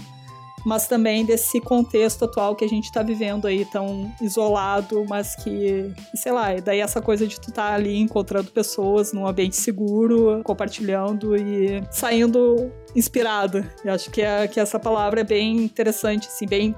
mas 0.65 0.87
também 0.87 1.25
desse 1.25 1.61
contexto 1.61 2.25
atual 2.25 2.55
que 2.55 2.65
a 2.65 2.69
gente 2.69 2.85
está 2.85 3.03
vivendo 3.03 3.47
aí, 3.47 3.65
tão 3.65 4.13
isolado, 4.21 5.05
mas 5.09 5.35
que, 5.37 5.93
sei 6.15 6.33
lá, 6.33 6.55
e 6.55 6.61
daí 6.61 6.81
essa 6.81 7.01
coisa 7.01 7.27
de 7.27 7.41
tu 7.41 7.53
tá 7.53 7.75
ali 7.75 7.99
encontrando 7.99 8.51
pessoas 8.51 9.13
num 9.13 9.27
ambiente 9.27 9.57
seguro, 9.57 10.41
compartilhando 10.45 11.37
e 11.37 11.83
saindo 11.91 12.71
inspirado. 12.95 13.65
Eu 13.85 13.93
acho 13.93 14.11
que, 14.11 14.23
é, 14.23 14.47
que 14.47 14.61
essa 14.61 14.79
palavra 14.79 15.21
é 15.21 15.25
bem 15.25 15.57
interessante, 15.57 16.29
assim, 16.29 16.47
bem 16.47 16.75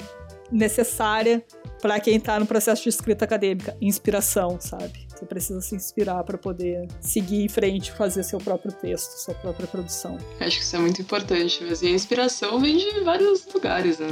necessária 0.51 1.45
para 1.81 2.01
quem 2.01 2.17
está 2.17 2.39
no 2.39 2.47
processo 2.47 2.83
de 2.83 2.89
escrita 2.89 3.25
acadêmica. 3.25 3.77
Inspiração, 3.81 4.59
sabe? 4.61 5.07
Você 5.25 5.27
precisa 5.27 5.61
se 5.63 5.75
inspirar 5.75 6.23
para 6.23 6.37
poder 6.37 6.87
seguir 7.01 7.45
em 7.45 7.49
frente, 7.49 7.91
fazer 7.93 8.23
seu 8.23 8.39
próprio 8.39 8.71
texto, 8.71 9.13
sua 9.19 9.35
própria 9.35 9.67
produção. 9.67 10.19
Acho 10.39 10.59
que 10.59 10.63
isso 10.63 10.77
é 10.77 10.79
muito 10.79 11.01
importante, 11.01 11.65
mas 11.65 11.83
a 11.83 11.89
inspiração 11.89 12.61
vem 12.61 12.77
de 12.77 13.01
vários 13.01 13.47
lugares, 13.53 13.99
né? 13.99 14.09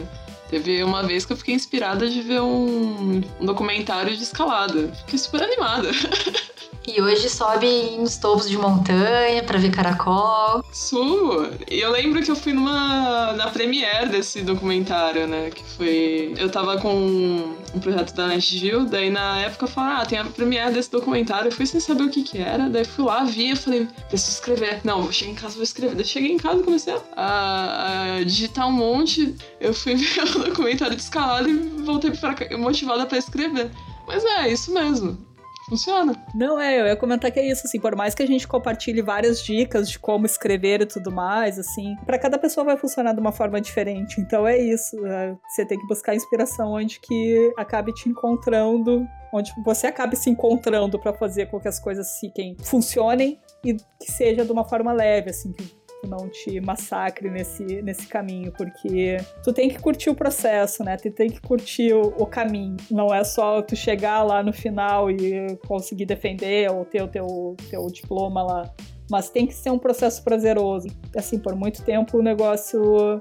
Teve 0.52 0.84
uma 0.84 1.02
vez 1.02 1.24
que 1.24 1.32
eu 1.32 1.36
fiquei 1.38 1.54
inspirada 1.54 2.10
de 2.10 2.20
ver 2.20 2.42
um, 2.42 3.22
um 3.40 3.46
documentário 3.46 4.14
de 4.14 4.22
escalada. 4.22 4.92
Fiquei 5.06 5.18
super 5.18 5.42
animada. 5.42 5.88
E 6.84 7.00
hoje 7.00 7.28
sobe 7.28 7.96
nos 7.96 8.16
topos 8.16 8.48
de 8.48 8.58
montanha 8.58 9.44
para 9.44 9.56
ver 9.56 9.70
caracol. 9.70 10.64
Subo! 10.72 11.48
E 11.70 11.78
eu 11.78 11.92
lembro 11.92 12.20
que 12.20 12.30
eu 12.30 12.34
fui 12.34 12.52
numa. 12.52 13.32
na 13.34 13.48
premiere 13.50 14.08
desse 14.08 14.42
documentário, 14.42 15.28
né? 15.28 15.50
Que 15.50 15.62
foi. 15.76 16.34
Eu 16.36 16.50
tava 16.50 16.78
com 16.78 17.54
um 17.74 17.80
projeto 17.80 18.12
da 18.14 18.26
NetGill, 18.26 18.84
daí 18.84 19.10
na 19.10 19.40
época 19.40 19.64
eu 19.64 19.68
falei, 19.68 19.94
ah, 19.94 20.06
tem 20.06 20.18
a 20.18 20.24
premiere 20.24 20.72
desse 20.72 20.90
documentário. 20.90 21.48
Eu 21.48 21.52
fui 21.52 21.66
sem 21.66 21.78
saber 21.78 22.02
o 22.02 22.10
que 22.10 22.24
que 22.24 22.38
era, 22.38 22.68
daí 22.68 22.84
fui 22.84 23.04
lá, 23.04 23.22
vi 23.22 23.52
e 23.52 23.56
falei, 23.56 23.86
preciso 24.08 24.32
escrever. 24.32 24.80
Não, 24.82 25.02
vou 25.02 25.12
chegar 25.12 25.30
em 25.30 25.34
casa 25.36 25.54
vou 25.54 25.62
escrever. 25.62 25.94
Daí 25.94 26.04
cheguei 26.04 26.32
em 26.32 26.36
casa 26.36 26.60
e 26.60 26.64
comecei 26.64 26.94
a, 27.16 28.18
a, 28.18 28.24
digitar 28.24 28.66
um 28.66 28.72
monte. 28.72 29.36
Eu 29.60 29.72
fui 29.72 29.94
ver 29.96 30.20
o 30.50 30.90
de 30.90 30.96
escalada 30.96 31.48
e 31.48 31.56
voltei 31.84 32.12
motivada 32.56 33.06
para 33.06 33.18
escrever. 33.18 33.70
Mas 34.06 34.24
é, 34.24 34.48
isso 34.48 34.72
mesmo 34.72 35.32
funciona. 35.72 36.14
Não, 36.34 36.60
é, 36.60 36.80
eu 36.80 36.86
ia 36.86 36.96
comentar 36.96 37.30
que 37.30 37.40
é 37.40 37.50
isso, 37.50 37.62
assim, 37.66 37.80
por 37.80 37.96
mais 37.96 38.14
que 38.14 38.22
a 38.22 38.26
gente 38.26 38.46
compartilhe 38.46 39.00
várias 39.00 39.42
dicas 39.42 39.88
de 39.88 39.98
como 39.98 40.26
escrever 40.26 40.82
e 40.82 40.86
tudo 40.86 41.10
mais, 41.10 41.58
assim, 41.58 41.96
para 42.04 42.18
cada 42.18 42.38
pessoa 42.38 42.64
vai 42.64 42.76
funcionar 42.76 43.14
de 43.14 43.20
uma 43.20 43.32
forma 43.32 43.60
diferente. 43.60 44.20
Então 44.20 44.46
é 44.46 44.58
isso, 44.58 45.04
é, 45.06 45.34
você 45.48 45.64
tem 45.64 45.78
que 45.78 45.86
buscar 45.86 46.14
inspiração 46.14 46.72
onde 46.72 47.00
que 47.00 47.52
acabe 47.56 47.92
te 47.94 48.08
encontrando, 48.08 49.06
onde 49.32 49.52
você 49.64 49.86
acabe 49.86 50.16
se 50.16 50.28
encontrando 50.28 50.98
para 50.98 51.14
fazer 51.14 51.46
com 51.46 51.58
que 51.58 51.68
as 51.68 51.80
coisas 51.80 52.18
fiquem, 52.20 52.56
funcionem 52.62 53.38
e 53.64 53.74
que 53.74 54.12
seja 54.12 54.44
de 54.44 54.52
uma 54.52 54.64
forma 54.64 54.92
leve, 54.92 55.30
assim, 55.30 55.52
que 55.52 55.81
não 56.06 56.28
te 56.28 56.60
massacre 56.60 57.30
nesse, 57.30 57.64
nesse 57.82 58.06
caminho, 58.06 58.52
porque 58.52 59.16
tu 59.42 59.52
tem 59.52 59.68
que 59.68 59.78
curtir 59.78 60.10
o 60.10 60.14
processo, 60.14 60.82
né? 60.82 60.96
Tu 60.96 61.10
tem 61.10 61.30
que 61.30 61.40
curtir 61.40 61.92
o, 61.92 62.14
o 62.18 62.26
caminho. 62.26 62.76
Não 62.90 63.14
é 63.14 63.22
só 63.24 63.62
tu 63.62 63.76
chegar 63.76 64.22
lá 64.22 64.42
no 64.42 64.52
final 64.52 65.10
e 65.10 65.56
conseguir 65.66 66.06
defender 66.06 66.70
ou 66.70 66.84
ter 66.84 67.02
o 67.02 67.08
teu, 67.08 67.56
teu 67.70 67.86
diploma 67.86 68.42
lá. 68.42 68.74
Mas 69.10 69.28
tem 69.28 69.46
que 69.46 69.54
ser 69.54 69.70
um 69.70 69.78
processo 69.78 70.22
prazeroso. 70.22 70.88
Assim, 71.16 71.38
por 71.38 71.54
muito 71.54 71.82
tempo 71.84 72.18
o 72.18 72.22
negócio 72.22 73.20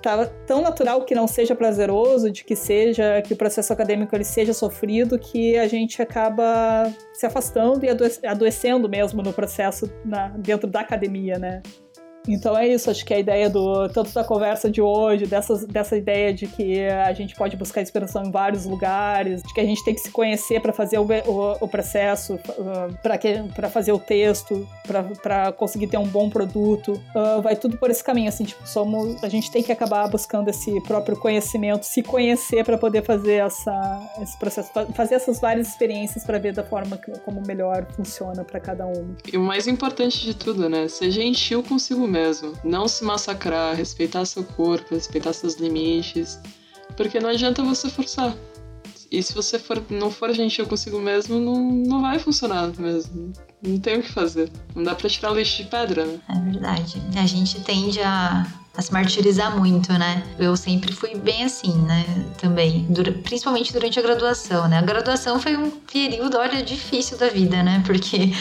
tá 0.00 0.26
tão 0.46 0.62
natural 0.62 1.04
que 1.04 1.14
não 1.14 1.26
seja 1.26 1.54
prazeroso, 1.54 2.30
de 2.30 2.44
que 2.44 2.54
seja 2.54 3.20
que 3.22 3.32
o 3.32 3.36
processo 3.36 3.72
acadêmico 3.72 4.14
ele 4.14 4.24
seja 4.24 4.52
sofrido, 4.52 5.18
que 5.18 5.58
a 5.58 5.66
gente 5.66 6.00
acaba 6.00 6.90
se 7.12 7.26
afastando 7.26 7.84
e 7.84 7.88
adoecendo 8.26 8.88
mesmo 8.88 9.22
no 9.22 9.32
processo 9.32 9.90
na, 10.04 10.28
dentro 10.28 10.68
da 10.68 10.80
academia, 10.80 11.38
né? 11.38 11.62
Então 12.28 12.56
é 12.56 12.68
isso, 12.68 12.90
acho 12.90 13.04
que 13.06 13.14
a 13.14 13.18
ideia 13.18 13.48
do 13.48 13.88
tanto 13.88 14.12
da 14.12 14.22
conversa 14.22 14.70
de 14.70 14.82
hoje, 14.82 15.24
dessa 15.26 15.96
ideia 15.96 16.32
de 16.32 16.46
que 16.46 16.86
a 16.86 17.12
gente 17.14 17.34
pode 17.34 17.56
buscar 17.56 17.80
inspiração 17.80 18.22
em 18.22 18.30
vários 18.30 18.66
lugares, 18.66 19.42
de 19.42 19.54
que 19.54 19.60
a 19.60 19.64
gente 19.64 19.82
tem 19.82 19.94
que 19.94 20.00
se 20.00 20.10
conhecer 20.10 20.60
para 20.60 20.72
fazer 20.72 20.98
o, 20.98 21.06
o, 21.06 21.56
o, 21.60 21.68
processo, 21.68 22.34
uh, 22.34 23.48
para 23.54 23.70
fazer 23.70 23.92
o 23.92 23.98
texto, 23.98 24.68
para 25.22 25.52
conseguir 25.52 25.86
ter 25.86 25.96
um 25.96 26.06
bom 26.06 26.28
produto, 26.28 26.92
uh, 27.14 27.40
vai 27.40 27.56
tudo 27.56 27.78
por 27.78 27.90
esse 27.90 28.04
caminho, 28.04 28.28
assim, 28.28 28.44
tipo, 28.44 28.66
somos, 28.68 29.24
a 29.24 29.28
gente 29.28 29.50
tem 29.50 29.62
que 29.62 29.72
acabar 29.72 30.06
buscando 30.08 30.48
esse 30.50 30.78
próprio 30.82 31.16
conhecimento, 31.16 31.84
se 31.84 32.02
conhecer 32.02 32.62
para 32.62 32.76
poder 32.76 33.02
fazer 33.02 33.36
essa, 33.36 34.12
esse 34.20 34.38
processo, 34.38 34.70
fazer 34.94 35.14
essas 35.14 35.40
várias 35.40 35.68
experiências 35.68 36.24
para 36.24 36.38
ver 36.38 36.52
da 36.52 36.62
forma 36.62 36.98
que, 36.98 37.10
como 37.20 37.40
melhor 37.46 37.86
funciona 37.92 38.44
para 38.44 38.60
cada 38.60 38.86
um. 38.86 39.16
E 39.32 39.38
o 39.38 39.40
mais 39.40 39.66
importante 39.66 40.22
de 40.22 40.34
tudo, 40.34 40.68
né, 40.68 40.88
ser 40.88 41.10
gentil 41.10 41.62
consigo 41.62 42.06
mesmo 42.06 42.17
mesmo. 42.18 42.52
Não 42.64 42.88
se 42.88 43.04
massacrar, 43.04 43.76
respeitar 43.76 44.24
seu 44.24 44.42
corpo, 44.42 44.94
respeitar 44.94 45.32
seus 45.32 45.54
limites. 45.54 46.38
Porque 46.96 47.20
não 47.20 47.30
adianta 47.30 47.62
você 47.62 47.88
forçar. 47.88 48.34
E 49.10 49.22
se 49.22 49.32
você 49.32 49.58
for, 49.58 49.82
não 49.88 50.10
for 50.10 50.32
gentil 50.34 50.66
consigo 50.66 51.00
mesmo, 51.00 51.40
não, 51.40 51.58
não 51.60 52.02
vai 52.02 52.18
funcionar 52.18 52.70
mesmo. 52.78 53.32
Não 53.62 53.78
tem 53.78 53.98
o 53.98 54.02
que 54.02 54.12
fazer. 54.12 54.50
Não 54.74 54.82
dá 54.82 54.94
pra 54.94 55.08
tirar 55.08 55.30
leite 55.30 55.62
de 55.62 55.70
pedra, 55.70 56.04
né? 56.04 56.18
É 56.28 56.38
verdade. 56.50 57.02
A 57.16 57.26
gente 57.26 57.60
tende 57.62 58.00
a, 58.02 58.46
a 58.76 58.82
se 58.82 58.92
martirizar 58.92 59.56
muito, 59.58 59.92
né? 59.94 60.22
Eu 60.38 60.54
sempre 60.56 60.92
fui 60.92 61.14
bem 61.16 61.44
assim, 61.44 61.72
né? 61.82 62.04
Também. 62.38 62.84
Dura, 62.90 63.12
principalmente 63.12 63.72
durante 63.72 63.98
a 63.98 64.02
graduação, 64.02 64.68
né? 64.68 64.78
A 64.78 64.82
graduação 64.82 65.40
foi 65.40 65.56
um 65.56 65.70
período, 65.70 66.36
olha, 66.36 66.62
difícil 66.62 67.16
da 67.16 67.28
vida, 67.28 67.62
né? 67.62 67.82
Porque 67.86 68.32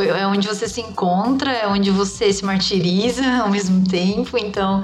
é 0.00 0.26
onde 0.26 0.46
você 0.46 0.68
se 0.68 0.80
encontra, 0.80 1.52
é 1.52 1.66
onde 1.66 1.90
você 1.90 2.32
se 2.32 2.44
martiriza 2.44 3.24
ao 3.42 3.50
mesmo 3.50 3.86
tempo. 3.88 4.36
Então, 4.38 4.82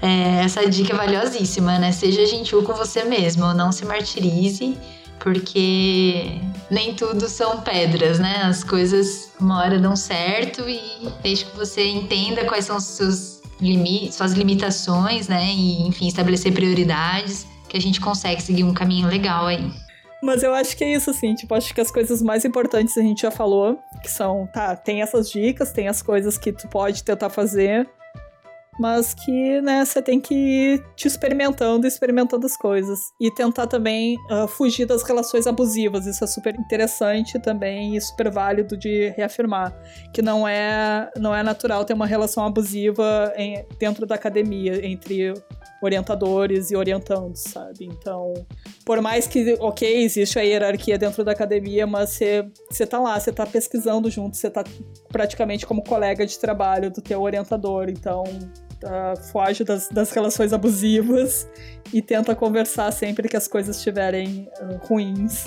é, 0.00 0.44
essa 0.44 0.68
dica 0.68 0.92
é 0.92 0.96
valiosíssima, 0.96 1.78
né? 1.78 1.92
Seja 1.92 2.24
gentil 2.26 2.62
com 2.62 2.72
você 2.72 3.04
mesmo, 3.04 3.52
não 3.54 3.72
se 3.72 3.84
martirize 3.84 4.76
porque 5.18 6.40
nem 6.70 6.94
tudo 6.94 7.28
são 7.28 7.60
pedras, 7.60 8.18
né? 8.18 8.42
As 8.42 8.62
coisas 8.62 9.30
uma 9.40 9.58
hora 9.58 9.78
dão 9.78 9.96
certo 9.96 10.68
e 10.68 10.80
desde 11.22 11.46
que 11.46 11.56
você 11.56 11.86
entenda 11.86 12.44
quais 12.44 12.64
são 12.64 12.76
os 12.76 12.84
seus 12.84 13.40
limites, 13.60 14.16
suas 14.16 14.32
limitações, 14.32 15.28
né? 15.28 15.44
E 15.52 15.82
enfim, 15.82 16.06
estabelecer 16.06 16.52
prioridades, 16.52 17.46
que 17.68 17.76
a 17.76 17.80
gente 17.80 18.00
consegue 18.00 18.42
seguir 18.42 18.64
um 18.64 18.72
caminho 18.72 19.08
legal 19.08 19.46
aí. 19.46 19.70
Mas 20.22 20.42
eu 20.42 20.52
acho 20.52 20.76
que 20.76 20.84
é 20.84 20.92
isso, 20.92 21.10
assim, 21.10 21.34
tipo, 21.34 21.54
acho 21.54 21.72
que 21.72 21.80
as 21.80 21.90
coisas 21.90 22.20
mais 22.20 22.44
importantes 22.44 22.96
a 22.98 23.02
gente 23.02 23.22
já 23.22 23.30
falou, 23.30 23.78
que 24.02 24.10
são, 24.10 24.48
tá, 24.52 24.74
tem 24.74 25.00
essas 25.00 25.30
dicas, 25.30 25.72
tem 25.72 25.88
as 25.88 26.02
coisas 26.02 26.36
que 26.36 26.52
tu 26.52 26.66
pode 26.68 27.04
tentar 27.04 27.30
fazer, 27.30 27.88
mas 28.78 29.12
que, 29.12 29.60
né, 29.60 29.84
você 29.84 30.00
tem 30.00 30.20
que 30.20 30.34
ir 30.34 30.84
te 30.94 31.08
experimentando, 31.08 31.86
experimentando 31.86 32.46
as 32.46 32.56
coisas. 32.56 33.00
E 33.20 33.30
tentar 33.30 33.66
também 33.66 34.16
uh, 34.30 34.46
fugir 34.46 34.86
das 34.86 35.02
relações 35.02 35.46
abusivas. 35.46 36.06
Isso 36.06 36.22
é 36.22 36.26
super 36.26 36.54
interessante 36.54 37.38
também 37.40 37.96
e 37.96 38.00
super 38.00 38.30
válido 38.30 38.76
de 38.76 39.12
reafirmar. 39.16 39.74
Que 40.12 40.22
não 40.22 40.46
é, 40.46 41.10
não 41.16 41.34
é 41.34 41.42
natural 41.42 41.84
ter 41.84 41.92
uma 41.92 42.06
relação 42.06 42.46
abusiva 42.46 43.32
em, 43.36 43.66
dentro 43.78 44.06
da 44.06 44.14
academia, 44.14 44.86
entre 44.86 45.34
orientadores 45.82 46.70
e 46.70 46.76
orientandos, 46.76 47.42
sabe? 47.42 47.84
Então, 47.84 48.34
por 48.84 49.00
mais 49.00 49.26
que, 49.26 49.56
ok, 49.60 50.02
existe 50.02 50.38
a 50.38 50.42
hierarquia 50.42 50.98
dentro 50.98 51.24
da 51.24 51.32
academia, 51.32 51.86
mas 51.86 52.18
você, 52.70 52.86
tá 52.86 52.98
lá, 52.98 53.18
você 53.18 53.32
tá 53.32 53.46
pesquisando 53.46 54.10
junto, 54.10 54.36
você 54.36 54.50
tá 54.50 54.64
praticamente 55.08 55.66
como 55.66 55.82
colega 55.82 56.26
de 56.26 56.38
trabalho 56.38 56.90
do 56.90 57.00
teu 57.00 57.22
orientador, 57.22 57.88
então 57.88 58.24
uh, 58.24 59.22
foge 59.30 59.64
das, 59.64 59.88
das 59.88 60.10
relações 60.10 60.52
abusivas 60.52 61.48
e 61.92 62.02
tenta 62.02 62.34
conversar 62.34 62.90
sempre 62.92 63.28
que 63.28 63.36
as 63.36 63.46
coisas 63.46 63.76
estiverem 63.76 64.48
uh, 64.60 64.86
ruins 64.86 65.46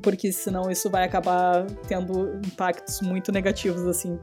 porque 0.00 0.30
senão 0.32 0.70
isso 0.70 0.90
vai 0.90 1.04
acabar 1.04 1.64
tendo 1.88 2.36
impactos 2.44 3.00
muito 3.00 3.32
negativos, 3.32 3.86
assim, 3.86 4.18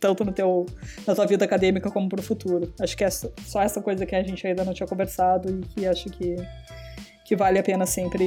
tanto 0.00 0.24
no 0.24 0.32
teu, 0.32 0.66
na 1.06 1.14
tua 1.14 1.26
vida 1.26 1.44
acadêmica 1.44 1.90
como 1.90 2.08
pro 2.08 2.22
futuro. 2.22 2.72
Acho 2.80 2.96
que 2.96 3.04
é 3.04 3.10
só 3.10 3.60
essa 3.60 3.80
coisa 3.80 4.06
que 4.06 4.16
a 4.16 4.22
gente 4.22 4.44
ainda 4.46 4.64
não 4.64 4.72
tinha 4.72 4.86
conversado 4.86 5.50
e 5.50 5.60
que 5.66 5.86
acho 5.86 6.08
que, 6.10 6.36
que 7.26 7.36
vale 7.36 7.58
a 7.58 7.62
pena 7.62 7.84
sempre 7.84 8.26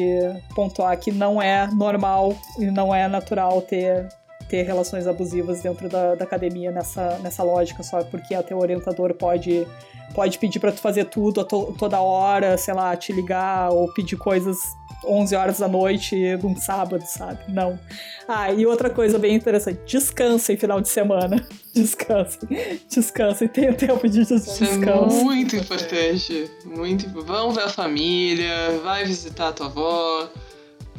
pontuar 0.55 0.97
que 0.99 1.11
não 1.11 1.41
é 1.41 1.67
normal 1.67 2.37
e 2.59 2.65
não 2.65 2.93
é 2.93 3.07
natural 3.07 3.61
ter 3.61 4.07
ter 4.53 4.61
relações 4.63 5.07
abusivas 5.07 5.61
dentro 5.61 5.89
da, 5.89 6.13
da 6.13 6.25
academia 6.25 6.69
nessa, 6.69 7.17
nessa 7.23 7.41
lógica, 7.41 7.81
só 7.81 8.03
porque 8.03 8.35
a 8.35 8.43
teu 8.43 8.59
orientador 8.59 9.13
pode, 9.15 9.65
pode 10.13 10.37
pedir 10.37 10.59
para 10.59 10.71
tu 10.71 10.79
fazer 10.79 11.05
tudo 11.05 11.41
a 11.41 11.43
to, 11.43 11.73
toda 11.79 11.99
hora, 11.99 12.55
sei 12.55 12.73
lá, 12.75 12.95
te 12.95 13.11
ligar 13.11 13.71
ou 13.71 13.91
pedir 13.93 14.15
coisas 14.17 14.57
11 15.05 15.35
horas 15.35 15.59
da 15.59 15.67
noite 15.67 16.15
num 16.41 16.55
sábado, 16.55 17.03
sabe? 17.05 17.39
Não. 17.47 17.79
Ah, 18.27 18.51
e 18.51 18.65
outra 18.65 18.89
coisa 18.89 19.19
bem 19.19 19.35
interessante: 19.35 19.79
descansem 19.85 20.57
final 20.57 20.81
de 20.81 20.89
semana. 20.89 21.45
Descansem. 21.73 22.49
Descansem, 22.87 23.47
tenha 23.47 23.73
tempo 23.73 24.07
de 24.07 24.19
descanso. 24.19 24.63
Isso 24.63 24.83
é 24.83 25.23
muito 25.23 25.55
importante. 25.55 26.51
Muito 26.65 27.09
Vão 27.23 27.51
ver 27.51 27.63
a 27.63 27.69
família, 27.69 28.79
vai 28.83 29.05
visitar 29.05 29.47
a 29.49 29.51
tua 29.51 29.65
avó, 29.65 30.29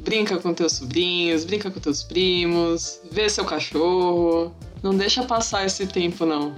brinca 0.01 0.37
com 0.39 0.53
teus 0.53 0.73
sobrinhos, 0.73 1.45
brinca 1.45 1.71
com 1.71 1.79
teus 1.79 2.03
primos, 2.03 3.01
vê 3.11 3.29
seu 3.29 3.45
cachorro. 3.45 4.55
Não 4.83 4.97
deixa 4.97 5.23
passar 5.23 5.65
esse 5.65 5.87
tempo, 5.87 6.27
não. 6.27 6.55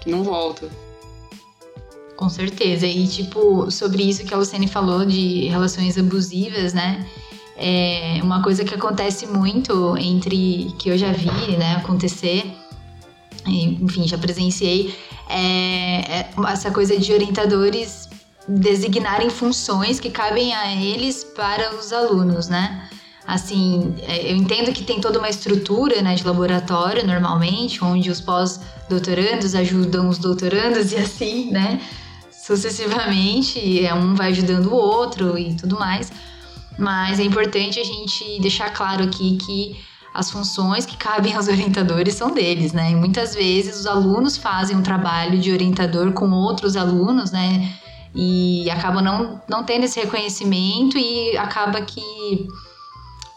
Que 0.00 0.10
não 0.10 0.22
volta. 0.22 0.68
Com 2.16 2.28
certeza. 2.28 2.86
E, 2.86 3.06
tipo, 3.06 3.70
sobre 3.70 4.02
isso 4.02 4.24
que 4.24 4.32
a 4.32 4.36
Luciane 4.36 4.68
falou 4.68 5.04
de 5.04 5.46
relações 5.48 5.98
abusivas, 5.98 6.72
né? 6.72 7.04
É 7.56 8.20
uma 8.22 8.42
coisa 8.42 8.64
que 8.64 8.74
acontece 8.74 9.26
muito 9.26 9.96
entre. 9.96 10.72
que 10.78 10.88
eu 10.88 10.98
já 10.98 11.12
vi, 11.12 11.56
né, 11.56 11.76
acontecer. 11.76 12.44
Enfim, 13.46 14.06
já 14.06 14.18
presenciei. 14.18 14.94
É, 15.28 16.20
é 16.20 16.30
essa 16.48 16.70
coisa 16.70 16.98
de 16.98 17.12
orientadores 17.12 18.08
designarem 18.46 19.30
funções 19.30 19.98
que 19.98 20.10
cabem 20.10 20.54
a 20.54 20.74
eles 20.74 21.24
para 21.24 21.74
os 21.74 21.92
alunos, 21.92 22.48
né? 22.48 22.88
Assim, 23.26 23.94
é, 24.06 24.30
eu 24.30 24.36
entendo 24.36 24.70
que 24.72 24.84
tem 24.84 25.00
toda 25.00 25.18
uma 25.18 25.30
estrutura 25.30 26.02
né, 26.02 26.14
de 26.14 26.24
laboratório, 26.24 27.06
normalmente, 27.06 27.82
onde 27.82 28.10
os 28.10 28.20
pós-doutorandos 28.20 29.54
ajudam 29.54 30.08
os 30.08 30.18
doutorandos 30.18 30.92
e 30.92 30.96
assim, 30.96 31.50
né? 31.50 31.80
Sucessivamente, 32.46 33.84
é 33.84 33.94
um 33.94 34.14
vai 34.14 34.28
ajudando 34.28 34.66
o 34.66 34.74
outro 34.74 35.38
e 35.38 35.54
tudo 35.54 35.78
mais. 35.78 36.12
Mas 36.78 37.18
é 37.18 37.22
importante 37.22 37.80
a 37.80 37.84
gente 37.84 38.38
deixar 38.40 38.70
claro 38.70 39.04
aqui 39.04 39.38
que 39.38 39.76
as 40.12 40.30
funções 40.30 40.84
que 40.84 40.96
cabem 40.96 41.34
aos 41.34 41.48
orientadores 41.48 42.14
são 42.14 42.32
deles, 42.32 42.72
né? 42.72 42.90
E 42.90 42.94
muitas 42.94 43.34
vezes 43.34 43.80
os 43.80 43.86
alunos 43.86 44.36
fazem 44.36 44.76
um 44.76 44.82
trabalho 44.82 45.38
de 45.38 45.50
orientador 45.52 46.12
com 46.12 46.30
outros 46.32 46.76
alunos, 46.76 47.30
né? 47.30 47.72
E 48.14 48.68
acabam 48.70 49.02
não, 49.02 49.40
não 49.48 49.64
tendo 49.64 49.84
esse 49.84 49.98
reconhecimento 49.98 50.98
e 50.98 51.36
acaba 51.38 51.80
que 51.80 52.46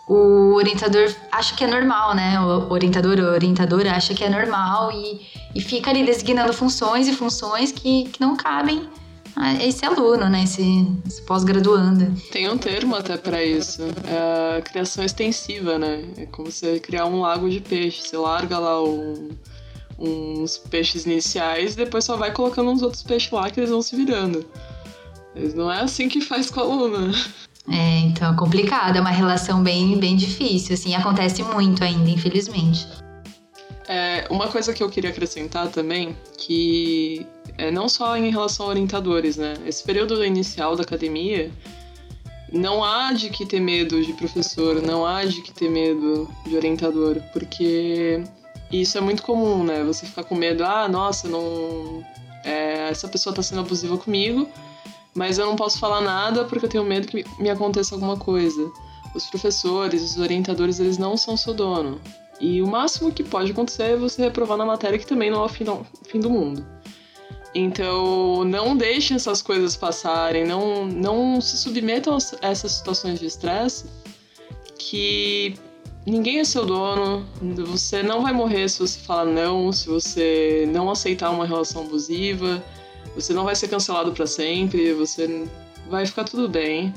o 0.07 0.53
orientador 0.53 1.13
acha 1.31 1.53
que 1.55 1.63
é 1.63 1.67
normal, 1.67 2.15
né? 2.15 2.39
O 2.39 2.71
orientador 2.71 3.19
ou 3.19 3.25
orientadora 3.25 3.91
acha 3.91 4.13
que 4.13 4.23
é 4.23 4.29
normal 4.29 4.91
e, 4.91 5.27
e 5.53 5.59
fica 5.59 5.89
ali 5.89 6.05
designando 6.05 6.53
funções 6.53 7.07
e 7.07 7.13
funções 7.13 7.73
que, 7.73 8.05
que 8.05 8.21
não 8.21 8.35
cabem 8.35 8.87
a 9.35 9.53
esse 9.63 9.85
aluno, 9.85 10.29
né? 10.29 10.43
Esse, 10.43 10.87
esse 11.05 11.21
pós-graduando. 11.23 12.15
Tem 12.31 12.49
um 12.49 12.57
termo 12.57 12.95
até 12.95 13.17
para 13.17 13.43
isso. 13.43 13.81
É 14.05 14.57
a 14.57 14.61
criação 14.61 15.03
extensiva, 15.03 15.77
né? 15.77 16.05
É 16.17 16.25
como 16.25 16.49
você 16.49 16.79
criar 16.79 17.05
um 17.05 17.19
lago 17.19 17.49
de 17.49 17.59
peixe. 17.59 18.01
Você 18.01 18.15
larga 18.15 18.57
lá 18.57 18.81
um, 18.81 19.29
uns 19.99 20.57
peixes 20.57 21.05
iniciais 21.05 21.73
e 21.73 21.77
depois 21.77 22.05
só 22.05 22.15
vai 22.15 22.31
colocando 22.31 22.71
uns 22.71 22.81
outros 22.81 23.03
peixes 23.03 23.29
lá 23.29 23.49
que 23.49 23.59
eles 23.59 23.69
vão 23.69 23.81
se 23.81 23.93
virando. 23.93 24.45
Mas 25.35 25.53
não 25.53 25.69
é 25.69 25.81
assim 25.81 26.07
que 26.07 26.21
faz 26.21 26.49
com 26.49 26.61
o 26.61 26.63
aluno. 26.63 27.13
É, 27.69 27.99
então 27.99 28.33
é 28.33 28.35
complicado, 28.35 28.95
é 28.95 29.01
uma 29.01 29.09
relação 29.09 29.61
bem, 29.61 29.97
bem 29.97 30.15
difícil, 30.15 30.73
assim, 30.73 30.95
acontece 30.95 31.43
muito 31.43 31.83
ainda, 31.83 32.09
infelizmente. 32.09 32.87
É, 33.87 34.25
uma 34.29 34.47
coisa 34.47 34.73
que 34.73 34.81
eu 34.81 34.89
queria 34.89 35.09
acrescentar 35.09 35.69
também, 35.69 36.15
que 36.37 37.25
é 37.57 37.71
não 37.71 37.87
só 37.87 38.17
em 38.17 38.29
relação 38.29 38.65
a 38.65 38.69
orientadores, 38.69 39.37
né? 39.37 39.53
Esse 39.65 39.83
período 39.83 40.23
inicial 40.23 40.75
da 40.75 40.83
academia, 40.83 41.51
não 42.51 42.83
há 42.83 43.13
de 43.13 43.29
que 43.29 43.45
ter 43.45 43.59
medo 43.59 44.01
de 44.03 44.13
professor, 44.13 44.81
não 44.81 45.05
há 45.05 45.25
de 45.25 45.41
que 45.41 45.53
ter 45.53 45.69
medo 45.69 46.29
de 46.45 46.55
orientador, 46.55 47.21
porque 47.33 48.23
isso 48.71 48.97
é 48.97 49.01
muito 49.01 49.23
comum, 49.23 49.63
né? 49.63 49.83
Você 49.83 50.05
ficar 50.05 50.23
com 50.23 50.35
medo, 50.35 50.63
ah, 50.65 50.87
nossa, 50.87 51.27
não. 51.27 52.03
É, 52.43 52.89
essa 52.89 53.07
pessoa 53.07 53.35
tá 53.35 53.41
sendo 53.41 53.61
abusiva 53.61 53.97
comigo, 53.97 54.49
mas 55.17 55.39
eu 55.39 55.47
não 55.47 55.55
posso 55.55 55.79
falar 55.79 55.99
nada 55.99 56.45
porque 56.45 56.67
eu 56.67 56.69
tenho 56.69 56.83
medo 56.83 57.07
que 57.07 57.25
me 57.39 57.49
aconteça 57.49 57.95
alguma 57.95 58.15
coisa. 58.15 58.71
Os 59.15 59.25
professores, 59.25 60.03
os 60.03 60.17
orientadores, 60.19 60.79
eles 60.79 60.99
não 60.99 61.17
são 61.17 61.35
seu 61.35 61.55
dono. 61.55 61.99
E 62.39 62.61
o 62.61 62.67
máximo 62.67 63.11
que 63.11 63.23
pode 63.23 63.51
acontecer 63.51 63.83
é 63.83 63.95
você 63.95 64.21
reprovar 64.21 64.59
na 64.59 64.65
matéria, 64.65 64.99
que 64.99 65.07
também 65.07 65.31
não 65.31 65.41
é 65.41 65.45
o 65.45 65.49
fim 65.49 65.63
do, 65.63 65.83
fim 66.07 66.19
do 66.19 66.29
mundo. 66.29 66.63
Então, 67.55 68.43
não 68.43 68.77
deixem 68.77 69.15
essas 69.15 69.41
coisas 69.41 69.75
passarem, 69.75 70.45
não, 70.45 70.85
não 70.85 71.41
se 71.41 71.57
submetam 71.57 72.15
a 72.15 72.47
essas 72.47 72.73
situações 72.73 73.19
de 73.19 73.25
estresse, 73.25 73.85
que 74.77 75.55
ninguém 76.05 76.41
é 76.41 76.43
seu 76.43 76.63
dono, 76.63 77.25
você 77.65 78.03
não 78.03 78.21
vai 78.21 78.33
morrer 78.33 78.69
se 78.69 78.77
você 78.77 78.99
falar 78.99 79.25
não, 79.25 79.71
se 79.71 79.87
você 79.87 80.69
não 80.71 80.91
aceitar 80.91 81.31
uma 81.31 81.47
relação 81.47 81.81
abusiva. 81.81 82.63
Você 83.15 83.33
não 83.33 83.43
vai 83.43 83.55
ser 83.55 83.67
cancelado 83.67 84.11
para 84.11 84.27
sempre, 84.27 84.93
você 84.93 85.47
vai 85.89 86.05
ficar 86.05 86.23
tudo 86.23 86.47
bem. 86.47 86.93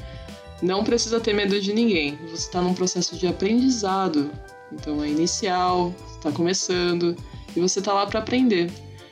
Não 0.62 0.84
precisa 0.84 1.18
ter 1.20 1.32
medo 1.32 1.58
de 1.60 1.72
ninguém. 1.72 2.18
Você 2.30 2.46
está 2.46 2.60
num 2.60 2.74
processo 2.74 3.16
de 3.16 3.26
aprendizado. 3.26 4.30
Então 4.72 5.02
é 5.02 5.08
inicial, 5.08 5.94
está 6.14 6.30
começando 6.30 7.16
e 7.56 7.60
você 7.60 7.78
está 7.80 7.92
lá 7.92 8.06
para 8.06 8.20
aprender. 8.20 8.70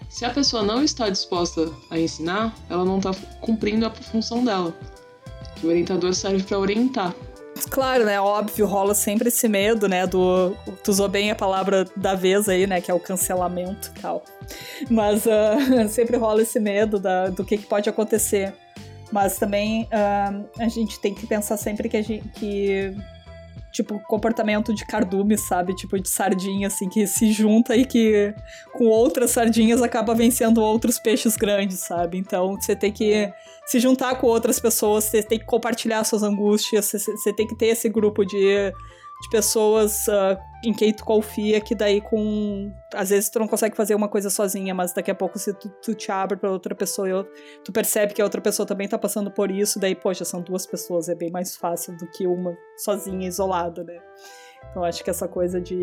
Se 0.09 0.25
a 0.25 0.31
pessoa 0.31 0.63
não 0.63 0.83
está 0.83 1.09
disposta 1.09 1.71
a 1.91 1.99
ensinar, 1.99 2.57
ela 2.71 2.85
não 2.85 2.99
está 2.99 3.13
cumprindo 3.41 3.87
a 3.87 3.91
função 3.91 4.45
dela. 4.45 4.75
O 5.63 5.67
orientador 5.67 6.15
serve 6.15 6.43
para 6.45 6.59
orientar. 6.59 7.15
Claro, 7.71 8.05
né? 8.05 8.21
Óbvio, 8.21 8.67
rola 8.67 8.95
sempre 8.95 9.29
esse 9.29 9.49
medo, 9.49 9.89
né? 9.89 10.07
Do. 10.07 10.57
Tu 10.83 10.91
usou 10.91 11.09
bem 11.09 11.31
a 11.31 11.35
palavra 11.35 11.87
da 11.97 12.15
vez 12.15 12.49
aí, 12.49 12.67
né? 12.67 12.81
Que 12.81 12.91
é 12.91 12.95
o 12.95 13.01
cancelamento 13.01 13.93
e 13.97 14.01
tal. 14.01 14.23
Mas 14.91 15.25
uh, 15.27 15.89
sempre 15.89 16.17
rola 16.17 16.43
esse 16.43 16.59
medo 16.59 16.99
da, 16.99 17.29
do 17.29 17.45
que, 17.45 17.59
que 17.59 17.67
pode 17.67 17.89
acontecer. 17.89 18.55
Mas 19.11 19.39
também 19.39 19.85
uh, 19.85 20.49
a 20.59 20.69
gente 20.69 21.01
tem 21.01 21.15
que 21.15 21.27
pensar 21.27 21.57
sempre 21.57 21.89
que, 21.89 22.03
gente, 22.03 22.29
que 22.31 22.95
tipo, 23.73 24.01
comportamento 24.01 24.75
de 24.75 24.85
cardume, 24.87 25.37
sabe? 25.37 25.75
Tipo, 25.75 25.99
de 25.99 26.09
sardinha, 26.09 26.67
assim, 26.69 26.89
que 26.89 27.07
se 27.07 27.33
junta 27.33 27.77
e 27.77 27.85
que 27.85 28.35
com 28.73 28.87
outras 28.87 29.31
sardinhas 29.31 29.83
acaba 29.83 30.15
vencendo 30.15 30.61
outros 30.61 30.99
peixes 30.99 31.37
grandes, 31.37 31.81
sabe? 31.81 32.19
Então 32.19 32.55
você 32.55 32.75
tem 32.75 32.93
que 32.93 33.33
se 33.67 33.79
juntar 33.79 34.15
com 34.17 34.27
outras 34.27 34.59
pessoas, 34.59 35.05
você 35.05 35.23
tem 35.23 35.39
que 35.39 35.45
compartilhar 35.45 36.03
suas 36.05 36.23
angústias, 36.23 36.91
você, 36.91 37.33
tem 37.33 37.47
que 37.47 37.55
ter 37.55 37.67
esse 37.67 37.89
grupo 37.89 38.25
de 38.25 38.73
de 39.21 39.29
pessoas 39.31 40.07
uh, 40.07 40.39
em 40.65 40.73
quem 40.73 40.93
tu 40.93 41.05
confia, 41.05 41.61
que 41.61 41.75
daí 41.75 42.01
com. 42.01 42.73
Às 42.95 43.11
vezes 43.11 43.29
tu 43.29 43.39
não 43.39 43.49
consegue 43.49 43.77
fazer 43.77 43.95
uma 43.95 44.09
coisa 44.09 44.31
sozinha, 44.31 44.75
mas 44.75 44.93
daqui 44.93 45.11
a 45.11 45.15
pouco 45.15 45.39
se 45.39 45.53
tu, 45.55 45.69
tu 45.83 45.95
te 45.95 46.11
abre 46.13 46.37
para 46.37 46.51
outra 46.51 46.75
pessoa 46.75 47.09
e 47.09 47.63
tu 47.65 47.73
percebe 47.73 48.15
que 48.15 48.23
a 48.23 48.25
outra 48.25 48.41
pessoa 48.41 48.67
também 48.67 48.87
tá 48.87 48.99
passando 48.99 49.31
por 49.31 49.51
isso, 49.51 49.79
daí, 49.79 49.95
poxa, 49.95 50.25
são 50.25 50.41
duas 50.41 50.67
pessoas, 50.67 51.09
é 51.09 51.15
bem 51.15 51.31
mais 51.31 51.57
fácil 51.57 51.97
do 51.97 52.07
que 52.11 52.27
uma 52.27 52.57
sozinha, 52.77 53.27
isolada, 53.27 53.83
né? 53.83 53.99
Então 54.71 54.85
acho 54.85 55.03
que 55.03 55.11
essa 55.11 55.27
coisa 55.27 55.61
de 55.61 55.77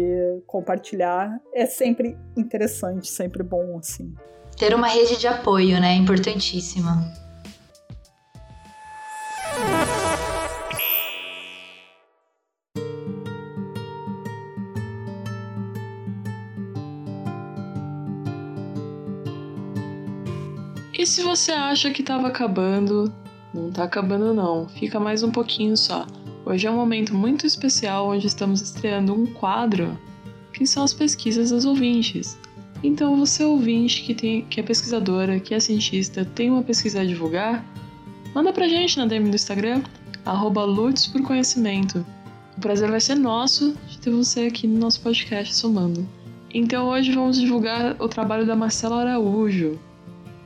compartilhar 0.46 1.40
é 1.54 1.66
sempre 1.66 2.18
interessante, 2.38 3.08
sempre 3.08 3.44
bom, 3.44 3.78
assim. 3.80 4.14
Ter 4.58 4.74
uma 4.74 4.88
rede 4.88 5.18
de 5.18 5.28
apoio, 5.28 5.82
né? 5.82 5.96
Importantíssima. 5.96 7.25
E 21.06 21.08
se 21.08 21.22
você 21.22 21.52
acha 21.52 21.92
que 21.92 22.02
estava 22.02 22.30
acabando, 22.30 23.14
não 23.54 23.70
está 23.70 23.84
acabando 23.84 24.34
não. 24.34 24.68
Fica 24.68 25.00
mais 25.00 25.22
um 25.22 25.30
pouquinho 25.30 25.78
só. 25.78 26.08
Hoje 26.44 26.66
é 26.66 26.72
um 26.72 26.76
momento 26.76 27.14
muito 27.14 27.46
especial 27.46 28.10
onde 28.10 28.26
estamos 28.26 28.60
estreando 28.60 29.14
um 29.14 29.28
quadro 29.28 29.96
que 30.52 30.66
são 30.66 30.84
as 30.84 30.96
pesquisas 30.96 31.52
dos 31.52 31.64
ouvintes. 31.64 32.40
Então, 32.82 33.16
você 33.18 33.44
ouvinte 33.44 34.02
que, 34.02 34.16
tem, 34.16 34.46
que 34.46 34.60
é 34.60 34.64
pesquisadora, 34.64 35.40
que 35.40 35.54
é 35.54 35.60
cientista, 35.60 36.26
tem 36.26 36.50
uma 36.50 36.64
pesquisa 36.64 37.02
a 37.02 37.06
divulgar, 37.06 37.64
manda 38.34 38.52
pra 38.52 38.68
gente 38.68 38.98
na 38.98 39.06
DM 39.06 39.30
do 39.30 39.36
Instagram, 39.36 39.84
arroba 40.26 40.66
por 41.12 41.22
Conhecimento. 41.22 42.04
O 42.58 42.62
prazer 42.62 42.90
vai 42.90 43.00
ser 43.00 43.14
nosso 43.14 43.78
de 43.88 44.00
ter 44.00 44.10
você 44.10 44.48
aqui 44.48 44.66
no 44.66 44.80
nosso 44.80 45.00
podcast 45.02 45.54
somando. 45.54 46.10
Então 46.52 46.88
hoje 46.88 47.12
vamos 47.12 47.40
divulgar 47.40 47.96
o 48.02 48.08
trabalho 48.08 48.48
da 48.48 48.56
Marcela 48.56 49.02
Araújo, 49.02 49.80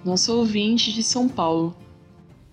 nosso 0.04 0.38
ouvinte 0.38 0.94
de 0.94 1.04
São 1.04 1.28
Paulo. 1.28 1.76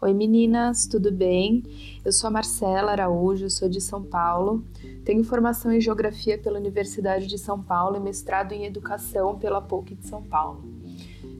Oi 0.00 0.12
meninas, 0.12 0.86
tudo 0.86 1.12
bem? 1.12 1.62
Eu 2.04 2.12
sou 2.12 2.26
a 2.28 2.30
Marcela 2.30 2.90
Araújo, 2.90 3.48
sou 3.48 3.68
de 3.68 3.80
São 3.80 4.02
Paulo. 4.02 4.64
Tenho 5.04 5.22
formação 5.22 5.72
em 5.72 5.80
Geografia 5.80 6.36
pela 6.36 6.58
Universidade 6.58 7.26
de 7.26 7.38
São 7.38 7.62
Paulo 7.62 7.96
e 7.96 8.00
mestrado 8.00 8.52
em 8.52 8.64
Educação 8.64 9.38
pela 9.38 9.60
PUC 9.62 9.94
de 9.94 10.06
São 10.06 10.22
Paulo. 10.22 10.64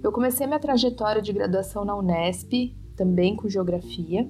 Eu 0.02 0.12
comecei 0.12 0.46
minha 0.46 0.60
trajetória 0.60 1.20
de 1.20 1.32
graduação 1.32 1.84
na 1.84 1.96
Unesp, 1.96 2.72
também 2.94 3.34
com 3.34 3.48
Geografia, 3.48 4.28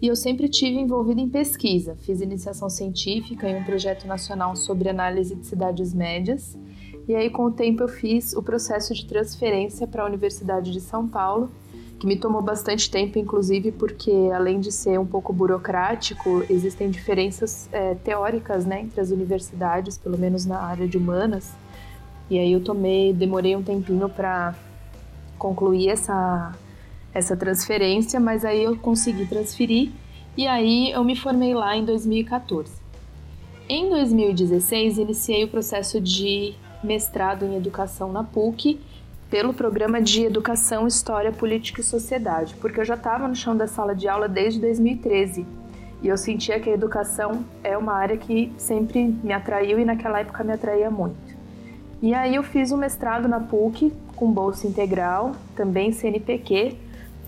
e 0.00 0.06
eu 0.06 0.14
sempre 0.14 0.48
tive 0.48 0.78
envolvida 0.78 1.20
em 1.20 1.28
pesquisa. 1.28 1.96
Fiz 1.96 2.20
iniciação 2.20 2.68
científica 2.68 3.48
em 3.48 3.56
um 3.56 3.64
projeto 3.64 4.06
nacional 4.06 4.54
sobre 4.54 4.90
análise 4.90 5.34
de 5.34 5.46
cidades 5.46 5.94
médias 5.94 6.56
e 7.08 7.14
aí, 7.14 7.30
com 7.30 7.44
o 7.44 7.50
tempo, 7.52 7.84
eu 7.84 7.88
fiz 7.88 8.34
o 8.34 8.42
processo 8.42 8.92
de 8.92 9.06
transferência 9.06 9.86
para 9.86 10.02
a 10.02 10.06
Universidade 10.06 10.72
de 10.72 10.80
São 10.80 11.06
Paulo, 11.06 11.50
que 12.00 12.06
me 12.06 12.16
tomou 12.16 12.42
bastante 12.42 12.90
tempo, 12.90 13.18
inclusive 13.18 13.70
porque, 13.70 14.10
além 14.34 14.58
de 14.58 14.72
ser 14.72 14.98
um 14.98 15.06
pouco 15.06 15.32
burocrático, 15.32 16.44
existem 16.50 16.90
diferenças 16.90 17.68
é, 17.72 17.94
teóricas 17.94 18.66
né, 18.66 18.82
entre 18.82 19.00
as 19.00 19.10
universidades, 19.10 19.96
pelo 19.96 20.18
menos 20.18 20.44
na 20.44 20.60
área 20.60 20.86
de 20.86 20.98
humanas. 20.98 21.52
E 22.28 22.38
aí 22.38 22.52
eu 22.52 22.60
tomei, 22.62 23.12
demorei 23.12 23.54
um 23.54 23.62
tempinho 23.62 24.08
para 24.08 24.54
concluir 25.38 25.88
essa, 25.88 26.52
essa 27.14 27.36
transferência, 27.36 28.18
mas 28.18 28.44
aí 28.44 28.64
eu 28.64 28.76
consegui 28.76 29.26
transferir 29.26 29.92
e 30.36 30.46
aí 30.46 30.90
eu 30.90 31.04
me 31.04 31.14
formei 31.14 31.54
lá 31.54 31.76
em 31.76 31.84
2014. 31.84 32.72
Em 33.68 33.88
2016, 33.88 34.98
iniciei 34.98 35.44
o 35.44 35.48
processo 35.48 36.00
de 36.00 36.54
mestrado 36.86 37.44
em 37.44 37.56
Educação 37.56 38.12
na 38.12 38.24
PUC, 38.24 38.80
pelo 39.28 39.52
programa 39.52 40.00
de 40.00 40.24
Educação, 40.24 40.86
História, 40.86 41.32
Política 41.32 41.80
e 41.80 41.84
Sociedade, 41.84 42.54
porque 42.60 42.80
eu 42.80 42.84
já 42.84 42.94
estava 42.94 43.26
no 43.26 43.34
chão 43.34 43.56
da 43.56 43.66
sala 43.66 43.94
de 43.94 44.08
aula 44.08 44.28
desde 44.28 44.60
2013 44.60 45.44
e 46.02 46.08
eu 46.08 46.16
sentia 46.16 46.60
que 46.60 46.68
a 46.68 46.72
educação 46.72 47.44
é 47.64 47.76
uma 47.76 47.92
área 47.92 48.16
que 48.16 48.52
sempre 48.56 49.04
me 49.04 49.32
atraiu 49.32 49.78
e 49.78 49.84
naquela 49.84 50.20
época 50.20 50.44
me 50.44 50.52
atraía 50.52 50.90
muito. 50.90 51.16
E 52.02 52.14
aí 52.14 52.34
eu 52.34 52.42
fiz 52.42 52.70
um 52.70 52.76
mestrado 52.76 53.26
na 53.26 53.40
PUC 53.40 53.92
com 54.14 54.30
bolsa 54.30 54.66
integral, 54.66 55.32
também 55.54 55.92
CNPq. 55.92 56.76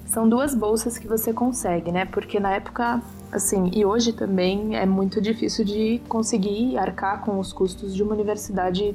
São 0.06 0.28
duas 0.28 0.54
bolsas 0.54 0.98
que 0.98 1.06
você 1.06 1.32
consegue, 1.32 1.90
né? 1.90 2.04
Porque 2.04 2.38
na 2.38 2.52
época, 2.52 3.00
assim, 3.32 3.70
e 3.74 3.84
hoje 3.84 4.12
também 4.12 4.76
é 4.76 4.86
muito 4.86 5.20
difícil 5.20 5.64
de 5.64 6.00
conseguir 6.08 6.78
arcar 6.78 7.22
com 7.22 7.38
os 7.38 7.52
custos 7.52 7.94
de 7.94 8.02
uma 8.02 8.14
universidade 8.14 8.94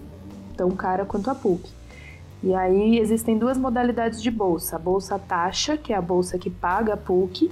tão 0.54 0.72
cara 0.72 1.06
quanto 1.06 1.30
a 1.30 1.36
PUC. 1.36 1.70
E 2.44 2.54
aí 2.54 3.00
existem 3.00 3.38
duas 3.38 3.58
modalidades 3.58 4.22
de 4.22 4.30
bolsa: 4.30 4.76
a 4.76 4.80
bolsa 4.80 5.18
taxa, 5.18 5.78
que 5.78 5.94
é 5.94 5.96
a 5.96 6.02
bolsa 6.02 6.38
que 6.38 6.50
paga 6.50 6.94
a 6.94 6.98
PUC, 6.98 7.52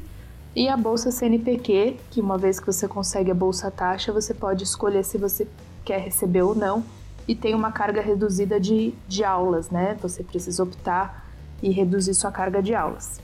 e 0.56 0.68
a 0.68 0.76
bolsa 0.76 1.12
CNPq, 1.12 1.98
que 2.10 2.20
uma 2.20 2.38
vez 2.38 2.60
que 2.60 2.66
você 2.66 2.88
consegue 2.88 3.32
a 3.32 3.36
bolsa 3.36 3.72
taxa, 3.72 4.12
você 4.12 4.34
pode 4.34 4.64
escolher 4.64 5.04
se 5.04 5.18
você 5.18 5.48
quer 5.86 6.00
receber 6.00 6.42
ou 6.42 6.54
não, 6.54 6.84
e 7.26 7.34
tem 7.34 7.56
uma 7.56 7.72
carga 7.72 8.02
reduzida 8.02 8.60
de, 8.60 8.94
de 9.08 9.24
aulas, 9.24 9.70
né? 9.70 9.98
Você 10.02 10.24
precisa 10.24 10.62
optar 10.62 11.26
e 11.64 11.70
reduzir 11.70 12.14
sua 12.14 12.32
carga 12.32 12.62
de 12.62 12.76
aulas. 12.76 13.22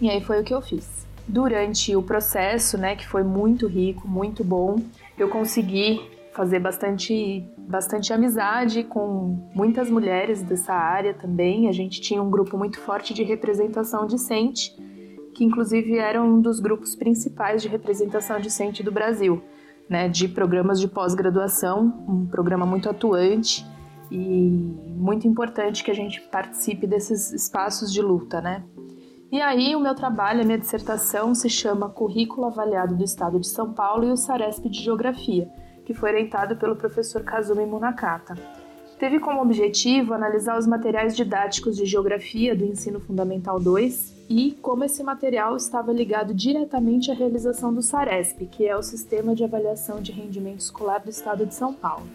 E 0.00 0.10
aí 0.10 0.20
foi 0.20 0.40
o 0.40 0.44
que 0.44 0.52
eu 0.52 0.60
fiz. 0.60 1.06
Durante 1.28 1.94
o 1.94 2.02
processo, 2.02 2.76
né, 2.76 2.96
que 2.96 3.06
foi 3.06 3.22
muito 3.22 3.68
rico, 3.68 4.08
muito 4.08 4.42
bom, 4.42 4.80
eu 5.16 5.28
consegui 5.28 6.00
fazer 6.32 6.60
bastante, 6.60 7.44
bastante 7.58 8.12
amizade 8.12 8.84
com 8.84 9.50
muitas 9.54 9.90
mulheres 9.90 10.42
dessa 10.42 10.72
área 10.72 11.14
também. 11.14 11.68
A 11.68 11.72
gente 11.72 12.00
tinha 12.00 12.22
um 12.22 12.30
grupo 12.30 12.56
muito 12.56 12.78
forte 12.78 13.12
de 13.12 13.22
representação 13.22 14.06
discente, 14.06 14.74
que 15.34 15.44
inclusive 15.44 15.96
era 15.96 16.22
um 16.22 16.40
dos 16.40 16.60
grupos 16.60 16.94
principais 16.94 17.62
de 17.62 17.68
representação 17.68 18.40
discente 18.40 18.82
do 18.82 18.92
Brasil, 18.92 19.42
né, 19.88 20.08
de 20.08 20.28
programas 20.28 20.78
de 20.80 20.86
pós-graduação, 20.86 22.04
um 22.08 22.26
programa 22.26 22.64
muito 22.64 22.88
atuante 22.88 23.66
e 24.10 24.76
muito 24.96 25.26
importante 25.26 25.82
que 25.82 25.90
a 25.90 25.94
gente 25.94 26.20
participe 26.20 26.86
desses 26.86 27.32
espaços 27.32 27.92
de 27.92 28.00
luta, 28.00 28.40
né? 28.40 28.64
E 29.32 29.40
aí 29.40 29.76
o 29.76 29.80
meu 29.80 29.94
trabalho, 29.94 30.42
a 30.42 30.44
minha 30.44 30.58
dissertação 30.58 31.34
se 31.36 31.48
chama 31.48 31.88
Currículo 31.88 32.46
Avaliado 32.46 32.96
do 32.96 33.04
Estado 33.04 33.38
de 33.38 33.46
São 33.46 33.72
Paulo 33.72 34.04
e 34.04 34.10
o 34.10 34.16
Saresp 34.16 34.68
de 34.68 34.82
Geografia 34.82 35.48
que 35.90 35.94
foi 35.94 36.10
orientado 36.10 36.54
pelo 36.54 36.76
professor 36.76 37.24
Kazumi 37.24 37.66
Munakata. 37.66 38.38
Teve 38.96 39.18
como 39.18 39.42
objetivo 39.42 40.14
analisar 40.14 40.56
os 40.56 40.64
materiais 40.64 41.16
didáticos 41.16 41.76
de 41.76 41.84
geografia 41.84 42.54
do 42.54 42.64
ensino 42.64 43.00
fundamental 43.00 43.58
2 43.58 44.26
e 44.28 44.52
como 44.62 44.84
esse 44.84 45.02
material 45.02 45.56
estava 45.56 45.92
ligado 45.92 46.32
diretamente 46.32 47.10
à 47.10 47.14
realização 47.14 47.74
do 47.74 47.82
SARESP, 47.82 48.46
que 48.46 48.68
é 48.68 48.76
o 48.76 48.84
Sistema 48.84 49.34
de 49.34 49.42
Avaliação 49.42 50.00
de 50.00 50.12
Rendimento 50.12 50.60
Escolar 50.60 51.02
do 51.02 51.10
Estado 51.10 51.44
de 51.44 51.56
São 51.56 51.74
Paulo. 51.74 52.06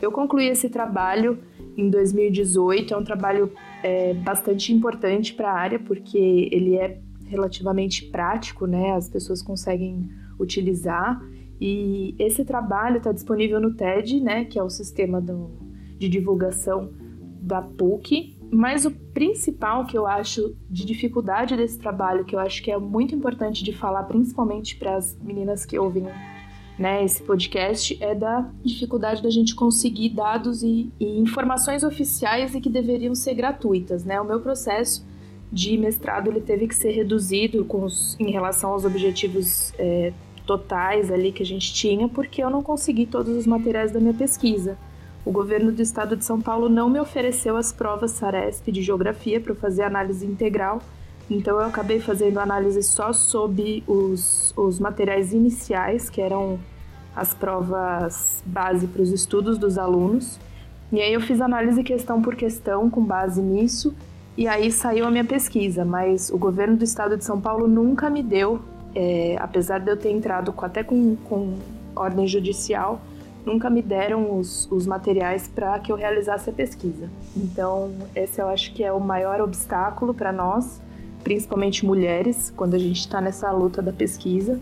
Eu 0.00 0.10
concluí 0.10 0.48
esse 0.48 0.70
trabalho 0.70 1.38
em 1.76 1.90
2018, 1.90 2.94
é 2.94 2.96
um 2.96 3.04
trabalho 3.04 3.52
é, 3.82 4.14
bastante 4.14 4.72
importante 4.72 5.34
para 5.34 5.50
a 5.50 5.54
área, 5.54 5.78
porque 5.78 6.48
ele 6.50 6.76
é 6.76 6.98
relativamente 7.26 8.06
prático, 8.06 8.66
né? 8.66 8.92
as 8.92 9.06
pessoas 9.06 9.42
conseguem 9.42 10.08
utilizar 10.40 11.20
e 11.64 12.16
esse 12.18 12.44
trabalho 12.44 12.96
está 12.96 13.12
disponível 13.12 13.60
no 13.60 13.72
TED, 13.74 14.18
né, 14.18 14.44
que 14.44 14.58
é 14.58 14.62
o 14.64 14.68
sistema 14.68 15.20
do, 15.20 15.48
de 15.96 16.08
divulgação 16.08 16.90
da 17.40 17.62
PUC. 17.62 18.36
Mas 18.50 18.84
o 18.84 18.90
principal 18.90 19.86
que 19.86 19.96
eu 19.96 20.04
acho 20.04 20.56
de 20.68 20.84
dificuldade 20.84 21.56
desse 21.56 21.78
trabalho, 21.78 22.24
que 22.24 22.34
eu 22.34 22.40
acho 22.40 22.60
que 22.64 22.72
é 22.72 22.76
muito 22.76 23.14
importante 23.14 23.62
de 23.62 23.72
falar, 23.72 24.02
principalmente 24.02 24.74
para 24.74 24.96
as 24.96 25.16
meninas 25.22 25.64
que 25.64 25.78
ouvem 25.78 26.08
né, 26.76 27.04
esse 27.04 27.22
podcast, 27.22 27.96
é 28.02 28.12
da 28.12 28.50
dificuldade 28.64 29.22
da 29.22 29.30
gente 29.30 29.54
conseguir 29.54 30.08
dados 30.08 30.64
e, 30.64 30.90
e 30.98 31.20
informações 31.20 31.84
oficiais 31.84 32.56
e 32.56 32.60
que 32.60 32.68
deveriam 32.68 33.14
ser 33.14 33.34
gratuitas. 33.34 34.04
Né? 34.04 34.20
O 34.20 34.24
meu 34.24 34.40
processo 34.40 35.06
de 35.52 35.78
mestrado 35.78 36.28
ele 36.28 36.40
teve 36.40 36.66
que 36.66 36.74
ser 36.74 36.90
reduzido 36.90 37.64
os, 37.70 38.18
em 38.18 38.32
relação 38.32 38.70
aos 38.70 38.84
objetivos 38.84 39.72
é, 39.78 40.12
totais 40.52 41.10
ali 41.10 41.32
que 41.32 41.42
a 41.42 41.46
gente 41.46 41.72
tinha, 41.72 42.06
porque 42.08 42.42
eu 42.42 42.50
não 42.50 42.62
consegui 42.62 43.06
todos 43.06 43.34
os 43.34 43.46
materiais 43.46 43.90
da 43.90 43.98
minha 43.98 44.12
pesquisa. 44.12 44.76
O 45.24 45.32
governo 45.32 45.72
do 45.72 45.80
estado 45.80 46.14
de 46.14 46.26
São 46.26 46.40
Paulo 46.40 46.68
não 46.68 46.90
me 46.90 47.00
ofereceu 47.00 47.56
as 47.56 47.72
provas 47.72 48.10
SARESP 48.10 48.70
de 48.70 48.82
geografia 48.82 49.40
para 49.40 49.54
fazer 49.54 49.82
análise 49.82 50.26
integral, 50.26 50.82
então 51.30 51.58
eu 51.58 51.64
acabei 51.64 52.00
fazendo 52.00 52.38
análise 52.38 52.82
só 52.82 53.14
sobre 53.14 53.82
os, 53.86 54.52
os 54.54 54.78
materiais 54.78 55.32
iniciais, 55.32 56.10
que 56.10 56.20
eram 56.20 56.58
as 57.16 57.32
provas 57.32 58.42
base 58.44 58.86
para 58.86 59.00
os 59.00 59.10
estudos 59.10 59.56
dos 59.56 59.78
alunos. 59.78 60.38
E 60.92 61.00
aí 61.00 61.14
eu 61.14 61.20
fiz 61.22 61.40
análise 61.40 61.82
questão 61.82 62.20
por 62.20 62.36
questão 62.36 62.90
com 62.90 63.02
base 63.02 63.40
nisso, 63.40 63.94
e 64.36 64.46
aí 64.46 64.70
saiu 64.70 65.06
a 65.06 65.10
minha 65.10 65.24
pesquisa, 65.24 65.84
mas 65.84 66.28
o 66.30 66.36
governo 66.36 66.76
do 66.76 66.84
estado 66.84 67.16
de 67.16 67.24
São 67.24 67.40
Paulo 67.40 67.66
nunca 67.66 68.10
me 68.10 68.22
deu, 68.22 68.60
é, 68.94 69.36
apesar 69.40 69.78
de 69.78 69.90
eu 69.90 69.96
ter 69.96 70.10
entrado 70.10 70.52
com, 70.52 70.64
até 70.64 70.82
com, 70.82 71.16
com 71.16 71.58
ordem 71.94 72.26
judicial, 72.26 73.00
nunca 73.44 73.68
me 73.68 73.82
deram 73.82 74.38
os, 74.38 74.70
os 74.70 74.86
materiais 74.86 75.48
para 75.48 75.78
que 75.78 75.90
eu 75.90 75.96
realizasse 75.96 76.50
a 76.50 76.52
pesquisa. 76.52 77.10
Então, 77.36 77.92
esse 78.14 78.40
eu 78.40 78.48
acho 78.48 78.72
que 78.72 78.84
é 78.84 78.92
o 78.92 79.00
maior 79.00 79.40
obstáculo 79.40 80.14
para 80.14 80.32
nós, 80.32 80.80
principalmente 81.24 81.84
mulheres, 81.84 82.52
quando 82.56 82.74
a 82.74 82.78
gente 82.78 83.00
está 83.00 83.20
nessa 83.20 83.50
luta 83.50 83.80
da 83.82 83.92
pesquisa. 83.92 84.60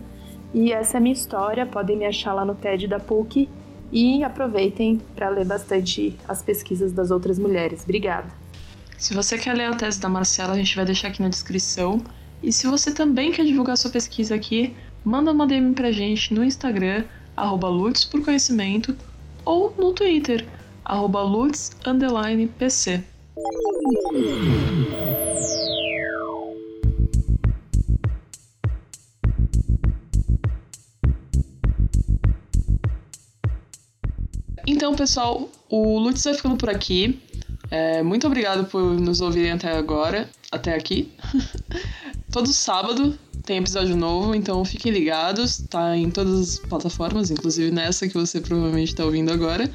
E 0.53 0.71
essa 0.71 0.97
é 0.97 0.99
a 0.99 1.01
minha 1.01 1.13
história, 1.13 1.65
podem 1.65 1.97
me 1.97 2.05
achar 2.05 2.33
lá 2.33 2.43
no 2.43 2.55
TED 2.55 2.87
da 2.87 2.99
PUC 2.99 3.47
e 3.91 4.23
aproveitem 4.23 5.01
para 5.15 5.29
ler 5.29 5.45
bastante 5.45 6.17
as 6.27 6.41
pesquisas 6.41 6.91
das 6.91 7.11
outras 7.11 7.37
mulheres. 7.37 7.83
Obrigada. 7.83 8.27
Se 8.97 9.13
você 9.13 9.37
quer 9.37 9.53
ler 9.53 9.65
a 9.65 9.75
tese 9.75 9.99
da 9.99 10.07
Marcela, 10.07 10.53
a 10.53 10.57
gente 10.57 10.75
vai 10.75 10.85
deixar 10.85 11.07
aqui 11.07 11.21
na 11.21 11.29
descrição. 11.29 12.01
E 12.43 12.51
se 12.51 12.65
você 12.65 12.91
também 12.91 13.31
quer 13.31 13.45
divulgar 13.45 13.77
sua 13.77 13.91
pesquisa 13.91 14.33
aqui, 14.33 14.73
manda 15.03 15.31
uma 15.31 15.45
DM 15.45 15.73
pra 15.73 15.91
gente 15.91 16.33
no 16.33 16.43
Instagram, 16.43 17.03
arroba 17.37 17.67
por 18.03 18.23
conhecimento, 18.23 18.95
ou 19.45 19.73
no 19.77 19.93
Twitter, 19.93 20.47
arroba 20.83 21.21
Lutz 21.21 21.71
PC. 22.47 23.03
Então, 34.65 34.95
pessoal, 34.95 35.47
o 35.69 35.99
Lutz 35.99 36.23
vai 36.23 36.33
ficando 36.33 36.57
por 36.57 36.69
aqui. 36.69 37.21
É, 37.69 38.01
muito 38.01 38.25
obrigado 38.25 38.65
por 38.65 38.81
nos 38.81 39.21
ouvirem 39.21 39.51
até 39.51 39.71
agora, 39.77 40.27
até 40.51 40.75
aqui. 40.75 41.11
Todo 42.31 42.51
sábado 42.51 43.17
tem 43.43 43.57
episódio 43.57 43.95
novo, 43.95 44.35
então 44.35 44.63
fiquem 44.63 44.91
ligados. 44.91 45.57
Tá 45.69 45.97
em 45.97 46.09
todas 46.09 46.39
as 46.39 46.59
plataformas, 46.59 47.31
inclusive 47.31 47.71
nessa 47.71 48.07
que 48.07 48.13
você 48.13 48.39
provavelmente 48.39 48.89
está 48.89 49.03
ouvindo 49.03 49.31
agora. 49.31 49.69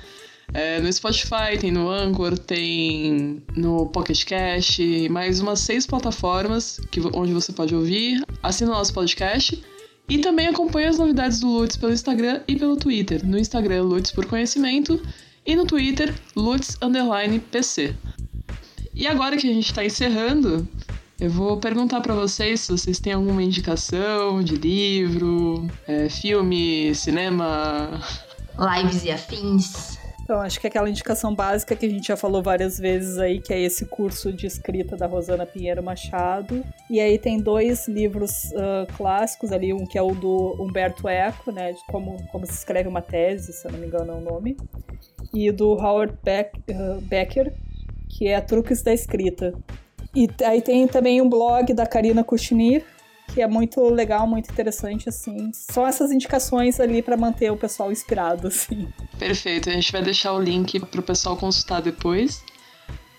É, 0.55 0.81
no 0.81 0.93
Spotify, 0.93 1.59
tem 1.61 1.73
no 1.73 1.89
Anchor, 1.89 2.39
tem 2.39 3.43
no 3.57 3.87
Pocket 3.87 4.25
Cast, 4.25 5.09
mais 5.09 5.41
umas 5.41 5.61
seis 5.61 5.87
plataformas 5.87 6.81
que, 6.91 7.01
onde 7.13 7.33
você 7.33 7.53
pode 7.53 7.75
ouvir. 7.75 8.23
Assina 8.43 8.71
o 8.71 8.75
nosso 8.75 8.95
podcast. 8.95 9.63
E 10.09 10.19
também 10.19 10.47
acompanhe 10.47 10.87
as 10.87 10.99
novidades 10.99 11.41
do 11.41 11.49
Lutz 11.49 11.77
pelo 11.77 11.93
Instagram 11.93 12.41
e 12.47 12.55
pelo 12.55 12.77
Twitter. 12.77 13.27
No 13.27 13.37
Instagram, 13.37 13.83
Lutz 13.83 14.13
por 14.13 14.25
Conhecimento. 14.27 15.03
E 15.45 15.57
no 15.57 15.67
Twitter, 15.67 16.15
Lutz 16.37 16.79
PC. 17.51 17.95
E 18.97 19.07
agora 19.07 19.37
que 19.37 19.47
a 19.47 19.53
gente 19.53 19.67
está 19.67 19.85
encerrando, 19.85 20.67
eu 21.21 21.29
vou 21.29 21.59
perguntar 21.59 22.01
para 22.01 22.15
vocês 22.15 22.61
se 22.61 22.73
vocês 22.73 22.99
têm 22.99 23.13
alguma 23.13 23.43
indicação 23.43 24.43
de 24.43 24.57
livro, 24.57 25.67
é, 25.87 26.09
filme, 26.09 26.95
cinema. 26.95 28.01
Lives 28.59 29.05
e 29.05 29.11
afins. 29.11 29.99
Então, 30.23 30.41
acho 30.41 30.59
que 30.59 30.67
aquela 30.67 30.89
indicação 30.89 31.35
básica 31.35 31.77
que 31.77 31.85
a 31.85 31.89
gente 31.91 32.09
já 32.09 32.17
falou 32.17 32.43
várias 32.43 32.79
vezes 32.79 33.19
aí, 33.19 33.39
que 33.39 33.53
é 33.53 33.61
esse 33.61 33.85
curso 33.85 34.33
de 34.33 34.47
escrita 34.47 34.97
da 34.97 35.07
Rosana 35.07 35.45
Pinheiro 35.45 35.83
Machado. 35.83 36.65
E 36.89 36.99
aí 36.99 37.19
tem 37.19 37.39
dois 37.39 37.87
livros 37.87 38.51
uh, 38.53 38.91
clássicos 38.97 39.53
ali, 39.53 39.75
um 39.75 39.85
que 39.85 39.99
é 39.99 40.03
o 40.03 40.15
do 40.15 40.57
Humberto 40.59 41.07
Eco, 41.07 41.53
né, 41.53 41.73
de 41.73 41.85
como, 41.89 42.17
como 42.33 42.47
se 42.47 42.53
escreve 42.53 42.89
uma 42.89 43.03
tese, 43.03 43.53
se 43.53 43.69
eu 43.69 43.73
não 43.73 43.79
me 43.79 43.87
engano 43.87 44.13
é 44.13 44.17
o 44.17 44.21
nome, 44.21 44.57
e 45.35 45.53
do 45.53 45.75
Howard 45.75 46.15
Beck, 46.25 46.59
uh, 46.71 47.01
Becker, 47.03 47.53
que 48.17 48.27
é 48.27 48.41
Truques 48.41 48.83
da 48.83 48.95
Escrita. 48.95 49.53
E 50.15 50.27
aí 50.43 50.63
tem 50.63 50.89
também 50.89 51.21
um 51.21 51.29
blog 51.29 51.75
da 51.75 51.87
Karina 51.87 52.25
Kuchnir, 52.25 52.83
que 53.35 53.43
é 53.43 53.47
muito 53.47 53.83
legal, 53.91 54.27
muito 54.27 54.51
interessante, 54.51 55.07
assim. 55.11 55.51
Só 55.53 55.87
essas 55.87 56.11
indicações 56.11 56.81
ali 56.81 57.03
para 57.03 57.15
manter 57.19 57.53
o 57.53 57.57
pessoal 57.59 57.93
inspirado, 57.93 58.49
assim. 58.49 58.89
Perfeito, 59.19 59.69
a 59.69 59.73
gente 59.73 59.93
vai 59.93 60.03
deixar 60.03 60.33
o 60.33 60.41
link 60.41 60.81
pro 60.87 61.03
pessoal 61.03 61.37
consultar 61.37 61.83
depois. 61.83 62.43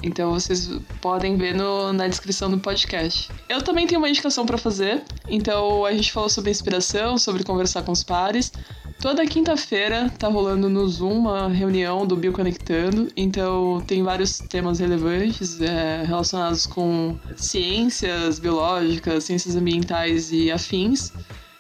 Então 0.01 0.31
vocês 0.31 0.69
podem 0.99 1.37
ver 1.37 1.53
no, 1.53 1.93
na 1.93 2.07
descrição 2.07 2.49
do 2.49 2.57
podcast. 2.59 3.29
Eu 3.47 3.61
também 3.61 3.85
tenho 3.85 4.01
uma 4.01 4.09
indicação 4.09 4.47
para 4.47 4.57
fazer. 4.57 5.03
Então 5.27 5.85
a 5.85 5.93
gente 5.93 6.11
falou 6.11 6.29
sobre 6.29 6.49
inspiração, 6.49 7.19
sobre 7.19 7.43
conversar 7.43 7.83
com 7.83 7.91
os 7.91 8.03
pares. 8.03 8.51
Toda 8.99 9.27
quinta-feira 9.27 10.09
tá 10.17 10.27
rolando 10.27 10.67
no 10.69 10.87
Zoom 10.87 11.19
uma 11.19 11.47
reunião 11.47 12.05
do 12.05 12.15
Bioconectando, 12.15 13.07
então 13.15 13.79
tem 13.85 14.01
vários 14.01 14.39
temas 14.39 14.79
relevantes 14.79 15.61
é, 15.61 16.03
relacionados 16.03 16.65
com 16.65 17.15
ciências 17.35 18.39
biológicas, 18.39 19.25
ciências 19.25 19.55
ambientais 19.55 20.31
e 20.31 20.51
afins. 20.51 21.13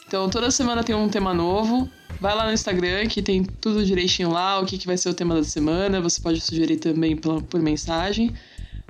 Então 0.07 0.27
toda 0.29 0.49
semana 0.49 0.83
tem 0.83 0.95
um 0.95 1.07
tema 1.07 1.31
novo. 1.31 1.87
Vai 2.19 2.33
lá 2.33 2.47
no 2.47 2.53
Instagram 2.53 3.05
que 3.05 3.21
tem 3.21 3.43
tudo 3.43 3.85
direitinho 3.85 4.31
lá, 4.31 4.59
o 4.59 4.65
que, 4.65 4.75
que 4.75 4.87
vai 4.87 4.97
ser 4.97 5.09
o 5.09 5.13
tema 5.13 5.35
da 5.35 5.43
semana. 5.43 6.01
Você 6.01 6.19
pode 6.19 6.41
sugerir 6.41 6.77
também 6.77 7.15
por, 7.15 7.43
por 7.43 7.61
mensagem. 7.61 8.33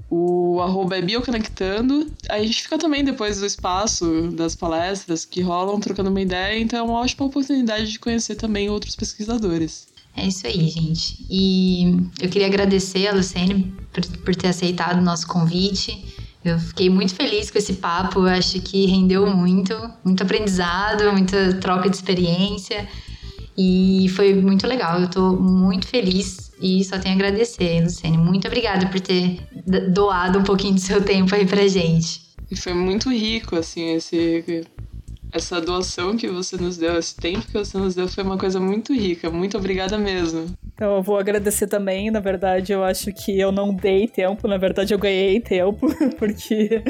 O 0.10 0.62
arroba 0.62 0.98
é 0.98 1.02
Bioconectando. 1.02 2.10
A 2.30 2.40
gente 2.40 2.64
fica 2.64 2.78
também 2.78 3.04
depois 3.04 3.40
do 3.40 3.46
espaço 3.46 4.30
das 4.32 4.56
palestras 4.56 5.26
que 5.26 5.42
rolam, 5.42 5.80
trocando 5.80 6.10
uma 6.10 6.22
ideia, 6.22 6.60
então 6.60 6.80
é 6.80 6.82
uma 6.82 7.00
ótima 7.00 7.26
oportunidade 7.26 7.92
de 7.92 8.00
conhecer 8.00 8.36
também 8.36 8.70
outros 8.70 8.96
pesquisadores. 8.96 9.88
É 10.16 10.26
isso 10.26 10.48
aí, 10.48 10.68
gente. 10.70 11.26
E 11.30 11.96
eu 12.20 12.30
queria 12.30 12.48
agradecer 12.48 13.08
a 13.08 13.14
Luciene 13.14 13.76
por, 13.94 14.04
por 14.22 14.36
ter 14.36 14.48
aceitado 14.48 14.98
o 14.98 15.04
nosso 15.04 15.28
convite. 15.28 16.04
Eu 16.44 16.58
fiquei 16.58 16.90
muito 16.90 17.14
feliz 17.14 17.52
com 17.52 17.58
esse 17.58 17.74
papo, 17.74 18.22
acho 18.22 18.60
que 18.62 18.86
rendeu 18.86 19.28
muito, 19.28 19.76
muito 20.04 20.24
aprendizado, 20.24 21.12
muita 21.12 21.54
troca 21.56 21.90
de 21.90 21.96
experiência. 21.98 22.88
E 23.58 24.08
foi 24.10 24.36
muito 24.36 24.68
legal, 24.68 25.02
eu 25.02 25.10
tô 25.10 25.34
muito 25.34 25.88
feliz 25.88 26.52
e 26.62 26.84
só 26.84 27.00
tenho 27.00 27.16
a 27.16 27.18
agradecer, 27.18 27.84
Luciane. 27.84 28.18
Muito 28.18 28.48
obrigada 28.48 28.88
por 28.88 29.00
ter 29.00 29.40
doado 29.92 30.40
um 30.40 30.44
pouquinho 30.44 30.76
do 30.76 30.80
seu 30.80 31.04
tempo 31.04 31.34
aí 31.34 31.46
pra 31.46 31.68
gente. 31.68 32.22
E 32.52 32.56
foi 32.56 32.74
muito 32.74 33.10
rico, 33.10 33.56
assim, 33.56 33.96
esse, 33.96 34.44
essa 35.32 35.60
doação 35.60 36.16
que 36.16 36.28
você 36.28 36.56
nos 36.58 36.78
deu, 36.78 36.98
esse 36.98 37.16
tempo 37.16 37.46
que 37.46 37.54
você 37.54 37.78
nos 37.78 37.94
deu 37.94 38.08
foi 38.08 38.24
uma 38.24 38.38
coisa 38.38 38.60
muito 38.60 38.94
rica. 38.94 39.30
Muito 39.30 39.58
obrigada 39.58 39.98
mesmo. 39.98 40.46
Então, 40.74 40.96
eu 40.96 41.02
vou 41.02 41.18
agradecer 41.18 41.68
também. 41.68 42.10
Na 42.10 42.20
verdade, 42.20 42.72
eu 42.72 42.84
acho 42.84 43.12
que 43.12 43.38
eu 43.38 43.52
não 43.52 43.74
dei 43.74 44.08
tempo, 44.08 44.48
na 44.48 44.58
verdade, 44.58 44.94
eu 44.94 45.00
ganhei 45.00 45.40
tempo, 45.40 45.88
porque 46.18 46.84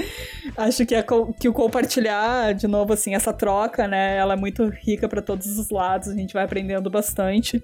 acho 0.56 0.86
que, 0.86 0.94
é 0.94 1.04
que 1.40 1.48
o 1.48 1.54
compartilhar, 1.54 2.54
de 2.54 2.68
novo, 2.68 2.94
assim, 2.94 3.16
essa 3.16 3.34
troca, 3.34 3.88
né, 3.88 4.18
ela 4.18 4.34
é 4.34 4.38
muito 4.38 4.66
rica 4.68 5.08
para 5.08 5.22
todos 5.22 5.58
os 5.58 5.70
lados, 5.70 6.10
a 6.10 6.16
gente 6.16 6.34
vai 6.34 6.44
aprendendo 6.44 6.90
bastante. 6.90 7.64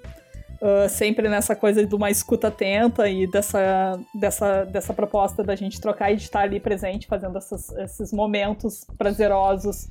Uh, 0.64 0.88
sempre 0.88 1.28
nessa 1.28 1.58
coisa 1.58 1.86
de 1.86 1.94
uma 1.94 2.10
escuta 2.10 2.48
atenta 2.48 3.10
e 3.10 3.28
dessa, 3.28 4.00
dessa, 4.16 4.64
dessa 4.64 4.94
proposta 4.94 5.44
da 5.44 5.58
gente 5.58 5.82
trocar 5.82 6.14
e 6.14 6.16
de 6.16 6.24
estar 6.24 6.40
ali 6.40 6.58
presente, 6.58 7.06
fazendo 7.06 7.38
essas, 7.38 7.70
esses 7.72 8.14
momentos 8.14 8.88
prazerosos. 8.98 9.90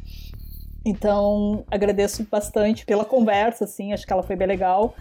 Então, 0.84 1.64
agradeço 1.70 2.26
bastante 2.30 2.84
pela 2.84 3.04
conversa, 3.04 3.64
assim, 3.64 3.92
acho 3.92 4.06
que 4.06 4.12
ela 4.12 4.22
foi 4.22 4.36
bem 4.36 4.48
legal. 4.48 4.94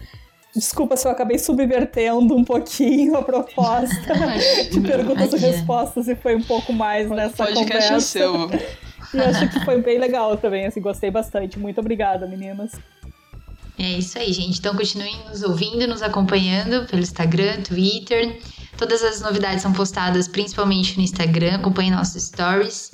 Desculpa 0.54 0.96
se 0.96 1.06
eu 1.06 1.10
acabei 1.10 1.38
subvertendo 1.38 2.36
um 2.36 2.44
pouquinho 2.44 3.16
a 3.16 3.22
proposta 3.22 4.12
de 4.70 4.80
perguntas 4.80 5.32
e 5.32 5.38
respostas 5.38 6.08
e 6.08 6.14
foi 6.14 6.36
um 6.36 6.42
pouco 6.42 6.72
mais 6.72 7.08
nessa 7.08 7.46
conversa. 7.46 7.94
É 7.94 8.00
seu. 8.00 8.50
E 9.14 9.18
acho 9.18 9.48
que 9.48 9.64
foi 9.64 9.80
bem 9.80 9.98
legal 9.98 10.36
também, 10.36 10.66
assim, 10.66 10.80
gostei 10.80 11.10
bastante. 11.10 11.58
Muito 11.58 11.80
obrigada, 11.80 12.26
meninas. 12.26 12.72
É 13.78 13.98
isso 13.98 14.18
aí, 14.18 14.32
gente. 14.32 14.58
Então 14.58 14.76
continuem 14.76 15.16
nos 15.28 15.42
ouvindo, 15.42 15.86
nos 15.88 16.02
acompanhando 16.02 16.86
pelo 16.86 17.02
Instagram, 17.02 17.62
Twitter. 17.62 18.38
Todas 18.76 19.02
as 19.02 19.20
novidades 19.20 19.62
são 19.62 19.72
postadas 19.72 20.28
principalmente 20.28 20.96
no 20.96 21.02
Instagram. 21.02 21.56
Acompanhem 21.56 21.90
nossos 21.90 22.22
stories. 22.24 22.92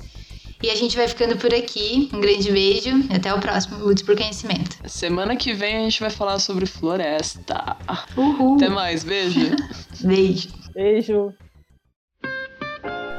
E 0.61 0.69
a 0.69 0.75
gente 0.75 0.97
vai 0.97 1.07
ficando 1.07 1.37
por 1.37 1.53
aqui. 1.53 2.09
Um 2.13 2.19
grande 2.19 2.51
beijo 2.51 2.89
e 3.09 3.15
até 3.15 3.33
o 3.33 3.39
próximo 3.39 3.77
Lutz 3.77 4.01
por 4.01 4.15
Conhecimento. 4.15 4.77
Semana 4.85 5.35
que 5.35 5.53
vem 5.53 5.77
a 5.77 5.79
gente 5.81 6.01
vai 6.01 6.09
falar 6.09 6.37
sobre 6.39 6.65
floresta. 6.65 7.77
Uhul. 8.17 8.55
Até 8.55 8.67
mais, 8.67 9.03
beijo. 9.03 9.39
beijo. 10.03 10.49
Beijo. 10.73 11.33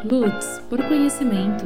Lutz, 0.05 0.61
por 0.69 0.83
conhecimento. 0.87 1.65